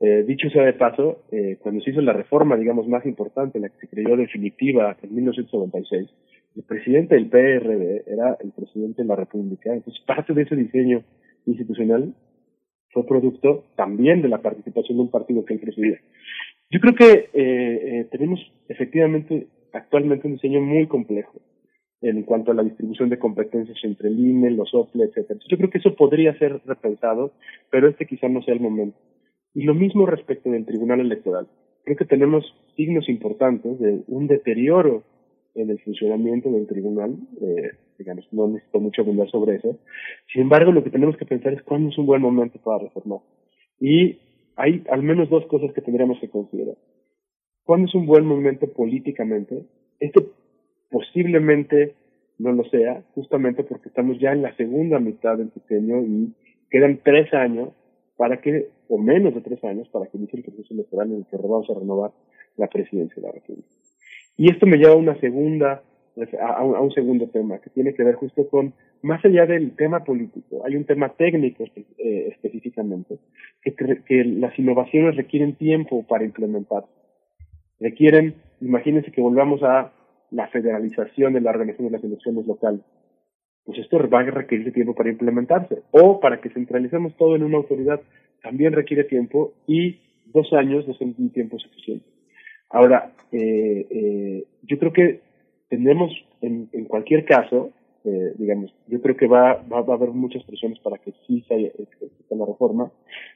Eh, 0.00 0.22
dicho 0.24 0.48
sea 0.50 0.62
de 0.62 0.74
paso, 0.74 1.24
eh, 1.32 1.58
cuando 1.60 1.82
se 1.82 1.90
hizo 1.90 2.00
la 2.00 2.12
reforma, 2.12 2.56
digamos, 2.56 2.86
más 2.86 3.04
importante, 3.04 3.58
la 3.58 3.68
que 3.68 3.80
se 3.80 3.88
creyó 3.88 4.16
definitiva 4.16 4.96
en 5.02 5.14
1996, 5.14 6.08
el 6.56 6.62
presidente 6.62 7.16
del 7.16 7.28
PRD 7.28 8.04
era 8.06 8.36
el 8.40 8.52
presidente 8.52 9.02
de 9.02 9.08
la 9.08 9.16
República. 9.16 9.74
Entonces, 9.74 10.00
parte 10.06 10.34
de 10.34 10.42
ese 10.42 10.54
diseño 10.54 11.02
institucional 11.48 12.14
fue 12.90 13.06
producto 13.06 13.64
también 13.76 14.22
de 14.22 14.28
la 14.28 14.42
participación 14.42 14.98
de 14.98 15.02
un 15.02 15.10
partido 15.10 15.44
que 15.44 15.54
él 15.54 15.60
presidía. 15.60 16.00
Yo 16.70 16.80
creo 16.80 16.94
que 16.94 17.12
eh, 17.12 17.30
eh, 17.32 18.08
tenemos 18.10 18.40
efectivamente 18.68 19.46
actualmente 19.72 20.26
un 20.26 20.34
diseño 20.34 20.60
muy 20.60 20.86
complejo 20.86 21.40
en 22.00 22.22
cuanto 22.22 22.52
a 22.52 22.54
la 22.54 22.62
distribución 22.62 23.08
de 23.08 23.18
competencias 23.18 23.78
entre 23.82 24.08
el 24.08 24.18
INE, 24.18 24.50
los 24.52 24.72
OPLE, 24.72 25.04
etcétera. 25.04 25.40
Yo 25.48 25.56
creo 25.56 25.70
que 25.70 25.78
eso 25.78 25.96
podría 25.96 26.36
ser 26.38 26.60
repensado, 26.64 27.32
pero 27.70 27.88
este 27.88 28.06
quizá 28.06 28.28
no 28.28 28.42
sea 28.42 28.54
el 28.54 28.60
momento. 28.60 28.98
Y 29.54 29.64
lo 29.64 29.74
mismo 29.74 30.06
respecto 30.06 30.50
del 30.50 30.66
Tribunal 30.66 31.00
Electoral. 31.00 31.48
Creo 31.84 31.96
que 31.96 32.04
tenemos 32.04 32.44
signos 32.76 33.08
importantes 33.08 33.78
de 33.80 34.02
un 34.06 34.26
deterioro 34.26 35.02
en 35.54 35.70
el 35.70 35.80
funcionamiento 35.80 36.50
del 36.50 36.66
tribunal, 36.66 37.16
eh, 37.40 37.72
no 38.32 38.48
necesito 38.48 38.80
mucho 38.80 39.02
abundar 39.02 39.30
sobre 39.30 39.56
eso. 39.56 39.78
Sin 40.32 40.42
embargo, 40.42 40.72
lo 40.72 40.84
que 40.84 40.90
tenemos 40.90 41.16
que 41.16 41.26
pensar 41.26 41.52
es 41.52 41.62
cuándo 41.62 41.90
es 41.90 41.98
un 41.98 42.06
buen 42.06 42.22
momento 42.22 42.58
para 42.62 42.84
reformar. 42.84 43.20
Y 43.80 44.18
hay 44.56 44.84
al 44.90 45.02
menos 45.02 45.28
dos 45.30 45.46
cosas 45.46 45.72
que 45.72 45.82
tendríamos 45.82 46.18
que 46.20 46.28
considerar. 46.28 46.76
¿Cuándo 47.64 47.86
es 47.86 47.94
un 47.94 48.06
buen 48.06 48.24
momento 48.24 48.66
políticamente? 48.72 49.66
Esto 50.00 50.26
posiblemente 50.90 51.94
no 52.38 52.52
lo 52.52 52.64
sea, 52.64 53.02
justamente 53.14 53.64
porque 53.64 53.88
estamos 53.88 54.18
ya 54.20 54.32
en 54.32 54.42
la 54.42 54.56
segunda 54.56 54.98
mitad 54.98 55.36
del 55.36 55.52
sexenio 55.52 56.00
y 56.02 56.32
quedan 56.70 57.00
tres 57.04 57.32
años 57.34 57.70
para 58.16 58.40
que, 58.40 58.68
o 58.88 58.98
menos 58.98 59.34
de 59.34 59.40
tres 59.40 59.62
años, 59.64 59.88
para 59.88 60.06
que 60.06 60.16
inicie 60.16 60.38
el 60.38 60.44
proceso 60.44 60.74
electoral 60.74 61.10
en 61.10 61.18
el 61.18 61.26
que 61.26 61.36
vamos 61.36 61.68
a 61.70 61.78
renovar 61.78 62.12
la 62.56 62.68
presidencia 62.68 63.16
de 63.16 63.28
la 63.28 63.32
República. 63.32 63.68
Y 64.36 64.50
esto 64.50 64.66
me 64.66 64.76
lleva 64.76 64.92
a 64.92 64.96
una 64.96 65.18
segunda, 65.20 65.82
a 66.40 66.46
a 66.58 66.80
un 66.80 66.92
segundo 66.92 67.28
tema 67.28 67.58
que 67.58 67.70
tiene 67.70 67.94
que 67.94 68.04
ver 68.04 68.14
justo 68.16 68.48
con, 68.48 68.72
más 69.02 69.24
allá 69.24 69.46
del 69.46 69.74
tema 69.76 70.04
político, 70.04 70.62
hay 70.66 70.76
un 70.76 70.84
tema 70.84 71.10
técnico 71.10 71.64
eh, 71.74 72.28
específicamente, 72.32 73.18
que, 73.62 73.74
que 73.74 74.24
las 74.24 74.58
innovaciones 74.58 75.16
requieren 75.16 75.54
tiempo 75.56 76.04
para 76.06 76.24
implementarse. 76.24 76.88
Requieren, 77.80 78.34
imagínense 78.60 79.12
que 79.12 79.20
volvamos 79.20 79.62
a 79.62 79.92
la 80.30 80.48
federalización 80.48 81.32
de 81.32 81.40
la 81.40 81.50
organización 81.50 81.88
de 81.88 81.92
las 81.92 82.04
elecciones 82.04 82.46
locales. 82.46 82.80
Pues 83.64 83.78
esto 83.78 83.98
va 84.08 84.20
a 84.20 84.24
requerir 84.24 84.72
tiempo 84.72 84.94
para 84.94 85.10
implementarse. 85.10 85.82
O 85.90 86.20
para 86.20 86.40
que 86.40 86.50
centralicemos 86.50 87.14
todo 87.16 87.36
en 87.36 87.44
una 87.44 87.58
autoridad 87.58 88.00
también 88.42 88.72
requiere 88.72 89.04
tiempo 89.04 89.52
y 89.66 90.00
dos 90.26 90.52
años 90.52 90.86
no 90.86 90.94
son 90.94 91.14
un 91.18 91.30
tiempo 91.30 91.58
suficiente. 91.58 92.06
Ahora, 92.70 93.12
eh, 93.32 93.86
eh, 93.90 94.44
yo 94.62 94.78
creo 94.78 94.92
que 94.92 95.20
tenemos 95.68 96.12
en, 96.40 96.68
en 96.72 96.84
cualquier 96.84 97.24
caso, 97.24 97.70
eh, 98.04 98.32
digamos, 98.36 98.74
yo 98.86 99.00
creo 99.00 99.16
que 99.16 99.26
va, 99.26 99.62
va, 99.70 99.78
a 99.78 99.96
haber 99.96 100.10
muchas 100.10 100.42
presiones 100.44 100.78
para 100.80 100.98
que 100.98 101.12
sí 101.26 101.44
se 101.46 101.54
haya 101.54 101.70
la 102.30 102.46
reforma. 102.46 102.90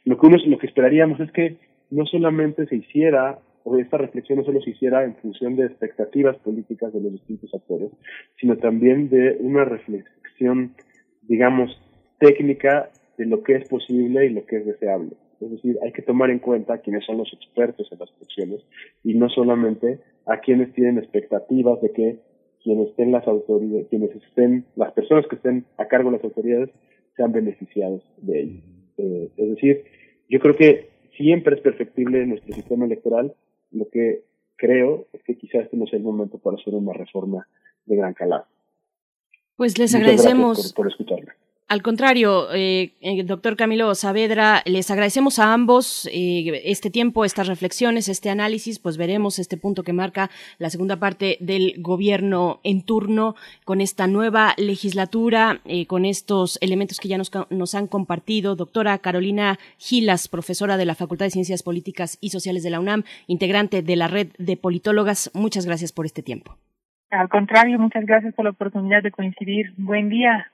Lo 0.05 0.19
que 0.19 0.27
uno, 0.27 0.37
lo 0.47 0.59
que 0.59 0.67
esperaríamos 0.67 1.21
es 1.21 1.31
que 1.33 1.57
no 1.91 2.07
solamente 2.07 2.67
se 2.67 2.77
hiciera 2.77 3.39
o 3.65 3.79
esta 3.79 3.97
reflexión 3.97 4.39
no 4.39 4.45
solo 4.45 4.61
se 4.61 4.71
hiciera 4.71 5.05
en 5.05 5.15
función 5.17 5.57
de 5.57 5.67
expectativas 5.67 6.37
políticas 6.39 6.93
de 6.93 7.01
los 7.01 7.13
distintos 7.13 7.55
actores, 7.55 7.91
sino 8.41 8.57
también 8.57 9.09
de 9.09 9.37
una 9.39 9.65
reflexión, 9.65 10.75
digamos, 11.23 11.71
técnica 12.19 12.91
de 13.19 13.27
lo 13.27 13.43
que 13.43 13.57
es 13.57 13.69
posible 13.69 14.27
y 14.27 14.31
lo 14.31 14.45
que 14.47 14.57
es 14.57 14.67
deseable. 14.67 15.13
Es 15.41 15.51
decir, 15.51 15.79
hay 15.83 15.93
que 15.93 16.03
tomar 16.03 16.31
en 16.31 16.39
cuenta 16.39 16.79
quiénes 16.79 17.05
son 17.05 17.19
los 17.19 17.33
expertos 17.33 17.89
en 17.93 17.99
las 17.99 18.11
elecciones 18.17 18.65
y 19.03 19.15
no 19.15 19.29
solamente 19.29 20.01
a 20.27 20.39
quienes 20.39 20.73
tienen 20.75 20.99
expectativas 20.99 21.81
de 21.81 21.93
que 21.93 22.19
quienes 22.63 22.91
estén 22.91 23.13
las 23.13 23.27
autoridades, 23.27 23.89
quienes 23.89 24.15
estén, 24.15 24.65
las 24.77 24.93
personas 24.93 25.27
que 25.27 25.37
estén 25.37 25.65
a 25.79 25.87
cargo 25.87 26.11
de 26.11 26.17
las 26.17 26.25
autoridades 26.25 26.71
sean 27.17 27.33
beneficiados 27.33 28.03
de 28.19 28.41
ello. 28.41 28.61
Eh, 28.99 29.31
es 29.37 29.51
decir, 29.51 29.85
yo 30.29 30.39
creo 30.39 30.57
que 30.57 30.91
siempre 31.17 31.57
es 31.57 31.61
perfectible 31.61 32.25
nuestro 32.27 32.55
sistema 32.55 32.85
electoral. 32.85 33.35
Lo 33.71 33.89
que 33.89 34.23
creo 34.57 35.07
es 35.13 35.23
que 35.25 35.37
quizás 35.37 35.65
este 35.65 35.77
no 35.77 35.87
sea 35.87 35.99
el 35.99 36.05
momento 36.05 36.39
para 36.39 36.57
hacer 36.57 36.75
una 36.75 36.93
reforma 36.93 37.49
de 37.87 37.97
gran 37.97 38.15
calado. 38.15 38.47
Pues 39.57 39.79
les 39.79 39.95
agradecemos. 39.95 40.73
Por, 40.73 40.85
por 40.85 40.93
escucharme. 40.93 41.33
Al 41.73 41.81
contrario, 41.81 42.53
eh, 42.53 42.93
eh, 43.01 43.25
doctor 43.25 43.57
Camilo 43.57 43.95
Saavedra, 43.95 44.61
les 44.67 44.91
agradecemos 44.91 45.39
a 45.39 45.55
ambos 45.55 46.07
eh, 46.13 46.61
este 46.67 46.91
tiempo, 46.91 47.25
estas 47.25 47.47
reflexiones, 47.47 48.11
este 48.11 48.29
análisis, 48.29 48.79
pues 48.79 48.99
veremos 48.99 49.39
este 49.39 49.57
punto 49.57 49.83
que 49.83 49.95
marca 49.95 50.29
la 50.59 50.69
segunda 50.69 50.97
parte 50.97 51.39
del 51.41 51.77
gobierno 51.79 52.61
en 52.63 52.83
turno 52.83 53.37
con 53.65 53.81
esta 53.81 54.07
nueva 54.07 54.53
legislatura, 54.59 55.63
con 55.87 56.05
estos 56.05 56.59
elementos 56.61 57.01
que 57.01 57.09
ya 57.09 57.17
nos, 57.17 57.31
nos, 57.49 57.75
han 57.75 57.87
compartido. 57.87 58.55
Doctora 58.55 58.99
Carolina 58.99 59.59
Gilas, 59.79 60.29
profesora 60.29 60.77
de 60.77 60.85
la 60.85 60.95
Facultad 60.95 61.25
de 61.25 61.31
Ciencias 61.31 61.63
Políticas 61.63 62.19
y 62.21 62.29
Sociales 62.29 62.65
de 62.65 62.69
la 62.69 62.81
UNAM, 62.81 63.05
integrante 63.29 63.81
de 63.81 63.97
la 63.97 64.09
red 64.09 64.29
de 64.37 64.59
politólogas, 64.59 65.31
muchas 65.33 65.65
gracias 65.65 65.91
por 65.91 66.05
este 66.05 66.23
tiempo. 66.23 66.55
Al 67.09 67.31
contrario, 67.31 67.79
muchas 67.79 68.05
gracias 68.05 68.35
por 68.35 68.45
la 68.45 68.51
oportunidad 68.51 69.03
de 69.03 69.11
coincidir. 69.11 69.73
Buen 69.79 70.11
día. 70.11 70.53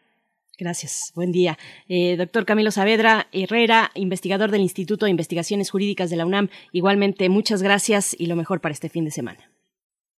Gracias. 0.58 1.12
Buen 1.14 1.30
día. 1.30 1.56
Eh, 1.88 2.16
doctor 2.16 2.44
Camilo 2.44 2.72
Saavedra 2.72 3.28
Herrera, 3.32 3.90
investigador 3.94 4.50
del 4.50 4.62
Instituto 4.62 5.04
de 5.04 5.12
Investigaciones 5.12 5.70
Jurídicas 5.70 6.10
de 6.10 6.16
la 6.16 6.26
UNAM. 6.26 6.48
Igualmente, 6.72 7.28
muchas 7.28 7.62
gracias 7.62 8.16
y 8.18 8.26
lo 8.26 8.34
mejor 8.34 8.60
para 8.60 8.72
este 8.72 8.88
fin 8.88 9.04
de 9.04 9.12
semana. 9.12 9.38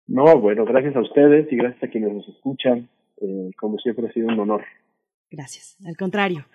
No, 0.08 0.40
bueno, 0.40 0.64
gracias 0.64 0.96
a 0.96 1.02
ustedes 1.02 1.52
y 1.52 1.58
gracias 1.58 1.84
a 1.84 1.88
quienes 1.88 2.14
nos 2.14 2.28
escuchan. 2.30 2.88
Eh, 3.22 3.52
como 3.58 3.78
siempre 3.80 4.08
ha 4.08 4.14
sido 4.14 4.30
un 4.30 4.40
honor. 4.40 4.64
Gracias. 5.30 5.78
Al 5.86 5.98
contrario. 5.98 6.46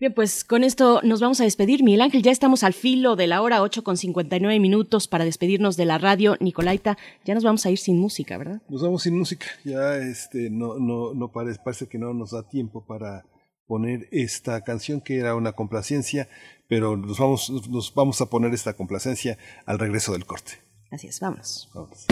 Bien, 0.00 0.14
pues 0.14 0.44
con 0.44 0.64
esto 0.64 1.02
nos 1.04 1.20
vamos 1.20 1.42
a 1.42 1.44
despedir. 1.44 1.84
Miguel 1.84 2.00
Ángel, 2.00 2.22
ya 2.22 2.32
estamos 2.32 2.64
al 2.64 2.72
filo 2.72 3.16
de 3.16 3.26
la 3.26 3.42
hora 3.42 3.60
8 3.60 3.84
con 3.84 3.98
59 3.98 4.58
minutos 4.58 5.06
para 5.06 5.26
despedirnos 5.26 5.76
de 5.76 5.84
la 5.84 5.98
radio. 5.98 6.38
Nicolaita, 6.40 6.96
ya 7.26 7.34
nos 7.34 7.44
vamos 7.44 7.66
a 7.66 7.70
ir 7.70 7.76
sin 7.76 7.98
música, 7.98 8.38
¿verdad? 8.38 8.62
Nos 8.70 8.80
vamos 8.80 9.02
sin 9.02 9.18
música. 9.18 9.44
Ya 9.62 9.96
este, 9.98 10.48
no, 10.48 10.78
no, 10.78 11.12
no 11.12 11.30
parece, 11.30 11.60
parece 11.62 11.86
que 11.86 11.98
no 11.98 12.14
nos 12.14 12.30
da 12.30 12.48
tiempo 12.48 12.82
para 12.86 13.26
poner 13.66 14.08
esta 14.10 14.64
canción 14.64 15.02
que 15.02 15.18
era 15.18 15.34
una 15.34 15.52
complacencia, 15.52 16.30
pero 16.66 16.96
nos 16.96 17.18
vamos, 17.18 17.50
nos 17.68 17.92
vamos 17.92 18.22
a 18.22 18.30
poner 18.30 18.54
esta 18.54 18.72
complacencia 18.72 19.36
al 19.66 19.78
regreso 19.78 20.12
del 20.12 20.24
corte. 20.24 20.52
Así 20.90 21.08
es, 21.08 21.20
vámonos. 21.20 21.68
vámonos. 21.74 22.06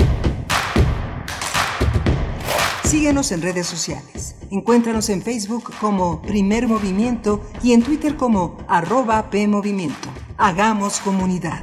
Síguenos 2.89 3.33
en 3.33 3.43
redes 3.43 3.67
sociales. 3.67 4.35
Encuéntranos 4.51 5.11
en 5.11 5.21
Facebook 5.21 5.71
como 5.79 6.23
Primer 6.23 6.67
Movimiento 6.67 7.45
y 7.63 7.75
en 7.75 7.83
Twitter 7.83 8.17
como 8.17 8.57
arroba 8.67 9.29
PMovimiento. 9.29 10.09
Hagamos 10.39 10.99
comunidad. 11.01 11.63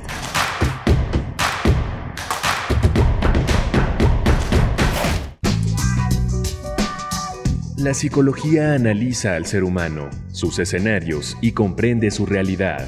La 7.76 7.96
psicología 7.96 8.74
analiza 8.74 9.36
al 9.36 9.48
ser 9.48 9.64
humano, 9.64 10.12
sus 10.32 10.60
escenarios 10.60 11.40
y 11.42 11.54
comprende 11.54 12.12
su 12.12 12.28
realidad. 12.28 12.88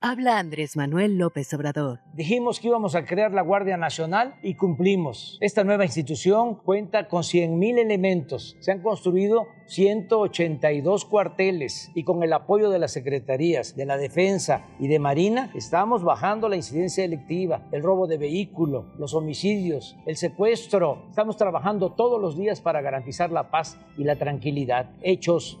Habla 0.00 0.38
Andrés 0.40 0.76
Manuel 0.76 1.18
López 1.18 1.54
Obrador. 1.54 2.00
Dijimos 2.12 2.58
que 2.58 2.66
íbamos 2.66 2.96
a 2.96 3.04
crear 3.04 3.32
la 3.32 3.42
Guardia 3.42 3.76
Nacional 3.76 4.34
y 4.42 4.54
cumplimos. 4.54 5.38
Esta 5.40 5.62
nueva 5.62 5.84
institución 5.84 6.56
cuenta 6.56 7.06
con 7.06 7.22
100.000 7.22 7.78
elementos. 7.78 8.56
Se 8.58 8.72
han 8.72 8.82
construido 8.82 9.46
182 9.66 11.04
cuarteles 11.04 11.92
y 11.94 12.02
con 12.02 12.24
el 12.24 12.32
apoyo 12.32 12.70
de 12.70 12.80
las 12.80 12.92
secretarías 12.92 13.76
de 13.76 13.86
la 13.86 13.98
Defensa 13.98 14.64
y 14.80 14.88
de 14.88 14.98
Marina 14.98 15.52
estamos 15.54 16.02
bajando 16.02 16.48
la 16.48 16.56
incidencia 16.56 17.04
delictiva, 17.04 17.68
el 17.70 17.82
robo 17.82 18.08
de 18.08 18.18
vehículo, 18.18 18.86
los 18.98 19.14
homicidios, 19.14 19.96
el 20.06 20.16
secuestro. 20.16 21.04
Estamos 21.10 21.36
trabajando 21.36 21.92
todos 21.92 22.20
los 22.20 22.36
días 22.36 22.60
para 22.60 22.80
garantizar 22.80 23.30
la 23.30 23.50
paz 23.50 23.78
y 23.96 24.02
la 24.02 24.16
tranquilidad. 24.16 24.90
Hechos 25.02 25.60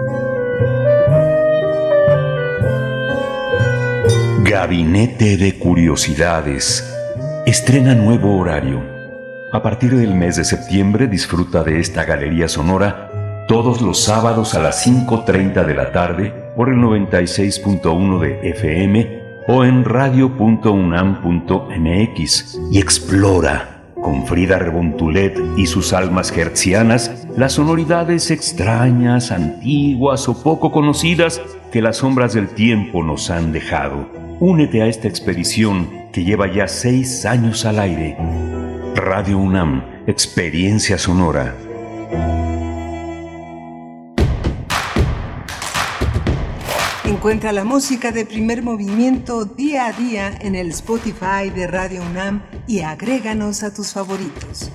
Gabinete 4.51 5.37
de 5.37 5.57
Curiosidades. 5.57 6.93
Estrena 7.45 7.95
nuevo 7.95 8.37
horario. 8.37 8.83
A 9.53 9.63
partir 9.63 9.95
del 9.95 10.13
mes 10.13 10.35
de 10.35 10.43
septiembre 10.43 11.07
disfruta 11.07 11.63
de 11.63 11.79
esta 11.79 12.03
galería 12.03 12.49
sonora 12.49 13.45
todos 13.47 13.79
los 13.79 14.03
sábados 14.03 14.53
a 14.53 14.59
las 14.59 14.85
5.30 14.85 15.65
de 15.65 15.73
la 15.73 15.93
tarde 15.93 16.33
por 16.57 16.67
el 16.67 16.79
96.1 16.79 18.19
de 18.19 18.49
FM 18.49 19.21
o 19.47 19.63
en 19.63 19.85
radio.unam.mx 19.85 22.59
y 22.71 22.77
explora 22.77 23.83
con 24.01 24.27
Frida 24.27 24.59
Rebontulet 24.59 25.39
y 25.55 25.65
sus 25.65 25.93
almas 25.93 26.37
hertzianas 26.37 27.20
las 27.37 27.53
sonoridades 27.53 28.31
extrañas, 28.31 29.31
antiguas 29.31 30.27
o 30.27 30.41
poco 30.41 30.71
conocidas 30.71 31.41
que 31.71 31.81
las 31.81 31.97
sombras 31.97 32.33
del 32.33 32.49
tiempo 32.49 33.03
nos 33.03 33.29
han 33.29 33.51
dejado. 33.51 34.09
Únete 34.39 34.81
a 34.81 34.87
esta 34.87 35.07
expedición 35.07 35.89
que 36.11 36.23
lleva 36.23 36.51
ya 36.51 36.67
seis 36.67 37.25
años 37.25 37.65
al 37.65 37.79
aire. 37.79 38.17
Radio 38.95 39.37
UNAM 39.37 39.83
Experiencia 40.07 40.97
sonora. 40.97 41.55
Encuentra 47.05 47.51
la 47.51 47.63
música 47.63 48.11
de 48.11 48.25
primer 48.25 48.63
movimiento 48.63 49.45
día 49.45 49.85
a 49.85 49.93
día 49.93 50.37
en 50.41 50.55
el 50.55 50.69
Spotify 50.69 51.51
de 51.53 51.67
Radio 51.67 52.01
UNAM 52.01 52.41
y 52.67 52.79
agréganos 52.79 53.61
a 53.61 53.73
tus 53.73 53.93
favoritos. 53.93 54.71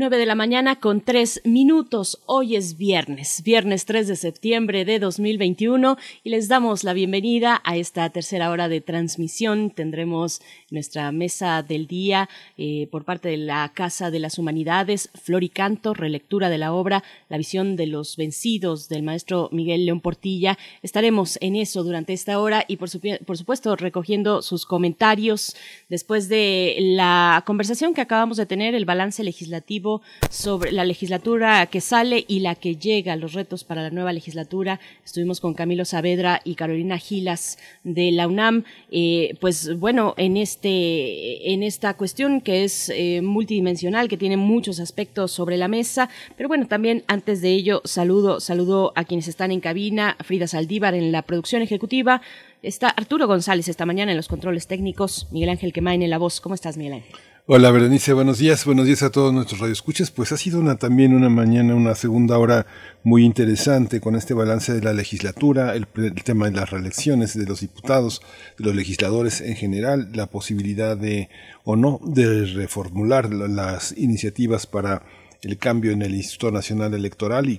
9 0.00 0.16
de 0.16 0.24
la 0.24 0.34
mañana 0.34 0.80
con 0.80 1.02
3 1.02 1.42
minutos. 1.44 2.22
Hoy 2.24 2.56
es 2.56 2.78
viernes, 2.78 3.42
viernes 3.44 3.84
3 3.84 4.08
de 4.08 4.16
septiembre 4.16 4.86
de 4.86 4.98
2021 4.98 5.98
y 6.24 6.30
les 6.30 6.48
damos 6.48 6.84
la 6.84 6.94
bienvenida 6.94 7.60
a 7.64 7.76
esta 7.76 8.08
tercera 8.08 8.50
hora 8.50 8.70
de 8.70 8.80
transmisión. 8.80 9.68
Tendremos 9.68 10.40
nuestra 10.70 11.12
mesa 11.12 11.62
del 11.62 11.86
día 11.86 12.30
eh, 12.56 12.88
por 12.90 13.04
parte 13.04 13.28
de 13.28 13.36
la 13.36 13.70
Casa 13.74 14.10
de 14.10 14.20
las 14.20 14.38
Humanidades, 14.38 15.10
Floricanto, 15.22 15.92
relectura 15.92 16.48
de 16.48 16.56
la 16.56 16.72
obra 16.72 17.04
La 17.28 17.36
visión 17.36 17.76
de 17.76 17.86
los 17.86 18.16
vencidos 18.16 18.88
del 18.88 19.02
maestro 19.02 19.50
Miguel 19.52 19.84
León 19.84 20.00
Portilla. 20.00 20.56
Estaremos 20.80 21.36
en 21.42 21.56
eso 21.56 21.84
durante 21.84 22.14
esta 22.14 22.40
hora 22.40 22.64
y 22.66 22.78
por 22.78 22.88
supuesto 22.88 23.76
recogiendo 23.76 24.40
sus 24.40 24.64
comentarios 24.64 25.54
después 25.90 26.30
de 26.30 26.76
la 26.78 27.42
conversación 27.44 27.92
que 27.92 28.00
acabamos 28.00 28.38
de 28.38 28.46
tener, 28.46 28.74
el 28.74 28.86
balance 28.86 29.22
legislativo 29.22 29.89
sobre 30.30 30.72
la 30.72 30.84
legislatura 30.84 31.66
que 31.66 31.80
sale 31.80 32.24
y 32.28 32.40
la 32.40 32.54
que 32.54 32.76
llega, 32.76 33.16
los 33.16 33.32
retos 33.32 33.64
para 33.64 33.82
la 33.82 33.90
nueva 33.90 34.12
legislatura. 34.12 34.80
Estuvimos 35.04 35.40
con 35.40 35.54
Camilo 35.54 35.84
Saavedra 35.84 36.40
y 36.44 36.54
Carolina 36.54 36.98
Gilas 36.98 37.58
de 37.84 38.12
la 38.12 38.28
UNAM. 38.28 38.64
Eh, 38.90 39.36
pues 39.40 39.78
bueno, 39.78 40.14
en, 40.16 40.36
este, 40.36 41.52
en 41.52 41.62
esta 41.62 41.94
cuestión 41.94 42.40
que 42.40 42.64
es 42.64 42.90
eh, 42.94 43.20
multidimensional, 43.22 44.08
que 44.08 44.16
tiene 44.16 44.36
muchos 44.36 44.80
aspectos 44.80 45.32
sobre 45.32 45.56
la 45.56 45.68
mesa, 45.68 46.08
pero 46.36 46.48
bueno, 46.48 46.66
también 46.66 47.04
antes 47.06 47.40
de 47.40 47.50
ello 47.50 47.82
saludo, 47.84 48.40
saludo 48.40 48.92
a 48.94 49.04
quienes 49.04 49.28
están 49.28 49.50
en 49.50 49.60
cabina, 49.60 50.16
Frida 50.24 50.46
Saldívar 50.46 50.94
en 50.94 51.12
la 51.12 51.22
producción 51.22 51.62
ejecutiva, 51.62 52.20
Está 52.62 52.90
Arturo 52.90 53.26
González 53.26 53.68
esta 53.68 53.86
mañana 53.86 54.12
en 54.12 54.18
los 54.18 54.28
controles 54.28 54.66
técnicos, 54.66 55.28
Miguel 55.30 55.48
Ángel 55.48 55.72
Quemain 55.72 56.02
en 56.02 56.10
la 56.10 56.18
voz. 56.18 56.42
¿Cómo 56.42 56.54
estás, 56.54 56.76
Miguel 56.76 56.94
Ángel? 56.94 57.29
Hola 57.52 57.72
Berenice, 57.72 58.12
buenos 58.12 58.38
días, 58.38 58.64
buenos 58.64 58.86
días 58.86 59.02
a 59.02 59.10
todos 59.10 59.34
nuestros 59.34 59.58
radioescuchas. 59.58 60.12
Pues 60.12 60.30
ha 60.30 60.36
sido 60.36 60.60
una, 60.60 60.76
también 60.76 61.12
una 61.12 61.28
mañana, 61.28 61.74
una 61.74 61.96
segunda 61.96 62.38
hora 62.38 62.64
muy 63.02 63.24
interesante 63.24 64.00
con 64.00 64.14
este 64.14 64.34
balance 64.34 64.72
de 64.72 64.80
la 64.80 64.92
legislatura, 64.92 65.74
el, 65.74 65.88
tema 66.22 66.48
de 66.48 66.52
las 66.52 66.70
reelecciones 66.70 67.36
de 67.36 67.46
los 67.46 67.58
diputados, 67.58 68.22
de 68.56 68.66
los 68.66 68.76
legisladores 68.76 69.40
en 69.40 69.56
general, 69.56 70.10
la 70.14 70.28
posibilidad 70.28 70.96
de 70.96 71.28
o 71.64 71.74
no 71.74 71.98
de 72.04 72.44
reformular 72.44 73.34
las 73.34 73.98
iniciativas 73.98 74.68
para 74.68 75.02
el 75.42 75.58
cambio 75.58 75.90
en 75.90 76.02
el 76.02 76.14
Instituto 76.14 76.52
Nacional 76.52 76.94
Electoral 76.94 77.48
y 77.48 77.58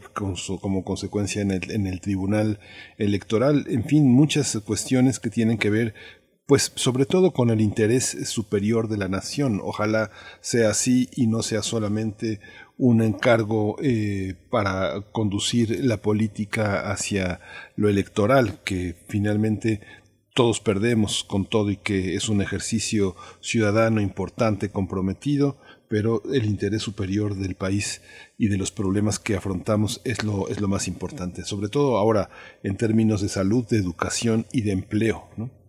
como 0.61 0.85
consecuencia 0.85 1.41
en 1.41 1.51
el, 1.51 1.69
en 1.69 1.85
el 1.85 1.99
Tribunal 1.99 2.59
Electoral, 2.97 3.65
en 3.67 3.83
fin, 3.83 4.07
muchas 4.07 4.57
cuestiones 4.63 5.19
que 5.19 5.29
tienen 5.29 5.57
que 5.57 5.69
ver 5.69 5.93
pues 6.51 6.73
sobre 6.75 7.05
todo 7.05 7.31
con 7.31 7.49
el 7.49 7.61
interés 7.61 8.27
superior 8.27 8.89
de 8.89 8.97
la 8.97 9.07
nación. 9.07 9.61
Ojalá 9.63 10.11
sea 10.41 10.71
así 10.71 11.07
y 11.15 11.27
no 11.27 11.43
sea 11.43 11.63
solamente 11.63 12.41
un 12.77 13.01
encargo 13.01 13.77
eh, 13.81 14.35
para 14.49 14.99
conducir 15.13 15.85
la 15.85 16.01
política 16.01 16.91
hacia 16.91 17.39
lo 17.77 17.87
electoral, 17.87 18.59
que 18.65 18.97
finalmente 19.07 19.79
todos 20.33 20.59
perdemos 20.59 21.23
con 21.23 21.45
todo 21.45 21.71
y 21.71 21.77
que 21.77 22.15
es 22.15 22.27
un 22.27 22.41
ejercicio 22.41 23.15
ciudadano 23.39 24.01
importante, 24.01 24.71
comprometido, 24.71 25.57
pero 25.87 26.21
el 26.33 26.45
interés 26.47 26.81
superior 26.81 27.35
del 27.35 27.55
país 27.55 28.01
y 28.37 28.49
de 28.49 28.57
los 28.57 28.71
problemas 28.71 29.19
que 29.19 29.37
afrontamos 29.37 30.01
es 30.03 30.25
lo, 30.25 30.49
es 30.49 30.59
lo 30.59 30.67
más 30.67 30.89
importante, 30.89 31.45
sobre 31.45 31.69
todo 31.69 31.97
ahora 31.97 32.29
en 32.61 32.75
términos 32.75 33.21
de 33.21 33.29
salud, 33.29 33.65
de 33.69 33.77
educación 33.77 34.47
y 34.51 34.63
de 34.63 34.73
empleo. 34.73 35.29
¿no? 35.37 35.60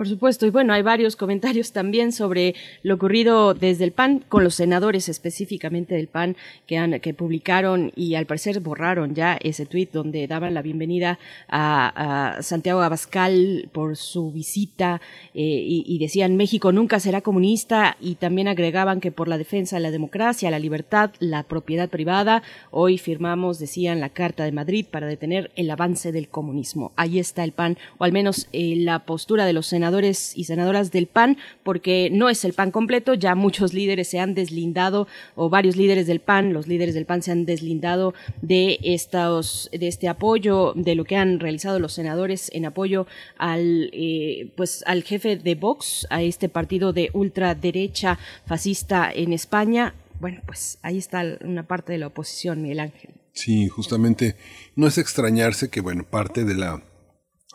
Por 0.00 0.08
supuesto, 0.08 0.46
y 0.46 0.50
bueno, 0.50 0.72
hay 0.72 0.80
varios 0.80 1.14
comentarios 1.14 1.72
también 1.72 2.12
sobre 2.12 2.54
lo 2.82 2.94
ocurrido 2.94 3.52
desde 3.52 3.84
el 3.84 3.92
PAN, 3.92 4.24
con 4.26 4.42
los 4.42 4.54
senadores 4.54 5.10
específicamente 5.10 5.94
del 5.94 6.06
PAN 6.06 6.36
que, 6.66 6.78
han, 6.78 7.00
que 7.00 7.12
publicaron 7.12 7.92
y 7.94 8.14
al 8.14 8.24
parecer 8.24 8.60
borraron 8.60 9.14
ya 9.14 9.36
ese 9.42 9.66
tuit 9.66 9.92
donde 9.92 10.26
daban 10.26 10.54
la 10.54 10.62
bienvenida 10.62 11.18
a, 11.50 12.38
Santiago 12.40 12.80
Abascal 12.80 13.68
por 13.72 13.98
su 13.98 14.32
visita 14.32 15.02
eh, 15.34 15.42
y, 15.44 15.98
decían 15.98 16.34
México 16.34 16.72
nunca 16.72 16.98
será 16.98 17.20
comunista 17.20 17.98
y 18.00 18.14
también 18.14 18.48
agregaban 18.48 19.02
que 19.02 19.12
por 19.12 19.28
la 19.28 19.36
defensa 19.36 19.76
de 19.76 19.82
la 19.82 19.90
democracia, 19.90 20.50
la 20.50 20.58
libertad, 20.58 21.10
la 21.18 21.42
propiedad 21.42 21.90
privada, 21.90 22.42
hoy 22.70 22.96
firmamos, 22.96 23.58
decían, 23.58 24.00
la 24.00 24.08
Carta 24.08 24.44
de 24.44 24.52
Madrid 24.52 24.86
para 24.90 25.06
detener 25.06 25.50
el 25.56 25.70
avance 25.70 26.10
del 26.10 26.30
comunismo. 26.30 26.92
Ahí 26.96 27.18
está 27.18 27.44
el 27.44 27.52
PAN, 27.52 27.76
o 27.98 28.04
al 28.04 28.12
menos 28.12 28.48
eh, 28.54 28.76
la 28.78 29.00
postura 29.00 29.44
de 29.44 29.52
los 29.52 29.66
senadores 29.66 29.89
y 29.90 30.44
senadoras 30.44 30.90
del 30.90 31.06
PAN, 31.06 31.36
porque 31.62 32.10
no 32.12 32.28
es 32.28 32.44
el 32.44 32.52
PAN 32.52 32.70
completo, 32.70 33.14
ya 33.14 33.34
muchos 33.34 33.74
líderes 33.74 34.08
se 34.08 34.20
han 34.20 34.34
deslindado, 34.34 35.08
o 35.34 35.48
varios 35.48 35.76
líderes 35.76 36.06
del 36.06 36.20
PAN, 36.20 36.52
los 36.52 36.68
líderes 36.68 36.94
del 36.94 37.06
PAN 37.06 37.22
se 37.22 37.32
han 37.32 37.44
deslindado 37.44 38.14
de, 38.40 38.78
estos, 38.82 39.68
de 39.72 39.88
este 39.88 40.08
apoyo, 40.08 40.72
de 40.76 40.94
lo 40.94 41.04
que 41.04 41.16
han 41.16 41.40
realizado 41.40 41.78
los 41.78 41.92
senadores 41.92 42.50
en 42.54 42.66
apoyo 42.66 43.06
al, 43.36 43.90
eh, 43.92 44.52
pues, 44.56 44.84
al 44.86 45.02
jefe 45.02 45.36
de 45.36 45.54
Vox, 45.56 46.06
a 46.10 46.22
este 46.22 46.48
partido 46.48 46.92
de 46.92 47.10
ultraderecha 47.12 48.18
fascista 48.46 49.10
en 49.12 49.32
España. 49.32 49.94
Bueno, 50.20 50.40
pues 50.46 50.78
ahí 50.82 50.98
está 50.98 51.24
una 51.42 51.66
parte 51.66 51.92
de 51.92 51.98
la 51.98 52.06
oposición, 52.08 52.62
Miguel 52.62 52.80
Ángel. 52.80 53.10
Sí, 53.32 53.68
justamente 53.68 54.36
no 54.76 54.86
es 54.86 54.98
extrañarse 54.98 55.70
que, 55.70 55.80
bueno, 55.80 56.04
parte 56.04 56.44
de 56.44 56.54
la 56.54 56.82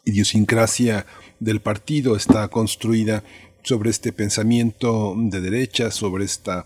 idiosincrasia 0.05 1.05
del 1.45 1.61
partido 1.61 2.15
está 2.15 2.47
construida 2.47 3.23
sobre 3.63 3.91
este 3.91 4.11
pensamiento 4.11 5.15
de 5.15 5.41
derecha, 5.41 5.91
sobre 5.91 6.25
esta 6.25 6.65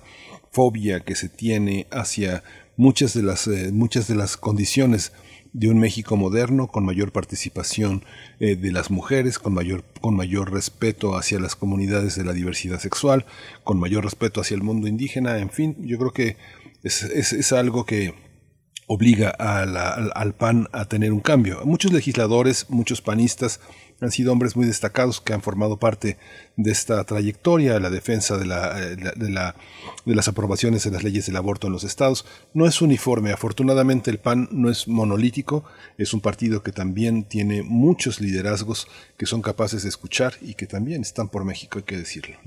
fobia 0.52 1.02
que 1.02 1.16
se 1.16 1.28
tiene 1.28 1.86
hacia 1.92 2.44
muchas 2.78 3.14
de 3.14 3.24
las, 3.24 3.48
eh, 3.48 3.72
muchas 3.74 4.08
de 4.08 4.16
las 4.16 4.38
condiciones 4.38 5.12
de 5.52 5.70
un 5.70 5.80
México 5.80 6.16
moderno 6.16 6.68
con 6.68 6.86
mayor 6.86 7.12
participación 7.12 8.06
eh, 8.40 8.56
de 8.56 8.72
las 8.72 8.90
mujeres, 8.90 9.38
con 9.38 9.54
mayor, 9.54 9.84
con 10.00 10.16
mayor 10.16 10.54
respeto 10.54 11.18
hacia 11.18 11.40
las 11.40 11.58
comunidades 11.58 12.16
de 12.16 12.24
la 12.24 12.34
diversidad 12.34 12.80
sexual, 12.80 13.26
con 13.66 13.80
mayor 13.80 14.06
respeto 14.06 14.40
hacia 14.40 14.56
el 14.56 14.64
mundo 14.64 14.88
indígena, 14.88 15.40
en 15.40 15.50
fin, 15.50 15.76
yo 15.82 15.98
creo 15.98 16.14
que 16.14 16.38
es, 16.84 17.04
es 17.04 17.52
algo 17.52 17.86
que 17.86 18.14
obliga 18.92 19.30
al, 19.30 20.34
PAN 20.34 20.68
a 20.72 20.86
tener 20.86 21.14
un 21.14 21.20
cambio. 21.20 21.62
Muchos 21.64 21.94
legisladores, 21.94 22.66
muchos 22.70 23.02
panistas 23.02 23.60
han 24.02 24.12
sido 24.12 24.32
hombres 24.32 24.56
muy 24.56 24.66
destacados 24.66 25.22
que 25.22 25.34
han 25.34 25.42
formado 25.42 25.78
parte 25.78 26.18
de 26.56 26.72
esta 26.72 27.04
trayectoria, 27.04 27.80
la 27.80 27.90
defensa 27.90 28.38
de, 28.38 28.46
la, 28.46 28.76
de, 28.76 29.30
la, 29.30 29.56
de 30.06 30.16
las 30.16 30.28
aprobaciones 30.28 30.84
de 30.84 30.92
las 30.92 31.04
leyes 31.04 31.26
del 31.26 31.36
aborto 31.36 31.68
en 31.68 31.74
los 31.74 31.84
estados. 31.84 32.26
No 32.54 32.66
es 32.66 32.82
uniforme, 32.82 33.32
afortunadamente 33.32 34.12
el 34.12 34.20
PAN 34.20 34.50
no 34.52 34.70
es 34.70 34.88
monolítico, 34.88 35.64
es 35.98 36.14
un 36.14 36.22
partido 36.22 36.64
que 36.64 36.72
también 36.72 37.24
tiene 37.24 37.64
muchos 37.64 38.22
liderazgos 38.22 38.88
que 39.18 39.26
son 39.26 39.42
capaces 39.42 39.84
de 39.84 39.90
escuchar 39.90 40.36
y 40.42 40.54
que 40.54 40.68
también 40.68 41.02
están 41.02 41.30
por 41.30 41.46
México, 41.46 41.80
hay 41.80 41.84
que 41.84 41.98
decirlo. 41.98 42.38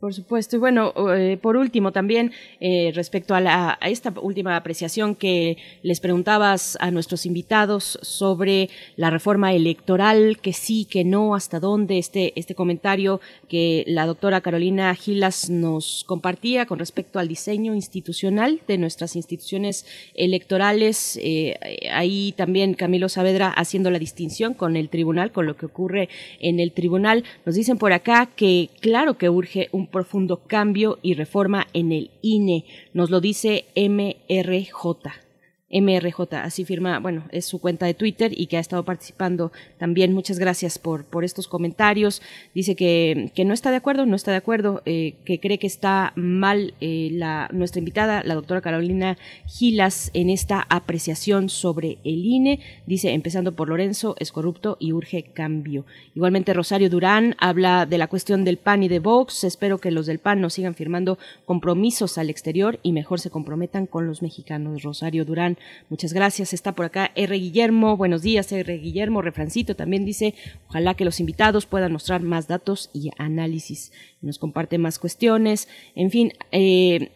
Por 0.00 0.14
supuesto. 0.14 0.54
Y 0.54 0.60
bueno, 0.60 0.94
eh, 1.16 1.38
por 1.42 1.56
último 1.56 1.90
también 1.90 2.30
eh, 2.60 2.92
respecto 2.94 3.34
a, 3.34 3.40
la, 3.40 3.76
a, 3.80 3.88
esta 3.88 4.14
última 4.22 4.54
apreciación 4.54 5.16
que 5.16 5.56
les 5.82 5.98
preguntabas 5.98 6.78
a 6.80 6.92
nuestros 6.92 7.26
invitados 7.26 7.98
sobre 8.00 8.70
la 8.94 9.10
reforma 9.10 9.52
electoral, 9.52 10.38
que 10.40 10.52
sí, 10.52 10.84
que 10.84 11.02
no, 11.02 11.34
hasta 11.34 11.58
dónde, 11.58 11.98
este, 11.98 12.32
este 12.38 12.54
comentario 12.54 13.20
que 13.48 13.82
la 13.88 14.06
doctora 14.06 14.40
Carolina 14.40 14.94
Gilas 14.94 15.50
nos 15.50 16.04
compartía 16.06 16.66
con 16.66 16.78
respecto 16.78 17.18
al 17.18 17.26
diseño 17.26 17.74
institucional 17.74 18.60
de 18.68 18.78
nuestras 18.78 19.16
instituciones 19.16 19.84
electorales. 20.14 21.18
Eh, 21.20 21.58
ahí 21.92 22.34
también 22.36 22.74
Camilo 22.74 23.08
Saavedra 23.08 23.48
haciendo 23.48 23.90
la 23.90 23.98
distinción 23.98 24.54
con 24.54 24.76
el 24.76 24.90
tribunal, 24.90 25.32
con 25.32 25.46
lo 25.46 25.56
que 25.56 25.66
ocurre 25.66 26.08
en 26.38 26.60
el 26.60 26.70
tribunal. 26.70 27.24
Nos 27.44 27.56
dicen 27.56 27.78
por 27.78 27.92
acá 27.92 28.26
que 28.36 28.70
claro 28.80 29.18
que 29.18 29.28
urge 29.28 29.68
un 29.72 29.87
profundo 29.90 30.42
cambio 30.46 30.98
y 31.02 31.14
reforma 31.14 31.66
en 31.72 31.92
el 31.92 32.10
INE. 32.22 32.64
Nos 32.92 33.10
lo 33.10 33.20
dice 33.20 33.66
MRJ. 33.76 35.27
MRJ, 35.70 36.34
así 36.42 36.64
firma, 36.64 36.98
bueno, 36.98 37.24
es 37.30 37.44
su 37.44 37.60
cuenta 37.60 37.84
de 37.84 37.92
Twitter 37.92 38.32
y 38.34 38.46
que 38.46 38.56
ha 38.56 38.60
estado 38.60 38.84
participando 38.84 39.52
también. 39.76 40.14
Muchas 40.14 40.38
gracias 40.38 40.78
por, 40.78 41.04
por 41.04 41.24
estos 41.24 41.46
comentarios. 41.46 42.22
Dice 42.54 42.74
que, 42.74 43.30
que 43.34 43.44
no 43.44 43.52
está 43.52 43.70
de 43.70 43.76
acuerdo, 43.76 44.06
no 44.06 44.16
está 44.16 44.30
de 44.30 44.38
acuerdo, 44.38 44.82
eh, 44.86 45.16
que 45.26 45.40
cree 45.40 45.58
que 45.58 45.66
está 45.66 46.12
mal 46.16 46.74
eh, 46.80 47.10
la, 47.12 47.50
nuestra 47.52 47.80
invitada, 47.80 48.22
la 48.24 48.34
doctora 48.34 48.62
Carolina 48.62 49.18
Gilas, 49.46 50.10
en 50.14 50.30
esta 50.30 50.66
apreciación 50.70 51.50
sobre 51.50 51.98
el 52.02 52.24
INE. 52.24 52.60
Dice, 52.86 53.12
empezando 53.12 53.54
por 53.54 53.68
Lorenzo, 53.68 54.16
es 54.18 54.32
corrupto 54.32 54.78
y 54.80 54.92
urge 54.92 55.22
cambio. 55.22 55.84
Igualmente, 56.14 56.54
Rosario 56.54 56.88
Durán 56.88 57.36
habla 57.38 57.84
de 57.84 57.98
la 57.98 58.06
cuestión 58.06 58.44
del 58.44 58.56
PAN 58.56 58.84
y 58.84 58.88
de 58.88 59.00
Vox. 59.00 59.44
Espero 59.44 59.78
que 59.78 59.90
los 59.90 60.06
del 60.06 60.18
PAN 60.18 60.40
no 60.40 60.48
sigan 60.48 60.74
firmando 60.74 61.18
compromisos 61.44 62.16
al 62.16 62.30
exterior 62.30 62.80
y 62.82 62.92
mejor 62.92 63.20
se 63.20 63.30
comprometan 63.30 63.86
con 63.86 64.06
los 64.06 64.22
mexicanos. 64.22 64.82
Rosario 64.82 65.26
Durán 65.26 65.57
Muchas 65.88 66.12
gracias. 66.12 66.52
Está 66.52 66.72
por 66.72 66.86
acá 66.86 67.10
R. 67.14 67.36
Guillermo. 67.36 67.96
Buenos 67.96 68.22
días, 68.22 68.50
R. 68.52 68.78
Guillermo. 68.78 69.22
Refrancito 69.22 69.76
también 69.76 70.04
dice, 70.04 70.34
ojalá 70.68 70.94
que 70.94 71.04
los 71.04 71.20
invitados 71.20 71.66
puedan 71.66 71.92
mostrar 71.92 72.22
más 72.22 72.48
datos 72.48 72.90
y 72.92 73.10
análisis. 73.18 73.92
Nos 74.20 74.38
comparte 74.38 74.78
más 74.78 74.98
cuestiones. 74.98 75.68
En 75.94 76.10
fin, 76.10 76.32
eh, 76.52 77.10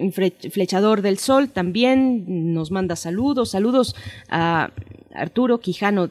Flechador 0.51 1.03
del 1.03 1.19
Sol 1.19 1.51
también 1.51 2.55
nos 2.55 2.71
manda 2.71 2.97
saludos. 2.97 3.51
Saludos 3.51 3.97
a 4.29 4.71
Arturo 5.15 5.61
Quijano 5.61 6.11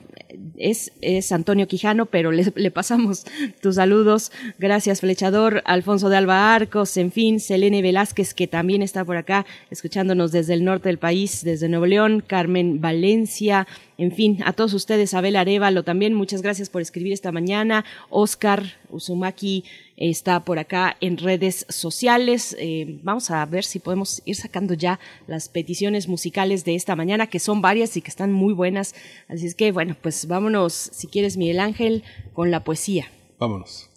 es, 0.57 0.91
es 1.01 1.31
Antonio 1.31 1.67
Quijano, 1.67 2.05
pero 2.05 2.31
le, 2.31 2.51
le, 2.55 2.71
pasamos 2.71 3.25
tus 3.61 3.75
saludos. 3.75 4.31
Gracias, 4.59 5.01
Flechador, 5.01 5.61
Alfonso 5.65 6.09
de 6.09 6.17
Alba 6.17 6.53
Arcos, 6.53 6.95
en 6.97 7.11
fin, 7.11 7.39
Selene 7.39 7.81
Velázquez, 7.81 8.33
que 8.33 8.47
también 8.47 8.81
está 8.81 9.03
por 9.03 9.17
acá, 9.17 9.45
escuchándonos 9.69 10.31
desde 10.31 10.53
el 10.53 10.63
norte 10.63 10.89
del 10.89 10.97
país, 10.97 11.43
desde 11.43 11.69
Nuevo 11.69 11.85
León, 11.85 12.23
Carmen 12.25 12.81
Valencia, 12.81 13.67
en 14.01 14.11
fin, 14.11 14.39
a 14.45 14.53
todos 14.53 14.73
ustedes, 14.73 15.13
Abel 15.13 15.35
Arevalo 15.35 15.83
también, 15.83 16.15
muchas 16.15 16.41
gracias 16.41 16.69
por 16.69 16.81
escribir 16.81 17.13
esta 17.13 17.31
mañana. 17.31 17.85
Oscar 18.09 18.63
Uzumaki 18.89 19.63
está 20.09 20.43
por 20.43 20.57
acá 20.59 20.97
en 20.99 21.17
redes 21.17 21.65
sociales. 21.69 22.55
Eh, 22.59 22.99
vamos 23.03 23.29
a 23.29 23.45
ver 23.45 23.63
si 23.63 23.79
podemos 23.79 24.21
ir 24.25 24.35
sacando 24.35 24.73
ya 24.73 24.99
las 25.27 25.47
peticiones 25.47 26.07
musicales 26.07 26.65
de 26.65 26.75
esta 26.75 26.95
mañana, 26.95 27.27
que 27.27 27.39
son 27.39 27.61
varias 27.61 27.95
y 27.97 28.01
que 28.01 28.09
están 28.09 28.31
muy 28.31 28.53
buenas. 28.53 28.95
Así 29.27 29.45
es 29.45 29.55
que, 29.55 29.71
bueno, 29.71 29.95
pues 30.01 30.27
vámonos, 30.27 30.73
si 30.73 31.07
quieres, 31.07 31.37
Miguel 31.37 31.59
Ángel, 31.59 32.03
con 32.33 32.49
la 32.49 32.63
poesía. 32.63 33.11
Vámonos. 33.39 33.89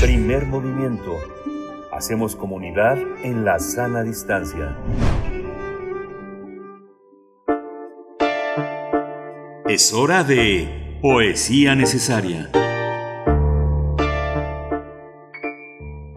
Primer 0.00 0.46
movimiento. 0.46 1.16
Hacemos 1.92 2.36
comunidad 2.36 2.98
en 3.24 3.44
la 3.44 3.58
sana 3.58 4.04
distancia. 4.04 4.76
Es 9.68 9.92
hora 9.92 10.24
de 10.24 10.98
Poesía 11.02 11.74
Necesaria. 11.74 12.50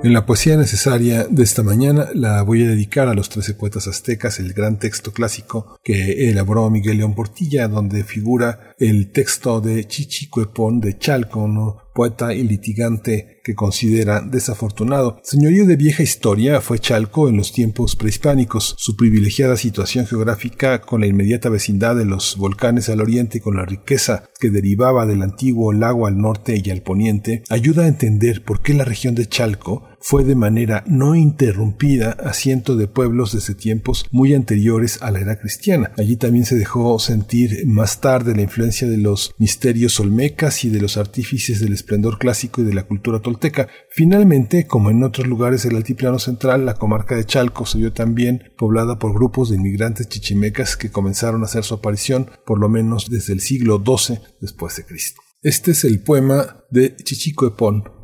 En 0.03 0.13
la 0.13 0.25
poesía 0.25 0.57
necesaria 0.57 1.27
de 1.29 1.43
esta 1.43 1.61
mañana 1.61 2.09
la 2.15 2.41
voy 2.41 2.63
a 2.63 2.69
dedicar 2.69 3.07
a 3.07 3.13
los 3.13 3.29
trece 3.29 3.53
poetas 3.53 3.87
aztecas, 3.87 4.39
el 4.39 4.53
gran 4.53 4.79
texto 4.79 5.13
clásico 5.13 5.77
que 5.83 6.27
elaboró 6.27 6.67
Miguel 6.71 6.97
León 6.97 7.13
Portilla, 7.13 7.67
donde 7.67 8.03
figura 8.03 8.73
el 8.79 9.11
texto 9.11 9.61
de 9.61 9.85
Chichicuepón 9.87 10.81
de 10.81 10.97
Chalco, 10.97 11.47
poeta 11.93 12.33
y 12.33 12.43
litigante 12.43 13.41
que 13.43 13.53
considera 13.53 14.21
desafortunado. 14.21 15.19
Señorío 15.23 15.65
de 15.65 15.75
vieja 15.75 16.03
historia 16.03 16.61
fue 16.61 16.79
Chalco 16.79 17.27
en 17.29 17.37
los 17.37 17.51
tiempos 17.51 17.95
prehispánicos. 17.95 18.75
Su 18.77 18.95
privilegiada 18.95 19.57
situación 19.57 20.07
geográfica 20.07 20.81
con 20.81 21.01
la 21.01 21.07
inmediata 21.07 21.49
vecindad 21.49 21.95
de 21.95 22.05
los 22.05 22.37
volcanes 22.37 22.89
al 22.89 23.01
oriente 23.01 23.37
y 23.37 23.41
con 23.41 23.57
la 23.57 23.65
riqueza 23.65 24.23
que 24.39 24.49
derivaba 24.49 25.05
del 25.05 25.21
antiguo 25.21 25.73
lago 25.73 26.07
al 26.07 26.17
norte 26.17 26.61
y 26.63 26.69
al 26.71 26.81
poniente 26.81 27.43
ayuda 27.49 27.83
a 27.83 27.87
entender 27.87 28.43
por 28.43 28.61
qué 28.61 28.73
la 28.73 28.85
región 28.85 29.13
de 29.15 29.27
Chalco 29.27 29.90
fue 30.01 30.23
de 30.23 30.35
manera 30.35 30.83
no 30.87 31.15
interrumpida 31.15 32.11
asiento 32.11 32.75
de 32.75 32.87
pueblos 32.87 33.33
desde 33.33 33.55
tiempos 33.55 34.05
muy 34.11 34.33
anteriores 34.33 35.01
a 35.01 35.11
la 35.11 35.19
era 35.19 35.39
cristiana. 35.39 35.91
Allí 35.97 36.17
también 36.17 36.45
se 36.45 36.55
dejó 36.55 36.97
sentir 36.99 37.65
más 37.67 38.01
tarde 38.01 38.35
la 38.35 38.41
influencia 38.41 38.87
de 38.87 38.97
los 38.97 39.33
misterios 39.37 39.99
olmecas 39.99 40.65
y 40.65 40.69
de 40.69 40.81
los 40.81 40.97
artífices 40.97 41.59
del 41.59 41.73
esplendor 41.73 42.17
clásico 42.17 42.61
y 42.61 42.65
de 42.65 42.73
la 42.73 42.83
cultura 42.83 43.19
tolteca. 43.19 43.67
Finalmente, 43.89 44.67
como 44.67 44.89
en 44.89 45.03
otros 45.03 45.27
lugares 45.27 45.63
del 45.63 45.75
altiplano 45.75 46.19
central, 46.19 46.65
la 46.65 46.73
comarca 46.73 47.15
de 47.15 47.25
Chalco 47.25 47.65
se 47.65 47.77
vio 47.77 47.93
también 47.93 48.51
poblada 48.57 48.97
por 48.99 49.13
grupos 49.13 49.49
de 49.49 49.57
inmigrantes 49.57 50.09
chichimecas 50.09 50.75
que 50.75 50.91
comenzaron 50.91 51.43
a 51.43 51.45
hacer 51.45 51.63
su 51.63 51.75
aparición 51.75 52.29
por 52.45 52.59
lo 52.59 52.69
menos 52.69 53.09
desde 53.09 53.33
el 53.33 53.41
siglo 53.41 53.81
XII 53.85 54.19
después 54.39 54.75
de 54.75 54.85
Cristo. 54.85 55.21
Este 55.41 55.71
es 55.71 55.83
el 55.83 56.01
poema 56.01 56.63
de 56.69 56.95
Chichicoepón, 56.95 58.00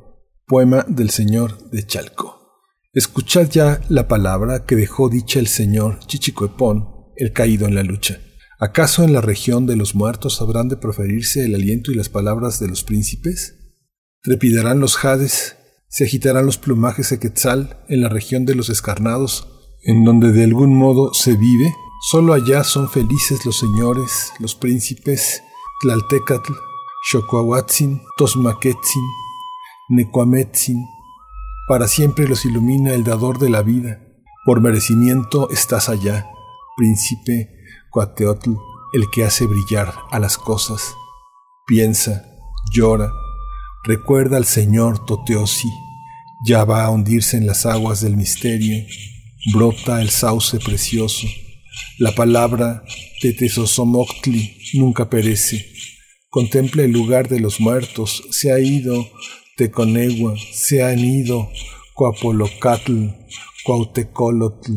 Poema 0.50 0.86
del 0.88 1.10
Señor 1.10 1.70
de 1.72 1.86
Chalco. 1.86 2.40
Escuchad 2.94 3.50
ya 3.50 3.82
la 3.90 4.08
palabra 4.08 4.66
que 4.66 4.78
dejó 4.78 5.10
dicha 5.10 5.40
el 5.40 5.48
Señor 5.48 6.00
Chichicoepón, 6.08 6.88
el 7.18 7.34
caído 7.34 7.68
en 7.68 7.76
la 7.76 7.84
lucha. 7.84 8.22
¿Acaso 8.58 9.04
en 9.04 9.12
la 9.12 9.20
región 9.20 9.66
de 9.66 9.76
los 9.76 9.94
muertos 9.94 10.42
habrán 10.42 10.70
de 10.70 10.78
proferirse 10.78 11.44
el 11.44 11.54
aliento 11.54 11.92
y 11.92 11.96
las 11.96 12.08
palabras 12.08 12.62
de 12.62 12.70
los 12.70 12.86
príncipes? 12.86 13.56
¿Trepidarán 14.22 14.80
los 14.80 14.96
jades? 14.96 15.58
¿Se 15.90 16.06
agitarán 16.06 16.46
los 16.46 16.58
plumajes 16.58 17.10
de 17.10 17.20
Quetzal 17.20 17.84
en 17.90 18.00
la 18.00 18.08
región 18.08 18.46
de 18.46 18.56
los 18.56 18.70
escarnados, 18.70 19.50
en 19.84 20.06
donde 20.06 20.32
de 20.32 20.46
algún 20.46 20.74
modo 20.74 21.14
se 21.14 21.36
vive? 21.36 21.76
Solo 22.10 22.34
allá 22.34 22.64
son 22.64 22.90
felices 22.90 23.46
los 23.46 23.60
señores, 23.60 24.32
los 24.40 24.56
príncipes, 24.56 25.42
Tlaltecatl, 25.82 26.54
Xocoahuatzin, 27.12 28.02
Tosmaquetzin, 28.16 29.04
Necuametzin, 29.90 30.86
para 31.68 31.88
siempre 31.88 32.28
los 32.28 32.44
ilumina 32.44 32.94
el 32.94 33.06
dador 33.06 33.40
de 33.40 33.50
la 33.50 33.62
vida. 33.62 34.02
Por 34.46 34.60
merecimiento 34.60 35.50
estás 35.50 35.88
allá, 35.88 36.30
príncipe 36.76 37.50
Coateotl, 37.90 38.52
el 38.94 39.10
que 39.14 39.24
hace 39.24 39.46
brillar 39.46 39.94
a 40.12 40.20
las 40.20 40.38
cosas. 40.38 40.94
Piensa, 41.66 42.26
llora, 42.74 43.12
recuerda 43.86 44.36
al 44.36 44.46
Señor 44.46 45.06
Toteosi, 45.06 45.70
ya 46.46 46.66
va 46.66 46.84
a 46.84 46.90
hundirse 46.90 47.38
en 47.38 47.48
las 47.48 47.66
aguas 47.66 48.02
del 48.02 48.18
misterio, 48.18 48.86
brota 49.54 50.02
el 50.02 50.10
sauce 50.10 50.60
precioso. 50.60 51.28
La 51.98 52.14
palabra 52.14 52.84
Tetesosomoctli 53.22 54.58
nunca 54.74 55.10
perece. 55.10 55.66
Contempla 56.30 56.84
el 56.84 56.92
lugar 56.92 57.30
de 57.30 57.40
los 57.40 57.62
muertos, 57.62 58.24
se 58.32 58.52
ha 58.52 58.60
ido 58.60 59.08
Teconegua, 59.58 60.36
se 60.54 60.84
han 60.84 61.00
ido 61.00 61.50
Coapolocatl, 61.96 63.08
Cuautecolotl, 63.66 64.72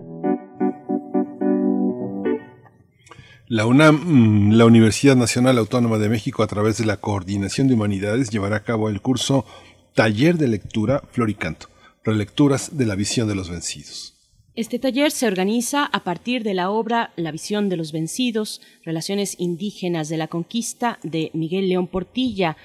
La 3.55 3.67
UNAM, 3.67 3.97
mm, 3.97 4.53
la 4.53 4.65
Universidad 4.65 5.15
Nacional 5.15 5.59
Autónoma 5.59 5.99
de 5.99 6.09
México, 6.09 6.43
a 6.43 6.47
través 6.47 6.79
de 6.79 6.87
la 6.87 6.97
Coordinación 6.97 7.69
de 7.69 7.75
Humanidades, 7.75 8.31
llevará 8.31 8.57
a 8.57 8.65
cabo 8.65 8.89
el 8.89 9.03
curso 9.03 9.45
Taller 9.93 10.39
de 10.39 10.49
Lectura 10.49 11.03
Floricanto, 11.11 11.67
relecturas 12.03 12.79
de 12.79 12.87
la 12.87 12.95
visión 12.95 13.29
de 13.29 13.35
los 13.35 13.51
vencidos. 13.51 14.15
Este 14.55 14.79
taller 14.79 15.11
se 15.11 15.27
organiza 15.27 15.85
a 15.85 16.03
partir 16.03 16.45
de 16.45 16.55
la 16.55 16.71
obra 16.71 17.13
La 17.17 17.31
visión 17.31 17.69
de 17.69 17.77
los 17.77 17.93
vencidos, 17.93 18.63
Relaciones 18.87 19.37
indígenas 19.39 20.09
de 20.09 20.17
la 20.17 20.29
conquista 20.29 20.99
de 21.03 21.31
Miguel 21.35 21.69
León 21.69 21.89
Portilla, 21.89 22.57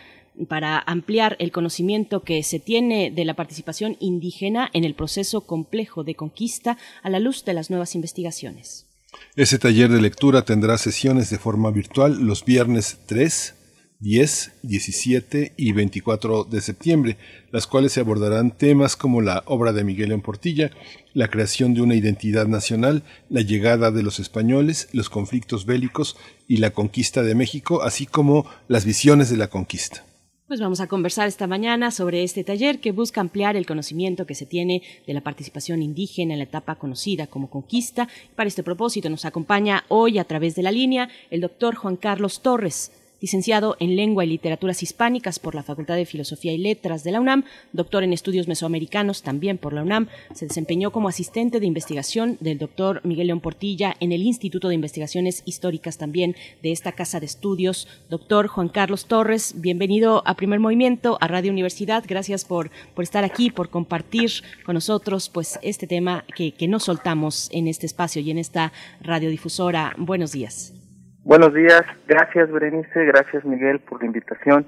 para 0.47 0.79
ampliar 0.79 1.35
el 1.39 1.51
conocimiento 1.51 2.23
que 2.23 2.43
se 2.43 2.59
tiene 2.61 3.11
de 3.11 3.25
la 3.25 3.33
participación 3.33 3.97
indígena 3.99 4.69
en 4.71 4.85
el 4.85 4.93
proceso 4.93 5.41
complejo 5.41 6.05
de 6.05 6.15
conquista 6.15 6.77
a 7.03 7.09
la 7.09 7.19
luz 7.19 7.43
de 7.43 7.55
las 7.55 7.69
nuevas 7.69 7.93
investigaciones. 7.93 8.86
Ese 9.35 9.59
taller 9.59 9.89
de 9.89 10.01
lectura 10.01 10.43
tendrá 10.43 10.77
sesiones 10.77 11.29
de 11.29 11.37
forma 11.37 11.71
virtual 11.71 12.19
los 12.25 12.43
viernes 12.43 12.97
3, 13.05 13.55
10, 13.99 14.51
17 14.61 15.53
y 15.57 15.71
24 15.71 16.43
de 16.43 16.61
septiembre, 16.61 17.17
las 17.51 17.67
cuales 17.67 17.93
se 17.93 17.99
abordarán 17.99 18.55
temas 18.55 18.95
como 18.95 19.21
la 19.21 19.43
obra 19.45 19.73
de 19.73 19.83
Miguel 19.83 20.11
en 20.11 20.21
Portilla, 20.21 20.71
la 21.13 21.29
creación 21.29 21.73
de 21.73 21.81
una 21.81 21.95
identidad 21.95 22.47
nacional, 22.47 23.03
la 23.29 23.41
llegada 23.41 23.91
de 23.91 24.03
los 24.03 24.19
españoles, 24.19 24.89
los 24.91 25.09
conflictos 25.09 25.65
bélicos 25.65 26.15
y 26.47 26.57
la 26.57 26.71
conquista 26.71 27.23
de 27.23 27.33
México, 27.33 27.81
así 27.81 28.05
como 28.05 28.45
las 28.67 28.85
visiones 28.85 29.29
de 29.29 29.37
la 29.37 29.47
conquista. 29.47 30.05
Pues 30.47 30.61
vamos 30.61 30.79
a 30.79 30.87
conversar 30.87 31.27
esta 31.27 31.45
mañana 31.45 31.91
sobre 31.91 32.23
este 32.23 32.45
taller 32.45 32.79
que 32.79 32.93
busca 32.93 33.19
ampliar 33.19 33.57
el 33.57 33.65
conocimiento 33.65 34.25
que 34.25 34.33
se 34.33 34.45
tiene 34.45 34.81
de 35.05 35.13
la 35.13 35.19
participación 35.19 35.81
indígena 35.81 36.35
en 36.35 36.39
la 36.39 36.45
etapa 36.45 36.75
conocida 36.75 37.27
como 37.27 37.49
conquista. 37.49 38.07
Para 38.33 38.47
este 38.47 38.63
propósito 38.63 39.09
nos 39.09 39.25
acompaña 39.25 39.83
hoy 39.89 40.19
a 40.19 40.23
través 40.23 40.55
de 40.55 40.63
la 40.63 40.71
línea 40.71 41.09
el 41.31 41.41
doctor 41.41 41.75
Juan 41.75 41.97
Carlos 41.97 42.41
Torres 42.41 42.93
licenciado 43.21 43.75
en 43.79 43.95
Lengua 43.95 44.25
y 44.25 44.27
Literaturas 44.27 44.83
Hispánicas 44.83 45.39
por 45.39 45.55
la 45.55 45.63
Facultad 45.63 45.95
de 45.95 46.05
Filosofía 46.05 46.53
y 46.53 46.57
Letras 46.57 47.03
de 47.03 47.11
la 47.11 47.21
UNAM, 47.21 47.43
doctor 47.73 48.03
en 48.03 48.13
Estudios 48.13 48.47
Mesoamericanos 48.47 49.23
también 49.23 49.57
por 49.57 49.73
la 49.73 49.81
UNAM, 49.81 50.07
se 50.33 50.47
desempeñó 50.47 50.91
como 50.91 51.09
asistente 51.09 51.59
de 51.59 51.65
investigación 51.65 52.37
del 52.39 52.57
doctor 52.57 53.01
Miguel 53.03 53.27
León 53.27 53.41
Portilla 53.41 53.95
en 53.99 54.11
el 54.11 54.21
Instituto 54.21 54.67
de 54.67 54.75
Investigaciones 54.75 55.43
Históricas 55.45 55.97
también 55.97 56.35
de 56.61 56.71
esta 56.71 56.91
casa 56.91 57.19
de 57.19 57.25
estudios. 57.25 57.87
Doctor 58.09 58.47
Juan 58.47 58.69
Carlos 58.69 59.05
Torres, 59.05 59.55
bienvenido 59.57 60.23
a 60.25 60.35
Primer 60.35 60.59
Movimiento, 60.59 61.17
a 61.21 61.27
Radio 61.27 61.51
Universidad, 61.51 62.03
gracias 62.07 62.45
por, 62.45 62.71
por 62.93 63.03
estar 63.03 63.23
aquí, 63.23 63.49
por 63.49 63.69
compartir 63.69 64.31
con 64.65 64.75
nosotros 64.75 65.29
pues 65.29 65.59
este 65.61 65.87
tema 65.87 66.25
que, 66.35 66.51
que 66.51 66.67
no 66.67 66.79
soltamos 66.79 67.49
en 67.51 67.67
este 67.67 67.85
espacio 67.85 68.21
y 68.21 68.31
en 68.31 68.37
esta 68.37 68.73
radiodifusora. 69.01 69.95
Buenos 69.97 70.31
días. 70.31 70.76
Buenos 71.27 71.53
días, 71.53 71.83
gracias 72.07 72.49
Berenice, 72.49 73.03
gracias 73.03 73.43
Miguel 73.43 73.81
por 73.81 73.99
la 73.99 74.05
invitación. 74.05 74.65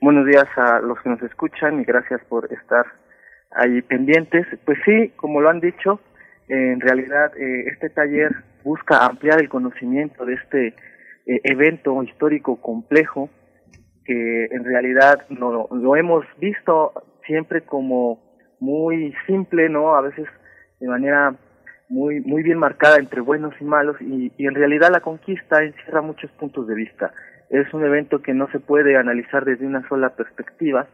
Buenos 0.00 0.26
días 0.26 0.46
a 0.56 0.78
los 0.78 1.00
que 1.00 1.08
nos 1.08 1.20
escuchan 1.22 1.80
y 1.80 1.84
gracias 1.84 2.20
por 2.28 2.52
estar 2.52 2.86
ahí 3.50 3.82
pendientes. 3.82 4.46
Pues 4.64 4.78
sí, 4.84 5.12
como 5.16 5.40
lo 5.40 5.50
han 5.50 5.58
dicho, 5.58 5.98
en 6.46 6.80
realidad 6.80 7.36
eh, 7.36 7.64
este 7.72 7.90
taller 7.90 8.30
busca 8.62 9.06
ampliar 9.06 9.40
el 9.40 9.48
conocimiento 9.48 10.24
de 10.24 10.34
este 10.34 10.66
eh, 10.68 11.40
evento 11.42 12.00
histórico 12.04 12.60
complejo 12.60 13.28
que 14.04 14.44
en 14.52 14.64
realidad 14.64 15.26
no, 15.30 15.66
lo 15.68 15.96
hemos 15.96 16.24
visto 16.38 16.92
siempre 17.26 17.62
como 17.62 18.22
muy 18.60 19.16
simple, 19.26 19.68
¿no? 19.68 19.96
A 19.96 20.02
veces 20.02 20.28
de 20.78 20.86
manera 20.86 21.34
muy, 21.88 22.20
muy 22.20 22.42
bien 22.42 22.58
marcada 22.58 22.98
entre 22.98 23.20
buenos 23.20 23.54
y 23.60 23.64
malos 23.64 23.96
y, 24.00 24.32
y 24.36 24.46
en 24.46 24.54
realidad 24.54 24.90
la 24.92 25.00
conquista 25.00 25.62
encierra 25.62 26.02
muchos 26.02 26.30
puntos 26.32 26.66
de 26.66 26.74
vista. 26.74 27.12
Es 27.50 27.72
un 27.72 27.84
evento 27.84 28.20
que 28.20 28.34
no 28.34 28.50
se 28.50 28.60
puede 28.60 28.96
analizar 28.96 29.44
desde 29.44 29.66
una 29.66 29.86
sola 29.88 30.10
perspectiva 30.14 30.86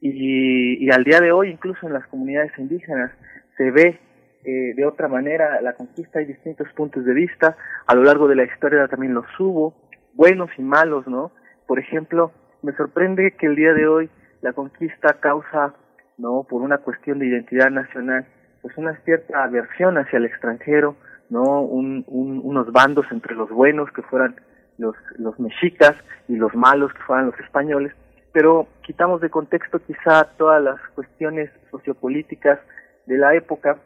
y, 0.00 0.84
y 0.84 0.90
al 0.90 1.02
día 1.02 1.20
de 1.20 1.32
hoy 1.32 1.50
incluso 1.50 1.86
en 1.86 1.94
las 1.94 2.06
comunidades 2.08 2.52
indígenas 2.58 3.10
se 3.56 3.70
ve 3.70 3.98
eh, 4.44 4.74
de 4.74 4.84
otra 4.84 5.08
manera 5.08 5.62
la 5.62 5.72
conquista 5.72 6.18
hay 6.18 6.26
distintos 6.26 6.68
puntos 6.74 7.06
de 7.06 7.14
vista 7.14 7.56
a 7.86 7.94
lo 7.94 8.02
largo 8.02 8.28
de 8.28 8.36
la 8.36 8.44
historia 8.44 8.86
también 8.88 9.14
los 9.14 9.24
hubo 9.38 9.74
buenos 10.12 10.50
y 10.58 10.62
malos 10.62 11.06
no 11.06 11.32
por 11.66 11.78
ejemplo 11.78 12.32
me 12.62 12.72
sorprende 12.72 13.34
que 13.38 13.46
el 13.46 13.56
día 13.56 13.72
de 13.72 13.86
hoy 13.86 14.10
la 14.42 14.52
conquista 14.52 15.14
causa 15.20 15.74
no 16.18 16.46
por 16.48 16.60
una 16.60 16.78
cuestión 16.78 17.18
de 17.18 17.26
identidad 17.26 17.70
nacional 17.70 18.26
pues 18.64 18.78
una 18.78 18.96
cierta 19.04 19.44
aversión 19.44 19.98
hacia 19.98 20.16
el 20.16 20.24
extranjero, 20.24 20.96
¿no? 21.28 21.60
Un, 21.60 22.02
unos 22.08 22.72
bandos 22.72 23.04
entre 23.10 23.34
los 23.34 23.50
buenos 23.50 23.90
que 23.92 24.00
fueran 24.00 24.36
los, 24.78 24.96
los 25.18 25.38
mexicas 25.38 25.94
y 26.28 26.36
los 26.36 26.54
malos 26.54 26.90
que 26.94 27.02
fueran 27.02 27.26
los 27.26 27.38
españoles, 27.40 27.92
pero 28.32 28.66
quitamos 28.80 29.20
de 29.20 29.28
contexto 29.28 29.80
quizá 29.80 30.30
todas 30.38 30.62
las 30.62 30.80
cuestiones 30.94 31.50
sociopolíticas 31.70 32.58
de 33.04 33.18
la 33.18 33.34
época, 33.34 33.76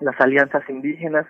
las 0.00 0.20
alianzas 0.20 0.68
indígenas, 0.68 1.26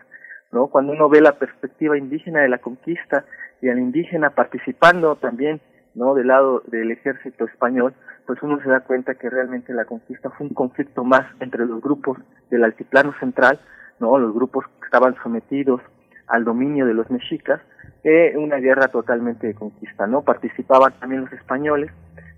¿no? 0.51 0.69
Cuando 0.69 0.93
uno 0.93 1.11
ve 1.11 1.21
la 1.21 1.39
perspectiva 1.39 1.99
indígena 1.99 2.41
de 2.41 2.49
la 2.49 2.61
conquista 2.61 3.27
y 3.61 3.69
al 3.69 3.79
indígena 3.79 4.31
participando 4.31 5.17
también, 5.17 5.61
¿no? 5.97 6.15
Del 6.15 6.29
lado 6.29 6.63
del 6.67 6.93
ejército 6.93 7.47
español, 7.47 7.95
pues 8.27 8.41
uno 8.43 8.61
se 8.63 8.69
da 8.69 8.81
cuenta 8.81 9.15
que 9.15 9.31
realmente 9.31 9.73
la 9.73 9.87
conquista 9.87 10.31
fue 10.31 10.47
un 10.47 10.55
conflicto 10.55 11.03
más 11.05 11.27
entre 11.41 11.65
los 11.67 11.81
grupos 11.81 12.19
del 12.51 12.65
altiplano 12.65 13.15
central, 13.19 13.59
no, 13.99 14.19
los 14.19 14.35
grupos 14.35 14.67
que 14.79 14.85
estaban 14.85 15.17
sometidos 15.23 15.81
al 16.29 16.45
dominio 16.45 16.87
de 16.87 16.95
los 16.95 17.11
mexicas, 17.11 17.61
eh, 18.05 18.35
una 18.37 18.57
guerra 18.57 18.89
totalmente 18.89 19.47
de 19.47 19.55
conquista, 19.55 20.07
¿no? 20.07 20.23
Participaban 20.23 20.93
también 21.01 21.23
los 21.23 21.33
españoles, 21.33 21.91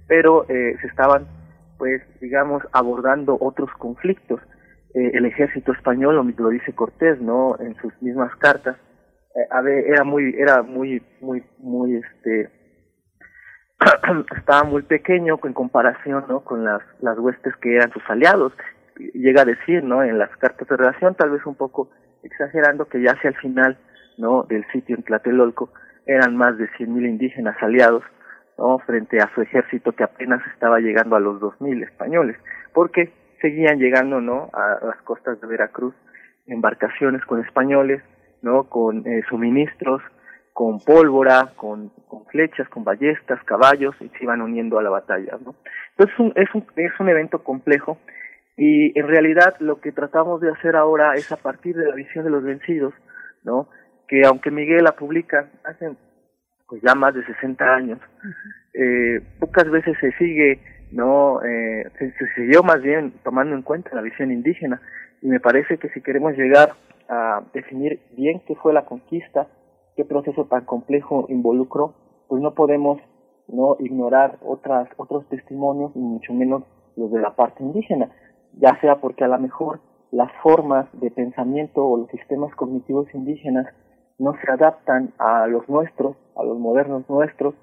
pero 0.06 0.46
eh, 0.48 0.76
se 0.80 0.86
estaban, 0.86 1.26
pues, 1.78 2.02
digamos, 2.20 2.62
abordando 2.72 3.36
otros 3.40 3.70
conflictos. 3.78 4.40
Eh, 4.94 5.10
el 5.14 5.26
ejército 5.26 5.72
español, 5.72 6.34
lo, 6.36 6.48
dice 6.48 6.72
Cortés, 6.74 7.20
¿no? 7.20 7.56
En 7.58 7.74
sus 7.76 7.92
mismas 8.00 8.34
cartas, 8.36 8.76
eh, 9.34 9.84
era 9.86 10.04
muy, 10.04 10.34
era 10.38 10.62
muy, 10.62 11.02
muy, 11.20 11.42
muy, 11.58 11.96
este, 11.96 12.50
estaba 14.36 14.64
muy 14.64 14.82
pequeño 14.82 15.38
en 15.42 15.52
comparación 15.52 16.24
¿no? 16.28 16.40
con 16.40 16.64
las, 16.64 16.82
las 17.00 17.18
huestes 17.18 17.54
que 17.56 17.76
eran 17.76 17.92
sus 17.92 18.02
aliados. 18.08 18.52
Llega 19.14 19.42
a 19.42 19.44
decir 19.44 19.84
¿no? 19.84 20.02
en 20.02 20.18
las 20.18 20.34
cartas 20.38 20.66
de 20.68 20.76
relación, 20.76 21.14
tal 21.14 21.30
vez 21.30 21.44
un 21.46 21.54
poco 21.54 21.90
exagerando, 22.22 22.86
que 22.86 23.00
ya 23.00 23.12
hacia 23.12 23.30
el 23.30 23.36
final 23.36 23.78
¿no? 24.16 24.42
del 24.42 24.66
sitio 24.72 24.96
en 24.96 25.04
Tlatelolco 25.04 25.70
eran 26.06 26.36
más 26.36 26.58
de 26.58 26.68
100.000 26.70 27.08
indígenas 27.08 27.56
aliados 27.60 28.02
¿no? 28.56 28.78
frente 28.80 29.18
a 29.18 29.30
su 29.34 29.42
ejército 29.42 29.92
que 29.92 30.04
apenas 30.04 30.40
estaba 30.52 30.80
llegando 30.80 31.14
a 31.14 31.20
los 31.20 31.40
2.000 31.40 31.84
españoles, 31.84 32.36
porque 32.72 33.12
seguían 33.40 33.78
llegando 33.78 34.20
¿no? 34.20 34.50
a 34.52 34.84
las 34.84 35.00
costas 35.02 35.40
de 35.40 35.46
Veracruz 35.46 35.94
embarcaciones 36.46 37.24
con 37.26 37.44
españoles, 37.44 38.02
¿no? 38.42 38.64
con 38.64 39.06
eh, 39.06 39.22
suministros, 39.28 40.02
con 40.58 40.80
pólvora, 40.80 41.52
con, 41.54 41.90
con 42.08 42.26
flechas, 42.26 42.68
con 42.68 42.82
ballestas, 42.82 43.40
caballos, 43.44 43.94
y 44.00 44.08
se 44.08 44.24
iban 44.24 44.42
uniendo 44.42 44.76
a 44.76 44.82
la 44.82 44.90
batalla, 44.90 45.38
¿no? 45.44 45.54
Entonces 45.90 46.14
es 46.14 46.18
un, 46.18 46.32
es 46.34 46.52
un, 46.52 46.66
es 46.74 46.90
un 46.98 47.08
evento 47.08 47.44
complejo, 47.44 47.96
y 48.56 48.98
en 48.98 49.06
realidad 49.06 49.54
lo 49.60 49.80
que 49.80 49.92
tratamos 49.92 50.40
de 50.40 50.50
hacer 50.50 50.74
ahora 50.74 51.14
es 51.14 51.30
a 51.30 51.36
partir 51.36 51.76
de 51.76 51.86
la 51.86 51.94
visión 51.94 52.24
de 52.24 52.32
los 52.32 52.42
vencidos, 52.42 52.92
¿no? 53.44 53.68
Que 54.08 54.22
aunque 54.26 54.50
Miguel 54.50 54.82
la 54.82 54.96
publica 54.96 55.48
hace 55.62 55.92
pues 56.68 56.82
ya 56.82 56.96
más 56.96 57.14
de 57.14 57.24
60 57.24 57.64
años, 57.64 58.00
eh, 58.74 59.20
pocas 59.38 59.70
veces 59.70 59.96
se 60.00 60.10
sigue, 60.18 60.58
¿no? 60.90 61.40
Eh, 61.40 61.84
se, 62.00 62.10
se 62.14 62.34
siguió 62.34 62.64
más 62.64 62.82
bien 62.82 63.12
tomando 63.22 63.54
en 63.54 63.62
cuenta 63.62 63.94
la 63.94 64.02
visión 64.02 64.32
indígena, 64.32 64.82
y 65.22 65.28
me 65.28 65.38
parece 65.38 65.78
que 65.78 65.88
si 65.90 66.00
queremos 66.00 66.36
llegar 66.36 66.72
a 67.08 67.44
definir 67.54 68.00
bien 68.16 68.42
qué 68.44 68.56
fue 68.56 68.72
la 68.72 68.86
conquista, 68.86 69.46
qué 69.98 70.04
proceso 70.04 70.44
tan 70.44 70.64
complejo 70.64 71.26
involucró, 71.28 71.92
pues 72.28 72.40
no 72.40 72.54
podemos 72.54 73.00
no 73.48 73.74
ignorar 73.80 74.38
otras 74.46 74.88
otros 74.96 75.28
testimonios 75.28 75.90
y 75.96 75.98
mucho 75.98 76.32
menos 76.32 76.62
los 76.94 77.10
de 77.10 77.20
la 77.20 77.34
parte 77.34 77.64
indígena, 77.64 78.12
ya 78.52 78.78
sea 78.80 79.00
porque 79.00 79.24
a 79.24 79.28
lo 79.28 79.40
mejor 79.40 79.80
las 80.12 80.30
formas 80.40 80.86
de 80.92 81.10
pensamiento 81.10 81.84
o 81.84 81.96
los 81.96 82.08
sistemas 82.10 82.54
cognitivos 82.54 83.12
indígenas 83.12 83.66
no 84.20 84.34
se 84.34 84.48
adaptan 84.52 85.14
a 85.18 85.48
los 85.48 85.68
nuestros, 85.68 86.16
a 86.36 86.44
los 86.44 86.60
modernos 86.60 87.02
nuestros, 87.10 87.56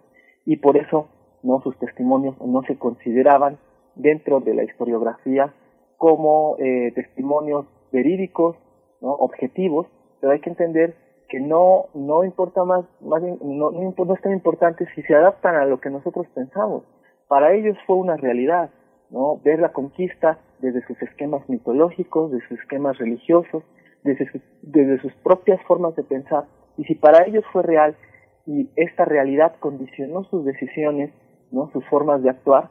y 0.44 0.58
por 0.58 0.76
eso 0.76 1.08
no 1.42 1.62
sus 1.62 1.80
testimonios 1.80 2.36
no 2.42 2.64
se 2.64 2.78
consideraban 2.78 3.60
dentro 3.96 4.42
de 4.42 4.56
la 4.56 4.66
historiografía 4.66 5.54
como 5.96 6.58
eh, 6.60 6.92
testimonios 6.96 7.66
verídicos, 7.94 8.58
¿no? 9.00 9.12
objetivos, 9.14 9.88
pero 10.20 10.34
hay 10.34 10.42
que 10.42 10.50
entender 10.50 11.05
que 11.36 11.42
no 11.42 11.88
no 11.94 12.24
importa 12.24 12.64
más 12.64 12.86
más 13.02 13.22
no, 13.22 13.72
no 13.72 14.14
es 14.14 14.22
tan 14.22 14.32
importante 14.32 14.88
si 14.96 15.02
se 15.02 15.16
adaptan 15.16 15.56
a 15.56 15.66
lo 15.66 15.82
que 15.82 15.90
nosotros 15.90 16.26
pensamos 16.34 16.84
para 17.28 17.54
ellos 17.54 17.78
fue 17.86 17.98
una 17.98 18.16
realidad 18.16 18.70
no 19.10 19.42
ver 19.44 19.60
la 19.60 19.74
conquista 19.74 20.40
desde 20.60 20.82
sus 20.88 21.02
esquemas 21.02 21.42
mitológicos 21.50 22.32
desde 22.32 22.48
sus 22.48 22.60
esquemas 22.62 22.98
religiosos 23.00 23.64
desde 24.06 24.32
sus, 24.32 24.42
desde 24.62 25.02
sus 25.02 25.14
propias 25.16 25.62
formas 25.64 25.94
de 25.98 26.04
pensar 26.04 26.46
y 26.78 26.86
si 26.86 26.96
para 26.96 27.26
ellos 27.26 27.44
fue 27.52 27.64
real 27.64 27.98
y 28.46 28.70
esta 28.78 29.04
realidad 29.04 29.56
condicionó 29.60 30.24
sus 30.26 30.46
decisiones, 30.46 31.12
¿no? 31.52 31.70
sus 31.74 31.84
formas 31.88 32.22
de 32.24 32.30
actuar, 32.30 32.70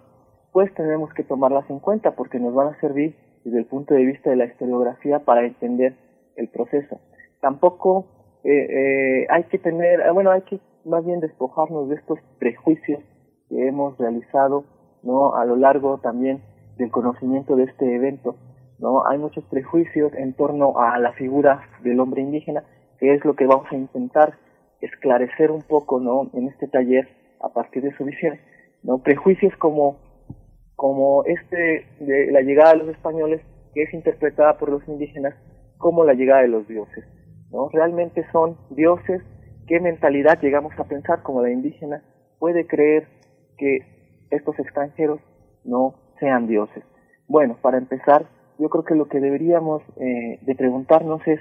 pues 0.53 0.73
tenemos 0.75 1.13
que 1.13 1.25
tomarlas 1.25 1.69
en 1.69 1.81
cuenta 1.81 2.13
porque 2.13 2.39
nos 2.39 2.55
van 2.55 2.69
a 2.69 2.81
servir 2.81 3.15
desde 3.45 3.59
el 3.59 3.67
punto 3.67 3.93
de 3.93 4.07
vista 4.07 4.31
de 4.31 4.37
la 4.37 4.47
historiografía 4.47 5.19
para 5.19 5.45
entender 5.45 5.97
el 6.37 6.49
proceso. 6.49 7.01
Tampoco 7.41 8.07
eh, 8.45 9.23
eh, 9.23 9.27
hay 9.31 9.45
que 9.45 9.59
tener, 9.59 10.01
eh, 10.01 10.11
bueno, 10.13 10.31
hay 10.31 10.43
que 10.43 10.61
más 10.85 11.05
bien 11.05 11.21
despojarnos 11.21 11.89
de 11.89 11.97
estos 11.97 12.19
prejuicios 12.39 13.01
que 13.49 13.69
hemos 13.69 13.97
realizado, 13.97 14.65
¿no? 15.03 15.35
A 15.35 15.47
lo 15.47 15.57
largo 15.57 15.99
también 15.99 16.43
del 16.77 16.91
conocimiento 16.91 17.57
de 17.57 17.65
este 17.65 17.95
evento, 17.95 18.37
¿no? 18.79 19.07
Hay 19.07 19.19
muchos 19.19 19.45
prejuicios 19.45 20.13
en 20.15 20.35
torno 20.35 20.79
a 20.79 20.99
la 20.99 21.13
figura 21.13 21.63
del 21.83 22.01
hombre 22.01 22.21
indígena, 22.21 22.65
que 22.99 23.15
es 23.15 23.25
lo 23.25 23.35
que 23.35 23.47
vamos 23.47 23.67
a 23.71 23.77
intentar 23.77 24.35
esclarecer 24.81 25.51
un 25.51 25.63
poco, 25.63 25.99
¿no? 25.99 26.31
En 26.35 26.49
este 26.49 26.69
taller 26.69 27.09
a 27.41 27.49
partir 27.49 27.83
de 27.83 27.97
su 27.97 28.05
visión, 28.05 28.39
¿no? 28.83 28.99
Prejuicios 28.99 29.57
como 29.57 29.97
como 30.77 31.25
este 31.25 31.87
de 32.01 32.33
la 32.33 32.41
llegada 32.41 32.73
de 32.73 32.79
los 32.79 32.89
españoles 32.89 33.41
que 33.73 33.83
es 33.83 33.95
interpretada 33.95 34.59
por 34.59 34.69
los 34.69 34.87
indígenas 34.89 35.35
como 35.79 36.05
la 36.05 36.15
llegada 36.15 36.43
de 36.43 36.49
los 36.49 36.67
dioses, 36.67 37.05
¿no? 37.55 37.69
Realmente 37.73 38.27
son 38.33 38.57
dioses, 38.71 39.23
¿qué 39.69 39.79
mentalidad 39.79 40.41
llegamos 40.43 40.73
a 40.77 40.85
pensar 40.85 41.23
como 41.23 41.41
la 41.41 41.53
indígena 41.53 42.03
puede 42.41 42.67
creer 42.67 43.07
que 43.57 43.79
estos 44.31 44.59
extranjeros 44.59 45.21
no 45.65 45.95
sean 46.19 46.49
dioses? 46.49 46.83
Bueno, 47.29 47.57
para 47.63 47.79
empezar, 47.79 48.27
yo 48.59 48.69
creo 48.69 48.85
que 48.85 48.97
lo 48.97 49.07
que 49.07 49.21
deberíamos 49.21 49.83
eh, 49.97 50.41
de 50.43 50.55
preguntarnos 50.57 51.25
es, 51.27 51.41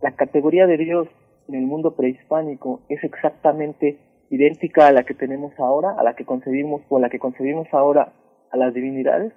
¿la 0.00 0.16
categoría 0.16 0.66
de 0.66 0.78
Dios 0.78 1.08
en 1.46 1.54
el 1.54 1.66
mundo 1.66 1.94
prehispánico 1.94 2.80
es 2.88 3.02
exactamente 3.04 4.00
idéntica 4.30 4.88
a 4.88 4.92
la 4.92 5.04
que 5.04 5.14
tenemos 5.14 5.52
ahora, 5.60 5.94
a 5.96 6.02
la 6.02 6.16
que 6.16 6.24
concebimos 6.24 6.82
o 6.88 6.96
a 6.96 7.00
la 7.00 7.08
que 7.08 7.20
concebimos 7.20 7.68
ahora 7.72 8.12
a 8.50 8.56
las 8.56 8.74
divinidades? 8.74 9.32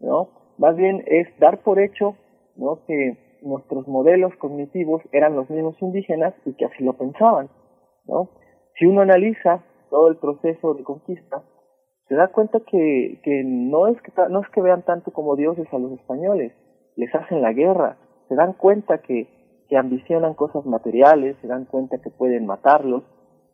¿No? 0.00 0.30
Más 0.58 0.74
bien 0.76 1.04
es 1.06 1.28
dar 1.38 1.62
por 1.62 1.78
hecho, 1.78 2.16
¿no? 2.56 2.84
Que 2.86 3.31
nuestros 3.42 3.86
modelos 3.88 4.34
cognitivos 4.36 5.02
eran 5.12 5.36
los 5.36 5.48
mismos 5.50 5.80
indígenas 5.80 6.34
y 6.44 6.54
que 6.54 6.64
así 6.64 6.82
lo 6.82 6.94
pensaban, 6.94 7.48
¿no? 8.06 8.30
Si 8.78 8.86
uno 8.86 9.02
analiza 9.02 9.62
todo 9.90 10.08
el 10.08 10.16
proceso 10.16 10.74
de 10.74 10.82
conquista, 10.82 11.42
se 12.08 12.14
da 12.14 12.28
cuenta 12.28 12.60
que, 12.60 13.20
que 13.22 13.42
no 13.44 13.86
es 13.86 14.00
que 14.02 14.12
no 14.28 14.40
es 14.40 14.48
que 14.50 14.62
vean 14.62 14.82
tanto 14.82 15.12
como 15.12 15.36
dioses 15.36 15.66
a 15.72 15.78
los 15.78 15.92
españoles, 15.92 16.52
les 16.96 17.14
hacen 17.14 17.42
la 17.42 17.52
guerra, 17.52 17.96
se 18.28 18.34
dan 18.34 18.54
cuenta 18.54 18.98
que, 18.98 19.28
que 19.68 19.76
ambicionan 19.76 20.34
cosas 20.34 20.64
materiales, 20.66 21.36
se 21.40 21.46
dan 21.46 21.64
cuenta 21.64 21.98
que 21.98 22.10
pueden 22.10 22.46
matarlos, 22.46 23.04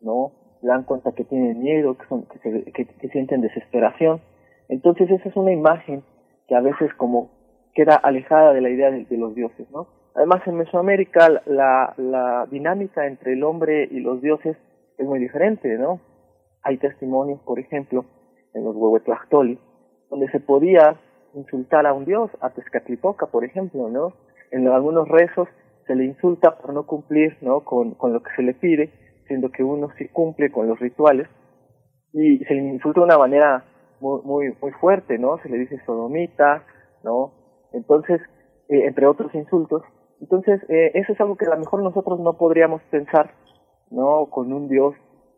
¿no? 0.01 0.33
Se 0.61 0.67
dan 0.67 0.85
cuenta 0.85 1.13
que 1.13 1.25
tienen 1.25 1.61
miedo, 1.61 1.97
que, 1.97 2.07
son, 2.07 2.27
que, 2.27 2.39
se, 2.39 2.73
que 2.73 3.09
sienten 3.11 3.41
desesperación. 3.41 4.21
Entonces 4.69 5.11
esa 5.11 5.29
es 5.29 5.37
una 5.37 5.53
imagen 5.53 6.03
que 6.49 6.55
a 6.55 6.61
veces 6.61 6.93
como 6.95 7.38
queda 7.79 7.95
alejada 7.95 8.53
de 8.55 8.61
la 8.61 8.71
idea 8.71 8.91
de, 8.91 9.07
los 9.17 9.37
dioses, 9.37 9.71
¿no? 9.71 9.87
Además, 10.17 10.43
en 10.47 10.57
Mesoamérica 10.57 11.29
la, 11.47 12.45
dinámica 12.51 13.07
entre 13.07 13.35
el 13.35 13.45
hombre 13.45 13.87
y 13.89 14.01
los 14.01 14.21
dioses 14.21 14.57
es 14.99 15.07
muy 15.07 15.21
diferente, 15.21 15.79
¿no? 15.79 16.01
Hay 16.65 16.79
testimonios, 16.79 17.41
por 17.43 17.61
ejemplo, 17.61 18.05
en 18.53 18.65
los 18.65 18.75
Huehuetlactoli, 18.75 19.61
donde 20.11 20.29
se 20.33 20.41
podía 20.41 20.97
insultar 21.35 21.87
a 21.87 21.93
un 21.93 22.05
dios, 22.05 22.33
a 22.41 22.51
Tezcatlipoca, 22.51 23.27
por 23.27 23.45
ejemplo, 23.45 23.89
¿no? 23.89 24.13
En 24.51 24.67
algunos 24.67 25.07
rezos 25.07 25.47
se 25.87 25.95
le 25.95 26.05
insulta 26.05 26.59
por 26.59 26.75
no 26.75 26.85
cumplir, 26.85 27.37
¿no? 27.43 27.61
Con, 27.61 27.95
con 27.95 28.13
lo 28.13 28.25
que 28.25 28.35
se 28.35 28.43
le 28.43 28.55
pide, 28.55 28.91
siendo 29.29 29.51
que 29.51 29.63
uno 29.63 29.91
sí 29.99 30.09
cumple 30.09 30.51
con 30.51 30.67
los 30.67 30.81
rituales, 30.81 31.29
y 32.13 32.39
se 32.39 32.55
le 32.55 32.75
insulta 32.75 32.99
de 33.03 33.07
una 33.07 33.19
manera 33.19 33.65
muy, 34.01 34.21
muy, 34.23 34.57
muy 34.61 34.73
fuerte, 34.73 35.17
¿no? 35.17 35.39
Se 35.45 35.49
le 35.49 35.59
dice 35.59 35.81
sodomita, 35.87 36.65
¿no? 37.05 37.38
Entonces, 37.73 38.21
eh, 38.69 38.87
entre 38.87 39.07
otros 39.07 39.35
insultos. 39.35 39.83
Entonces, 40.21 40.61
eh, 40.69 40.93
eso 40.95 41.13
es 41.13 41.21
algo 41.21 41.37
que 41.37 41.47
a 41.47 41.55
lo 41.55 41.59
mejor 41.59 41.83
nosotros 41.83 42.21
no 42.21 42.37
podríamos 42.37 42.83
pensar, 42.91 43.31
¿no? 43.91 44.27
Con 44.31 44.53
un 44.53 44.69
Dios 44.69 44.95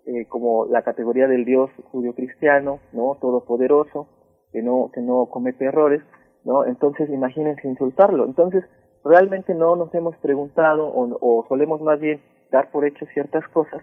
eh, 0.07 0.27
como 0.29 0.67
la 0.67 0.83
categoría 0.83 1.29
del 1.29 1.45
Dios 1.45 1.71
judío-cristiano, 1.93 2.81
¿no? 2.93 3.17
Todopoderoso, 3.21 4.09
que 4.53 4.63
no, 4.63 4.91
que 4.93 5.01
no 5.01 5.27
comete 5.27 5.67
errores, 5.67 6.03
¿no? 6.45 6.65
Entonces, 6.65 7.11
imagínense 7.11 7.69
insultarlo. 7.69 8.25
Entonces, 8.25 8.65
realmente 9.05 9.55
no 9.55 9.77
nos 9.77 9.95
hemos 9.95 10.17
preguntado 10.17 10.89
o, 10.89 11.17
o 11.21 11.47
solemos 11.49 11.81
más 11.83 12.01
bien 12.01 12.21
dar 12.51 12.71
por 12.71 12.85
hecho 12.85 13.07
ciertas 13.15 13.47
cosas 13.49 13.83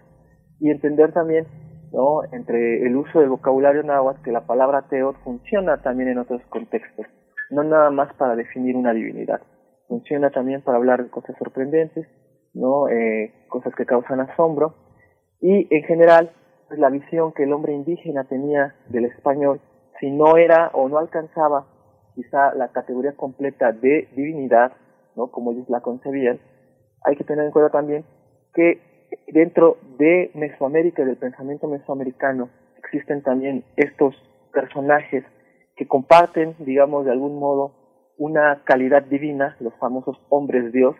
y 0.60 0.70
entender 0.70 1.12
también 1.12 1.46
¿no? 1.92 2.22
entre 2.32 2.86
el 2.86 2.96
uso 2.96 3.20
del 3.20 3.30
vocabulario 3.30 3.82
náhuatl 3.82 4.22
que 4.22 4.32
la 4.32 4.46
palabra 4.46 4.86
teot 4.88 5.16
funciona 5.24 5.78
también 5.78 6.10
en 6.10 6.18
otros 6.18 6.42
contextos 6.50 7.06
no 7.50 7.62
nada 7.64 7.90
más 7.90 8.12
para 8.14 8.36
definir 8.36 8.76
una 8.76 8.92
divinidad, 8.92 9.40
funciona 9.88 10.30
también 10.30 10.62
para 10.62 10.78
hablar 10.78 11.04
de 11.04 11.10
cosas 11.10 11.36
sorprendentes, 11.38 12.06
no 12.54 12.88
eh, 12.88 13.32
cosas 13.48 13.74
que 13.74 13.86
causan 13.86 14.20
asombro. 14.20 14.74
Y 15.40 15.66
en 15.74 15.84
general 15.84 16.30
pues, 16.68 16.78
la 16.78 16.90
visión 16.90 17.32
que 17.32 17.44
el 17.44 17.52
hombre 17.52 17.72
indígena 17.72 18.24
tenía 18.24 18.74
del 18.88 19.06
español 19.06 19.60
si 20.00 20.10
no 20.10 20.36
era 20.36 20.70
o 20.74 20.88
no 20.88 20.98
alcanzaba 20.98 21.66
quizá 22.14 22.54
la 22.54 22.68
categoría 22.68 23.12
completa 23.16 23.72
de 23.72 24.08
divinidad 24.14 24.72
no 25.16 25.28
como 25.28 25.52
ellos 25.52 25.68
la 25.68 25.80
concebían 25.80 26.38
hay 27.04 27.16
que 27.16 27.24
tener 27.24 27.46
en 27.46 27.52
cuenta 27.52 27.70
también 27.70 28.04
que 28.54 29.06
dentro 29.28 29.78
de 29.98 30.30
Mesoamérica 30.34 31.02
y 31.02 31.06
del 31.06 31.16
pensamiento 31.16 31.68
mesoamericano 31.68 32.50
existen 32.76 33.22
también 33.22 33.64
estos 33.76 34.14
personajes 34.52 35.24
que 35.78 35.86
comparten, 35.86 36.56
digamos, 36.58 37.04
de 37.04 37.12
algún 37.12 37.38
modo 37.38 37.72
una 38.18 38.62
calidad 38.64 39.04
divina, 39.04 39.56
los 39.60 39.72
famosos 39.74 40.20
hombres 40.28 40.72
Dios, 40.72 40.96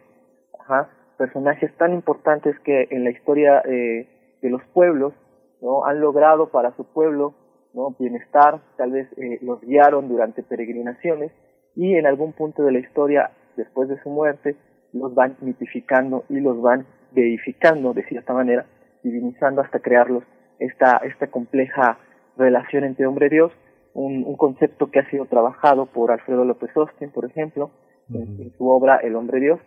personajes 1.16 1.76
tan 1.76 1.92
importantes 1.92 2.56
que 2.60 2.86
en 2.90 3.02
la 3.02 3.10
historia 3.10 3.60
eh, 3.64 4.38
de 4.40 4.50
los 4.50 4.62
pueblos 4.72 5.12
no 5.60 5.84
han 5.84 6.00
logrado 6.00 6.50
para 6.50 6.76
su 6.76 6.84
pueblo 6.84 7.34
no 7.74 7.94
bienestar, 7.98 8.60
tal 8.76 8.92
vez 8.92 9.08
eh, 9.18 9.38
los 9.42 9.60
guiaron 9.60 10.08
durante 10.08 10.42
peregrinaciones 10.42 11.32
y 11.74 11.94
en 11.96 12.06
algún 12.06 12.32
punto 12.32 12.62
de 12.62 12.72
la 12.72 12.78
historia 12.78 13.32
después 13.56 13.88
de 13.88 14.00
su 14.02 14.10
muerte 14.10 14.56
los 14.92 15.14
van 15.14 15.36
mitificando 15.40 16.24
y 16.28 16.40
los 16.40 16.60
van 16.62 16.86
deificando 17.12 17.94
de 17.94 18.04
cierta 18.04 18.32
manera, 18.32 18.66
divinizando 19.02 19.60
hasta 19.60 19.80
crearlos 19.80 20.22
esta 20.60 20.98
esta 20.98 21.26
compleja 21.26 21.98
relación 22.36 22.84
entre 22.84 23.06
hombre 23.06 23.26
y 23.26 23.30
Dios 23.30 23.52
un, 23.94 24.36
concepto 24.36 24.90
que 24.90 25.00
ha 25.00 25.10
sido 25.10 25.26
trabajado 25.26 25.86
por 25.86 26.10
Alfredo 26.12 26.44
López 26.44 26.70
Austin, 26.76 27.10
por 27.10 27.24
ejemplo, 27.24 27.70
en, 28.12 28.52
su 28.56 28.68
obra 28.68 28.96
El 28.96 29.16
hombre 29.16 29.40
Dios, 29.40 29.60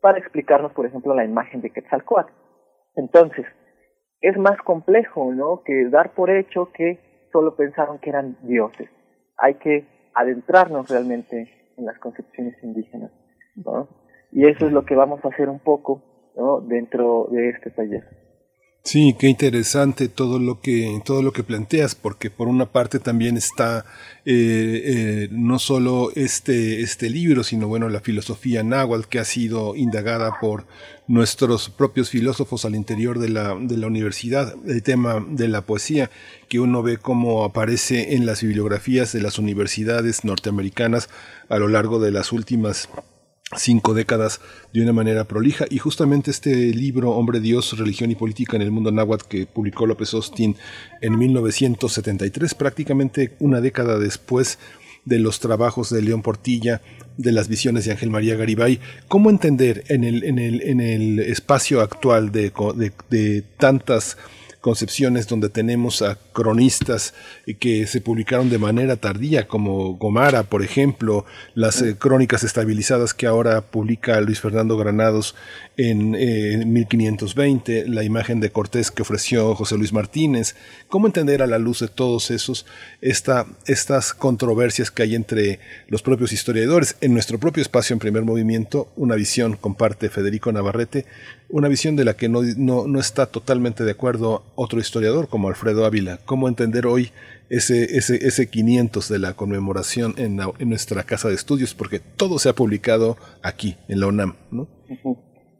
para 0.00 0.18
explicarnos, 0.18 0.72
por 0.72 0.86
ejemplo, 0.86 1.14
la 1.14 1.24
imagen 1.24 1.60
de 1.60 1.70
Quetzalcoatl. 1.70 2.32
Entonces, 2.96 3.46
es 4.20 4.36
más 4.38 4.58
complejo, 4.62 5.32
¿no? 5.32 5.62
Que 5.64 5.88
dar 5.90 6.14
por 6.14 6.30
hecho 6.30 6.70
que 6.72 7.28
solo 7.32 7.56
pensaron 7.56 7.98
que 7.98 8.10
eran 8.10 8.36
dioses. 8.42 8.88
Hay 9.36 9.54
que 9.54 9.86
adentrarnos 10.14 10.88
realmente 10.88 11.48
en 11.76 11.84
las 11.84 11.98
concepciones 11.98 12.54
indígenas, 12.62 13.10
¿no? 13.56 13.88
Y 14.32 14.46
eso 14.48 14.66
es 14.66 14.72
lo 14.72 14.84
que 14.84 14.94
vamos 14.94 15.24
a 15.24 15.28
hacer 15.28 15.48
un 15.48 15.60
poco, 15.60 16.02
¿no? 16.36 16.60
Dentro 16.60 17.28
de 17.30 17.50
este 17.50 17.70
taller. 17.70 18.23
Sí, 18.86 19.16
qué 19.18 19.28
interesante 19.28 20.08
todo 20.08 20.38
lo 20.38 20.60
que 20.60 21.00
todo 21.06 21.22
lo 21.22 21.32
que 21.32 21.42
planteas, 21.42 21.94
porque 21.94 22.30
por 22.30 22.48
una 22.48 22.66
parte 22.66 23.00
también 23.00 23.38
está 23.38 23.86
eh, 24.26 24.82
eh, 25.24 25.28
no 25.32 25.58
solo 25.58 26.10
este 26.14 26.82
este 26.82 27.08
libro, 27.08 27.44
sino 27.44 27.66
bueno 27.66 27.88
la 27.88 28.00
filosofía 28.00 28.62
náhuatl 28.62 29.08
que 29.08 29.18
ha 29.18 29.24
sido 29.24 29.74
indagada 29.74 30.38
por 30.38 30.66
nuestros 31.08 31.70
propios 31.70 32.10
filósofos 32.10 32.66
al 32.66 32.74
interior 32.74 33.18
de 33.18 33.30
la 33.30 33.56
de 33.58 33.78
la 33.78 33.86
universidad, 33.86 34.54
el 34.66 34.82
tema 34.82 35.24
de 35.30 35.48
la 35.48 35.62
poesía 35.62 36.10
que 36.48 36.60
uno 36.60 36.82
ve 36.82 36.98
cómo 36.98 37.44
aparece 37.44 38.14
en 38.14 38.26
las 38.26 38.42
bibliografías 38.42 39.12
de 39.12 39.22
las 39.22 39.38
universidades 39.38 40.24
norteamericanas 40.24 41.08
a 41.48 41.56
lo 41.56 41.68
largo 41.68 42.00
de 42.00 42.10
las 42.10 42.32
últimas 42.32 42.90
cinco 43.56 43.94
décadas 43.94 44.40
de 44.72 44.82
una 44.82 44.92
manera 44.92 45.24
prolija. 45.24 45.66
Y 45.70 45.78
justamente 45.78 46.30
este 46.30 46.54
libro 46.74 47.12
Hombre 47.12 47.40
Dios, 47.40 47.76
Religión 47.78 48.10
y 48.10 48.14
Política 48.14 48.56
en 48.56 48.62
el 48.62 48.70
Mundo 48.70 48.90
Náhuatl 48.90 49.28
que 49.28 49.46
publicó 49.46 49.86
López 49.86 50.14
Austin 50.14 50.56
en 51.00 51.18
1973, 51.18 52.54
prácticamente 52.54 53.34
una 53.38 53.60
década 53.60 53.98
después 53.98 54.58
de 55.04 55.18
los 55.18 55.38
trabajos 55.38 55.90
de 55.90 56.00
León 56.00 56.22
Portilla, 56.22 56.80
de 57.18 57.32
las 57.32 57.48
visiones 57.48 57.84
de 57.84 57.92
Ángel 57.92 58.10
María 58.10 58.36
Garibay, 58.36 58.80
¿cómo 59.06 59.30
entender 59.30 59.84
en 59.88 60.02
el, 60.02 60.24
en 60.24 60.38
el, 60.38 60.62
en 60.62 60.80
el 60.80 61.20
espacio 61.20 61.82
actual 61.82 62.32
de, 62.32 62.52
de, 62.74 62.92
de 63.10 63.42
tantas 63.58 64.16
concepciones 64.64 65.28
donde 65.28 65.50
tenemos 65.50 66.00
a 66.00 66.16
cronistas 66.32 67.12
que 67.60 67.86
se 67.86 68.00
publicaron 68.00 68.48
de 68.48 68.56
manera 68.56 68.96
tardía, 68.96 69.46
como 69.46 69.96
Gomara, 69.96 70.44
por 70.44 70.62
ejemplo, 70.62 71.26
las 71.54 71.82
eh, 71.82 71.96
crónicas 71.98 72.44
estabilizadas 72.44 73.12
que 73.12 73.26
ahora 73.26 73.60
publica 73.60 74.18
Luis 74.22 74.40
Fernando 74.40 74.78
Granados 74.78 75.34
en 75.76 76.72
1520, 76.72 77.78
eh, 77.80 77.88
la 77.88 78.04
imagen 78.04 78.40
de 78.40 78.50
Cortés 78.50 78.90
que 78.90 79.02
ofreció 79.02 79.54
José 79.54 79.76
Luis 79.76 79.92
Martínez. 79.92 80.54
¿Cómo 80.88 81.06
entender 81.06 81.42
a 81.42 81.46
la 81.46 81.58
luz 81.58 81.80
de 81.80 81.88
todos 81.88 82.30
esos 82.30 82.66
esta, 83.00 83.46
estas 83.66 84.14
controversias 84.14 84.90
que 84.90 85.02
hay 85.02 85.14
entre 85.14 85.58
los 85.88 86.02
propios 86.02 86.32
historiadores? 86.32 86.96
En 87.00 87.12
nuestro 87.12 87.38
propio 87.38 87.62
espacio 87.62 87.94
en 87.94 88.00
primer 88.00 88.22
movimiento, 88.22 88.88
una 88.96 89.16
visión 89.16 89.56
comparte 89.56 90.10
Federico 90.10 90.52
Navarrete, 90.52 91.06
una 91.48 91.68
visión 91.68 91.96
de 91.96 92.04
la 92.04 92.14
que 92.14 92.28
no, 92.28 92.42
no, 92.56 92.86
no 92.86 93.00
está 93.00 93.26
totalmente 93.26 93.84
de 93.84 93.90
acuerdo 93.90 94.44
otro 94.54 94.80
historiador 94.80 95.28
como 95.28 95.48
Alfredo 95.48 95.84
Ávila. 95.84 96.20
¿Cómo 96.24 96.48
entender 96.48 96.86
hoy 96.86 97.10
ese, 97.50 97.96
ese, 97.96 98.26
ese 98.26 98.48
500 98.48 99.08
de 99.08 99.18
la 99.18 99.34
conmemoración 99.34 100.14
en, 100.18 100.40
nuestra 100.68 101.02
casa 101.02 101.28
de 101.28 101.34
estudios? 101.34 101.74
Porque 101.74 101.98
todo 102.00 102.38
se 102.38 102.48
ha 102.48 102.54
publicado 102.54 103.16
aquí, 103.42 103.76
en 103.88 104.00
la 104.00 104.06
UNAM, 104.06 104.36
¿no? 104.50 104.68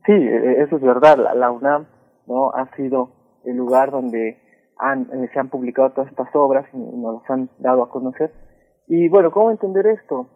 Sí, 0.05 0.13
e, 0.13 0.63
eso 0.63 0.77
es 0.77 0.83
verdad. 0.83 1.19
La, 1.35 1.51
UNAM 1.51 1.87
no 2.27 2.51
ha 2.51 2.75
sido 2.77 3.11
el 3.45 3.57
lugar 3.57 3.91
donde 3.91 4.39
han, 4.79 5.03
eh, 5.13 5.31
se 5.33 5.39
han 5.39 5.49
publicado 5.49 5.91
todas 5.91 6.11
estas 6.11 6.35
obras 6.35 6.67
y 6.73 6.79
nos 6.79 7.23
las 7.23 7.31
han 7.31 7.51
dado 7.59 7.83
a 7.83 7.91
conocer. 7.91 8.33
Y 8.87 9.09
bueno, 9.09 9.31
¿cómo 9.31 9.51
entender 9.51 9.87
esto? 9.87 10.29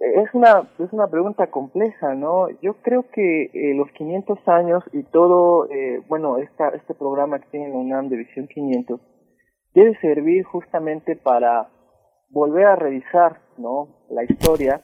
Es 0.00 0.32
una, 0.32 0.68
es 0.78 0.92
una 0.92 1.08
pregunta 1.08 1.48
compleja, 1.48 2.14
¿no? 2.14 2.48
Yo 2.62 2.74
creo 2.82 3.04
que 3.12 3.50
eh, 3.52 3.74
los 3.74 3.90
500 3.92 4.38
años 4.46 4.84
y 4.92 5.02
todo, 5.02 5.68
eh, 5.70 6.02
bueno, 6.08 6.38
esta, 6.38 6.68
este 6.68 6.94
programa 6.94 7.40
que 7.40 7.48
tiene 7.50 7.70
la 7.70 7.76
UNAM 7.76 8.08
de 8.08 8.18
Visión 8.18 8.46
500 8.46 9.00
debe 9.74 9.98
servir 10.00 10.44
justamente 10.44 11.16
para 11.16 11.68
volver 12.30 12.66
a 12.66 12.76
revisar, 12.76 13.40
¿no? 13.56 13.88
La 14.08 14.24
historia, 14.24 14.82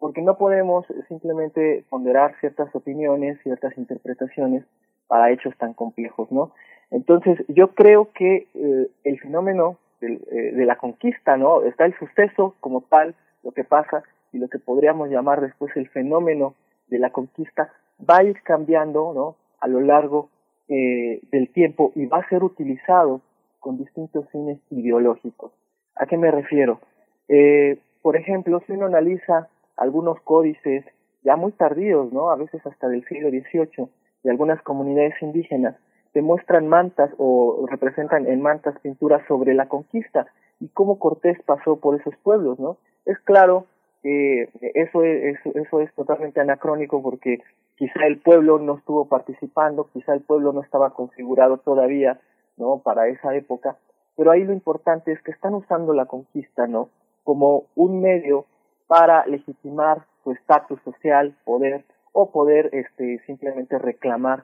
porque 0.00 0.22
no 0.22 0.36
podemos 0.36 0.84
simplemente 1.06 1.84
ponderar 1.88 2.34
ciertas 2.40 2.74
opiniones, 2.74 3.38
ciertas 3.44 3.78
interpretaciones 3.78 4.64
para 5.06 5.30
hechos 5.30 5.56
tan 5.56 5.74
complejos, 5.74 6.32
¿no? 6.32 6.50
Entonces, 6.90 7.38
yo 7.46 7.68
creo 7.74 8.10
que 8.12 8.48
eh, 8.54 8.88
el 9.04 9.20
fenómeno 9.20 9.76
de 10.00 10.64
la 10.64 10.76
conquista, 10.76 11.36
¿no? 11.36 11.62
Está 11.62 11.84
el 11.84 11.94
suceso 11.98 12.56
como 12.60 12.80
tal, 12.80 13.14
lo 13.42 13.52
que 13.52 13.64
pasa, 13.64 14.02
y 14.32 14.38
lo 14.38 14.48
que 14.48 14.58
podríamos 14.58 15.08
llamar 15.10 15.40
después 15.40 15.76
el 15.76 15.88
fenómeno 15.88 16.54
de 16.88 16.98
la 16.98 17.10
conquista 17.10 17.72
va 18.08 18.18
a 18.18 18.24
ir 18.24 18.42
cambiando 18.42 19.12
¿no? 19.14 19.36
a 19.60 19.68
lo 19.68 19.80
largo 19.80 20.30
eh, 20.68 21.20
del 21.30 21.50
tiempo 21.52 21.92
y 21.94 22.06
va 22.06 22.18
a 22.18 22.28
ser 22.28 22.44
utilizado 22.44 23.20
con 23.58 23.76
distintos 23.76 24.28
fines 24.30 24.58
ideológicos. 24.70 25.52
¿A 25.96 26.06
qué 26.06 26.16
me 26.16 26.30
refiero? 26.30 26.80
Eh, 27.28 27.78
por 28.02 28.16
ejemplo, 28.16 28.62
si 28.66 28.72
uno 28.72 28.86
analiza 28.86 29.48
algunos 29.76 30.20
códices 30.20 30.84
ya 31.22 31.36
muy 31.36 31.52
tardíos, 31.52 32.12
¿no? 32.12 32.30
a 32.30 32.36
veces 32.36 32.64
hasta 32.66 32.88
del 32.88 33.04
siglo 33.06 33.30
XVIII, 33.30 33.88
de 34.22 34.30
algunas 34.30 34.62
comunidades 34.62 35.14
indígenas, 35.20 35.76
demuestran 36.14 36.68
mantas 36.68 37.10
o 37.18 37.66
representan 37.70 38.26
en 38.26 38.42
mantas 38.42 38.78
pinturas 38.80 39.22
sobre 39.28 39.54
la 39.54 39.68
conquista 39.68 40.26
y 40.58 40.68
cómo 40.68 40.98
Cortés 40.98 41.38
pasó 41.44 41.76
por 41.76 41.98
esos 41.98 42.14
pueblos, 42.16 42.58
¿no? 42.58 42.76
Es 43.06 43.18
claro 43.20 43.66
eh, 44.02 44.48
eso, 44.74 45.02
es, 45.02 45.38
eso, 45.54 45.80
es 45.80 45.94
totalmente 45.94 46.40
anacrónico 46.40 47.02
porque 47.02 47.38
quizá 47.76 48.06
el 48.06 48.18
pueblo 48.18 48.58
no 48.58 48.78
estuvo 48.78 49.06
participando, 49.06 49.88
quizá 49.92 50.14
el 50.14 50.22
pueblo 50.22 50.52
no 50.52 50.62
estaba 50.62 50.90
configurado 50.90 51.58
todavía, 51.58 52.18
¿no? 52.56 52.78
Para 52.78 53.08
esa 53.08 53.34
época, 53.34 53.76
pero 54.16 54.30
ahí 54.30 54.44
lo 54.44 54.52
importante 54.52 55.12
es 55.12 55.22
que 55.22 55.30
están 55.30 55.54
usando 55.54 55.94
la 55.94 56.06
conquista, 56.06 56.66
¿no? 56.66 56.88
Como 57.24 57.64
un 57.74 58.00
medio 58.00 58.46
para 58.90 59.24
legitimar 59.26 60.04
su 60.24 60.32
estatus 60.32 60.80
social, 60.82 61.32
poder, 61.44 61.84
o 62.10 62.32
poder 62.32 62.70
este, 62.72 63.20
simplemente 63.24 63.78
reclamar 63.78 64.42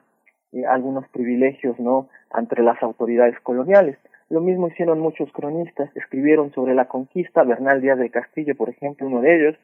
eh, 0.53 0.65
algunos 0.65 1.05
privilegios, 1.09 1.77
¿no? 1.81 2.07
Ante 2.31 2.61
las 2.61 2.81
autoridades 2.81 3.37
coloniales. 3.41 3.97
Lo 4.29 4.39
mismo 4.39 4.69
hicieron 4.69 5.01
muchos 5.01 5.29
cronistas, 5.33 5.93
escribieron 5.97 6.53
sobre 6.53 6.75
la 6.75 6.85
conquista, 6.85 7.43
Bernal 7.43 7.81
Díaz 7.81 7.99
del 7.99 8.09
Castillo, 8.09 8.55
por 8.55 8.69
ejemplo, 8.69 9.07
uno 9.07 9.19
de 9.19 9.35
ellos, 9.35 9.55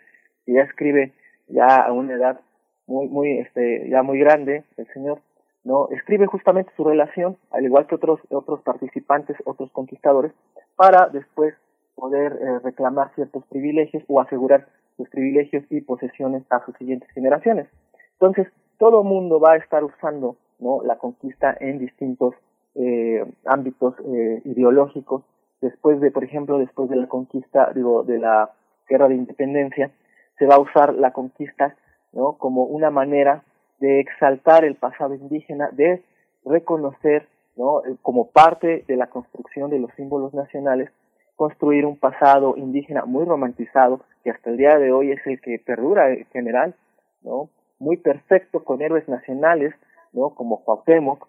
que 0.45 0.51
ya 0.51 0.63
escribe 0.63 1.13
ya 1.47 1.77
a 1.77 1.93
una 1.93 2.15
edad 2.15 2.41
muy, 2.85 3.07
muy, 3.07 3.39
este, 3.39 3.87
ya 3.87 4.03
muy 4.03 4.19
grande, 4.19 4.65
el 4.75 4.87
señor, 4.87 5.21
no, 5.63 5.87
escribe 5.91 6.25
justamente 6.25 6.73
su 6.75 6.83
relación, 6.83 7.37
al 7.51 7.63
igual 7.63 7.87
que 7.87 7.95
otros, 7.95 8.19
otros 8.29 8.59
participantes, 8.63 9.37
otros 9.45 9.71
conquistadores, 9.71 10.33
para 10.75 11.07
después 11.07 11.53
poder 11.95 12.33
eh, 12.33 12.59
reclamar 12.59 13.13
ciertos 13.15 13.45
privilegios 13.47 14.03
o 14.07 14.19
asegurar 14.19 14.67
sus 14.97 15.09
privilegios 15.09 15.63
y 15.69 15.81
posesiones 15.81 16.43
a 16.49 16.63
sus 16.65 16.75
siguientes 16.77 17.09
generaciones. 17.11 17.67
Entonces, 18.13 18.47
todo 18.77 19.03
mundo 19.03 19.39
va 19.39 19.53
a 19.53 19.57
estar 19.57 19.83
usando 19.83 20.37
¿no? 20.59 20.81
la 20.83 20.97
conquista 20.97 21.55
en 21.59 21.79
distintos 21.79 22.35
eh, 22.75 23.23
ámbitos 23.45 23.95
eh, 24.05 24.41
ideológicos 24.45 25.23
después 25.61 25.99
de, 26.01 26.11
por 26.11 26.23
ejemplo, 26.23 26.57
después 26.57 26.89
de 26.89 26.97
la 26.97 27.07
conquista, 27.07 27.71
digo, 27.73 28.03
de 28.03 28.19
la 28.19 28.51
guerra 28.87 29.07
de 29.07 29.15
independencia, 29.15 29.91
se 30.37 30.45
va 30.45 30.55
a 30.55 30.59
usar 30.59 30.93
la 30.95 31.11
conquista, 31.11 31.75
¿no? 32.11 32.33
Como 32.33 32.63
una 32.63 32.89
manera 32.89 33.43
de 33.79 33.99
exaltar 33.99 34.65
el 34.65 34.75
pasado 34.75 35.15
indígena, 35.15 35.69
de 35.71 36.03
reconocer, 36.45 37.27
¿no? 37.55 37.81
Como 38.01 38.27
parte 38.27 38.83
de 38.87 38.95
la 38.97 39.07
construcción 39.07 39.69
de 39.69 39.79
los 39.79 39.91
símbolos 39.95 40.33
nacionales, 40.33 40.89
construir 41.35 41.85
un 41.85 41.97
pasado 41.97 42.55
indígena 42.57 43.05
muy 43.05 43.25
romantizado, 43.25 44.01
que 44.23 44.31
hasta 44.31 44.49
el 44.49 44.57
día 44.57 44.77
de 44.77 44.91
hoy 44.91 45.11
es 45.11 45.25
el 45.25 45.41
que 45.41 45.59
perdura 45.59 46.11
en 46.11 46.25
general, 46.27 46.75
¿no? 47.21 47.49
Muy 47.79 47.97
perfecto 47.97 48.63
con 48.63 48.81
héroes 48.81 49.07
nacionales, 49.07 49.73
¿no? 50.13 50.29
Como 50.35 50.63
Cuauhtémoc, 50.63 51.27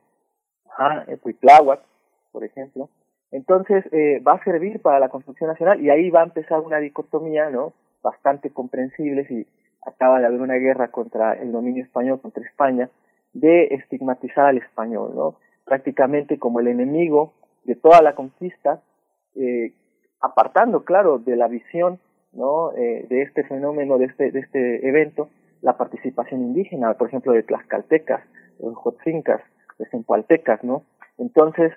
a 0.78 1.04
por 2.32 2.44
ejemplo. 2.44 2.88
Entonces, 3.30 3.84
eh, 3.92 4.20
va 4.20 4.34
a 4.34 4.44
servir 4.44 4.80
para 4.80 5.00
la 5.00 5.08
construcción 5.08 5.48
nacional 5.48 5.80
y 5.80 5.90
ahí 5.90 6.10
va 6.10 6.20
a 6.20 6.24
empezar 6.24 6.60
una 6.60 6.78
dicotomía, 6.78 7.50
¿no? 7.50 7.72
Bastante 8.02 8.50
comprensible 8.50 9.26
si 9.26 9.46
acaba 9.82 10.20
de 10.20 10.26
haber 10.26 10.40
una 10.40 10.54
guerra 10.54 10.88
contra 10.88 11.34
el 11.34 11.52
dominio 11.52 11.82
español, 11.82 12.20
contra 12.20 12.44
España, 12.44 12.90
de 13.32 13.66
estigmatizar 13.74 14.46
al 14.46 14.58
español, 14.58 15.12
¿no? 15.14 15.36
Prácticamente 15.64 16.38
como 16.38 16.60
el 16.60 16.68
enemigo 16.68 17.32
de 17.64 17.74
toda 17.74 18.02
la 18.02 18.14
conquista, 18.14 18.82
eh, 19.34 19.72
apartando, 20.24 20.84
claro, 20.84 21.18
de 21.18 21.36
la 21.36 21.48
visión, 21.48 21.98
¿no? 22.32 22.72
Eh, 22.72 23.06
de 23.08 23.22
este 23.22 23.44
fenómeno, 23.44 23.98
de 23.98 24.06
este, 24.06 24.30
de 24.30 24.40
este 24.40 24.88
evento, 24.88 25.28
la 25.62 25.76
participación 25.76 26.42
indígena, 26.42 26.94
por 26.94 27.08
ejemplo, 27.08 27.32
de 27.32 27.42
tlaxcaltecas, 27.42 28.22
los 28.58 28.74
jotzincas, 28.76 29.40
Cualtecas, 30.06 30.62
¿no? 30.62 30.84
Entonces, 31.18 31.72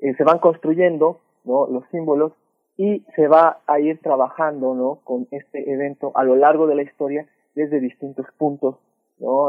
eh, 0.00 0.14
se 0.14 0.24
van 0.24 0.38
construyendo. 0.38 1.20
Los 1.44 1.84
símbolos 1.90 2.32
y 2.76 3.06
se 3.16 3.26
va 3.26 3.60
a 3.66 3.80
ir 3.80 4.00
trabajando. 4.02 5.00
Con 5.02 5.26
este 5.30 5.72
evento 5.72 6.12
a 6.14 6.22
lo 6.24 6.36
largo 6.36 6.66
de 6.66 6.74
la 6.74 6.82
historia 6.82 7.26
desde 7.54 7.80
distintos 7.80 8.26
puntos, 8.36 8.76
¿no? 9.18 9.48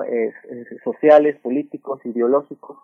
sociales, 0.86 1.38
políticos, 1.42 2.00
ideológicos, 2.06 2.78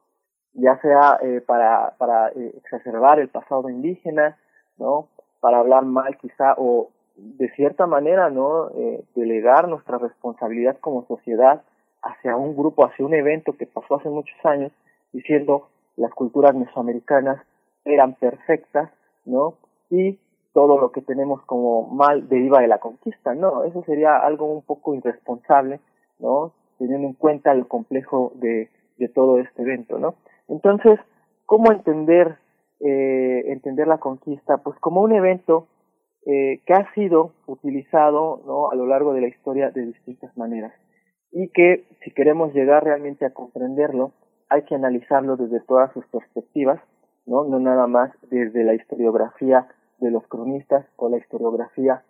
ya 0.56 0.80
sea 0.82 1.18
eh, 1.22 1.42
para, 1.42 1.96
para 1.98 2.30
exacerbar 2.30 3.20
el 3.20 3.30
pasado 3.30 3.70
indígena, 3.70 4.38
¿no? 4.78 5.08
Para 5.40 5.60
hablar 5.60 5.86
mal 5.86 6.18
quizá 6.18 6.56
o 6.58 6.90
de 7.16 7.50
cierta 7.52 7.88
manera, 7.88 8.30
¿no? 8.30 8.70
delegar 9.16 9.68
nuestra 9.70 9.98
responsabilidad 9.98 10.78
como 10.82 11.06
sociedad 11.06 11.62
hacia 12.02 12.36
un 12.36 12.56
grupo, 12.56 12.86
hacia 12.86 13.06
un 13.06 13.14
evento 13.14 13.54
que 13.54 13.66
pasó 13.66 13.96
hace 13.96 14.10
muchos 14.10 14.38
años 14.46 14.72
diciendo 15.12 15.70
las 15.98 16.12
culturas 16.14 16.54
mesoamericanas 16.56 17.42
eran 17.86 18.14
perfectas, 18.16 18.92
¿no? 19.26 19.56
Y 19.90 20.20
todo 20.54 20.80
lo 20.80 20.92
que 20.92 21.02
tenemos 21.02 21.42
como 21.44 21.88
mal 21.88 22.28
deriva 22.30 22.62
de 22.62 22.68
la 22.68 22.80
conquista, 22.80 23.34
¿no? 23.34 23.64
Eso 23.64 23.84
sería 23.84 24.18
algo 24.18 24.46
un 24.46 24.62
poco 24.62 24.94
irresponsable, 24.94 25.80
¿no? 26.20 26.52
Teniendo 26.78 27.08
en 27.08 27.14
cuenta 27.14 27.52
el 27.52 27.68
complejo 27.68 28.32
de, 28.36 28.70
de 28.98 29.08
todo 29.10 29.40
este 29.40 29.62
evento, 29.62 30.00
¿no? 30.00 30.16
Entonces, 30.48 31.00
¿cómo 31.46 31.72
entender, 31.72 32.38
eh, 32.80 33.44
entender 33.48 33.88
la 33.88 33.98
conquista? 33.98 34.58
Pues 34.58 34.78
como 34.80 35.02
un 35.02 35.14
evento 35.14 35.68
eh, 36.26 36.62
que 36.66 36.74
ha 36.74 36.94
sido 36.94 37.34
utilizado, 37.46 38.42
¿no? 38.46 38.72
A 38.72 38.76
lo 38.76 38.88
largo 38.88 39.14
de 39.14 39.22
la 39.22 39.28
historia 39.28 39.72
de 39.72 39.86
distintas 39.86 40.36
maneras 40.38 40.74
y 41.32 41.50
que 41.50 41.84
si 42.04 42.12
queremos 42.12 42.54
llegar 42.54 42.84
realmente 42.84 43.26
a 43.26 43.34
comprenderlo, 43.34 44.14
hay 44.50 44.64
que 44.64 44.74
analizarlo 44.74 45.36
desde 45.36 45.60
todas 45.60 45.92
sus 45.92 46.06
perspectivas, 46.08 46.80
¿no? 47.26 47.44
No 47.44 47.60
nada 47.60 47.88
más 47.88 48.12
desde 48.30 48.64
la 48.64 48.74
historiografía 48.74 49.68
de 50.00 50.12
los 50.12 50.26
cronistas 50.28 50.86
o 50.96 51.10
la 51.10 51.18
historiografía 51.18 52.04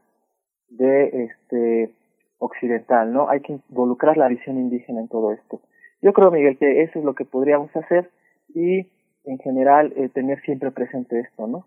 de 0.69 1.25
este 1.25 1.95
occidental, 2.37 3.11
¿no? 3.11 3.27
Hay 3.29 3.41
que 3.41 3.53
involucrar 3.53 4.15
la 4.15 4.27
visión 4.27 4.57
indígena 4.57 5.01
en 5.01 5.07
todo 5.07 5.31
esto. 5.31 5.59
Yo 6.01 6.13
creo, 6.13 6.29
Miguel, 6.29 6.57
que 6.57 6.83
eso 6.83 6.99
es 6.99 7.05
lo 7.05 7.15
que 7.15 7.25
podríamos 7.25 7.75
hacer 7.75 8.11
y 8.53 8.91
en 9.25 9.39
general 9.39 9.93
eh, 9.95 10.09
tener 10.09 10.41
siempre 10.41 10.71
presente 10.71 11.19
esto, 11.19 11.47
¿no? 11.47 11.65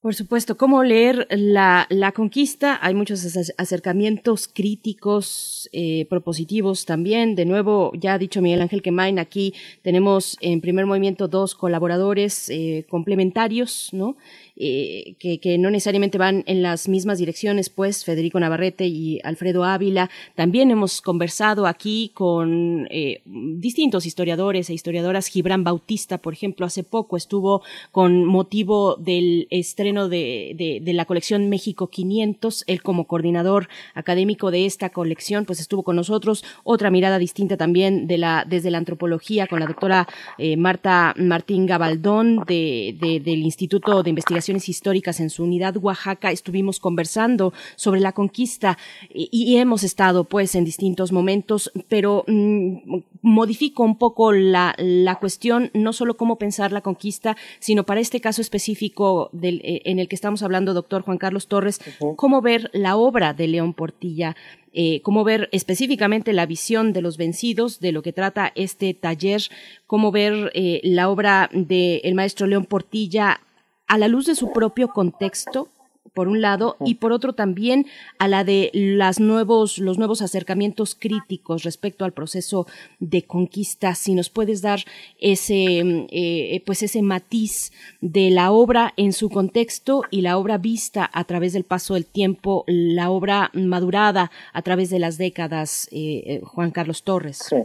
Por 0.00 0.14
supuesto, 0.14 0.56
¿cómo 0.56 0.84
leer 0.84 1.26
la, 1.28 1.84
la 1.90 2.12
conquista? 2.12 2.78
Hay 2.82 2.94
muchos 2.94 3.36
acercamientos 3.58 4.46
críticos, 4.46 5.68
eh, 5.72 6.06
propositivos 6.08 6.86
también. 6.86 7.34
De 7.34 7.44
nuevo, 7.44 7.90
ya 7.94 8.14
ha 8.14 8.18
dicho 8.18 8.40
Miguel 8.40 8.60
Ángel 8.60 8.80
Quemain, 8.80 9.18
aquí 9.18 9.54
tenemos 9.82 10.38
en 10.40 10.60
primer 10.60 10.86
movimiento 10.86 11.26
dos 11.26 11.56
colaboradores 11.56 12.48
eh, 12.48 12.86
complementarios, 12.88 13.88
¿no? 13.92 14.16
Eh, 14.60 15.14
que, 15.20 15.56
no 15.58 15.70
necesariamente 15.70 16.18
van 16.18 16.42
en 16.46 16.62
las 16.62 16.88
mismas 16.88 17.18
direcciones, 17.18 17.70
pues 17.70 18.04
Federico 18.04 18.40
Navarrete 18.40 18.86
y 18.86 19.20
Alfredo 19.22 19.64
Ávila. 19.64 20.10
También 20.34 20.72
hemos 20.72 21.00
conversado 21.00 21.66
aquí 21.66 22.10
con 22.12 22.88
eh, 22.90 23.22
distintos 23.24 24.04
historiadores 24.04 24.68
e 24.68 24.74
historiadoras. 24.74 25.28
Gibran 25.28 25.62
Bautista, 25.62 26.18
por 26.18 26.32
ejemplo, 26.32 26.66
hace 26.66 26.82
poco 26.82 27.16
estuvo 27.16 27.62
con 27.92 28.24
motivo 28.24 28.96
del 28.96 29.46
estreno 29.50 30.08
de, 30.08 30.82
la 30.84 31.04
colección 31.04 31.48
México 31.48 31.88
500. 31.88 32.64
Él 32.66 32.82
como 32.82 33.06
coordinador 33.06 33.68
académico 33.94 34.50
de 34.50 34.66
esta 34.66 34.90
colección, 34.90 35.44
pues 35.44 35.60
estuvo 35.60 35.84
con 35.84 35.94
nosotros. 35.94 36.44
Otra 36.64 36.90
mirada 36.90 37.18
distinta 37.18 37.56
también 37.56 38.08
desde 38.08 38.70
la 38.70 38.78
antropología 38.78 39.46
con 39.46 39.60
la 39.60 39.66
doctora 39.66 40.08
eh, 40.36 40.56
Marta 40.56 41.14
Martín 41.16 41.66
Gabaldón 41.66 42.44
de, 42.46 43.20
del 43.24 43.42
Instituto 43.42 44.02
de 44.02 44.10
Investigación 44.10 44.47
históricas 44.56 45.20
en 45.20 45.30
su 45.30 45.44
unidad 45.44 45.76
Oaxaca, 45.76 46.30
estuvimos 46.30 46.80
conversando 46.80 47.52
sobre 47.76 48.00
la 48.00 48.12
conquista 48.12 48.78
y, 49.12 49.56
hemos 49.58 49.82
estado 49.82 50.24
pues 50.24 50.54
en 50.54 50.64
distintos 50.64 51.12
momentos, 51.12 51.70
pero 51.88 52.24
mm, 52.26 53.00
modifico 53.22 53.82
un 53.82 53.98
poco 53.98 54.32
la, 54.32 54.74
la, 54.78 55.16
cuestión, 55.16 55.70
no 55.74 55.92
solo 55.92 56.16
cómo 56.16 56.36
pensar 56.36 56.72
la 56.72 56.80
conquista, 56.80 57.36
sino 57.58 57.84
para 57.84 58.00
este 58.00 58.20
caso 58.20 58.40
específico 58.40 59.30
del, 59.32 59.60
eh, 59.64 59.82
en 59.84 59.98
el 59.98 60.08
que 60.08 60.14
estamos 60.14 60.42
hablando, 60.42 60.74
doctor 60.74 61.02
Juan 61.02 61.18
Carlos 61.18 61.48
Torres, 61.48 61.80
cómo 62.16 62.40
ver 62.40 62.70
la 62.72 62.96
obra 62.96 63.34
de 63.34 63.48
León 63.48 63.74
Portilla, 63.74 64.36
eh, 64.72 65.00
cómo 65.02 65.24
ver 65.24 65.48
específicamente 65.52 66.32
la 66.32 66.46
visión 66.46 66.92
de 66.92 67.02
los 67.02 67.16
vencidos, 67.16 67.80
de 67.80 67.92
lo 67.92 68.02
que 68.02 68.12
trata 68.12 68.52
este 68.54 68.94
taller, 68.94 69.42
cómo 69.86 70.12
ver 70.12 70.52
eh, 70.54 70.80
la 70.84 71.08
obra 71.08 71.50
del 71.52 72.14
maestro 72.14 72.46
León 72.46 72.64
Portilla 72.64 73.40
a 73.88 73.98
la 73.98 74.08
luz 74.08 74.26
de 74.26 74.34
su 74.34 74.52
propio 74.52 74.88
contexto, 74.88 75.68
por 76.14 76.28
un 76.28 76.40
lado, 76.40 76.76
y 76.84 76.96
por 76.96 77.12
otro 77.12 77.32
también 77.32 77.86
a 78.18 78.26
la 78.28 78.42
de 78.42 78.70
las 78.72 79.20
nuevos, 79.20 79.78
los 79.78 79.98
nuevos 79.98 80.20
acercamientos 80.20 80.94
críticos 80.94 81.62
respecto 81.62 82.04
al 82.04 82.12
proceso 82.12 82.66
de 82.98 83.22
conquista. 83.22 83.94
Si 83.94 84.14
nos 84.14 84.28
puedes 84.28 84.60
dar 84.60 84.80
ese, 85.20 86.06
eh, 86.10 86.62
pues 86.66 86.82
ese 86.82 87.02
matiz 87.02 87.72
de 88.00 88.30
la 88.30 88.50
obra 88.50 88.94
en 88.96 89.12
su 89.12 89.30
contexto 89.30 90.02
y 90.10 90.22
la 90.22 90.38
obra 90.38 90.58
vista 90.58 91.08
a 91.12 91.24
través 91.24 91.52
del 91.52 91.64
paso 91.64 91.94
del 91.94 92.06
tiempo, 92.06 92.64
la 92.66 93.10
obra 93.10 93.50
madurada 93.54 94.30
a 94.52 94.62
través 94.62 94.90
de 94.90 94.98
las 94.98 95.18
décadas, 95.18 95.88
eh, 95.92 96.22
eh, 96.26 96.40
Juan 96.42 96.70
Carlos 96.72 97.04
Torres. 97.04 97.38
Sí. 97.48 97.56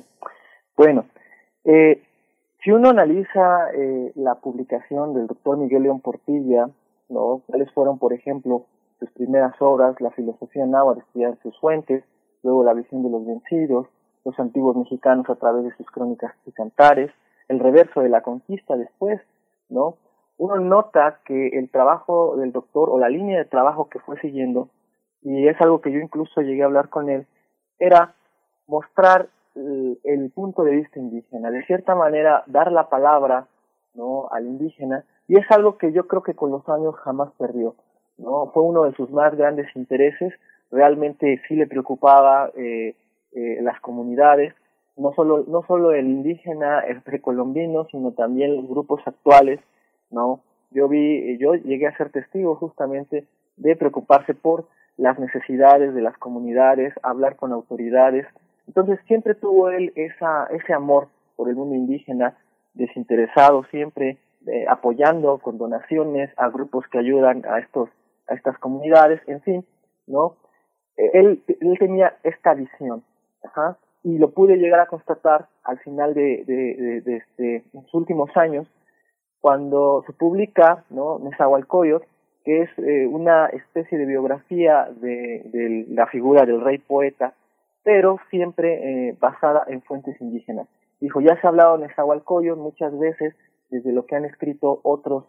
Bueno, 0.76 1.08
eh, 1.66 2.02
si 2.64 2.72
uno 2.72 2.90
analiza 2.90 3.72
eh, 3.74 4.14
la 4.16 4.35
publicación 4.35 5.14
del 5.14 5.27
doctor 5.27 5.58
Miguel 5.58 5.83
León 5.83 6.00
Portilla, 6.00 6.69
¿no? 7.09 7.42
cuáles 7.45 7.69
fueron, 7.74 8.00
por 8.00 8.14
ejemplo, 8.14 8.66
sus 9.00 9.11
primeras 9.11 9.53
obras, 9.59 10.00
la 10.00 10.11
filosofía 10.11 10.66
náhuatl, 10.66 11.01
estudiar 11.01 11.38
sus 11.43 11.59
fuentes, 11.59 12.06
luego 12.42 12.64
la 12.64 12.74
visión 12.74 13.03
de 13.03 13.09
los 13.09 13.25
vencidos, 13.25 13.88
los 14.24 14.40
antiguos 14.40 14.77
mexicanos 14.77 15.30
a 15.30 15.35
través 15.35 15.66
de 15.66 15.75
sus 15.75 15.85
crónicas 15.88 16.33
y 16.45 16.53
cantares, 16.53 17.11
el 17.50 17.59
reverso 17.59 18.00
de 18.00 18.09
la 18.09 18.22
conquista 18.22 18.77
después, 18.77 19.19
¿no? 19.69 19.98
Uno 20.38 20.56
nota 20.59 21.19
que 21.25 21.50
el 21.50 21.69
trabajo 21.69 22.38
del 22.38 22.53
doctor 22.53 22.90
o 22.90 22.98
la 22.98 23.09
línea 23.09 23.38
de 23.38 23.45
trabajo 23.45 23.90
que 23.90 24.00
fue 24.00 24.17
siguiendo, 24.22 24.69
y 25.22 25.48
es 25.48 25.59
algo 25.59 25.82
que 25.82 25.92
yo 25.92 26.00
incluso 26.00 26.42
llegué 26.42 26.64
a 26.64 26.67
hablar 26.67 26.88
con 26.88 27.09
él, 27.09 27.27
era 27.77 28.16
mostrar 28.67 29.27
el, 29.56 30.32
punto 30.33 30.64
de 30.64 30.75
vista 30.75 30.99
indígena, 30.99 31.51
de 31.51 31.64
cierta 31.65 31.95
manera 31.95 32.43
dar 32.48 32.72
la 32.72 32.90
palabra 32.90 33.48
¿no? 33.93 34.27
al 34.32 34.45
indígena, 34.45 35.06
y 35.27 35.38
es 35.38 35.49
algo 35.51 35.77
que 35.77 35.91
yo 35.91 36.07
creo 36.07 36.23
que 36.23 36.33
con 36.33 36.51
los 36.51 36.67
años 36.67 36.95
jamás 36.95 37.32
perdió, 37.38 37.75
¿no? 38.17 38.48
Fue 38.53 38.64
uno 38.64 38.83
de 38.83 38.93
sus 38.93 39.09
más 39.11 39.35
grandes 39.35 39.67
intereses, 39.75 40.33
realmente 40.72 41.41
sí 41.48 41.56
le 41.56 41.67
preocupaba 41.67 42.51
eh, 42.56 42.95
eh, 43.32 43.59
las 43.61 43.80
comunidades, 43.80 44.53
no 44.98 45.14
solo, 45.14 45.45
no 45.48 45.64
solo 45.65 45.91
el 45.91 46.07
indígena, 46.07 46.82
el 46.82 47.01
precolombino, 47.01 47.85
sino 47.85 48.11
también 48.11 48.56
los 48.56 48.67
grupos 48.67 49.01
actuales, 49.06 49.59
¿no? 50.09 50.41
Yo 50.72 50.88
vi, 50.88 51.38
yo 51.38 51.53
llegué 51.53 51.88
a 51.88 51.98
ser 51.98 52.11
testigo 52.11 52.56
justamente 52.56 53.25
de 53.57 53.75
preocuparse 53.75 54.33
por 54.33 54.65
las 54.98 55.19
necesidades 55.19 55.93
de 55.93 56.01
las 56.01 56.17
comunidades, 56.17 56.93
hablar 57.01 57.35
con 57.35 57.51
autoridades, 57.51 58.27
entonces 58.67 59.00
siempre 59.08 59.35
tuvo 59.35 59.69
él 59.69 59.92
esa, 59.95 60.48
ese 60.48 60.74
amor 60.74 61.08
por 61.35 61.50
el 61.50 61.56
mundo 61.56 61.75
indígena, 61.75 62.38
desinteresado 62.74 63.64
siempre, 63.66 64.17
eh, 64.48 64.66
apoyando 64.67 65.38
con 65.40 65.58
donaciones 65.58 66.32
a 66.38 66.50
grupos 66.50 66.85
que 66.88 67.00
ayudan 67.00 67.43
a 67.45 67.59
estos, 67.59 67.90
a 68.27 68.33
estas 68.33 68.58
comunidades, 68.59 69.22
en 69.27 69.42
fin, 69.42 69.66
¿no? 70.08 70.35
Eh, 70.98 71.11
él, 71.14 71.43
tenía 71.80 72.17
esta 72.24 72.53
visión, 72.53 73.03
ajá, 73.43 73.77
y 74.03 74.17
lo 74.17 74.32
pude 74.32 74.58
llegar 74.58 74.80
a 74.80 74.88
constatar 74.88 75.48
al 75.64 75.80
final 75.80 76.14
de, 76.14 76.43
de, 76.45 77.01
de, 77.01 77.17
este, 77.17 77.64
los 77.74 77.93
últimos 77.93 78.35
años, 78.35 78.67
cuando 79.40 80.03
se 80.08 80.14
publica, 80.14 80.85
¿no? 80.90 81.19
Nezahualcóyotl, 81.19 82.06
que 82.45 82.64
es 82.64 82.69
eh, 82.80 83.08
una 83.08 83.48
especie 83.48 83.98
de 83.98 84.06
biografía 84.06 84.90
de, 85.00 85.43
de 85.45 85.85
la 85.90 86.08
figura 86.08 86.45
del 86.45 86.61
rey 86.61 86.77
poeta 86.77 87.33
pero 87.84 88.18
siempre 88.30 89.10
eh, 89.10 89.18
basada 89.20 89.64
en 89.68 89.82
fuentes 89.82 90.20
indígenas. 90.22 90.68
Dijo, 91.00 91.20
ya 91.22 91.40
se 91.40 91.45
ha 91.45 91.50
hablado 91.50 91.76
en 91.76 91.82
Nezahualcóyotl 91.82 92.60
muchas 92.60 92.98
veces, 92.98 93.36
desde 93.70 93.92
lo 93.92 94.06
que 94.06 94.16
han 94.16 94.26
escrito 94.26 94.80
otros 94.84 95.26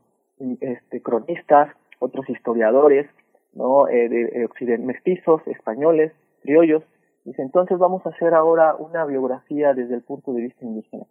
este, 0.60 1.02
cronistas, 1.02 1.74
otros 1.98 2.28
historiadores, 2.28 3.08
¿no? 3.54 3.88
Eh, 3.88 4.08
de, 4.08 4.48
de 4.66 4.78
mestizos, 4.78 5.46
españoles, 5.46 6.12
criollos. 6.42 6.82
Dice, 7.24 7.42
entonces 7.42 7.78
vamos 7.78 8.04
a 8.06 8.10
hacer 8.10 8.34
ahora 8.34 8.74
una 8.76 9.04
biografía 9.04 9.72
desde 9.74 9.94
el 9.94 10.02
punto 10.02 10.32
de 10.32 10.42
vista 10.42 10.64
indígena. 10.64 11.04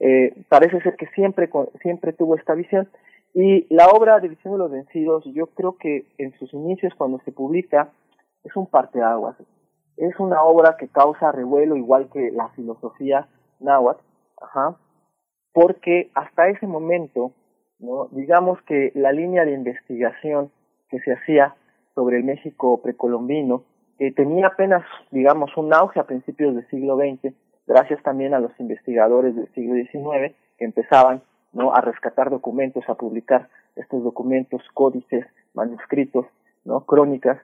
Eh, 0.00 0.34
parece 0.48 0.80
ser 0.80 0.96
que 0.96 1.06
siempre, 1.08 1.48
siempre 1.82 2.12
tuvo 2.12 2.36
esta 2.36 2.54
visión. 2.54 2.88
Y 3.32 3.72
la 3.72 3.86
obra 3.88 4.18
de 4.18 4.28
Visión 4.28 4.54
de 4.54 4.58
los 4.58 4.70
Vencidos, 4.70 5.24
yo 5.32 5.46
creo 5.46 5.76
que 5.76 6.06
en 6.18 6.32
sus 6.32 6.52
inicios, 6.52 6.92
cuando 6.96 7.20
se 7.20 7.30
publica, 7.30 7.90
es 8.42 8.56
un 8.56 8.66
parteaguas 8.66 9.36
es 10.00 10.18
una 10.18 10.42
obra 10.42 10.76
que 10.78 10.88
causa 10.88 11.30
revuelo 11.30 11.76
igual 11.76 12.08
que 12.10 12.30
la 12.30 12.48
filosofía 12.50 13.28
náhuatl, 13.60 14.02
porque 15.52 16.10
hasta 16.14 16.48
ese 16.48 16.66
momento, 16.66 17.32
¿no? 17.78 18.08
digamos 18.10 18.60
que 18.62 18.92
la 18.94 19.12
línea 19.12 19.44
de 19.44 19.52
investigación 19.52 20.50
que 20.88 21.00
se 21.00 21.12
hacía 21.12 21.54
sobre 21.94 22.16
el 22.16 22.24
México 22.24 22.80
precolombino 22.82 23.64
eh, 23.98 24.12
tenía 24.14 24.46
apenas, 24.46 24.82
digamos, 25.10 25.54
un 25.58 25.74
auge 25.74 26.00
a 26.00 26.06
principios 26.06 26.54
del 26.54 26.66
siglo 26.68 26.96
XX, 26.96 27.34
gracias 27.66 28.02
también 28.02 28.32
a 28.32 28.40
los 28.40 28.58
investigadores 28.58 29.36
del 29.36 29.52
siglo 29.52 29.74
XIX 29.74 30.34
que 30.56 30.64
empezaban 30.64 31.22
¿no? 31.52 31.74
a 31.74 31.82
rescatar 31.82 32.30
documentos, 32.30 32.88
a 32.88 32.94
publicar 32.94 33.48
estos 33.76 34.02
documentos, 34.02 34.62
códices, 34.72 35.26
manuscritos, 35.52 36.24
¿no? 36.64 36.86
crónicas, 36.86 37.38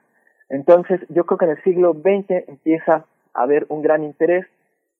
entonces, 0.49 1.01
yo 1.09 1.25
creo 1.25 1.37
que 1.37 1.45
en 1.45 1.51
el 1.51 1.63
siglo 1.63 1.93
XX 1.93 2.47
empieza 2.47 3.05
a 3.33 3.41
haber 3.41 3.65
un 3.69 3.81
gran 3.81 4.03
interés 4.03 4.45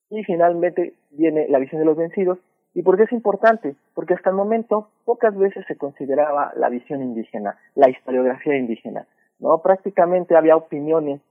y 0.09 0.23
finalmente 0.23 0.93
viene 1.11 1.47
la 1.49 1.59
visión 1.59 1.79
de 1.79 1.85
los 1.85 1.97
vencidos. 1.97 2.39
¿Y 2.73 2.83
por 2.83 2.97
qué 2.97 3.03
es 3.03 3.11
importante? 3.11 3.75
Porque 3.93 4.13
hasta 4.13 4.29
el 4.29 4.35
momento 4.35 4.89
pocas 5.05 5.35
veces 5.35 5.65
se 5.67 5.77
consideraba 5.77 6.51
la 6.55 6.69
visión 6.69 7.01
indígena, 7.01 7.57
la 7.75 7.89
historiografía 7.89 8.55
indígena. 8.55 9.07
¿no? 9.39 9.61
Prácticamente 9.61 10.35
había 10.35 10.55
opiniones 10.55 11.21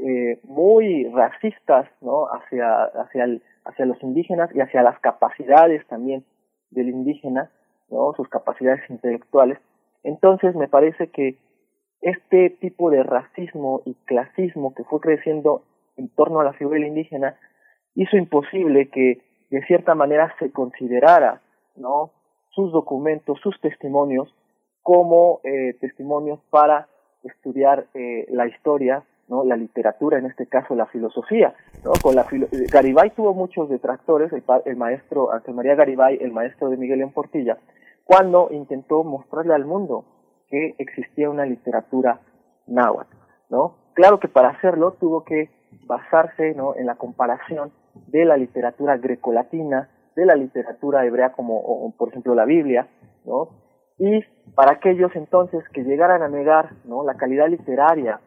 eh, 0.00 0.40
muy 0.44 1.04
racistas 1.10 1.88
¿no? 2.00 2.26
hacia, 2.26 2.84
hacia, 2.84 3.26
hacia 3.64 3.86
los 3.86 4.02
indígenas 4.02 4.50
y 4.54 4.60
hacia 4.60 4.82
las 4.82 4.98
capacidades 5.00 5.86
también 5.86 6.24
del 6.70 6.88
indígena, 6.88 7.50
¿no? 7.90 8.12
sus 8.14 8.28
capacidades 8.28 8.80
intelectuales. 8.88 9.58
Entonces 10.02 10.54
me 10.54 10.68
parece 10.68 11.08
que 11.08 11.36
este 12.00 12.50
tipo 12.50 12.90
de 12.90 13.02
racismo 13.02 13.82
y 13.84 13.94
clasismo 14.06 14.74
que 14.74 14.84
fue 14.84 15.00
creciendo 15.00 15.62
en 15.96 16.08
torno 16.08 16.40
a 16.40 16.44
la 16.44 16.52
figura 16.52 16.78
indígena 16.86 17.36
hizo 17.94 18.16
imposible 18.16 18.88
que 18.88 19.22
de 19.50 19.62
cierta 19.66 19.94
manera 19.94 20.34
se 20.38 20.52
considerara 20.52 21.42
no 21.76 22.12
sus 22.50 22.72
documentos 22.72 23.40
sus 23.40 23.60
testimonios 23.60 24.32
como 24.82 25.40
eh, 25.44 25.74
testimonios 25.80 26.40
para 26.50 26.88
estudiar 27.24 27.86
eh, 27.94 28.26
la 28.30 28.46
historia 28.46 29.04
¿no? 29.28 29.44
la 29.44 29.56
literatura, 29.56 30.18
en 30.18 30.26
este 30.26 30.46
caso 30.46 30.74
la 30.74 30.86
filosofía. 30.86 31.54
¿no? 31.84 31.92
Con 32.02 32.14
la 32.14 32.26
Garibay 32.72 33.10
tuvo 33.10 33.34
muchos 33.34 33.68
detractores, 33.68 34.32
el, 34.32 34.42
el 34.64 34.76
maestro 34.76 35.32
Ángel 35.32 35.54
María 35.54 35.74
Garibay, 35.74 36.18
el 36.20 36.32
maestro 36.32 36.70
de 36.70 36.76
Miguel 36.76 37.02
en 37.02 37.12
Portilla, 37.12 37.58
cuando 38.04 38.48
intentó 38.50 39.04
mostrarle 39.04 39.54
al 39.54 39.66
mundo 39.66 40.04
que 40.48 40.74
existía 40.78 41.30
una 41.30 41.46
literatura 41.46 42.20
náhuatl. 42.66 43.16
¿no? 43.50 43.76
Claro 43.94 44.18
que 44.20 44.28
para 44.28 44.50
hacerlo 44.50 44.92
tuvo 44.92 45.24
que 45.24 45.50
basarse 45.86 46.54
¿no? 46.54 46.76
en 46.76 46.86
la 46.86 46.96
comparación 46.96 47.72
de 48.06 48.24
la 48.24 48.36
literatura 48.36 48.96
grecolatina, 48.96 49.90
de 50.14 50.26
la 50.26 50.34
literatura 50.34 51.04
hebrea 51.04 51.32
como 51.32 51.94
por 51.96 52.08
ejemplo 52.10 52.34
la 52.34 52.44
Biblia, 52.44 52.88
¿no? 53.24 53.50
Y 53.98 54.20
para 54.54 54.72
aquellos 54.72 55.14
entonces 55.16 55.62
que 55.72 55.82
llegaran 55.82 56.22
a 56.22 56.28
negar 56.28 56.70
¿no? 56.84 57.04
la 57.04 57.16
calidad 57.16 57.48
literaria 57.48 58.20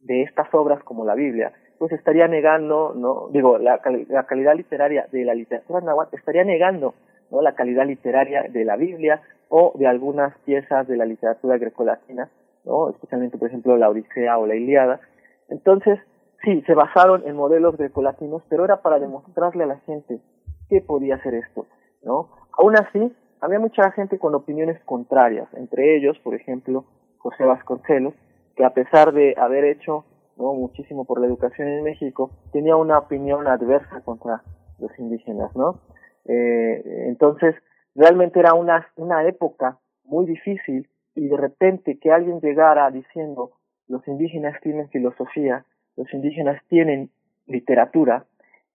de 0.00 0.22
estas 0.22 0.52
obras 0.54 0.82
como 0.84 1.04
la 1.04 1.14
Biblia, 1.14 1.52
pues 1.78 1.92
estaría 1.92 2.28
negando, 2.28 2.94
no 2.94 3.28
digo, 3.32 3.58
la, 3.58 3.80
la 4.08 4.26
calidad 4.26 4.54
literaria 4.54 5.06
de 5.10 5.24
la 5.24 5.34
literatura 5.34 5.80
náhuatl 5.80 6.16
estaría 6.16 6.44
negando 6.44 6.94
la 7.30 7.54
calidad 7.54 7.86
literaria 7.86 8.42
de 8.42 8.64
la 8.64 8.76
Biblia 8.76 9.22
o 9.48 9.72
de 9.76 9.86
algunas 9.86 10.36
piezas 10.40 10.86
de 10.88 10.96
la 10.96 11.04
literatura 11.04 11.58
grecolatina, 11.58 12.30
¿no? 12.64 12.90
especialmente 12.90 13.38
por 13.38 13.48
ejemplo 13.48 13.76
la 13.76 13.88
Odisea 13.88 14.38
o 14.38 14.46
la 14.46 14.54
Iliada. 14.54 15.00
Entonces, 15.48 15.98
sí, 16.44 16.62
se 16.66 16.74
basaron 16.74 17.22
en 17.26 17.36
modelos 17.36 17.76
grecolatinos, 17.76 18.42
pero 18.48 18.64
era 18.64 18.82
para 18.82 18.98
demostrarle 18.98 19.64
a 19.64 19.68
la 19.68 19.78
gente 19.80 20.20
qué 20.68 20.80
podía 20.80 21.20
ser 21.22 21.34
esto, 21.34 21.66
¿no? 22.02 22.30
Aún 22.56 22.76
así, 22.76 23.12
había 23.40 23.58
mucha 23.58 23.90
gente 23.92 24.18
con 24.18 24.34
opiniones 24.34 24.80
contrarias, 24.84 25.48
entre 25.54 25.96
ellos, 25.96 26.18
por 26.20 26.34
ejemplo, 26.34 26.84
José 27.18 27.44
Vasconcelos, 27.44 28.14
que 28.56 28.64
a 28.64 28.74
pesar 28.74 29.12
de 29.12 29.34
haber 29.36 29.64
hecho 29.64 30.04
¿no? 30.36 30.52
muchísimo 30.54 31.04
por 31.04 31.20
la 31.20 31.26
educación 31.26 31.68
en 31.68 31.82
México, 31.82 32.30
tenía 32.52 32.76
una 32.76 32.98
opinión 32.98 33.46
adversa 33.46 34.02
contra 34.04 34.42
los 34.78 34.96
indígenas, 34.98 35.54
¿no? 35.56 35.80
Eh, 36.26 37.06
entonces, 37.08 37.54
realmente 37.94 38.38
era 38.38 38.54
una, 38.54 38.86
una 38.96 39.26
época 39.26 39.78
muy 40.04 40.26
difícil 40.26 40.88
y 41.14 41.28
de 41.28 41.36
repente 41.36 41.98
que 41.98 42.10
alguien 42.10 42.40
llegara 42.40 42.90
diciendo 42.90 43.52
los 43.88 44.06
indígenas 44.06 44.60
tienen 44.62 44.88
filosofía, 44.88 45.64
los 45.96 46.12
indígenas 46.14 46.62
tienen 46.68 47.10
literatura 47.46 48.24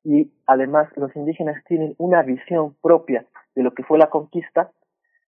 y 0.04 0.32
además 0.46 0.90
los 0.96 1.16
indígenas 1.16 1.64
tienen 1.66 1.96
una 1.98 2.22
visión 2.22 2.76
propia 2.82 3.26
de 3.56 3.64
lo 3.64 3.74
que 3.74 3.84
fue 3.84 3.98
la 3.98 4.10
conquista, 4.10 4.72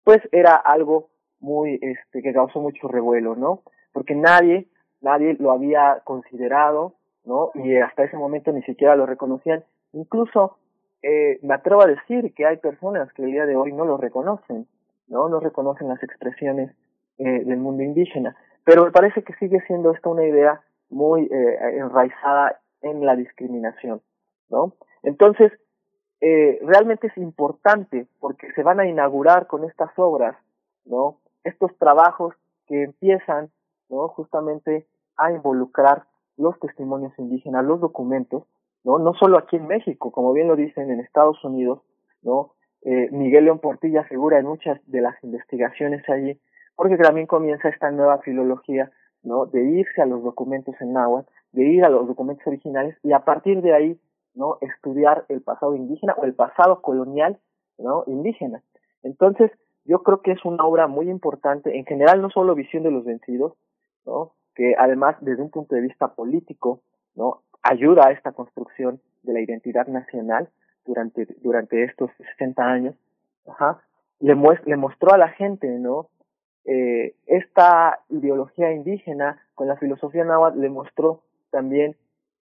pues 0.04 0.20
era 0.32 0.54
algo 0.54 1.08
muy, 1.40 1.78
este, 1.80 2.22
que 2.22 2.32
causó 2.32 2.60
mucho 2.60 2.86
revuelo, 2.88 3.34
¿no? 3.34 3.62
Porque 3.92 4.14
nadie, 4.14 4.68
nadie 5.00 5.34
lo 5.40 5.50
había 5.50 6.02
considerado, 6.04 6.94
¿no? 7.24 7.50
Y 7.54 7.76
hasta 7.76 8.04
ese 8.04 8.16
momento 8.16 8.52
ni 8.52 8.62
siquiera 8.62 8.94
lo 8.94 9.06
reconocían. 9.06 9.64
Incluso 9.92 10.58
eh, 11.02 11.38
me 11.42 11.54
atrevo 11.54 11.82
a 11.82 11.86
decir 11.86 12.34
que 12.34 12.46
hay 12.46 12.58
personas 12.58 13.12
que 13.12 13.22
el 13.22 13.32
día 13.32 13.46
de 13.46 13.56
hoy 13.56 13.72
no 13.72 13.84
lo 13.84 13.96
reconocen, 13.96 14.66
¿no? 15.08 15.28
No 15.28 15.40
reconocen 15.40 15.88
las 15.88 16.02
expresiones 16.02 16.70
eh, 17.18 17.44
del 17.44 17.58
mundo 17.58 17.82
indígena. 17.82 18.36
Pero 18.64 18.84
me 18.84 18.90
parece 18.90 19.22
que 19.22 19.34
sigue 19.34 19.60
siendo 19.66 19.92
esta 19.92 20.08
una 20.08 20.24
idea 20.24 20.62
muy 20.90 21.22
eh, 21.22 21.78
enraizada 21.78 22.60
en 22.82 23.04
la 23.04 23.16
discriminación, 23.16 24.02
¿no? 24.48 24.74
Entonces, 25.02 25.52
eh, 26.20 26.58
realmente 26.62 27.06
es 27.06 27.16
importante 27.16 28.06
porque 28.18 28.52
se 28.52 28.62
van 28.62 28.80
a 28.80 28.86
inaugurar 28.86 29.46
con 29.46 29.64
estas 29.64 29.90
obras, 29.96 30.36
¿no? 30.84 31.18
Estos 31.44 31.76
trabajos 31.78 32.34
que 32.66 32.82
empiezan, 32.82 33.50
¿no? 33.88 34.08
Justamente 34.08 34.86
a 35.16 35.32
involucrar 35.32 36.04
los 36.36 36.58
testimonios 36.60 37.12
indígenas, 37.18 37.64
los 37.64 37.80
documentos, 37.80 38.44
¿no? 38.84 38.98
No 38.98 39.14
solo 39.14 39.38
aquí 39.38 39.56
en 39.56 39.66
México, 39.66 40.10
como 40.12 40.32
bien 40.32 40.48
lo 40.48 40.56
dicen 40.56 40.90
en 40.90 41.00
Estados 41.00 41.42
Unidos, 41.44 41.82
¿no? 42.22 42.52
Eh, 42.82 43.08
Miguel 43.12 43.44
León 43.44 43.58
Portilla 43.58 44.04
figura 44.04 44.38
en 44.38 44.46
muchas 44.46 44.80
de 44.86 45.00
las 45.00 45.22
investigaciones 45.22 46.08
allí, 46.08 46.40
porque 46.76 46.96
también 46.96 47.26
comienza 47.26 47.68
esta 47.68 47.90
nueva 47.90 48.18
filología, 48.18 48.90
¿no? 49.22 49.46
De 49.46 49.62
irse 49.62 50.00
a 50.00 50.06
los 50.06 50.22
documentos 50.22 50.74
en 50.80 50.94
náhuatl, 50.94 51.30
de 51.52 51.64
ir 51.64 51.84
a 51.84 51.90
los 51.90 52.06
documentos 52.06 52.46
originales 52.46 52.96
y 53.02 53.12
a 53.12 53.20
partir 53.20 53.60
de 53.60 53.74
ahí 53.74 54.00
¿no? 54.34 54.58
Estudiar 54.60 55.24
el 55.28 55.42
pasado 55.42 55.74
indígena 55.74 56.14
o 56.16 56.24
el 56.24 56.34
pasado 56.34 56.82
colonial, 56.82 57.38
¿no? 57.78 58.04
Indígena. 58.06 58.62
Entonces, 59.02 59.50
yo 59.84 60.02
creo 60.02 60.20
que 60.22 60.32
es 60.32 60.44
una 60.44 60.64
obra 60.64 60.86
muy 60.86 61.10
importante, 61.10 61.76
en 61.76 61.84
general 61.84 62.22
no 62.22 62.30
solo 62.30 62.54
Visión 62.54 62.82
de 62.82 62.90
los 62.90 63.04
Vencidos, 63.04 63.54
¿no? 64.06 64.32
Que 64.54 64.74
además 64.78 65.16
desde 65.20 65.42
un 65.42 65.50
punto 65.50 65.74
de 65.74 65.82
vista 65.82 66.14
político, 66.14 66.82
¿no? 67.14 67.42
Ayuda 67.62 68.06
a 68.06 68.12
esta 68.12 68.32
construcción 68.32 69.00
de 69.22 69.32
la 69.32 69.40
identidad 69.40 69.86
nacional 69.86 70.48
durante, 70.86 71.26
durante 71.42 71.84
estos 71.84 72.10
60 72.38 72.62
años, 72.62 72.94
le, 74.20 74.34
le 74.64 74.76
mostró 74.76 75.12
a 75.12 75.18
la 75.18 75.28
gente, 75.28 75.68
¿no? 75.68 76.08
Eh, 76.64 77.14
esta 77.26 78.00
ideología 78.10 78.72
indígena 78.72 79.42
con 79.54 79.66
la 79.66 79.76
filosofía 79.76 80.24
náhuatl 80.24 80.60
le 80.60 80.68
mostró 80.68 81.22
también 81.50 81.96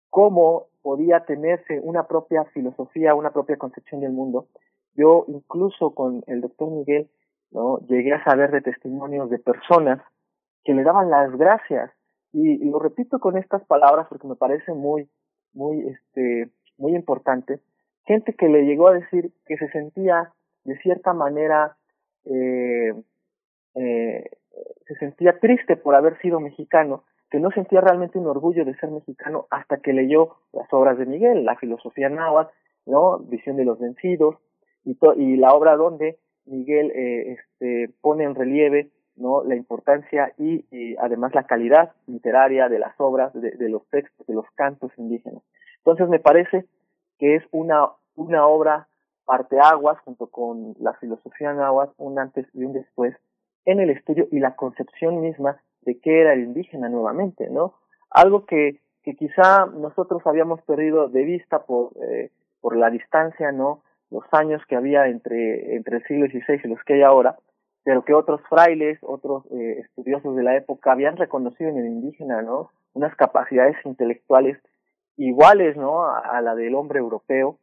cómo 0.09 0.67
podía 0.81 1.21
tenerse 1.25 1.79
una 1.81 2.07
propia 2.07 2.45
filosofía, 2.45 3.13
una 3.13 3.31
propia 3.31 3.57
concepción 3.57 4.01
del 4.01 4.11
mundo. 4.11 4.47
Yo 4.95 5.25
incluso 5.27 5.93
con 5.93 6.23
el 6.27 6.41
doctor 6.41 6.69
Miguel, 6.71 7.09
¿no? 7.51 7.79
Llegué 7.87 8.13
a 8.13 8.23
saber 8.23 8.51
de 8.51 8.61
testimonios 8.61 9.29
de 9.29 9.39
personas 9.39 10.01
que 10.63 10.73
le 10.73 10.83
daban 10.83 11.09
las 11.09 11.31
gracias 11.37 11.91
y, 12.33 12.69
lo 12.69 12.79
repito 12.79 13.19
con 13.19 13.37
estas 13.37 13.63
palabras 13.65 14.07
porque 14.09 14.27
me 14.27 14.35
parece 14.35 14.73
muy, 14.73 15.09
muy, 15.53 15.87
este, 15.87 16.49
muy 16.77 16.95
importante. 16.95 17.59
Gente 18.05 18.33
que 18.33 18.47
le 18.47 18.65
llegó 18.65 18.87
a 18.87 18.93
decir 18.93 19.31
que 19.45 19.57
se 19.57 19.69
sentía 19.69 20.31
de 20.63 20.77
cierta 20.79 21.13
manera, 21.13 21.77
eh, 22.25 22.93
eh, 23.75 24.29
se 24.87 24.95
sentía 24.95 25.39
triste 25.39 25.75
por 25.75 25.95
haber 25.95 26.19
sido 26.21 26.39
mexicano 26.39 27.03
que 27.31 27.39
no 27.39 27.49
sentía 27.51 27.79
realmente 27.79 28.19
un 28.19 28.27
orgullo 28.27 28.65
de 28.65 28.75
ser 28.75 28.91
mexicano 28.91 29.47
hasta 29.49 29.77
que 29.77 29.93
leyó 29.93 30.35
las 30.51 30.71
obras 30.73 30.97
de 30.97 31.05
Miguel, 31.05 31.45
la 31.45 31.55
filosofía 31.55 32.09
náhuatl, 32.09 32.53
¿no? 32.85 33.19
Visión 33.19 33.55
de 33.55 33.63
los 33.63 33.79
vencidos, 33.79 34.35
y, 34.83 34.97
y 35.15 35.37
la 35.37 35.53
obra 35.53 35.77
donde 35.77 36.19
Miguel 36.45 36.91
eh, 36.91 37.37
este, 37.37 37.93
pone 38.01 38.25
en 38.25 38.35
relieve 38.35 38.89
no 39.21 39.43
la 39.43 39.55
importancia 39.55 40.33
y, 40.37 40.65
además 40.97 41.33
la 41.33 41.43
calidad 41.43 41.91
literaria 42.07 42.67
de 42.69 42.79
las 42.79 42.93
obras, 42.99 43.33
de, 43.33 43.51
de, 43.51 43.69
los 43.69 43.85
textos, 43.89 44.25
de 44.27 44.33
los 44.33 44.45
cantos 44.55 44.91
indígenas. 44.97 45.43
Entonces 45.77 46.09
me 46.09 46.19
parece 46.19 46.65
que 47.19 47.35
es 47.35 47.43
una, 47.51 47.89
una 48.15 48.47
obra 48.47 48.87
parteaguas 49.25 49.99
junto 50.01 50.27
con 50.27 50.75
la 50.79 50.93
filosofía 50.93 51.53
náhuatl, 51.53 51.93
un 51.97 52.19
antes 52.19 52.47
y 52.53 52.63
un 52.63 52.73
después, 52.73 53.15
en 53.65 53.79
el 53.79 53.89
estudio 53.89 54.27
y 54.31 54.39
la 54.39 54.55
concepción 54.55 55.21
misma 55.21 55.61
de 55.81 55.99
qué 55.99 56.21
era 56.21 56.33
el 56.33 56.41
indígena 56.41 56.89
nuevamente, 56.89 57.49
¿no? 57.49 57.75
Algo 58.09 58.45
que, 58.45 58.81
que 59.03 59.15
quizá 59.15 59.65
nosotros 59.67 60.21
habíamos 60.25 60.61
perdido 60.63 61.07
de 61.07 61.23
vista 61.23 61.63
por, 61.63 61.91
eh, 62.03 62.31
por 62.59 62.75
la 62.75 62.89
distancia, 62.89 63.51
¿no? 63.51 63.83
Los 64.09 64.23
años 64.31 64.61
que 64.67 64.75
había 64.75 65.07
entre, 65.07 65.75
entre 65.75 65.97
el 65.97 66.03
siglo 66.03 66.27
XVI 66.27 66.61
y 66.63 66.67
los 66.67 66.83
que 66.83 66.95
hay 66.95 67.01
ahora, 67.01 67.37
pero 67.83 68.03
que 68.03 68.13
otros 68.13 68.41
frailes, 68.49 68.99
otros 69.01 69.45
eh, 69.51 69.79
estudiosos 69.79 70.35
de 70.35 70.43
la 70.43 70.55
época 70.55 70.91
habían 70.91 71.17
reconocido 71.17 71.69
en 71.69 71.77
el 71.77 71.87
indígena, 71.87 72.41
¿no? 72.41 72.71
Unas 72.93 73.15
capacidades 73.15 73.75
intelectuales 73.85 74.57
iguales, 75.17 75.77
¿no? 75.77 76.05
A, 76.05 76.41
la 76.41 76.55
del 76.55 76.75
hombre 76.75 76.99
europeo. 76.99 77.57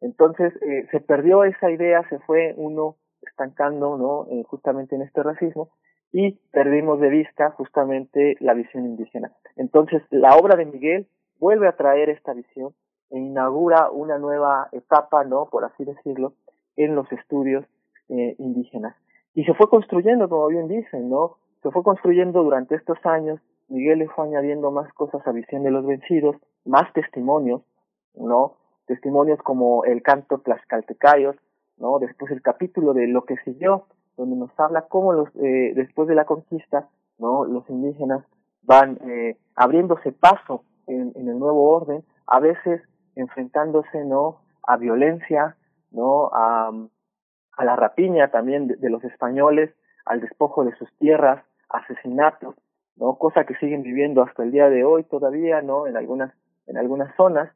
Entonces, 0.00 0.52
eh, 0.62 0.86
se 0.90 1.00
perdió 1.00 1.44
esa 1.44 1.70
idea, 1.70 2.02
se 2.08 2.18
fue 2.20 2.54
uno 2.56 2.96
estancando, 3.22 3.96
¿no? 3.96 4.26
Eh, 4.30 4.44
justamente 4.44 4.96
en 4.96 5.02
este 5.02 5.22
racismo 5.22 5.70
y 6.12 6.32
perdimos 6.52 7.00
de 7.00 7.08
vista 7.08 7.50
justamente 7.52 8.36
la 8.40 8.54
visión 8.54 8.84
indígena. 8.84 9.32
Entonces, 9.56 10.02
la 10.10 10.36
obra 10.36 10.56
de 10.56 10.66
Miguel 10.66 11.06
vuelve 11.38 11.68
a 11.68 11.76
traer 11.76 12.10
esta 12.10 12.32
visión 12.32 12.74
e 13.10 13.18
inaugura 13.18 13.90
una 13.90 14.18
nueva 14.18 14.68
etapa, 14.72 15.24
¿no? 15.24 15.48
Por 15.50 15.64
así 15.64 15.84
decirlo, 15.84 16.34
en 16.76 16.94
los 16.94 17.10
estudios 17.12 17.64
eh, 18.08 18.34
indígenas. 18.38 18.96
Y 19.34 19.44
se 19.44 19.54
fue 19.54 19.68
construyendo, 19.68 20.28
como 20.28 20.48
bien 20.48 20.68
dicen, 20.68 21.08
¿no? 21.08 21.36
Se 21.62 21.70
fue 21.70 21.82
construyendo 21.82 22.42
durante 22.42 22.74
estos 22.74 22.98
años. 23.04 23.40
Miguel 23.68 24.00
le 24.00 24.08
fue 24.08 24.26
añadiendo 24.26 24.70
más 24.70 24.92
cosas 24.94 25.24
a 25.26 25.32
Visión 25.32 25.62
de 25.62 25.70
los 25.70 25.86
Vencidos, 25.86 26.36
más 26.64 26.92
testimonios, 26.92 27.62
¿no? 28.14 28.56
Testimonios 28.86 29.40
como 29.42 29.84
el 29.84 30.02
canto 30.02 30.38
Tlaxcaltecayos, 30.38 31.36
¿no? 31.78 31.98
Después 32.00 32.32
el 32.32 32.42
capítulo 32.42 32.92
de 32.92 33.06
lo 33.06 33.24
que 33.24 33.36
siguió, 33.44 33.86
donde 34.16 34.36
nos 34.36 34.50
habla 34.58 34.86
cómo 34.88 35.12
los, 35.12 35.28
eh, 35.36 35.72
después 35.76 36.08
de 36.08 36.16
la 36.16 36.24
conquista, 36.24 36.88
¿no? 37.18 37.44
Los 37.44 37.68
indígenas 37.70 38.24
van 38.62 38.98
eh, 39.08 39.36
abriéndose 39.54 40.12
paso 40.12 40.64
en, 40.86 41.12
en, 41.14 41.28
el 41.28 41.38
nuevo 41.38 41.70
orden, 41.70 42.04
a 42.26 42.40
veces 42.40 42.82
enfrentándose, 43.14 44.04
¿no? 44.04 44.40
A 44.66 44.76
violencia, 44.76 45.56
¿no? 45.92 46.30
A, 46.32 46.72
a 47.60 47.64
la 47.64 47.76
rapiña 47.76 48.28
también 48.28 48.68
de, 48.68 48.90
los 48.90 49.04
españoles, 49.04 49.70
al 50.06 50.22
despojo 50.22 50.64
de 50.64 50.74
sus 50.76 50.90
tierras, 50.96 51.44
asesinatos, 51.68 52.54
¿no? 52.96 53.16
Cosa 53.16 53.44
que 53.44 53.54
siguen 53.56 53.82
viviendo 53.82 54.22
hasta 54.22 54.42
el 54.42 54.50
día 54.50 54.70
de 54.70 54.82
hoy 54.82 55.04
todavía, 55.04 55.60
¿no? 55.60 55.86
En 55.86 55.94
algunas, 55.98 56.32
en 56.66 56.78
algunas 56.78 57.14
zonas. 57.16 57.52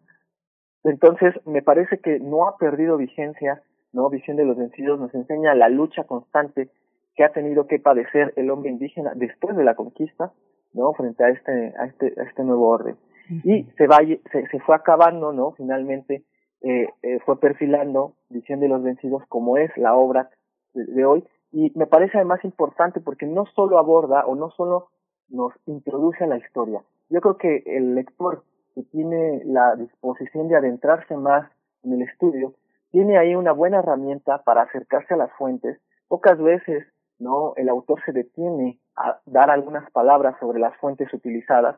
Entonces, 0.85 1.35
me 1.47 1.63
parece 1.63 2.01
que 2.01 2.21
no 2.21 2.47
ha 2.47 2.59
perdido 2.59 2.99
vigencia, 2.99 3.63
¿no? 3.95 4.11
Visión 4.11 4.37
de 4.37 4.45
los 4.45 4.59
vencidos 4.59 5.01
nos 5.01 5.15
enseña 5.15 5.55
la 5.55 5.71
lucha 5.71 6.05
constante 6.05 6.69
que 7.17 7.25
ha 7.25 7.33
tenido 7.33 7.67
que 7.67 7.79
padecer 7.79 8.35
el 8.37 8.51
hombre 8.51 8.71
indígena 8.71 9.13
después 9.15 9.57
de 9.57 9.65
la 9.65 9.75
conquista, 9.75 10.33
¿no? 10.75 10.93
Frente 10.93 11.25
a 11.25 11.31
este, 11.31 11.73
a 11.79 11.87
este, 11.87 12.13
a 12.21 12.25
este 12.25 12.45
nuevo 12.45 12.69
orden. 12.69 12.97
Y 13.43 13.65
se, 13.79 13.87
va, 13.87 14.01
se, 14.01 14.49
se 14.49 14.61
fue 14.61 14.77
acabando, 14.77 15.33
¿no? 15.33 15.53
Finalmente, 15.53 16.25
eh, 16.63 16.89
eh, 17.03 17.19
fue 17.25 17.39
perfilando 17.41 18.15
Visión 18.31 18.61
de 18.61 18.69
los 18.69 18.83
Vencidos 18.83 19.23
como 19.29 19.57
es 19.57 19.71
la 19.77 19.95
obra 19.95 20.31
de, 20.73 21.05
hoy 21.05 21.25
y 21.53 21.73
me 21.77 21.87
parece 21.87 22.19
además 22.19 22.45
importante 22.45 23.01
porque 23.01 23.27
no 23.27 23.47
solo 23.55 23.79
aborda 23.79 24.25
o 24.27 24.35
no 24.35 24.51
solo 24.51 24.89
nos 25.29 25.53
introduce 25.67 26.25
a 26.25 26.27
la 26.27 26.39
historia. 26.39 26.83
Yo 27.11 27.21
creo 27.21 27.37
que 27.37 27.63
el 27.67 27.95
lector 27.95 28.45
que 28.75 28.83
tiene 28.83 29.43
la 29.45 29.77
disposición 29.77 30.49
de 30.49 30.57
adentrarse 30.57 31.17
más 31.17 31.51
en 31.83 31.93
el 31.93 32.03
estudio 32.03 32.55
tiene 32.91 33.19
ahí 33.19 33.35
una 33.35 33.53
buena 33.53 33.79
herramienta 33.79 34.43
para 34.43 34.63
acercarse 34.63 35.15
a 35.15 35.17
las 35.17 35.33
fuentes. 35.33 35.79
Pocas 36.09 36.39
veces, 36.39 36.87
¿no? 37.19 37.53
El 37.57 37.69
autor 37.69 38.01
se 38.05 38.13
detiene 38.13 38.79
a 38.97 39.21
dar 39.27 39.51
algunas 39.51 39.91
palabras 39.91 40.37
sobre 40.41 40.61
las 40.61 40.77
fuentes 40.77 41.13
utilizadas, 41.13 41.77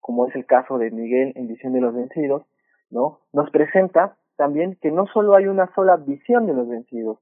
como 0.00 0.26
es 0.26 0.34
el 0.34 0.46
caso 0.46 0.78
de 0.78 0.90
Miguel 0.90 1.32
en 1.36 1.48
Visión 1.48 1.72
de 1.72 1.80
los 1.80 1.94
Vencidos, 1.94 2.42
¿no? 2.90 3.20
Nos 3.32 3.50
presenta 3.50 4.16
también 4.36 4.76
que 4.80 4.90
no 4.90 5.06
solo 5.06 5.34
hay 5.34 5.46
una 5.46 5.72
sola 5.74 5.96
visión 5.96 6.46
de 6.46 6.54
los 6.54 6.68
vencidos, 6.68 7.18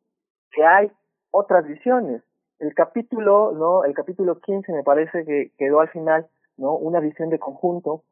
que 0.52 0.64
hay 0.64 0.90
otras 1.30 1.66
visiones. 1.66 2.22
El 2.58 2.74
capítulo, 2.74 3.52
¿no? 3.52 3.84
El 3.84 3.94
capítulo 3.94 4.40
15 4.40 4.72
me 4.72 4.82
parece 4.82 5.24
que 5.24 5.52
quedó 5.58 5.80
al 5.80 5.88
final, 5.88 6.26
¿no? 6.56 6.74
Una 6.74 7.00
visión 7.00 7.28
de 7.30 7.38
conjunto, 7.38 8.02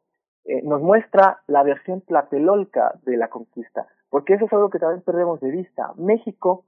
eh, 0.44 0.62
nos 0.62 0.80
muestra 0.80 1.40
la 1.48 1.62
versión 1.64 2.02
tlatelolca 2.02 2.94
de 3.02 3.16
la 3.16 3.28
conquista, 3.28 3.86
porque 4.10 4.34
eso 4.34 4.44
es 4.44 4.52
algo 4.52 4.70
que 4.70 4.78
también 4.78 5.02
perdemos 5.02 5.40
de 5.40 5.50
vista. 5.50 5.92
México 5.96 6.64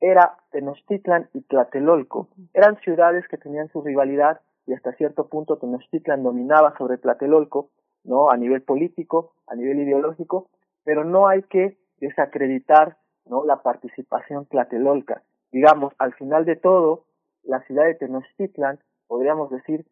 era 0.00 0.38
Tenochtitlan 0.50 1.28
y 1.34 1.42
Tlatelolco. 1.42 2.28
Eran 2.54 2.78
ciudades 2.80 3.26
que 3.28 3.36
tenían 3.36 3.68
su 3.68 3.82
rivalidad 3.82 4.40
y 4.66 4.72
hasta 4.72 4.92
cierto 4.92 5.28
punto 5.28 5.58
Tenochtitlan 5.58 6.22
dominaba 6.22 6.76
sobre 6.78 6.98
Tlatelolco, 6.98 7.70
¿no? 8.08 8.30
A 8.30 8.36
nivel 8.36 8.62
político, 8.62 9.32
a 9.46 9.54
nivel 9.54 9.80
ideológico, 9.80 10.48
pero 10.82 11.04
no 11.04 11.28
hay 11.28 11.42
que 11.42 11.76
desacreditar, 12.00 12.96
¿no? 13.26 13.44
La 13.44 13.62
participación 13.62 14.46
tlatelolca. 14.46 15.22
Digamos, 15.52 15.92
al 15.98 16.14
final 16.14 16.46
de 16.46 16.56
todo, 16.56 17.04
la 17.42 17.60
ciudad 17.62 17.84
de 17.84 17.94
Tenochtitlan, 17.94 18.80
podríamos 19.06 19.50
decir 19.50 19.84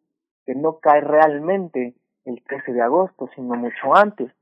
que 0.46 0.54
no 0.54 0.78
cae 0.78 1.02
realmente 1.02 1.94
el 2.24 2.42
13 2.42 2.72
de 2.72 2.82
agosto, 2.82 3.28
sino 3.34 3.54
mucho 3.54 3.94
antes. 3.94 4.32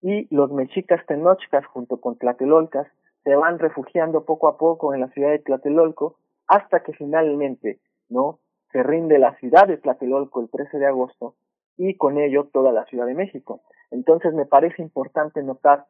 Y 0.00 0.34
los 0.34 0.50
mexicas 0.50 1.04
tenochcas 1.06 1.66
junto 1.66 2.00
con 2.00 2.16
tlatelolcas 2.16 2.86
se 3.24 3.34
van 3.34 3.58
refugiando 3.58 4.24
poco 4.24 4.48
a 4.48 4.56
poco 4.56 4.94
en 4.94 5.00
la 5.00 5.08
ciudad 5.08 5.30
de 5.30 5.40
Tlatelolco 5.40 6.16
hasta 6.46 6.82
que 6.82 6.92
finalmente, 6.94 7.80
¿no? 8.08 8.38
Se 8.72 8.82
rinde 8.82 9.18
la 9.18 9.34
ciudad 9.36 9.66
de 9.66 9.76
Tlatelolco 9.76 10.40
el 10.40 10.48
13 10.48 10.78
de 10.78 10.86
agosto 10.86 11.34
y 11.78 11.96
con 11.96 12.18
ello 12.18 12.50
toda 12.52 12.72
la 12.72 12.84
Ciudad 12.84 13.06
de 13.06 13.14
México. 13.14 13.62
Entonces 13.90 14.34
me 14.34 14.44
parece 14.44 14.82
importante 14.82 15.42
notar 15.42 15.86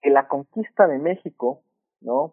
que 0.00 0.08
la 0.08 0.28
conquista 0.28 0.86
de 0.86 0.98
México, 0.98 1.60
¿no? 2.00 2.32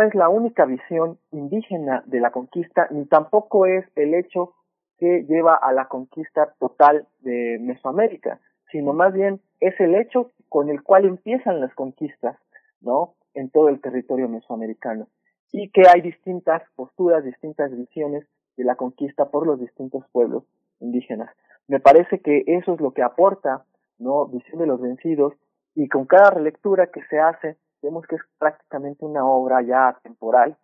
Es 0.00 0.14
la 0.14 0.28
única 0.28 0.64
visión 0.64 1.18
indígena 1.30 2.02
de 2.06 2.20
la 2.20 2.30
conquista, 2.30 2.88
ni 2.90 3.04
tampoco 3.04 3.66
es 3.66 3.84
el 3.96 4.14
hecho 4.14 4.54
que 4.98 5.24
lleva 5.28 5.54
a 5.54 5.72
la 5.72 5.86
conquista 5.86 6.54
total 6.58 7.06
de 7.20 7.58
Mesoamérica, 7.60 8.40
sino 8.72 8.92
más 8.92 9.12
bien 9.12 9.40
es 9.60 9.78
el 9.80 9.94
hecho 9.94 10.30
con 10.48 10.70
el 10.70 10.82
cual 10.82 11.04
empiezan 11.04 11.60
las 11.60 11.74
conquistas, 11.74 12.36
¿no? 12.80 13.14
En 13.34 13.50
todo 13.50 13.68
el 13.68 13.80
territorio 13.80 14.28
mesoamericano. 14.28 15.08
Y 15.52 15.70
que 15.70 15.82
hay 15.88 16.00
distintas 16.00 16.62
posturas, 16.76 17.24
distintas 17.24 17.70
visiones 17.76 18.24
de 18.56 18.64
la 18.64 18.76
conquista 18.76 19.30
por 19.30 19.46
los 19.46 19.60
distintos 19.60 20.04
pueblos 20.12 20.44
indígenas. 20.80 21.30
Me 21.70 21.78
parece 21.78 22.18
que 22.18 22.42
eso 22.48 22.74
es 22.74 22.80
lo 22.80 22.90
que 22.90 23.04
aporta, 23.04 23.64
¿no? 24.00 24.26
Visión 24.26 24.58
de 24.58 24.66
los 24.66 24.80
vencidos, 24.80 25.34
y 25.76 25.88
con 25.88 26.04
cada 26.04 26.30
relectura 26.30 26.88
que 26.88 27.00
se 27.04 27.20
hace, 27.20 27.58
vemos 27.80 28.04
que 28.08 28.16
es 28.16 28.22
prácticamente 28.40 29.04
una 29.04 29.24
obra 29.24 29.62
ya 29.62 29.96
temporal, 30.02 30.56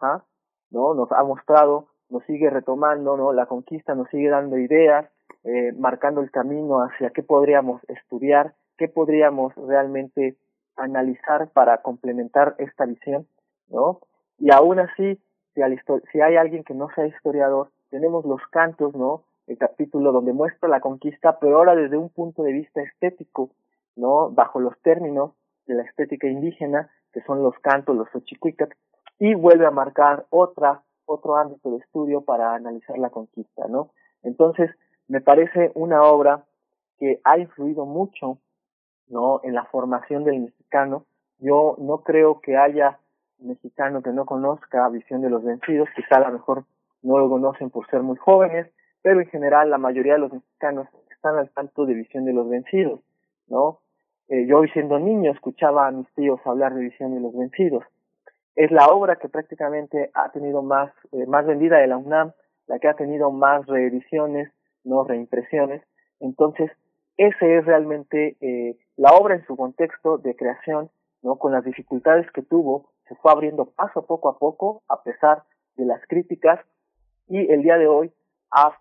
¿ah? 0.00 0.24
¿no? 0.70 0.94
Nos 0.94 1.12
ha 1.12 1.22
mostrado, 1.24 1.88
nos 2.08 2.24
sigue 2.24 2.48
retomando, 2.48 3.18
¿no? 3.18 3.34
La 3.34 3.44
conquista 3.44 3.94
nos 3.94 4.08
sigue 4.08 4.30
dando 4.30 4.56
ideas, 4.56 5.04
eh, 5.44 5.72
marcando 5.78 6.22
el 6.22 6.30
camino 6.30 6.78
hacia 6.78 7.10
qué 7.10 7.22
podríamos 7.22 7.82
estudiar, 7.88 8.54
qué 8.78 8.88
podríamos 8.88 9.54
realmente 9.56 10.38
analizar 10.74 11.50
para 11.50 11.82
complementar 11.82 12.54
esta 12.56 12.86
visión, 12.86 13.26
¿no? 13.68 14.00
Y 14.38 14.50
aún 14.50 14.78
así, 14.78 15.20
si, 15.54 15.60
si 16.12 16.20
hay 16.22 16.36
alguien 16.36 16.64
que 16.64 16.72
no 16.72 16.88
sea 16.94 17.06
historiador, 17.06 17.68
tenemos 17.90 18.24
los 18.24 18.40
cantos, 18.50 18.94
¿no? 18.94 19.24
El 19.46 19.58
capítulo 19.58 20.12
donde 20.12 20.32
muestra 20.32 20.68
la 20.68 20.80
conquista, 20.80 21.38
pero 21.38 21.58
ahora 21.58 21.74
desde 21.74 21.96
un 21.96 22.08
punto 22.08 22.42
de 22.42 22.52
vista 22.52 22.82
estético, 22.82 23.50
¿no? 23.94 24.30
Bajo 24.30 24.60
los 24.60 24.78
términos 24.82 25.32
de 25.66 25.74
la 25.74 25.82
estética 25.82 26.26
indígena, 26.26 26.90
que 27.12 27.22
son 27.22 27.42
los 27.42 27.58
cantos, 27.60 27.96
los 27.96 28.08
ochicuicas, 28.14 28.68
y 29.18 29.34
vuelve 29.34 29.66
a 29.66 29.70
marcar 29.70 30.26
otra, 30.30 30.82
otro 31.06 31.36
ámbito 31.36 31.70
de 31.70 31.78
estudio 31.78 32.22
para 32.22 32.54
analizar 32.54 32.98
la 32.98 33.10
conquista, 33.10 33.66
¿no? 33.68 33.90
Entonces, 34.22 34.70
me 35.08 35.20
parece 35.20 35.70
una 35.74 36.02
obra 36.02 36.44
que 36.98 37.20
ha 37.24 37.38
influido 37.38 37.86
mucho, 37.86 38.38
¿no? 39.08 39.40
En 39.44 39.54
la 39.54 39.64
formación 39.66 40.24
del 40.24 40.40
mexicano. 40.40 41.06
Yo 41.38 41.76
no 41.78 41.98
creo 41.98 42.40
que 42.40 42.56
haya 42.56 42.98
mexicano 43.38 44.02
que 44.02 44.10
no 44.10 44.24
conozca 44.24 44.88
Visión 44.88 45.20
de 45.20 45.30
los 45.30 45.44
Vencidos, 45.44 45.88
quizá 45.94 46.16
a 46.16 46.28
lo 46.28 46.32
mejor 46.32 46.64
no 47.02 47.18
lo 47.18 47.28
conocen 47.28 47.70
por 47.70 47.86
ser 47.88 48.02
muy 48.02 48.16
jóvenes, 48.16 48.72
pero 49.06 49.20
en 49.20 49.28
general 49.28 49.70
la 49.70 49.78
mayoría 49.78 50.14
de 50.14 50.18
los 50.18 50.32
mexicanos 50.32 50.88
están 51.12 51.38
al 51.38 51.48
tanto 51.50 51.86
de 51.86 51.94
Visión 51.94 52.24
de 52.24 52.32
los 52.32 52.48
Vencidos, 52.48 52.98
¿no? 53.46 53.78
Eh, 54.26 54.46
yo 54.48 54.60
siendo 54.72 54.98
niño 54.98 55.30
escuchaba 55.30 55.86
a 55.86 55.92
mis 55.92 56.12
tíos 56.14 56.40
hablar 56.44 56.74
de 56.74 56.80
Visión 56.80 57.14
de 57.14 57.20
los 57.20 57.32
Vencidos. 57.32 57.84
Es 58.56 58.72
la 58.72 58.88
obra 58.88 59.14
que 59.14 59.28
prácticamente 59.28 60.10
ha 60.12 60.32
tenido 60.32 60.60
más, 60.60 60.90
eh, 61.12 61.24
más 61.28 61.46
vendida 61.46 61.78
de 61.78 61.86
la 61.86 61.98
UNAM, 61.98 62.32
la 62.66 62.80
que 62.80 62.88
ha 62.88 62.94
tenido 62.94 63.30
más 63.30 63.64
reediciones, 63.66 64.50
no 64.82 65.04
reimpresiones. 65.04 65.84
Entonces, 66.18 66.72
ese 67.16 67.58
es 67.58 67.64
realmente 67.64 68.36
eh, 68.40 68.76
la 68.96 69.12
obra 69.12 69.36
en 69.36 69.46
su 69.46 69.56
contexto 69.56 70.18
de 70.18 70.34
creación, 70.34 70.90
¿no? 71.22 71.36
Con 71.36 71.52
las 71.52 71.64
dificultades 71.64 72.28
que 72.32 72.42
tuvo, 72.42 72.90
se 73.06 73.14
fue 73.14 73.30
abriendo 73.30 73.66
paso 73.66 74.04
poco 74.04 74.28
a 74.30 74.38
poco, 74.40 74.82
a 74.88 75.04
pesar 75.04 75.44
de 75.76 75.84
las 75.84 76.04
críticas, 76.08 76.58
y 77.28 77.52
el 77.52 77.62
día 77.62 77.78
de 77.78 77.86
hoy 77.86 78.12
ha 78.50 78.76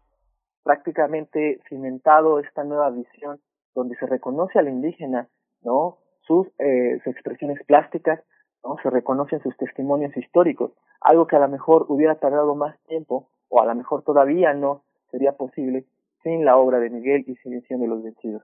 prácticamente 0.66 1.62
cimentado 1.70 2.40
esta 2.40 2.64
nueva 2.64 2.90
visión 2.90 3.40
donde 3.76 3.96
se 3.98 4.08
reconoce 4.08 4.58
al 4.58 4.68
indígena, 4.68 5.30
¿no? 5.62 6.00
Sus, 6.22 6.48
eh, 6.58 7.00
sus 7.04 7.14
expresiones 7.14 7.64
plásticas, 7.68 8.20
¿no? 8.64 8.76
Se 8.82 8.90
reconocen 8.90 9.42
sus 9.44 9.56
testimonios 9.58 10.18
históricos, 10.18 10.72
algo 11.02 11.28
que 11.28 11.36
a 11.36 11.40
lo 11.40 11.48
mejor 11.50 11.86
hubiera 11.88 12.16
tardado 12.16 12.56
más 12.56 12.78
tiempo 12.88 13.30
o 13.48 13.62
a 13.62 13.66
lo 13.66 13.76
mejor 13.76 14.02
todavía 14.04 14.54
no 14.54 14.82
sería 15.12 15.34
posible 15.34 15.86
sin 16.24 16.44
la 16.44 16.58
obra 16.58 16.80
de 16.80 16.90
Miguel 16.90 17.24
y 17.28 17.36
sin 17.36 17.52
Visión 17.52 17.80
de 17.82 17.88
los 17.88 18.02
Vencidos. 18.04 18.44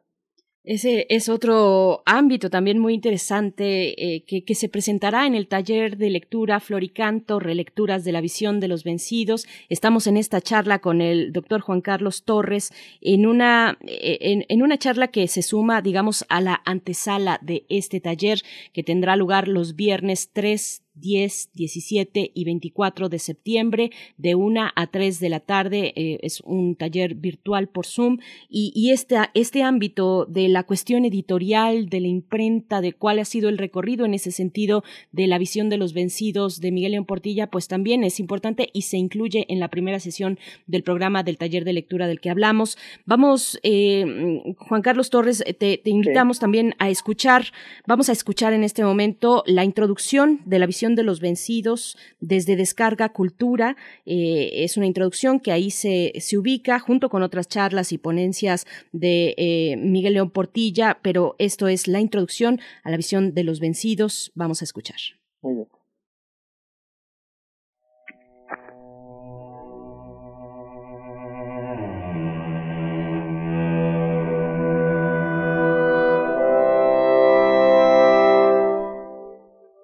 Ese 0.63 1.07
es 1.09 1.27
otro 1.27 2.03
ámbito 2.05 2.51
también 2.51 2.77
muy 2.77 2.93
interesante 2.93 4.15
eh, 4.15 4.23
que, 4.23 4.53
se 4.53 4.69
presentará 4.69 5.25
en 5.25 5.33
el 5.33 5.47
taller 5.47 5.97
de 5.97 6.11
lectura 6.11 6.59
Floricanto, 6.59 7.39
relecturas 7.39 8.03
de 8.03 8.11
la 8.11 8.21
visión 8.21 8.59
de 8.59 8.67
los 8.67 8.83
vencidos. 8.83 9.47
Estamos 9.69 10.05
en 10.05 10.17
esta 10.17 10.39
charla 10.39 10.77
con 10.77 11.01
el 11.01 11.33
doctor 11.33 11.61
Juan 11.61 11.81
Carlos 11.81 12.25
Torres 12.25 12.71
en 13.01 13.25
una, 13.25 13.79
eh, 13.87 14.19
en, 14.21 14.45
en 14.49 14.61
una 14.61 14.77
charla 14.77 15.07
que 15.07 15.27
se 15.27 15.41
suma, 15.41 15.81
digamos, 15.81 16.25
a 16.29 16.41
la 16.41 16.61
antesala 16.63 17.39
de 17.41 17.65
este 17.69 17.99
taller 17.99 18.41
que 18.71 18.83
tendrá 18.83 19.15
lugar 19.15 19.47
los 19.47 19.75
viernes 19.75 20.29
3 20.31 20.83
10, 20.95 21.51
17 21.53 22.31
y 22.33 22.45
24 22.45 23.09
de 23.09 23.19
septiembre 23.19 23.91
de 24.17 24.35
1 24.35 24.71
a 24.75 24.87
3 24.87 25.19
de 25.19 25.29
la 25.29 25.39
tarde. 25.39 25.93
Eh, 25.95 26.19
es 26.21 26.41
un 26.41 26.75
taller 26.75 27.15
virtual 27.15 27.69
por 27.69 27.85
Zoom 27.85 28.17
y, 28.49 28.71
y 28.75 28.91
este, 28.91 29.17
este 29.33 29.63
ámbito 29.63 30.25
de 30.25 30.47
la 30.49 30.63
cuestión 30.63 31.05
editorial, 31.05 31.89
de 31.89 32.01
la 32.01 32.07
imprenta, 32.07 32.81
de 32.81 32.93
cuál 32.93 33.19
ha 33.19 33.25
sido 33.25 33.49
el 33.49 33.57
recorrido 33.57 34.05
en 34.05 34.13
ese 34.13 34.31
sentido 34.31 34.83
de 35.11 35.27
la 35.27 35.37
visión 35.37 35.69
de 35.69 35.77
los 35.77 35.93
vencidos 35.93 36.59
de 36.59 36.71
Miguel 36.71 36.91
León 36.93 37.05
Portilla, 37.05 37.47
pues 37.47 37.67
también 37.67 38.03
es 38.03 38.19
importante 38.19 38.69
y 38.73 38.83
se 38.83 38.97
incluye 38.97 39.45
en 39.49 39.59
la 39.59 39.69
primera 39.69 39.99
sesión 39.99 40.39
del 40.67 40.83
programa 40.83 41.23
del 41.23 41.37
taller 41.37 41.63
de 41.65 41.73
lectura 41.73 42.07
del 42.07 42.19
que 42.19 42.29
hablamos. 42.29 42.77
Vamos, 43.05 43.59
eh, 43.63 44.43
Juan 44.57 44.81
Carlos 44.81 45.09
Torres, 45.09 45.43
te, 45.57 45.77
te 45.77 45.89
invitamos 45.89 46.39
también 46.39 46.75
a 46.79 46.89
escuchar, 46.89 47.45
vamos 47.87 48.09
a 48.09 48.11
escuchar 48.11 48.53
en 48.53 48.63
este 48.63 48.83
momento 48.83 49.43
la 49.45 49.63
introducción 49.63 50.41
de 50.45 50.59
la 50.59 50.65
visión 50.65 50.80
de 50.89 51.03
los 51.03 51.19
vencidos 51.19 51.97
desde 52.19 52.55
Descarga 52.55 53.09
Cultura. 53.09 53.77
Eh, 54.05 54.63
es 54.63 54.77
una 54.77 54.87
introducción 54.87 55.39
que 55.39 55.51
ahí 55.51 55.71
se, 55.71 56.13
se 56.19 56.37
ubica 56.37 56.79
junto 56.79 57.09
con 57.09 57.23
otras 57.23 57.47
charlas 57.47 57.91
y 57.91 57.97
ponencias 57.97 58.65
de 58.91 59.35
eh, 59.37 59.77
Miguel 59.77 60.13
León 60.13 60.31
Portilla, 60.31 60.99
pero 61.01 61.35
esto 61.37 61.67
es 61.67 61.87
la 61.87 61.99
introducción 61.99 62.59
a 62.83 62.91
la 62.91 62.97
visión 62.97 63.33
de 63.33 63.43
los 63.43 63.59
vencidos. 63.59 64.31
Vamos 64.35 64.61
a 64.61 64.65
escuchar. 64.65 64.97
Muy 65.41 65.55
bien. 65.55 65.80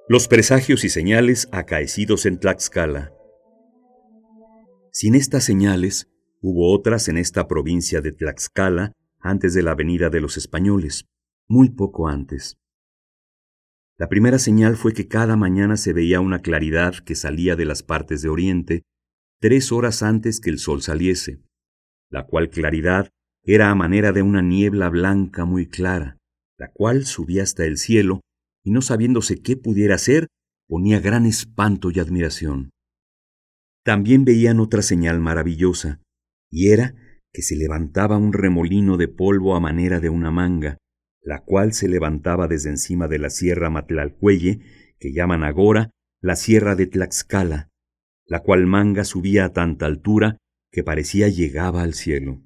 Los 0.10 0.30
presagios 0.30 0.86
y 0.86 0.90
señales 0.90 1.50
acaecidos 1.52 2.26
en 2.26 2.40
Tlaxcala. 2.40 3.12
Sin 4.90 5.16
estas 5.16 5.44
señales, 5.44 6.08
hubo 6.40 6.74
otras 6.74 7.10
en 7.10 7.18
esta 7.18 7.50
provincia 7.50 8.00
de 8.00 8.14
Tlaxcala 8.14 8.94
antes 9.20 9.54
de 9.54 9.64
la 9.64 9.76
venida 9.76 10.10
de 10.10 10.22
los 10.22 10.38
españoles, 10.38 11.08
muy 11.50 11.72
poco 11.72 12.08
antes. 12.08 12.58
La 13.98 14.08
primera 14.08 14.40
señal 14.40 14.78
fue 14.78 14.94
que 14.94 15.10
cada 15.10 15.36
mañana 15.36 15.76
se 15.76 15.92
veía 15.92 16.22
una 16.22 16.40
claridad 16.40 16.96
que 17.04 17.16
salía 17.16 17.58
de 17.58 17.66
las 17.66 17.84
partes 17.84 18.22
de 18.22 18.30
oriente 18.30 18.84
tres 19.42 19.74
horas 19.74 20.04
antes 20.04 20.40
que 20.40 20.50
el 20.50 20.60
sol 20.60 20.82
saliese, 20.82 21.42
la 22.10 22.26
cual 22.28 22.50
claridad 22.50 23.10
era 23.44 23.72
a 23.72 23.76
manera 23.76 24.14
de 24.14 24.22
una 24.22 24.42
niebla 24.42 24.88
blanca 24.88 25.44
muy 25.44 25.68
clara, 25.68 26.18
la 26.58 26.72
cual 26.72 27.06
subía 27.06 27.44
hasta 27.44 27.66
el 27.66 27.78
cielo 27.78 28.22
y 28.68 28.72
no 28.72 28.82
sabiéndose 28.82 29.42
qué 29.42 29.56
pudiera 29.56 29.96
hacer, 29.96 30.28
ponía 30.68 31.00
gran 31.00 31.26
espanto 31.26 31.90
y 31.90 32.02
admiración. 32.02 32.72
También 33.86 34.26
veían 34.26 34.60
otra 34.60 34.82
señal 34.82 35.22
maravillosa, 35.22 36.02
y 36.52 36.72
era 36.72 36.94
que 37.32 37.44
se 37.44 37.56
levantaba 37.56 38.18
un 38.18 38.34
remolino 38.34 38.98
de 38.98 39.08
polvo 39.08 39.56
a 39.56 39.62
manera 39.62 40.02
de 40.02 40.10
una 40.10 40.32
manga, 40.32 40.80
la 41.22 41.46
cual 41.46 41.72
se 41.72 41.88
levantaba 41.88 42.50
desde 42.50 42.70
encima 42.70 43.08
de 43.08 43.20
la 43.20 43.30
sierra 43.30 43.70
Matlalcuelle, 43.70 44.60
que 45.00 45.14
llaman 45.14 45.46
agora 45.46 45.92
la 46.22 46.36
sierra 46.36 46.76
de 46.76 46.88
Tlaxcala, 46.88 47.70
la 48.26 48.44
cual 48.44 48.66
manga 48.66 49.06
subía 49.06 49.46
a 49.46 49.54
tanta 49.54 49.86
altura 49.86 50.40
que 50.74 50.84
parecía 50.84 51.30
llegaba 51.30 51.84
al 51.84 51.94
cielo. 51.94 52.44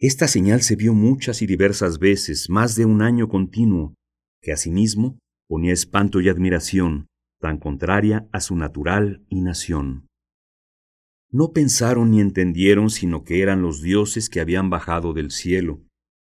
Esta 0.00 0.26
señal 0.26 0.62
se 0.62 0.74
vio 0.74 0.92
muchas 0.92 1.40
y 1.40 1.46
diversas 1.46 2.00
veces, 2.00 2.50
más 2.50 2.74
de 2.74 2.84
un 2.84 3.00
año 3.00 3.28
continuo, 3.28 3.94
que 4.40 4.52
asimismo 4.52 5.18
ponía 5.48 5.72
espanto 5.72 6.20
y 6.20 6.28
admiración, 6.28 7.08
tan 7.40 7.58
contraria 7.58 8.28
a 8.32 8.40
su 8.40 8.56
natural 8.56 9.24
y 9.28 9.40
nación. 9.40 10.06
No 11.30 11.52
pensaron 11.52 12.10
ni 12.10 12.20
entendieron 12.20 12.90
sino 12.90 13.24
que 13.24 13.42
eran 13.42 13.62
los 13.62 13.82
dioses 13.82 14.28
que 14.28 14.40
habían 14.40 14.70
bajado 14.70 15.12
del 15.12 15.30
cielo, 15.30 15.82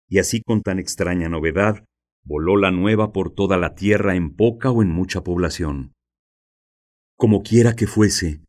y 0.10 0.20
así 0.20 0.42
con 0.42 0.62
tan 0.62 0.80
extraña 0.80 1.30
novedad 1.30 1.86
voló 2.24 2.58
la 2.58 2.72
nueva 2.72 3.14
por 3.14 3.34
toda 3.34 3.58
la 3.58 3.76
tierra 3.76 4.16
en 4.16 4.36
poca 4.36 4.72
o 4.72 4.82
en 4.82 4.90
mucha 4.90 5.24
población. 5.24 5.94
Como 7.16 7.42
quiera 7.42 7.76
que 7.76 7.88
fuese, 7.88 8.42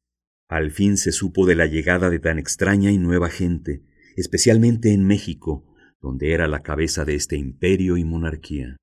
al 0.49 0.70
fin 0.70 0.97
se 0.97 1.12
supo 1.12 1.47
de 1.47 1.55
la 1.55 1.67
llegada 1.67 2.11
de 2.11 2.19
tan 2.19 2.39
extraña 2.39 2.91
y 2.91 2.99
nueva 2.99 3.28
gente, 3.28 3.83
especialmente 4.17 4.93
en 4.93 5.07
México, 5.07 5.65
donde 6.01 6.33
era 6.33 6.49
la 6.49 6.62
cabeza 6.62 7.05
de 7.05 7.15
este 7.15 7.37
imperio 7.37 7.97
y 7.97 8.05
monarquía. 8.05 8.77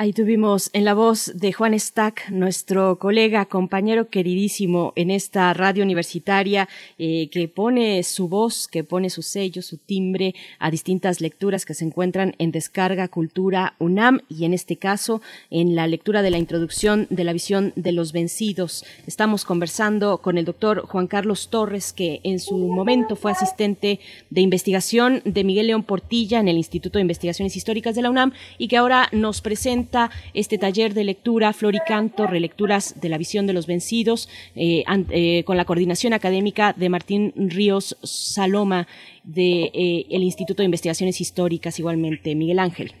Ahí 0.00 0.12
tuvimos 0.12 0.70
en 0.74 0.84
la 0.84 0.94
voz 0.94 1.32
de 1.34 1.52
Juan 1.52 1.76
Stack, 1.76 2.30
nuestro 2.30 3.00
colega, 3.00 3.46
compañero 3.46 4.10
queridísimo 4.10 4.92
en 4.94 5.10
esta 5.10 5.52
radio 5.54 5.82
universitaria, 5.82 6.68
eh, 7.00 7.28
que 7.32 7.48
pone 7.48 8.04
su 8.04 8.28
voz, 8.28 8.68
que 8.68 8.84
pone 8.84 9.10
su 9.10 9.22
sello, 9.22 9.60
su 9.60 9.76
timbre 9.76 10.36
a 10.60 10.70
distintas 10.70 11.20
lecturas 11.20 11.64
que 11.64 11.74
se 11.74 11.84
encuentran 11.84 12.36
en 12.38 12.52
Descarga 12.52 13.08
Cultura 13.08 13.74
UNAM 13.80 14.20
y 14.28 14.44
en 14.44 14.54
este 14.54 14.76
caso 14.76 15.20
en 15.50 15.74
la 15.74 15.88
lectura 15.88 16.22
de 16.22 16.30
la 16.30 16.38
introducción 16.38 17.08
de 17.10 17.24
la 17.24 17.32
visión 17.32 17.72
de 17.74 17.90
los 17.90 18.12
vencidos. 18.12 18.84
Estamos 19.08 19.44
conversando 19.44 20.18
con 20.18 20.38
el 20.38 20.44
doctor 20.44 20.82
Juan 20.86 21.08
Carlos 21.08 21.48
Torres, 21.50 21.92
que 21.92 22.20
en 22.22 22.38
su 22.38 22.56
momento 22.56 23.16
fue 23.16 23.32
asistente 23.32 23.98
de 24.30 24.42
investigación 24.42 25.22
de 25.24 25.42
Miguel 25.42 25.66
León 25.66 25.82
Portilla 25.82 26.38
en 26.38 26.46
el 26.46 26.56
Instituto 26.56 27.00
de 27.00 27.02
Investigaciones 27.02 27.56
Históricas 27.56 27.96
de 27.96 28.02
la 28.02 28.10
UNAM 28.10 28.32
y 28.58 28.68
que 28.68 28.76
ahora 28.76 29.08
nos 29.10 29.40
presenta 29.40 29.87
este 30.34 30.58
taller 30.58 30.94
de 30.94 31.04
lectura 31.04 31.52
Floricanto, 31.52 32.26
relecturas 32.26 33.00
de 33.00 33.08
la 33.08 33.18
visión 33.18 33.46
de 33.46 33.52
los 33.52 33.66
vencidos, 33.66 34.28
eh, 34.54 34.84
eh, 35.10 35.44
con 35.44 35.56
la 35.56 35.64
coordinación 35.64 36.12
académica 36.12 36.72
de 36.72 36.88
Martín 36.88 37.32
Ríos 37.36 37.96
Saloma 38.02 38.86
del 39.24 39.34
de, 39.34 39.72
eh, 39.74 40.18
Instituto 40.18 40.62
de 40.62 40.66
Investigaciones 40.66 41.20
Históricas 41.20 41.78
igualmente. 41.78 42.34
Miguel 42.34 42.58
Ángel. 42.58 42.92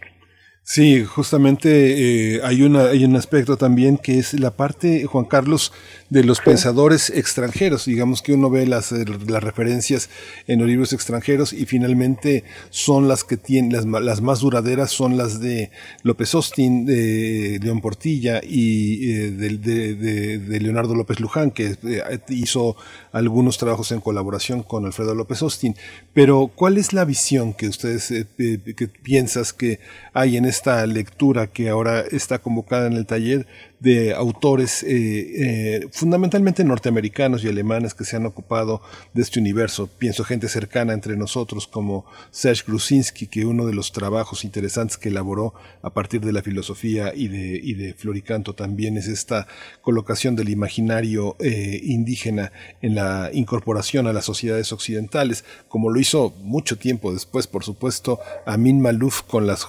Sí, 0.70 1.02
justamente 1.02 2.42
hay, 2.44 2.60
una, 2.60 2.88
hay 2.88 3.02
un 3.02 3.16
aspecto 3.16 3.56
también 3.56 3.96
que 3.96 4.18
es 4.18 4.34
la 4.34 4.50
parte, 4.50 5.06
Juan 5.06 5.24
Carlos, 5.24 5.72
de 6.10 6.24
los 6.24 6.40
pensadores 6.40 7.10
extranjeros. 7.10 7.84
Digamos 7.84 8.22
que 8.22 8.32
uno 8.32 8.50
ve 8.50 8.66
las, 8.66 8.92
eh, 8.92 9.04
las 9.26 9.42
referencias 9.42 10.08
en 10.46 10.58
los 10.58 10.68
libros 10.68 10.92
extranjeros 10.92 11.52
y 11.52 11.66
finalmente 11.66 12.44
son 12.70 13.08
las 13.08 13.24
que 13.24 13.36
tienen, 13.36 13.72
las, 13.72 13.84
las 13.86 14.20
más 14.20 14.40
duraderas 14.40 14.90
son 14.90 15.16
las 15.16 15.40
de 15.40 15.70
López 16.02 16.34
Austin, 16.34 16.86
de 16.86 17.58
León 17.62 17.80
Portilla 17.80 18.40
y 18.42 19.10
eh, 19.10 19.30
de, 19.30 20.38
de, 20.38 20.60
Leonardo 20.60 20.94
López 20.94 21.20
Luján, 21.20 21.50
que 21.50 21.76
eh, 21.82 22.20
hizo 22.28 22.76
algunos 23.12 23.58
trabajos 23.58 23.92
en 23.92 24.00
colaboración 24.00 24.62
con 24.62 24.86
Alfredo 24.86 25.14
López 25.14 25.42
Austin. 25.42 25.76
Pero, 26.12 26.50
¿cuál 26.54 26.78
es 26.78 26.92
la 26.92 27.04
visión 27.04 27.52
que 27.54 27.68
ustedes 27.68 28.08
que 28.36 28.88
piensas 29.02 29.52
que 29.52 29.80
hay 30.12 30.36
en 30.36 30.46
esta 30.58 30.84
lectura 30.86 31.46
que 31.46 31.68
ahora 31.68 32.00
está 32.00 32.40
convocada 32.40 32.88
en 32.88 32.94
el 32.94 33.06
taller 33.06 33.46
de 33.78 34.12
autores 34.12 34.82
eh, 34.82 34.88
eh, 34.90 35.88
fundamentalmente 35.92 36.64
norteamericanos 36.64 37.44
y 37.44 37.48
alemanes 37.48 37.94
que 37.94 38.04
se 38.04 38.16
han 38.16 38.26
ocupado 38.26 38.82
de 39.14 39.22
este 39.22 39.38
universo. 39.38 39.86
Pienso 39.86 40.24
gente 40.24 40.48
cercana 40.48 40.94
entre 40.94 41.16
nosotros 41.16 41.68
como 41.68 42.06
Serge 42.32 42.64
Grusinski, 42.66 43.28
que 43.28 43.44
uno 43.44 43.66
de 43.66 43.72
los 43.72 43.92
trabajos 43.92 44.44
interesantes 44.44 44.96
que 44.96 45.10
elaboró 45.10 45.54
a 45.82 45.90
partir 45.90 46.22
de 46.22 46.32
la 46.32 46.42
filosofía 46.42 47.12
y 47.14 47.28
de, 47.28 47.60
y 47.62 47.74
de 47.74 47.94
Floricanto 47.94 48.54
también 48.54 48.96
es 48.96 49.06
esta 49.06 49.46
colocación 49.80 50.34
del 50.34 50.48
imaginario 50.48 51.36
eh, 51.38 51.80
indígena 51.84 52.50
en 52.82 52.96
la 52.96 53.30
incorporación 53.32 54.08
a 54.08 54.12
las 54.12 54.24
sociedades 54.24 54.72
occidentales, 54.72 55.44
como 55.68 55.88
lo 55.88 56.00
hizo 56.00 56.34
mucho 56.42 56.78
tiempo 56.78 57.12
después, 57.12 57.46
por 57.46 57.62
supuesto, 57.62 58.18
Amin 58.44 58.80
Malouf 58.80 59.22
con 59.22 59.46
las 59.46 59.64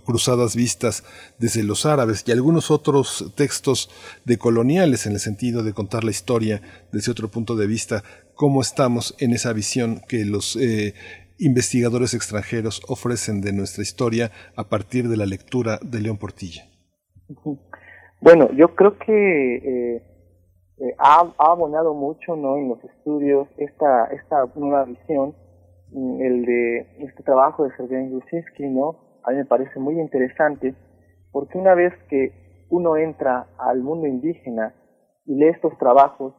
cruzadas 0.00 0.56
vistas 0.56 1.04
desde 1.38 1.62
los 1.62 1.86
árabes 1.86 2.24
y 2.26 2.32
algunos 2.32 2.70
otros 2.70 3.32
textos 3.36 3.90
de 4.24 4.38
coloniales 4.38 5.06
en 5.06 5.12
el 5.12 5.20
sentido 5.20 5.62
de 5.62 5.72
contar 5.72 6.04
la 6.04 6.10
historia 6.10 6.62
desde 6.92 7.12
otro 7.12 7.28
punto 7.28 7.56
de 7.56 7.66
vista, 7.66 8.02
cómo 8.34 8.60
estamos 8.60 9.14
en 9.18 9.32
esa 9.32 9.52
visión 9.52 10.00
que 10.08 10.24
los 10.24 10.56
eh, 10.56 10.94
investigadores 11.38 12.14
extranjeros 12.14 12.82
ofrecen 12.88 13.40
de 13.40 13.52
nuestra 13.52 13.82
historia 13.82 14.30
a 14.56 14.64
partir 14.64 15.08
de 15.08 15.16
la 15.16 15.26
lectura 15.26 15.78
de 15.82 16.00
León 16.00 16.18
Portilla. 16.18 16.64
Bueno, 18.20 18.50
yo 18.52 18.74
creo 18.74 18.96
que 18.98 19.56
eh, 19.56 20.02
eh, 20.78 20.94
ha, 20.98 21.32
abonado 21.38 21.94
mucho 21.94 22.36
¿no? 22.36 22.56
en 22.56 22.68
los 22.68 22.84
estudios 22.84 23.48
esta, 23.56 24.06
esta 24.06 24.46
nueva 24.54 24.84
visión, 24.84 25.34
mm, 25.90 26.22
el 26.22 26.44
de 26.44 26.78
este 27.00 27.22
trabajo 27.22 27.64
de 27.64 27.76
Sergei 27.76 28.08
Grusinski, 28.08 28.64
¿no? 28.68 29.11
A 29.24 29.30
mí 29.30 29.36
me 29.36 29.44
parece 29.44 29.78
muy 29.78 30.00
interesante 30.00 30.74
porque 31.30 31.58
una 31.58 31.74
vez 31.74 31.92
que 32.08 32.66
uno 32.70 32.96
entra 32.96 33.46
al 33.58 33.82
mundo 33.82 34.06
indígena 34.06 34.74
y 35.26 35.34
lee 35.34 35.48
estos 35.48 35.76
trabajos, 35.78 36.34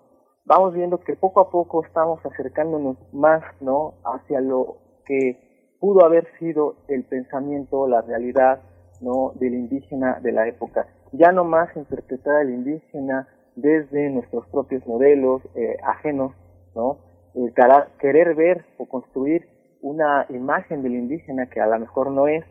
vamos 0.46 0.74
viendo 0.74 1.00
que 1.00 1.16
poco 1.16 1.40
a 1.42 1.50
poco 1.50 1.86
estamos 1.86 2.20
acercándonos 2.26 2.98
más 3.14 3.44
¿no? 3.62 3.96
hacia 4.04 4.42
lo 4.42 4.78
que 5.06 5.76
pudo 5.80 6.06
haber 6.06 6.28
sido 6.40 6.76
el 6.88 7.04
pensamiento, 7.06 7.88
la 7.88 8.02
realidad 8.02 8.62
¿no? 9.02 9.34
del 9.36 9.54
indígena 9.54 10.20
de 10.22 10.32
la 10.32 10.48
época. 10.48 10.88
Ya 11.12 11.32
no 11.32 11.44
más 11.44 11.76
interpretar 11.76 12.38
al 12.38 12.50
indígena 12.50 13.28
desde 13.56 14.10
nuestros 14.10 14.48
propios 14.48 14.86
modelos 14.88 15.42
eh, 15.56 15.78
ajenos, 15.84 16.34
¿no? 16.76 16.98
El 17.36 17.54
querer 18.00 18.36
ver 18.36 18.66
o 18.78 18.88
construir 18.88 19.48
una 19.82 20.26
imagen 20.30 20.82
del 20.82 20.96
indígena 20.96 21.48
que 21.50 21.60
a 21.60 21.68
lo 21.68 21.80
mejor 21.80 22.12
no 22.12 22.28
es, 22.28 22.44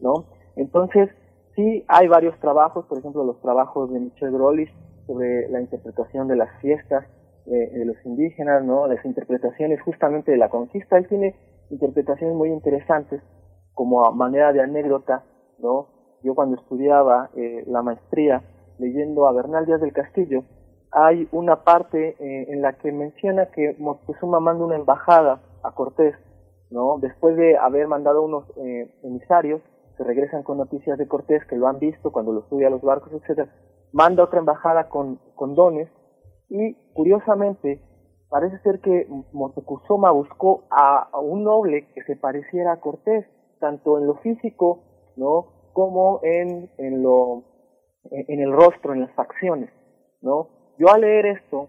¿no? 0.00 0.26
Entonces, 0.56 1.10
sí 1.54 1.84
hay 1.88 2.08
varios 2.08 2.38
trabajos, 2.40 2.86
por 2.86 2.98
ejemplo, 2.98 3.24
los 3.24 3.40
trabajos 3.40 3.92
de 3.92 4.00
Michel 4.00 4.32
Grolis 4.32 4.70
sobre 5.06 5.48
la 5.48 5.60
interpretación 5.60 6.28
de 6.28 6.36
las 6.36 6.50
fiestas 6.60 7.04
eh, 7.46 7.70
de 7.72 7.84
los 7.84 7.96
indígenas, 8.04 8.64
¿no? 8.64 8.86
Las 8.86 9.04
interpretaciones 9.04 9.80
justamente 9.82 10.32
de 10.32 10.36
la 10.36 10.48
conquista. 10.50 10.98
Él 10.98 11.08
tiene 11.08 11.34
interpretaciones 11.70 12.36
muy 12.36 12.50
interesantes 12.50 13.22
como 13.74 14.10
manera 14.12 14.52
de 14.52 14.60
anécdota, 14.60 15.24
¿no? 15.58 15.98
yo 16.22 16.34
cuando 16.34 16.56
estudiaba 16.56 17.30
eh, 17.36 17.64
la 17.66 17.82
maestría, 17.82 18.42
leyendo 18.78 19.26
a 19.26 19.32
Bernal 19.32 19.66
Díaz 19.66 19.80
del 19.80 19.92
Castillo, 19.92 20.44
hay 20.90 21.28
una 21.32 21.64
parte 21.64 22.16
eh, 22.18 22.46
en 22.48 22.62
la 22.62 22.74
que 22.74 22.92
menciona 22.92 23.46
que 23.46 23.76
Moctezuma 23.78 24.40
manda 24.40 24.64
una 24.64 24.76
embajada 24.76 25.40
a 25.62 25.72
Cortés, 25.72 26.14
¿no? 26.70 26.98
Después 27.00 27.36
de 27.36 27.56
haber 27.56 27.88
mandado 27.88 28.22
unos 28.22 28.44
eh, 28.56 28.90
emisarios 29.02 29.60
que 29.98 30.04
regresan 30.04 30.44
con 30.44 30.56
noticias 30.58 30.96
de 30.96 31.08
Cortés, 31.08 31.44
que 31.46 31.56
lo 31.56 31.66
han 31.66 31.78
visto 31.78 32.12
cuando 32.12 32.32
lo 32.32 32.48
sube 32.48 32.64
a 32.64 32.70
los 32.70 32.80
barcos, 32.80 33.12
etcétera, 33.12 33.52
manda 33.92 34.24
otra 34.24 34.38
embajada 34.38 34.88
con, 34.88 35.18
dones 35.54 35.88
y 36.48 36.74
curiosamente 36.94 37.82
parece 38.30 38.58
ser 38.60 38.80
que 38.80 39.06
Moctezuma 39.32 40.12
buscó 40.12 40.64
a, 40.70 41.08
a, 41.12 41.18
un 41.18 41.44
noble 41.44 41.88
que 41.94 42.02
se 42.04 42.16
pareciera 42.16 42.72
a 42.72 42.80
Cortés, 42.80 43.26
tanto 43.58 43.98
en 43.98 44.06
lo 44.06 44.14
físico, 44.16 44.84
¿no? 45.16 45.58
como 45.72 46.20
en, 46.22 46.70
en 46.78 47.02
lo 47.02 47.44
en 48.10 48.40
el 48.40 48.52
rostro, 48.52 48.94
en 48.94 49.00
las 49.00 49.12
facciones, 49.12 49.70
¿no? 50.22 50.48
Yo 50.78 50.88
al 50.88 51.02
leer 51.02 51.26
esto, 51.26 51.68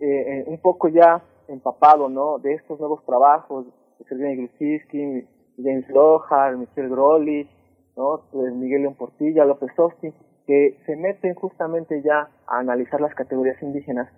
eh, 0.00 0.06
eh, 0.06 0.44
un 0.46 0.60
poco 0.60 0.88
ya 0.88 1.24
empapado, 1.48 2.08
¿no? 2.08 2.38
De 2.38 2.54
estos 2.54 2.78
nuevos 2.78 3.04
trabajos, 3.06 3.66
de 3.98 4.04
Sergei 4.04 4.36
Grusinski, 4.36 5.26
James 5.56 5.88
Lohar, 5.90 6.56
Michel 6.56 6.88
Grolli, 6.88 7.48
¿no? 7.96 8.22
Pues 8.30 8.54
Miguel 8.54 8.82
León 8.82 8.94
Portilla, 8.94 9.44
López 9.44 9.70
Osti, 9.78 10.12
que 10.46 10.78
se 10.86 10.96
meten 10.96 11.34
justamente 11.34 12.02
ya 12.02 12.28
a 12.46 12.58
analizar 12.58 13.00
las 13.00 13.14
categorías 13.14 13.62
indígenas, 13.62 14.08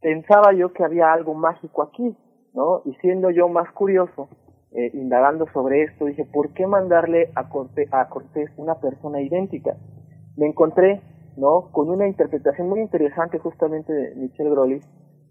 pensaba 0.00 0.52
yo 0.52 0.72
que 0.72 0.84
había 0.84 1.12
algo 1.12 1.34
mágico 1.34 1.82
aquí, 1.82 2.16
¿no? 2.54 2.82
Y 2.84 2.94
siendo 2.94 3.30
yo 3.30 3.48
más 3.48 3.70
curioso, 3.72 4.28
eh, 4.72 4.90
indagando 4.94 5.46
sobre 5.52 5.82
esto, 5.82 6.06
dije, 6.06 6.24
¿por 6.24 6.52
qué 6.54 6.66
mandarle 6.66 7.30
a, 7.34 7.48
Cortés, 7.48 7.88
a 7.92 8.08
Cortés 8.08 8.50
una 8.56 8.80
persona 8.80 9.20
idéntica? 9.20 9.76
Me 10.36 10.46
encontré, 10.46 11.00
¿no? 11.36 11.70
Con 11.72 11.90
una 11.90 12.08
interpretación 12.08 12.68
muy 12.68 12.80
interesante 12.80 13.38
justamente 13.38 13.92
de 13.92 14.14
Michel 14.16 14.50
Grolis, 14.50 14.84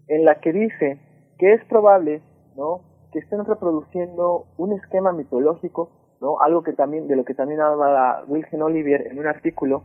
en 0.08 0.24
la 0.24 0.40
que 0.40 0.52
dice 0.52 1.00
que 1.38 1.54
es 1.54 1.64
probable, 1.64 2.22
¿no? 2.56 2.80
Que 3.12 3.20
estén 3.20 3.44
reproduciendo 3.44 4.46
un 4.56 4.72
esquema 4.72 5.12
mitológico, 5.12 5.90
¿no? 6.20 6.40
Algo 6.40 6.62
que 6.62 6.72
también, 6.72 7.08
de 7.08 7.16
lo 7.16 7.24
que 7.24 7.34
también 7.34 7.60
habla 7.60 8.24
Wilhelm 8.26 8.62
Olivier 8.62 9.06
en 9.08 9.18
un 9.18 9.26
artículo, 9.26 9.82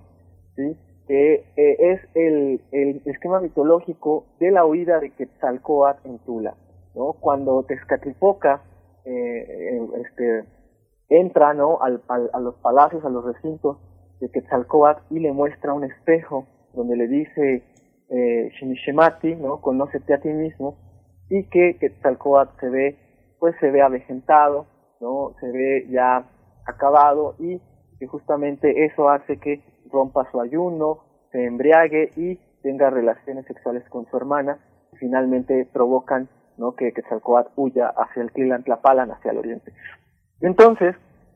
¿sí? 0.56 0.77
que 1.07 1.45
eh, 1.56 1.75
es 1.80 2.01
el, 2.15 2.61
el, 2.72 3.01
esquema 3.06 3.39
mitológico 3.39 4.25
de 4.39 4.51
la 4.51 4.65
huida 4.65 4.99
de 4.99 5.11
Quetzalcoatl 5.11 6.07
en 6.07 6.19
Tula, 6.19 6.56
¿no? 6.95 7.14
Cuando 7.14 7.64
Tezcatlipoca 7.64 8.61
eh, 9.06 9.80
este, 10.01 10.43
entra, 11.07 11.53
¿no? 11.53 11.81
Al, 11.81 12.01
al, 12.09 12.30
a 12.33 12.39
los 12.39 12.56
palacios, 12.56 13.06
a 13.06 13.09
los 13.09 13.23
recintos 13.23 13.77
de 14.19 14.30
Quetzalcoatl 14.30 15.01
y 15.15 15.19
le 15.19 15.31
muestra 15.31 15.73
un 15.73 15.85
espejo 15.85 16.45
donde 16.73 16.97
le 16.97 17.07
dice 17.07 17.64
eh, 18.09 18.49
Shinishemati, 18.59 19.35
¿no? 19.35 19.61
Conócete 19.61 20.14
a 20.14 20.19
ti 20.19 20.30
mismo 20.30 20.75
y 21.30 21.43
que 21.49 21.77
Quetzalcoatl 21.80 22.59
se 22.59 22.69
ve, 22.69 22.97
pues 23.40 23.56
se 23.59 23.72
ve 23.72 23.82
avejentado, 23.82 24.66
¿no? 24.99 25.33
Se 25.40 25.51
ve 25.51 25.88
ya 25.90 26.25
acabado 26.66 27.35
y 27.40 27.61
que 27.99 28.07
justamente 28.07 28.85
eso 28.85 29.09
hace 29.09 29.40
que 29.40 29.61
rompa 29.91 30.30
su 30.32 30.40
ayuno, 30.41 30.99
se 31.32 31.45
embriague 31.45 32.11
y 32.16 32.40
tenga 32.61 32.90
relaciones 32.90 33.45
sexuales 33.45 33.88
con 33.90 34.06
su 34.07 34.17
hermana, 34.17 34.59
finalmente 34.99 35.67
provocan 35.72 36.30
¿no? 36.57 36.75
que 36.75 36.91
Quetzalcoatl 36.91 37.51
huya 37.56 37.88
hacia 37.88 38.24
el 38.24 38.32
Tlapalan, 38.64 39.11
hacia 39.11 39.32
el 39.32 39.38
oriente. 39.38 39.72
Entonces, 40.41 40.95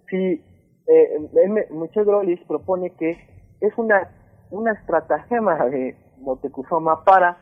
si 0.09 0.43
eh, 0.87 1.67
Muchos 1.69 2.05
Grolis 2.05 2.39
propone 2.47 2.91
que 2.91 3.17
es 3.61 3.77
una, 3.77 4.09
una 4.49 4.73
estratagema 4.73 5.65
de 5.65 5.95
Motecuzoma 6.17 7.03
para 7.03 7.37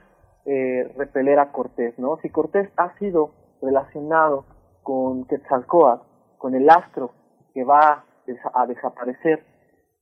eh, 0.46 0.92
repeler 0.98 1.40
a 1.40 1.52
Cortés, 1.52 1.98
¿no? 1.98 2.18
Si 2.22 2.30
Cortés 2.30 2.70
ha 2.78 2.98
sido 2.98 3.32
relacionado 3.62 4.46
con 4.84 5.26
Quetzalcoatl, 5.26 6.04
con 6.38 6.56
el 6.56 6.70
astro 6.70 7.12
que 7.54 7.64
va 7.64 8.06
a 8.54 8.66
desaparecer, 8.68 9.44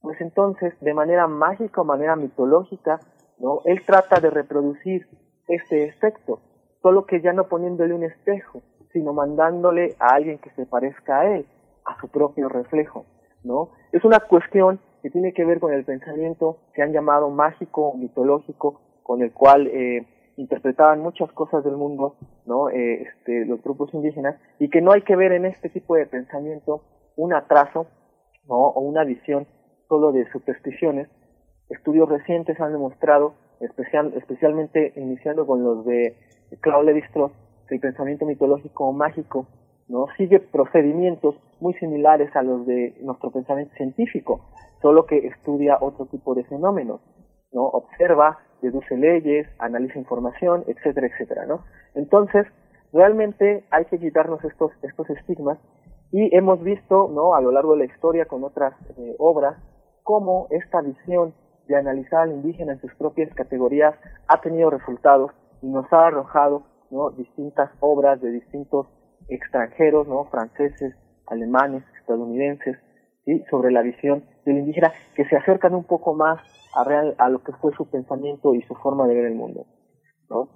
pues 0.01 0.19
entonces 0.21 0.73
de 0.81 0.93
manera 0.93 1.27
mágica 1.27 1.81
o 1.81 1.85
manera 1.85 2.15
mitológica, 2.15 2.99
¿no? 3.39 3.61
Él 3.65 3.83
trata 3.85 4.19
de 4.19 4.29
reproducir 4.29 5.07
este 5.47 5.85
efecto, 5.85 6.39
solo 6.81 7.05
que 7.05 7.21
ya 7.21 7.33
no 7.33 7.47
poniéndole 7.47 7.93
un 7.93 8.03
espejo, 8.03 8.61
sino 8.91 9.13
mandándole 9.13 9.95
a 9.99 10.15
alguien 10.15 10.39
que 10.39 10.49
se 10.51 10.65
parezca 10.65 11.19
a 11.19 11.35
él, 11.35 11.45
a 11.85 11.99
su 11.99 12.09
propio 12.09 12.49
reflejo, 12.49 13.05
¿no? 13.43 13.71
Es 13.91 14.03
una 14.03 14.19
cuestión 14.19 14.79
que 15.01 15.09
tiene 15.09 15.33
que 15.33 15.45
ver 15.45 15.59
con 15.59 15.73
el 15.73 15.85
pensamiento 15.85 16.57
que 16.73 16.81
han 16.81 16.91
llamado 16.91 17.29
mágico 17.29 17.89
o 17.89 17.97
mitológico, 17.97 18.81
con 19.03 19.21
el 19.21 19.31
cual 19.31 19.67
eh, 19.67 20.05
interpretaban 20.37 21.01
muchas 21.01 21.31
cosas 21.33 21.63
del 21.63 21.75
mundo, 21.75 22.15
¿no? 22.45 22.69
Eh, 22.69 23.01
este, 23.01 23.45
los 23.45 23.61
grupos 23.61 23.93
indígenas, 23.93 24.39
y 24.59 24.69
que 24.69 24.81
no 24.81 24.91
hay 24.91 25.01
que 25.01 25.15
ver 25.15 25.31
en 25.33 25.45
este 25.45 25.69
tipo 25.69 25.95
de 25.95 26.05
pensamiento 26.05 26.83
un 27.15 27.33
atraso, 27.33 27.87
¿no? 28.47 28.55
O 28.55 28.81
una 28.81 29.03
visión 29.03 29.47
solo 29.89 30.11
de 30.11 30.29
supersticiones. 30.31 31.09
Estudios 31.69 32.07
recientes 32.07 32.59
han 32.61 32.71
demostrado, 32.71 33.33
especial, 33.59 34.13
especialmente 34.15 34.93
iniciando 34.95 35.45
con 35.45 35.63
los 35.63 35.85
de 35.85 36.15
Claude 36.61 36.93
Lévi-Strauss, 36.93 37.31
que 37.67 37.75
el 37.75 37.81
pensamiento 37.81 38.25
mitológico 38.25 38.87
o 38.87 38.93
mágico 38.93 39.47
no 39.87 40.05
sigue 40.17 40.39
procedimientos 40.39 41.35
muy 41.59 41.73
similares 41.75 42.33
a 42.35 42.43
los 42.43 42.65
de 42.65 42.95
nuestro 43.01 43.31
pensamiento 43.31 43.73
científico, 43.75 44.41
solo 44.81 45.05
que 45.05 45.27
estudia 45.27 45.77
otro 45.81 46.05
tipo 46.05 46.35
de 46.35 46.43
fenómenos, 46.43 47.01
no 47.51 47.63
observa, 47.63 48.37
deduce 48.61 48.95
leyes, 48.97 49.47
analiza 49.59 49.99
información, 49.99 50.63
etcétera, 50.67 51.07
etcétera, 51.07 51.45
¿no? 51.45 51.63
Entonces, 51.95 52.45
realmente 52.93 53.65
hay 53.69 53.85
que 53.85 53.99
quitarnos 53.99 54.43
estos 54.43 54.71
estos 54.81 55.09
estigmas 55.09 55.57
y 56.11 56.35
hemos 56.35 56.63
visto, 56.63 57.09
¿no? 57.13 57.35
A 57.35 57.41
lo 57.41 57.51
largo 57.51 57.73
de 57.73 57.79
la 57.79 57.85
historia 57.85 58.25
con 58.25 58.43
otras 58.43 58.73
eh, 58.97 59.15
obras 59.19 59.57
cómo 60.07 60.47
esta 60.51 60.79
visión 60.79 61.33
de 61.67 61.75
analizar 61.75 62.21
al 62.21 62.31
indígena 62.31 62.71
en 62.71 62.79
sus 62.79 62.95
propias 62.95 63.29
categorías 63.33 63.93
ha 64.29 64.39
tenido 64.39 64.69
resultados 64.69 65.31
y 65.61 65.67
nos 65.67 65.91
ha 65.91 66.07
arrojado 66.07 66.63
¿no? 66.91 67.09
distintas 67.09 67.69
obras 67.81 68.21
de 68.21 68.31
distintos 68.31 68.87
extranjeros, 69.27 70.07
¿no? 70.07 70.23
franceses, 70.31 70.95
alemanes, 71.27 71.83
estadounidenses, 71.99 72.77
¿sí? 73.25 73.43
sobre 73.49 73.69
la 73.69 73.81
visión 73.81 74.23
del 74.47 74.59
indígena 74.59 74.93
que 75.15 75.25
se 75.25 75.35
acercan 75.35 75.75
un 75.75 75.83
poco 75.83 76.13
más 76.13 76.39
a, 76.73 76.83
real, 76.83 77.15
a 77.17 77.29
lo 77.29 77.43
que 77.43 77.51
fue 77.53 77.73
su 77.75 77.85
pensamiento 77.85 78.55
y 78.55 78.61
su 78.63 78.75
forma 78.75 79.07
de 79.07 79.15
ver 79.15 79.25
el 79.25 79.35
mundo. 79.35 79.65
¿no? 80.29 80.49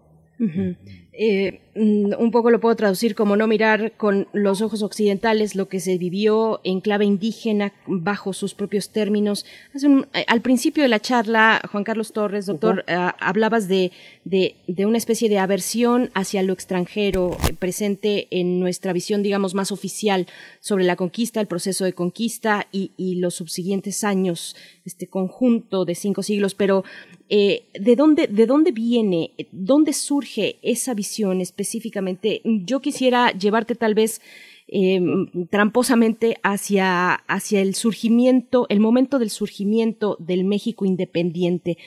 Eh, 1.13 1.59
mm, 1.75 2.13
un 2.17 2.31
poco 2.31 2.51
lo 2.51 2.61
puedo 2.61 2.75
traducir 2.75 3.15
como 3.15 3.35
no 3.35 3.45
mirar 3.45 3.91
con 3.97 4.27
los 4.31 4.61
ojos 4.61 4.81
occidentales 4.81 5.55
lo 5.55 5.67
que 5.67 5.81
se 5.81 5.97
vivió 5.97 6.61
en 6.63 6.79
clave 6.79 7.03
indígena 7.03 7.73
bajo 7.85 8.31
sus 8.31 8.53
propios 8.53 8.91
términos. 8.91 9.45
Eh, 9.75 10.23
al 10.27 10.41
principio 10.41 10.83
de 10.83 10.89
la 10.89 11.01
charla, 11.01 11.61
Juan 11.69 11.83
Carlos 11.83 12.13
Torres, 12.13 12.45
doctor, 12.45 12.85
eh, 12.87 12.95
hablabas 13.19 13.67
de, 13.67 13.91
de, 14.23 14.85
una 14.85 14.97
especie 14.97 15.27
de 15.27 15.37
aversión 15.37 16.11
hacia 16.13 16.43
lo 16.43 16.53
extranjero 16.53 17.37
presente 17.59 18.27
en 18.31 18.59
nuestra 18.59 18.93
visión, 18.93 19.21
digamos, 19.21 19.53
más 19.53 19.71
oficial 19.71 20.27
sobre 20.61 20.85
la 20.85 20.95
conquista, 20.95 21.41
el 21.41 21.47
proceso 21.47 21.83
de 21.83 21.93
conquista 21.93 22.67
y, 22.71 22.93
y 22.95 23.15
los 23.15 23.35
subsiguientes 23.35 24.05
años, 24.05 24.55
este 24.85 25.07
conjunto 25.07 25.83
de 25.83 25.93
cinco 25.93 26.23
siglos. 26.23 26.55
Pero, 26.55 26.85
¿de, 27.31 27.95
dónde, 27.95 28.27
¿de 28.27 28.45
dónde 28.45 28.71
viene, 28.71 29.31
dónde 29.51 29.93
surge 29.93 30.57
esa 30.61 30.93
visión 30.93 31.39
específicamente. 31.39 32.41
Yo 32.43 32.81
quisiera 32.81 33.31
llevarte 33.31 33.75
tal 33.75 33.93
vez 33.93 34.21
em, 34.67 35.27
tramposamente 35.49 36.37
hacia, 36.43 37.13
hacia 37.13 37.61
el 37.61 37.73
surgimiento, 37.75 38.65
el 38.67 38.81
momento 38.81 39.17
del 39.17 39.29
surgimiento 39.29 40.17
del 40.19 40.43
México 40.43 40.83
independiente. 40.83 41.77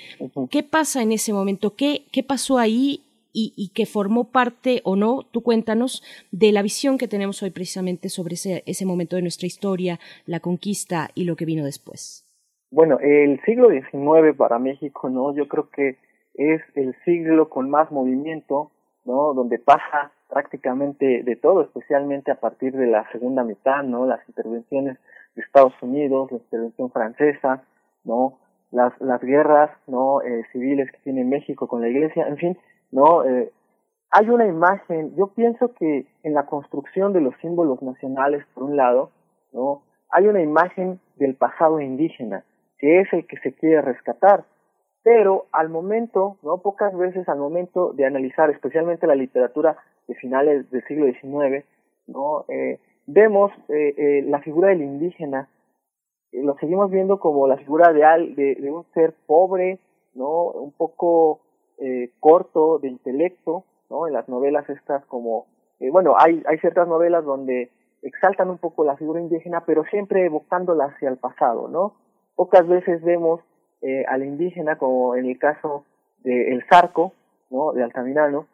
¿Qué 0.51 0.63
pasa 0.63 1.03
en 1.03 1.13
ese 1.13 1.35
momento? 1.35 1.75
¿Qué, 1.77 2.07
qué 2.11 2.23
pasó 2.23 2.59
ahí 2.59 3.03
y, 3.35 3.53
y, 3.57 3.69
que 3.69 3.85
formó 3.85 4.31
parte 4.31 4.81
o 4.85 4.97
no, 4.97 5.27
tú 5.31 5.43
cuéntanos, 5.43 6.03
de 6.31 6.53
la 6.53 6.63
visión 6.63 6.99
que 6.99 7.09
tenemos 7.09 7.43
hoy 7.43 7.51
precisamente 7.51 8.09
sobre 8.09 8.35
ese, 8.35 8.63
ese 8.65 8.87
momento 8.87 9.17
de 9.17 9.23
nuestra 9.23 9.47
historia, 9.47 9.99
la 10.25 10.41
conquista 10.41 11.11
y 11.15 11.25
lo 11.25 11.35
que 11.35 11.45
vino 11.45 11.65
después? 11.65 12.24
Bueno, 12.71 12.99
el 13.01 13.41
siglo 13.45 13.71
XIX 13.71 14.37
para 14.37 14.59
México, 14.59 15.09
¿no? 15.09 15.35
Yo 15.35 15.49
creo 15.49 15.71
que 15.71 15.99
es 16.35 16.63
el 16.75 16.95
siglo 17.05 17.49
con 17.49 17.71
más 17.71 17.91
movimiento, 17.91 18.71
¿no? 19.05 19.35
Donde 19.35 19.59
pasa 19.59 20.13
prácticamente 20.29 21.23
de 21.23 21.37
todo, 21.37 21.63
especialmente 21.63 22.31
a 22.31 22.41
partir 22.41 22.73
de 22.73 22.87
la 22.87 23.09
segunda 23.13 23.45
mitad, 23.45 23.83
¿no? 23.85 24.07
Las 24.07 24.29
intervenciones 24.29 24.99
de 25.37 25.43
Estados 25.43 25.75
Unidos, 25.81 26.33
la 26.33 26.39
intervención 26.39 26.91
francesa, 26.91 27.63
¿no? 28.05 28.39
Las, 28.73 28.93
las 29.01 29.21
guerras, 29.21 29.71
¿no? 29.87 30.23
Eh, 30.23 30.43
civiles 30.53 30.91
que 30.91 30.99
tiene 31.05 31.25
México 31.25 31.69
con 31.69 31.81
la 31.81 31.89
iglesia, 31.89 32.27
en 32.27 32.37
fin, 32.37 32.59
¿no? 32.91 33.25
Eh, 33.25 33.53
hay 34.11 34.29
una 34.29 34.47
imagen, 34.47 35.15
yo 35.17 35.29
pienso 35.29 35.75
que 35.75 36.07
en 36.23 36.35
la 36.35 36.47
construcción 36.47 37.13
de 37.13 37.21
los 37.21 37.35
símbolos 37.41 37.83
nacionales, 37.83 38.45
por 38.55 38.65
un 38.65 38.77
lado, 38.77 39.11
¿no? 39.53 39.83
Hay 40.11 40.27
una 40.27 40.41
imagen 40.41 41.01
del 41.17 41.35
pasado 41.35 41.81
indígena, 41.81 42.45
que 42.85 43.01
es 43.01 43.11
el 43.15 43.27
que 43.27 43.39
se 43.39 43.55
quiere 43.55 43.81
rescatar. 43.81 44.45
Pero 45.03 45.47
al 45.53 45.71
momento, 45.71 46.37
no 46.43 46.59
pocas 46.59 46.95
veces 46.95 47.27
al 47.31 47.39
momento 47.39 47.95
de 47.95 48.05
analizar 48.05 48.51
especialmente 48.51 49.07
la 49.07 49.15
literatura 49.15 49.79
de 50.07 50.15
finales 50.17 50.71
del 50.71 50.85
siglo 50.85 51.07
XIX, 51.07 51.65
no 52.07 52.45
eh, 52.49 52.79
vemos 53.07 53.53
eh, 53.71 53.95
eh, 53.97 54.23
la 54.27 54.41
figura 54.41 54.69
del 54.69 54.83
indígena, 54.83 55.49
lo 56.33 56.59
seguimos 56.59 56.91
viendo 56.91 57.21
como 57.21 57.49
la 57.49 57.57
figura 57.57 57.91
de, 57.91 58.01
de, 58.35 58.55
de 58.57 58.71
un 58.71 58.85
ser 58.93 59.15
pobre, 59.27 59.79
no 60.13 60.51
un 60.51 60.73
poco 60.73 61.41
corto 62.21 62.79
de 62.81 62.89
intelecto, 62.89 63.65
¿no? 63.89 64.07
En 64.07 64.13
las 64.13 64.29
novelas 64.29 64.69
estas 64.69 65.05
como, 65.07 65.47
bueno, 65.91 66.17
hay, 66.19 66.43
hay 66.47 66.59
ciertas 66.59 66.87
novelas 66.87 67.25
donde 67.25 67.71
exaltan 68.03 68.51
un 68.51 68.59
poco 68.59 68.85
la 68.85 68.97
figura 68.97 69.21
indígena, 69.21 69.65
pero 69.65 69.85
siempre 69.85 70.27
evocándola 70.27 70.87
hacia 70.87 71.09
el 71.09 71.17
pasado, 71.17 71.69
¿no? 71.69 71.95
Pocas 72.37 72.67
veces 72.67 73.03
vemos 73.03 73.41
eh, 73.83 74.05
al 74.09 74.25
indígena, 74.25 74.77
como 74.77 75.17
en 75.17 75.27
el 75.27 75.39
caso 75.39 75.85
de 76.23 76.53
El 76.53 76.65
Zarco, 76.69 77.13
¿no? 77.51 77.73
De 77.73 77.83
Altamirano, 77.83 78.47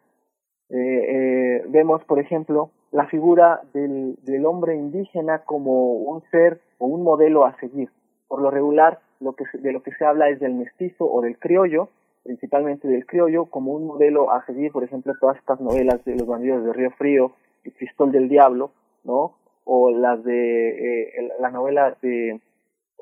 eh, 0.68 0.76
eh, 0.76 1.64
vemos, 1.68 2.04
por 2.04 2.18
ejemplo, 2.18 2.70
la 2.92 3.06
figura 3.06 3.60
del, 3.72 4.16
del 4.22 4.46
hombre 4.46 4.76
indígena 4.76 5.40
como 5.40 5.94
un 5.94 6.22
ser 6.30 6.60
o 6.78 6.86
un 6.86 7.02
modelo 7.02 7.44
a 7.44 7.56
seguir. 7.58 7.90
Por 8.28 8.42
lo 8.42 8.50
regular, 8.50 9.00
lo 9.20 9.32
que 9.34 9.44
de 9.52 9.72
lo 9.72 9.82
que 9.82 9.92
se 9.92 10.04
habla 10.04 10.28
es 10.28 10.40
del 10.40 10.54
mestizo 10.54 11.04
o 11.04 11.20
del 11.22 11.38
criollo, 11.38 11.88
principalmente 12.24 12.88
del 12.88 13.06
criollo, 13.06 13.46
como 13.46 13.72
un 13.72 13.86
modelo 13.86 14.30
a 14.30 14.44
seguir, 14.46 14.72
por 14.72 14.84
ejemplo, 14.84 15.14
todas 15.20 15.36
estas 15.38 15.60
novelas 15.60 16.04
de 16.04 16.16
los 16.16 16.26
bandidos 16.26 16.64
de 16.64 16.72
Río 16.72 16.90
Frío, 16.92 17.32
El 17.64 17.72
Pistol 17.72 18.12
del 18.12 18.28
Diablo, 18.28 18.72
¿no? 19.04 19.34
o 19.64 19.90
las 19.90 20.22
de 20.24 21.10
eh, 21.16 21.28
la 21.38 21.50
novela 21.50 21.96
de 22.02 22.40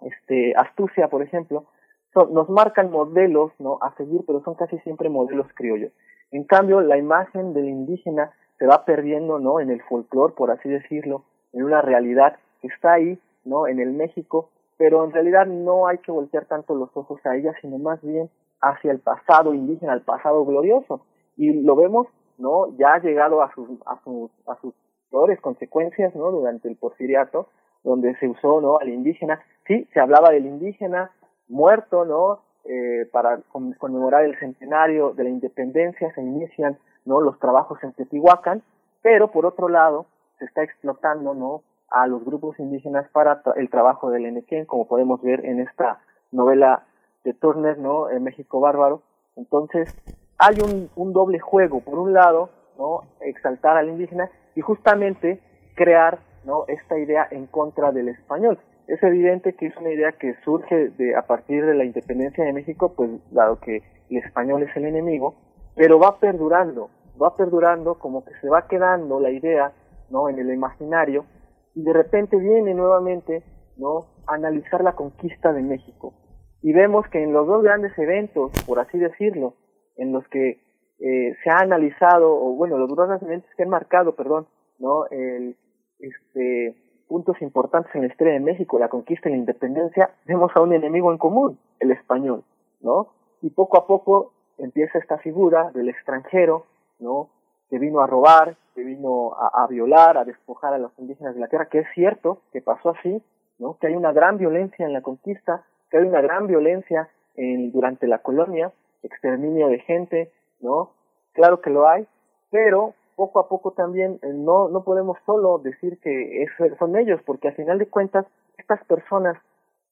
este 0.03 0.55
Astucia, 0.57 1.09
por 1.09 1.23
ejemplo, 1.23 1.67
nos 2.15 2.49
marcan 2.49 2.91
modelos 2.91 3.53
¿no? 3.59 3.79
a 3.81 3.95
seguir, 3.97 4.23
pero 4.27 4.43
son 4.43 4.55
casi 4.55 4.79
siempre 4.81 5.09
modelos 5.09 5.47
criollos. 5.55 5.93
En 6.31 6.45
cambio, 6.45 6.81
la 6.81 6.99
imagen 6.99 7.55
del 7.55 7.69
indígena 7.69 8.33
se 8.59 8.67
va 8.67 8.85
perdiendo 8.85 9.39
¿no? 9.39 9.61
en 9.61 9.71
el 9.71 9.83
folclore, 9.83 10.35
por 10.35 10.51
así 10.51 10.69
decirlo, 10.69 11.25
en 11.53 11.65
una 11.65 11.81
realidad 11.81 12.37
que 12.61 12.69
está 12.69 12.95
ahí, 12.95 13.19
¿no? 13.45 13.67
en 13.67 13.79
el 13.79 13.93
México, 13.93 14.51
pero 14.77 15.05
en 15.05 15.13
realidad 15.13 15.47
no 15.47 15.87
hay 15.87 15.99
que 15.99 16.13
voltear 16.13 16.47
tanto 16.47 16.75
los 16.75 16.91
ojos 16.97 17.25
a 17.25 17.37
ella, 17.37 17.53
sino 17.61 17.79
más 17.79 18.01
bien 18.03 18.31
hacia 18.61 18.93
el 18.93 19.01
pasado 19.01 19.55
indígena, 19.55 19.93
al 19.93 20.03
pasado 20.03 20.45
glorioso. 20.45 21.03
Y 21.37 21.63
lo 21.63 21.77
vemos, 21.77 22.09
¿no? 22.37 22.77
Ya 22.77 22.95
ha 22.95 22.99
llegado 23.01 23.43
a 23.43 23.53
sus, 23.55 23.69
a 23.87 24.01
sus, 24.03 24.31
a 24.47 24.57
sus 24.61 24.75
peores 25.11 25.41
consecuencias, 25.41 26.15
¿no? 26.15 26.31
Durante 26.31 26.69
el 26.69 26.77
porfiriato, 26.77 27.49
donde 27.89 28.15
se 28.17 28.29
usó, 28.29 28.61
¿no? 28.61 28.79
Al 28.79 28.89
indígena. 28.89 29.41
Sí, 29.67 29.89
se 29.93 30.01
hablaba 30.01 30.31
del 30.31 30.47
indígena 30.47 31.11
muerto, 31.49 32.05
¿no? 32.05 32.41
Eh, 32.65 33.07
para 33.11 33.41
conmemorar 33.51 34.25
el 34.25 34.39
centenario 34.39 35.13
de 35.15 35.25
la 35.25 35.31
independencia 35.31 36.13
se 36.15 36.21
inician, 36.21 36.79
¿no? 37.07 37.21
Los 37.21 37.39
trabajos 37.39 37.83
en 37.83 37.93
Teotihuacán, 37.93 38.63
pero 39.03 39.31
por 39.31 39.47
otro 39.47 39.69
lado 39.69 40.07
se 40.39 40.45
está 40.45 40.63
explotando, 40.63 41.35
¿no? 41.35 41.63
A 41.91 42.07
los 42.07 42.23
grupos 42.25 42.59
indígenas 42.59 43.09
para 43.11 43.41
el 43.57 43.71
trabajo 43.71 44.11
del 44.11 44.27
Enequén, 44.27 44.67
como 44.67 44.87
podemos 44.87 45.23
ver 45.23 45.47
en 45.47 45.61
esta 45.61 46.01
novela 46.31 46.85
de 47.25 47.33
Turner, 47.33 47.79
¿no? 47.79 48.11
En 48.11 48.23
México 48.23 48.61
Bárbaro. 48.61 49.03
Entonces, 49.37 49.97
hay 50.39 50.57
un, 50.61 50.91
un 50.97 51.13
doble 51.15 51.39
juego. 51.39 51.81
Por 51.81 51.99
un 51.99 52.13
lado, 52.13 52.51
¿no? 52.79 53.05
Exaltar 53.21 53.79
al 53.79 53.89
indígena 53.89 54.31
y 54.55 54.61
justamente 54.61 55.41
crear, 55.75 56.19
¿no? 56.49 56.65
Esta 56.67 56.99
idea 56.99 57.29
en 57.31 57.47
contra 57.47 57.93
del 57.93 58.09
español. 58.09 58.59
Es 58.87 59.03
evidente 59.03 59.53
que 59.53 59.67
es 59.67 59.77
una 59.77 59.91
idea 59.91 60.13
que 60.13 60.35
surge 60.45 60.89
de, 60.89 61.15
a 61.15 61.27
partir 61.27 61.65
de 61.67 61.75
la 61.75 61.85
independencia 61.85 62.43
de 62.43 62.55
México, 62.55 62.95
pues 62.97 63.11
dado 63.31 63.61
que 63.61 63.83
el 64.09 64.17
español 64.17 64.63
es 64.63 64.75
el 64.75 64.87
enemigo, 64.87 65.35
pero 65.77 65.99
va 65.99 66.19
perdurando, 66.19 66.89
va 67.23 67.37
perdurando 67.37 67.99
como 67.99 68.25
que 68.25 68.33
se 68.41 68.49
va 68.49 68.67
quedando 68.67 69.21
la 69.21 69.31
idea, 69.31 69.73
¿no? 70.09 70.31
En 70.31 70.39
el 70.39 70.51
imaginario 70.51 71.27
y 71.75 71.83
de 71.83 71.93
repente 71.93 72.39
viene 72.39 72.73
nuevamente, 72.73 73.43
¿no? 73.77 74.07
Analizar 74.27 74.83
la 74.83 74.95
conquista 74.95 75.53
de 75.53 75.63
México. 75.63 76.15
Y 76.63 76.73
vemos 76.73 77.07
que 77.09 77.23
en 77.23 77.35
los 77.35 77.47
dos 77.47 77.63
grandes 77.63 77.97
eventos, 77.99 78.53
por 78.67 78.81
así 78.81 78.99
decirlo, 78.99 79.55
en 79.97 80.13
los 80.13 80.27
que 80.29 80.63
eh, 80.99 81.37
se 81.45 81.51
ha 81.51 81.59
analizado, 81.59 82.35
o 82.35 82.55
bueno, 82.57 82.79
los 82.79 82.89
dos 82.89 83.23
eventos 83.23 83.51
que 83.55 83.65
han 83.65 83.69
marcado, 83.69 84.17
perdón, 84.17 84.49
¿no? 84.79 85.07
El, 85.11 85.55
este, 85.99 86.77
puntos 87.09 87.41
importantes 87.43 87.95
en 87.95 88.03
la 88.03 88.09
historia 88.09 88.35
de 88.35 88.41
México, 88.41 88.79
la 88.79 88.89
conquista 88.89 89.29
y 89.29 89.33
la 89.33 89.39
independencia, 89.39 90.11
vemos 90.27 90.53
a 90.55 90.61
un 90.61 90.73
enemigo 90.73 91.11
en 91.11 91.19
común, 91.19 91.59
el 91.81 91.91
español, 91.91 92.45
¿no? 92.81 93.09
Y 93.43 93.51
poco 93.51 93.79
a 93.79 93.87
poco 93.87 94.33
empieza 94.59 94.99
esta 94.99 95.19
figura 95.19 95.71
del 95.73 95.89
extranjero, 95.89 96.67
¿no? 96.99 97.31
Que 97.71 97.79
vino 97.79 98.01
a 98.01 98.07
robar, 98.07 98.57
que 98.75 98.83
vino 98.83 99.33
a, 99.35 99.67
violar, 99.67 100.19
a 100.19 100.25
despojar 100.25 100.75
a 100.75 100.79
los 100.79 100.93
indígenas 100.99 101.35
de 101.35 101.41
la 101.41 101.49
tierra, 101.49 101.69
que 101.69 101.81
es 101.81 101.87
cierto 101.95 102.43
que 102.53 102.61
pasó 102.61 102.91
así, 102.91 103.23
¿no? 103.59 103.77
Que 103.79 103.89
hay 103.89 103.97
una 103.97 104.13
gran 104.13 104.39
violencia 104.39 104.87
en 104.87 104.93
la 104.93 105.03
conquista, 105.03 105.65
que 105.91 105.99
hay 105.99 106.05
una 106.05 106.21
gran 106.21 106.47
violencia 106.47 107.09
en, 107.35 107.73
durante 107.73 108.07
la 108.07 108.19
colonia, 108.19 108.73
exterminio 109.03 109.69
de 109.69 109.81
gente, 109.81 110.33
¿no? 110.61 110.93
Claro 111.33 111.61
que 111.61 111.71
lo 111.71 111.89
hay, 111.89 112.07
pero 112.51 112.95
poco 113.19 113.41
a 113.41 113.49
poco 113.49 113.73
también 113.73 114.21
eh, 114.23 114.33
no, 114.33 114.69
no 114.69 114.85
podemos 114.85 115.19
solo 115.27 115.59
decir 115.59 115.99
que 115.99 116.47
son 116.79 116.97
ellos, 116.97 117.21
porque 117.27 117.49
al 117.49 117.57
final 117.57 117.77
de 117.77 117.89
cuentas 117.89 118.25
estas 118.57 118.83
personas, 118.85 119.37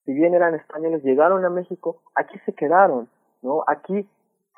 si 0.04 0.12
bien 0.14 0.32
eran 0.32 0.54
españoles, 0.54 1.02
llegaron 1.02 1.44
a 1.44 1.50
México, 1.50 1.96
aquí 2.14 2.38
se 2.46 2.52
quedaron, 2.52 3.08
¿no? 3.42 3.64
Aquí 3.66 4.08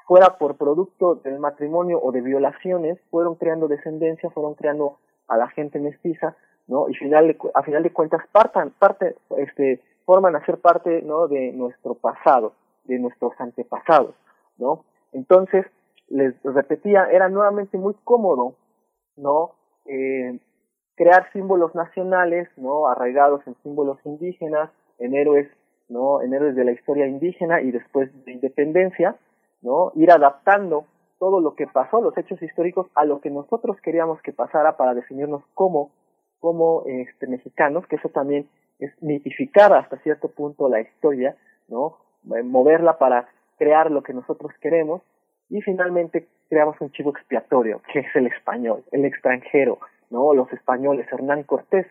fuera 0.07 0.37
por 0.37 0.59
producto 0.59 1.15
del 1.15 1.39
matrimonio 1.39 1.99
o 2.03 2.13
de 2.13 2.21
violaciones, 2.21 2.99
fueron 3.11 3.37
creando 3.37 3.69
descendencia, 3.69 4.29
fueron 4.31 4.53
creando 4.55 4.99
a 5.29 5.39
la 5.39 5.49
gente 5.49 5.81
mestiza, 5.81 6.37
¿no? 6.67 6.91
Y 6.91 6.95
final 6.95 7.39
a 7.55 7.63
final 7.63 7.83
de 7.83 7.93
cuentas 7.95 8.21
partan, 8.31 8.75
parte, 8.79 9.17
este, 9.39 9.81
forman 10.05 10.37
a 10.37 10.45
ser 10.45 10.59
parte, 10.59 11.01
¿no? 11.01 11.27
De 11.27 11.53
nuestro 11.53 11.95
pasado, 11.95 12.53
de 12.85 12.99
nuestros 12.99 13.33
antepasados, 13.41 14.15
¿no? 14.59 14.85
Entonces, 15.13 15.65
les 16.11 16.35
repetía, 16.43 17.07
era 17.11 17.29
nuevamente 17.29 17.77
muy 17.79 17.95
cómodo, 18.05 18.55
¿no? 19.17 19.53
Eh, 19.85 20.39
crear 20.97 21.31
símbolos 21.33 21.75
nacionales, 21.75 22.49
¿no? 22.57 22.89
Arraigados 22.89 23.47
en 23.47 23.55
símbolos 23.63 23.99
indígenas, 24.05 24.71
en 24.99 25.15
héroes, 25.15 25.49
¿no? 25.89 26.23
En 26.23 26.35
héroes 26.35 26.57
de 26.57 26.65
la 26.65 26.73
historia 26.73 27.07
indígena 27.07 27.61
y 27.61 27.71
después 27.71 28.11
de 28.25 28.33
independencia, 28.33 29.17
¿no? 29.63 29.93
Ir 29.95 30.11
adaptando 30.11 30.87
todo 31.19 31.41
lo 31.41 31.55
que 31.55 31.67
pasó, 31.67 32.01
los 32.01 32.17
hechos 32.17 32.41
históricos, 32.43 32.87
a 32.95 33.05
lo 33.05 33.21
que 33.21 33.31
nosotros 33.31 33.77
queríamos 33.83 34.21
que 34.23 34.33
pasara 34.33 34.77
para 34.77 34.95
definirnos 34.95 35.43
como, 35.55 35.91
como 36.41 36.85
este, 36.87 37.27
mexicanos, 37.27 37.87
que 37.87 37.97
eso 37.97 38.09
también 38.09 38.49
es 38.79 38.93
mitificar 39.03 39.73
hasta 39.73 39.99
cierto 39.99 40.29
punto 40.29 40.69
la 40.69 40.81
historia, 40.81 41.37
¿no? 41.69 41.99
Eh, 42.37 42.43
moverla 42.43 42.99
para 42.99 43.29
crear 43.59 43.91
lo 43.91 44.03
que 44.03 44.13
nosotros 44.13 44.53
queremos 44.61 45.03
y 45.51 45.61
finalmente 45.63 46.29
creamos 46.49 46.81
un 46.81 46.91
chivo 46.93 47.11
expiatorio, 47.11 47.81
que 47.93 48.01
es 48.01 48.07
el 48.15 48.27
español, 48.27 48.85
el 48.93 49.05
extranjero, 49.05 49.79
¿no? 50.11 50.35
Los 50.35 50.53
españoles, 50.53 51.07
Hernán 51.13 51.43
Cortés, 51.45 51.87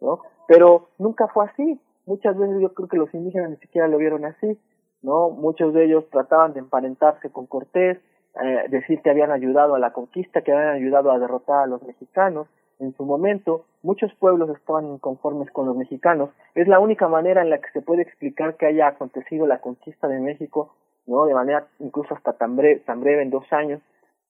¿no? 0.00 0.20
Pero 0.46 0.88
nunca 0.98 1.28
fue 1.28 1.46
así. 1.46 1.80
Muchas 2.06 2.36
veces 2.38 2.56
yo 2.60 2.72
creo 2.72 2.88
que 2.88 2.96
los 2.96 3.12
indígenas 3.12 3.50
ni 3.50 3.56
siquiera 3.56 3.86
lo 3.88 3.98
vieron 3.98 4.24
así, 4.24 4.58
¿no? 5.02 5.30
Muchos 5.30 5.74
de 5.74 5.84
ellos 5.84 6.08
trataban 6.10 6.54
de 6.54 6.60
emparentarse 6.60 7.30
con 7.30 7.46
Cortés, 7.46 7.98
eh, 8.42 8.64
decir 8.70 9.00
que 9.02 9.10
habían 9.10 9.30
ayudado 9.30 9.74
a 9.74 9.78
la 9.78 9.92
conquista, 9.92 10.42
que 10.42 10.52
habían 10.52 10.74
ayudado 10.74 11.10
a 11.10 11.18
derrotar 11.18 11.64
a 11.64 11.66
los 11.66 11.82
mexicanos. 11.82 12.48
En 12.78 12.94
su 12.94 13.04
momento, 13.04 13.64
muchos 13.82 14.14
pueblos 14.14 14.48
estaban 14.50 14.86
inconformes 14.86 15.50
con 15.50 15.66
los 15.66 15.76
mexicanos. 15.76 16.30
Es 16.54 16.68
la 16.68 16.78
única 16.78 17.08
manera 17.08 17.42
en 17.42 17.50
la 17.50 17.58
que 17.58 17.70
se 17.72 17.82
puede 17.82 18.02
explicar 18.02 18.56
que 18.56 18.66
haya 18.66 18.86
acontecido 18.86 19.46
la 19.46 19.60
conquista 19.60 20.06
de 20.06 20.20
México 20.20 20.72
¿no? 21.08 21.26
De 21.26 21.34
manera 21.34 21.66
incluso 21.80 22.14
hasta 22.14 22.34
tan 22.34 22.54
breve, 22.54 22.80
tan 22.80 23.00
breve 23.00 23.22
en 23.22 23.30
dos 23.30 23.50
años, 23.52 23.80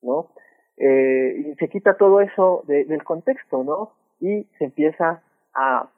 ¿no? 0.01 0.29
Eh, 0.77 1.45
y 1.51 1.55
se 1.57 1.69
quita 1.69 1.97
todo 1.97 2.21
eso 2.21 2.63
de, 2.67 2.85
del 2.85 3.05
contexto, 3.05 3.65
¿no? 3.65 3.93
Y 4.21 4.45
se 4.59 4.65
empieza 4.65 5.23
a 5.55 5.89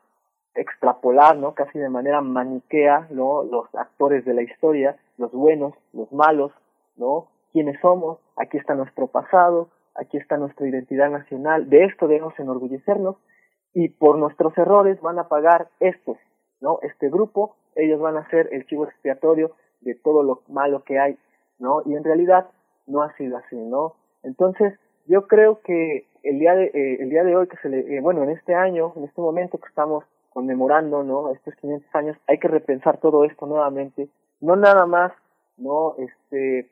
extrapolar, 0.54 1.36
¿no? 1.36 1.54
Casi 1.54 1.78
de 1.78 1.90
manera 1.90 2.22
maniquea, 2.22 3.08
¿no? 3.10 3.44
Los 3.44 3.72
actores 3.74 4.24
de 4.24 4.34
la 4.34 4.42
historia, 4.42 4.96
los 5.18 5.30
buenos, 5.32 5.74
los 5.92 6.10
malos, 6.12 6.52
¿no? 6.96 7.28
¿Quiénes 7.52 7.78
somos? 7.80 8.18
Aquí 8.36 8.56
está 8.56 8.74
nuestro 8.74 9.06
pasado, 9.06 9.68
aquí 9.94 10.16
está 10.16 10.38
nuestra 10.38 10.66
identidad 10.66 11.10
nacional, 11.10 11.68
de 11.68 11.84
esto 11.84 12.08
debemos 12.08 12.38
enorgullecernos 12.38 13.16
y 13.74 13.88
por 13.88 14.18
nuestros 14.18 14.56
errores 14.56 15.00
van 15.00 15.18
a 15.18 15.28
pagar 15.28 15.68
estos, 15.78 16.16
¿no? 16.60 16.78
Este 16.82 17.10
grupo, 17.10 17.56
ellos 17.74 18.00
van 18.00 18.16
a 18.16 18.28
ser 18.30 18.48
el 18.52 18.66
chivo 18.66 18.84
expiatorio 18.84 19.52
de 19.80 19.94
todo 19.94 20.22
lo 20.22 20.42
malo 20.48 20.84
que 20.84 20.98
hay, 20.98 21.18
¿no? 21.58 21.82
Y 21.86 21.94
en 21.94 22.04
realidad 22.04 22.48
no 22.86 23.02
ha 23.02 23.14
sido 23.16 23.36
así, 23.36 23.56
¿no? 23.56 23.94
Entonces, 24.22 24.78
yo 25.06 25.26
creo 25.26 25.60
que 25.60 26.06
el 26.22 26.38
día 26.38 26.54
de, 26.54 26.66
eh, 26.66 26.98
el 27.00 27.10
día 27.10 27.24
de 27.24 27.36
hoy 27.36 27.48
que 27.48 27.56
se 27.58 27.68
le, 27.68 27.96
eh, 27.96 28.00
bueno, 28.00 28.22
en 28.22 28.30
este 28.30 28.54
año, 28.54 28.92
en 28.96 29.04
este 29.04 29.20
momento 29.20 29.58
que 29.58 29.68
estamos 29.68 30.04
conmemorando, 30.30 31.02
¿no? 31.02 31.32
Estos 31.32 31.54
500 31.56 31.94
años, 31.94 32.16
hay 32.26 32.38
que 32.38 32.48
repensar 32.48 32.98
todo 32.98 33.24
esto 33.24 33.46
nuevamente, 33.46 34.08
no 34.40 34.56
nada 34.56 34.86
más, 34.86 35.12
¿no? 35.56 35.94
Este, 35.98 36.70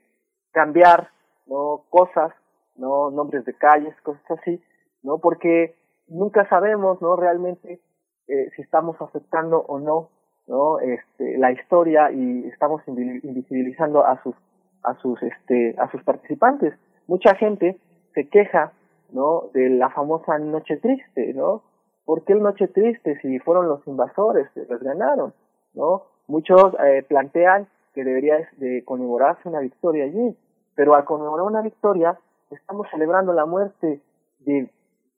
cambiar, 0.52 1.10
¿no? 1.46 1.84
Cosas, 1.90 2.32
¿no? 2.76 3.10
Nombres 3.10 3.44
de 3.44 3.54
calles, 3.54 3.94
cosas 4.02 4.30
así, 4.30 4.62
¿no? 5.02 5.18
Porque 5.18 5.74
nunca 6.08 6.48
sabemos, 6.48 7.00
¿no? 7.02 7.16
Realmente 7.16 7.80
eh, 8.28 8.50
si 8.54 8.62
estamos 8.62 9.00
afectando 9.00 9.60
o 9.60 9.78
no, 9.78 10.10
¿no? 10.48 10.80
Este, 10.80 11.38
la 11.38 11.52
historia 11.52 12.10
y 12.10 12.46
estamos 12.46 12.82
invisibilizando 12.86 14.04
a 14.04 14.20
sus, 14.22 14.34
a 14.82 14.94
sus, 14.94 15.22
este, 15.22 15.76
a 15.78 15.90
sus 15.90 16.02
participantes. 16.02 16.74
Mucha 17.06 17.34
gente 17.34 17.78
se 18.14 18.28
queja, 18.28 18.72
¿no? 19.12 19.44
De 19.52 19.68
la 19.68 19.90
famosa 19.90 20.38
Noche 20.38 20.78
Triste, 20.78 21.34
¿no? 21.34 21.62
¿Por 22.04 22.24
qué 22.24 22.32
el 22.32 22.42
Noche 22.42 22.68
Triste 22.68 23.20
si 23.20 23.38
fueron 23.40 23.68
los 23.68 23.86
invasores, 23.86 24.48
los 24.68 24.80
ganaron, 24.82 25.34
¿no? 25.74 26.04
Muchos 26.26 26.74
eh, 26.84 27.04
plantean 27.06 27.68
que 27.94 28.04
debería 28.04 28.48
de 28.56 28.84
conmemorarse 28.84 29.48
una 29.48 29.60
victoria 29.60 30.04
allí, 30.04 30.36
pero 30.74 30.94
al 30.94 31.04
conmemorar 31.04 31.46
una 31.46 31.62
victoria 31.62 32.18
estamos 32.50 32.86
celebrando 32.90 33.32
la 33.32 33.44
muerte 33.44 34.00
de 34.40 34.70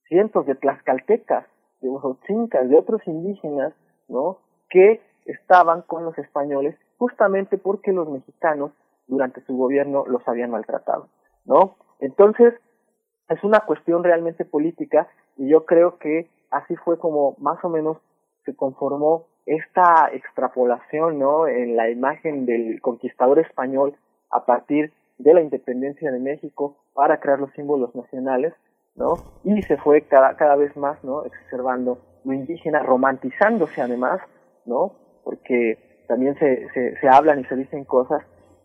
cientos 0.08 0.46
de 0.46 0.56
tlaxcaltecas, 0.56 1.46
de 1.80 1.88
ojochincas, 1.88 2.68
de 2.68 2.76
otros 2.76 3.00
indígenas, 3.06 3.72
¿no? 4.08 4.38
Que 4.68 5.00
estaban 5.26 5.82
con 5.82 6.04
los 6.04 6.16
españoles 6.18 6.76
justamente 6.98 7.58
porque 7.58 7.92
los 7.92 8.08
mexicanos 8.08 8.72
durante 9.06 9.40
su 9.42 9.56
gobierno 9.56 10.04
los 10.06 10.26
habían 10.28 10.50
maltratado, 10.50 11.08
¿no? 11.44 11.76
Entonces, 11.98 12.54
es 13.28 13.44
una 13.44 13.60
cuestión 13.60 14.04
realmente 14.04 14.44
política 14.44 15.08
y 15.36 15.48
yo 15.48 15.64
creo 15.64 15.98
que 15.98 16.28
así 16.50 16.76
fue 16.76 16.98
como 16.98 17.36
más 17.38 17.62
o 17.64 17.68
menos 17.68 17.98
se 18.44 18.54
conformó 18.54 19.26
esta 19.46 20.10
extrapolación, 20.12 21.18
¿no? 21.18 21.46
En 21.46 21.76
la 21.76 21.90
imagen 21.90 22.46
del 22.46 22.80
conquistador 22.80 23.38
español 23.38 23.96
a 24.30 24.44
partir 24.44 24.92
de 25.18 25.34
la 25.34 25.42
independencia 25.42 26.10
de 26.10 26.18
México 26.18 26.76
para 26.94 27.20
crear 27.20 27.40
los 27.40 27.52
símbolos 27.52 27.94
nacionales, 27.94 28.54
¿no? 28.94 29.14
Y 29.44 29.62
se 29.62 29.76
fue 29.76 30.02
cada, 30.02 30.36
cada 30.36 30.56
vez 30.56 30.76
más, 30.76 31.02
¿no? 31.04 31.24
Exacerbando 31.24 31.98
lo 32.24 32.32
indígena, 32.32 32.82
romantizándose 32.82 33.80
además, 33.80 34.20
¿no? 34.66 34.92
Porque 35.30 36.04
también 36.08 36.36
se, 36.38 36.68
se, 36.70 36.96
se 36.96 37.08
hablan 37.08 37.38
y 37.38 37.44
se 37.44 37.54
dicen 37.54 37.84
cosas 37.84 38.22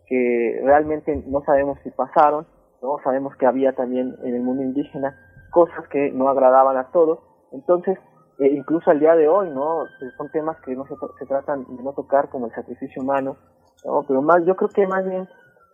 que 0.08 0.62
realmente 0.64 1.24
no 1.28 1.44
sabemos 1.44 1.78
si 1.84 1.92
pasaron, 1.92 2.48
¿no? 2.82 2.98
Sabemos 3.04 3.36
que 3.36 3.46
había 3.46 3.74
también 3.74 4.16
en 4.24 4.34
el 4.34 4.42
mundo 4.42 4.64
indígena 4.64 5.16
cosas 5.52 5.88
que 5.90 6.12
no 6.12 6.28
agradaban 6.28 6.78
a 6.78 6.92
todos. 6.92 7.20
Entonces, 7.52 8.00
eh, 8.40 8.48
incluso 8.48 8.90
al 8.90 9.00
día 9.00 9.16
de 9.16 9.28
hoy, 9.28 9.50
¿no? 9.52 9.86
Son 10.18 10.32
temas 10.32 10.58
que 10.62 10.76
no 10.76 10.88
se, 10.88 10.96
se 11.20 11.26
tratan 11.26 11.66
de 11.78 11.84
no 11.84 11.94
tocar 11.94 12.30
como 12.30 12.48
el 12.48 12.54
sacrificio 12.54 13.04
humano, 13.04 13.38
¿no? 13.84 14.04
Pero 14.08 14.22
más, 14.22 14.44
yo 14.46 14.56
creo 14.56 14.70
que 14.70 14.88
más 14.88 15.06
bien 15.08 15.28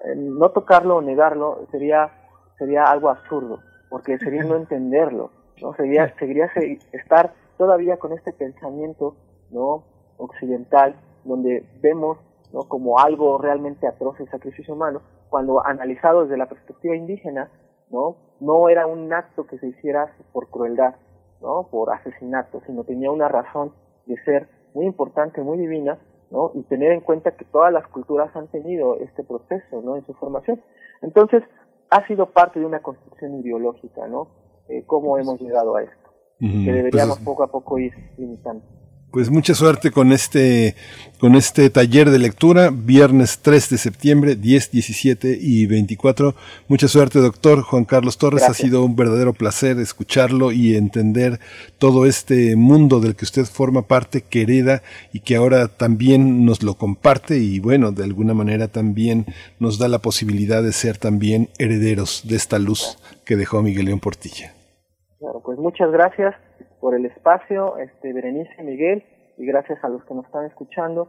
eh, 0.05 0.15
no 0.15 0.49
tocarlo 0.51 0.97
o 0.97 1.01
negarlo 1.01 1.67
sería, 1.71 2.11
sería 2.57 2.83
algo 2.83 3.09
absurdo 3.09 3.59
porque 3.91 4.17
sería 4.19 4.43
no 4.43 4.55
entenderlo, 4.55 5.31
¿no? 5.61 5.73
Sería, 5.75 6.13
seguiría 6.17 6.49
estar 6.93 7.33
todavía 7.57 7.97
con 7.97 8.13
este 8.13 8.31
pensamiento, 8.31 9.15
¿no? 9.51 9.83
Occidental, 10.21 10.95
donde 11.23 11.65
vemos, 11.81 12.17
¿no? 12.53 12.61
Como 12.67 12.99
algo 12.99 13.37
realmente 13.37 13.87
atroz 13.87 14.19
el 14.19 14.29
sacrificio 14.29 14.73
humano, 14.73 15.01
cuando 15.29 15.65
analizado 15.65 16.23
desde 16.23 16.37
la 16.37 16.47
perspectiva 16.47 16.95
indígena, 16.95 17.49
¿no? 17.89 18.17
No 18.39 18.69
era 18.69 18.87
un 18.87 19.11
acto 19.13 19.45
que 19.45 19.57
se 19.59 19.67
hiciera 19.67 20.13
por 20.33 20.49
crueldad, 20.49 20.95
¿no? 21.41 21.67
Por 21.69 21.93
asesinato, 21.93 22.61
sino 22.65 22.83
tenía 22.83 23.11
una 23.11 23.27
razón 23.27 23.73
de 24.05 24.15
ser 24.23 24.49
muy 24.73 24.85
importante, 24.85 25.41
muy 25.41 25.57
divina, 25.57 25.99
¿no? 26.31 26.51
Y 26.53 26.63
tener 26.63 26.91
en 26.91 27.01
cuenta 27.01 27.31
que 27.31 27.45
todas 27.45 27.71
las 27.71 27.87
culturas 27.87 28.35
han 28.35 28.47
tenido 28.47 28.97
este 28.97 29.23
proceso, 29.23 29.81
¿no? 29.81 29.95
En 29.95 30.05
su 30.05 30.13
formación. 30.13 30.61
Entonces, 31.01 31.43
ha 31.89 32.07
sido 32.07 32.27
parte 32.27 32.59
de 32.59 32.65
una 32.65 32.79
construcción 32.79 33.39
ideológica, 33.39 34.07
¿no? 34.07 34.27
Eh, 34.69 34.83
cómo 34.85 35.17
hemos 35.17 35.39
llegado 35.41 35.75
a 35.75 35.83
esto, 35.83 36.09
que 36.39 36.71
deberíamos 36.71 37.17
pues 37.17 37.25
poco 37.25 37.43
a 37.43 37.47
poco 37.47 37.77
ir 37.77 37.93
limitando. 38.17 38.63
Pues 39.11 39.29
mucha 39.29 39.53
suerte 39.53 39.91
con 39.91 40.13
este, 40.13 40.75
con 41.19 41.35
este 41.35 41.69
taller 41.69 42.11
de 42.11 42.17
lectura, 42.17 42.69
viernes 42.71 43.39
3 43.41 43.71
de 43.71 43.77
septiembre, 43.77 44.35
10, 44.35 44.71
17 44.71 45.37
y 45.37 45.65
24. 45.65 46.33
Mucha 46.69 46.87
suerte, 46.87 47.19
doctor 47.19 47.61
Juan 47.61 47.83
Carlos 47.83 48.17
Torres. 48.17 48.43
Ha 48.43 48.53
sido 48.53 48.85
un 48.85 48.95
verdadero 48.95 49.33
placer 49.33 49.79
escucharlo 49.79 50.53
y 50.53 50.77
entender 50.77 51.41
todo 51.77 52.05
este 52.05 52.55
mundo 52.55 53.01
del 53.01 53.17
que 53.17 53.25
usted 53.25 53.43
forma 53.43 53.81
parte, 53.81 54.21
que 54.21 54.43
hereda 54.43 54.81
y 55.11 55.19
que 55.19 55.35
ahora 55.35 55.67
también 55.67 56.45
nos 56.45 56.63
lo 56.63 56.75
comparte 56.75 57.37
y 57.37 57.59
bueno, 57.59 57.91
de 57.91 58.05
alguna 58.05 58.33
manera 58.33 58.69
también 58.69 59.25
nos 59.59 59.77
da 59.77 59.89
la 59.89 59.99
posibilidad 59.99 60.63
de 60.63 60.71
ser 60.71 60.97
también 60.97 61.49
herederos 61.59 62.21
de 62.23 62.37
esta 62.37 62.59
luz 62.59 62.97
que 63.25 63.35
dejó 63.35 63.61
Miguel 63.61 63.87
León 63.87 63.99
Portilla. 63.99 64.53
Claro, 65.19 65.41
pues 65.43 65.59
muchas 65.59 65.91
gracias 65.91 66.33
por 66.81 66.95
el 66.95 67.05
espacio, 67.05 67.77
este, 67.77 68.11
Berenice, 68.11 68.63
Miguel, 68.63 69.05
y 69.37 69.45
gracias 69.45 69.81
a 69.83 69.87
los 69.87 70.03
que 70.03 70.15
nos 70.15 70.25
están 70.25 70.45
escuchando. 70.45 71.07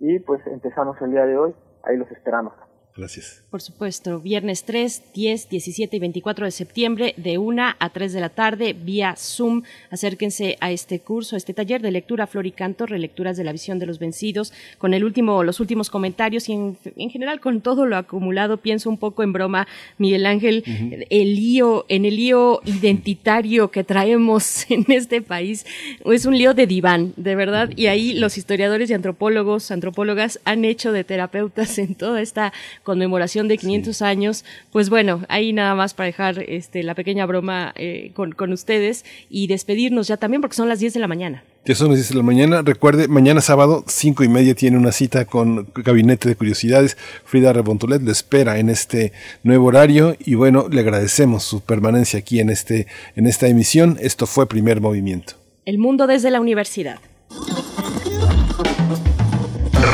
Y 0.00 0.18
pues 0.18 0.44
empezamos 0.46 0.96
el 1.02 1.12
día 1.12 1.26
de 1.26 1.36
hoy, 1.36 1.54
ahí 1.84 1.96
los 1.96 2.10
esperamos. 2.10 2.54
Gracias. 2.96 3.42
Por 3.50 3.62
supuesto, 3.62 4.20
viernes 4.20 4.64
3, 4.64 5.02
10, 5.14 5.48
17 5.48 5.96
y 5.96 6.00
24 6.00 6.44
de 6.44 6.50
septiembre 6.50 7.14
de 7.16 7.38
1 7.38 7.74
a 7.78 7.90
3 7.90 8.12
de 8.12 8.20
la 8.20 8.28
tarde 8.28 8.72
vía 8.72 9.14
Zoom. 9.16 9.62
Acérquense 9.90 10.56
a 10.60 10.72
este 10.72 11.00
curso, 11.00 11.36
a 11.36 11.38
este 11.38 11.54
taller 11.54 11.82
de 11.82 11.92
lectura 11.92 12.26
Floricanto, 12.26 12.86
relecturas 12.86 13.36
de 13.36 13.44
la 13.44 13.52
visión 13.52 13.78
de 13.78 13.86
los 13.86 13.98
vencidos, 13.98 14.52
con 14.78 14.92
el 14.92 15.04
último, 15.04 15.44
los 15.44 15.60
últimos 15.60 15.88
comentarios 15.88 16.48
y 16.48 16.52
en, 16.52 16.76
general 17.10 17.40
con 17.40 17.60
todo 17.60 17.86
lo 17.86 17.96
acumulado. 17.96 18.56
Pienso 18.56 18.90
un 18.90 18.98
poco 18.98 19.22
en 19.22 19.32
broma, 19.32 19.68
Miguel 19.98 20.26
Ángel, 20.26 20.64
el 21.10 21.34
lío, 21.36 21.86
en 21.88 22.04
el 22.04 22.16
lío 22.16 22.60
identitario 22.64 23.70
que 23.70 23.84
traemos 23.84 24.66
en 24.70 24.84
este 24.88 25.22
país. 25.22 25.64
Es 26.04 26.26
un 26.26 26.36
lío 26.36 26.54
de 26.54 26.66
diván, 26.66 27.14
de 27.16 27.36
verdad. 27.36 27.70
Y 27.76 27.86
ahí 27.86 28.14
los 28.14 28.36
historiadores 28.36 28.90
y 28.90 28.94
antropólogos, 28.94 29.70
antropólogas 29.70 30.40
han 30.44 30.64
hecho 30.64 30.92
de 30.92 31.04
terapeutas 31.04 31.78
en 31.78 31.94
toda 31.94 32.20
esta 32.20 32.52
conmemoración 32.82 33.48
de 33.48 33.58
500 33.58 34.02
años, 34.02 34.44
pues 34.72 34.90
bueno, 34.90 35.22
ahí 35.28 35.52
nada 35.52 35.74
más 35.74 35.94
para 35.94 36.06
dejar 36.06 36.44
este, 36.48 36.82
la 36.82 36.94
pequeña 36.94 37.26
broma 37.26 37.72
eh, 37.76 38.12
con, 38.14 38.32
con 38.32 38.52
ustedes 38.52 39.04
y 39.28 39.46
despedirnos 39.46 40.08
ya 40.08 40.16
también 40.16 40.40
porque 40.40 40.56
son 40.56 40.68
las 40.68 40.80
10 40.80 40.94
de 40.94 41.00
la 41.00 41.08
mañana. 41.08 41.44
Ya 41.66 41.74
son 41.74 41.88
las 41.88 41.98
10 41.98 42.10
de 42.10 42.14
la 42.16 42.22
mañana. 42.22 42.62
Recuerde, 42.62 43.06
mañana 43.06 43.40
sábado, 43.40 43.84
5 43.86 44.24
y 44.24 44.28
media, 44.28 44.54
tiene 44.54 44.78
una 44.78 44.92
cita 44.92 45.26
con 45.26 45.68
Gabinete 45.74 46.28
de 46.28 46.36
Curiosidades. 46.36 46.96
Frida 47.24 47.52
Rebontulet 47.52 48.02
le 48.02 48.12
espera 48.12 48.58
en 48.58 48.70
este 48.70 49.12
nuevo 49.42 49.66
horario 49.66 50.16
y 50.18 50.34
bueno, 50.34 50.66
le 50.70 50.80
agradecemos 50.80 51.44
su 51.44 51.60
permanencia 51.60 52.18
aquí 52.18 52.40
en, 52.40 52.48
este, 52.48 52.86
en 53.14 53.26
esta 53.26 53.46
emisión. 53.46 53.98
Esto 54.00 54.26
fue 54.26 54.48
Primer 54.48 54.80
Movimiento. 54.80 55.34
El 55.66 55.78
mundo 55.78 56.06
desde 56.06 56.30
la 56.30 56.40
universidad. 56.40 56.98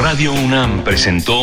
Radio 0.02 0.32
UNAM 0.32 0.84
presentó 0.84 1.42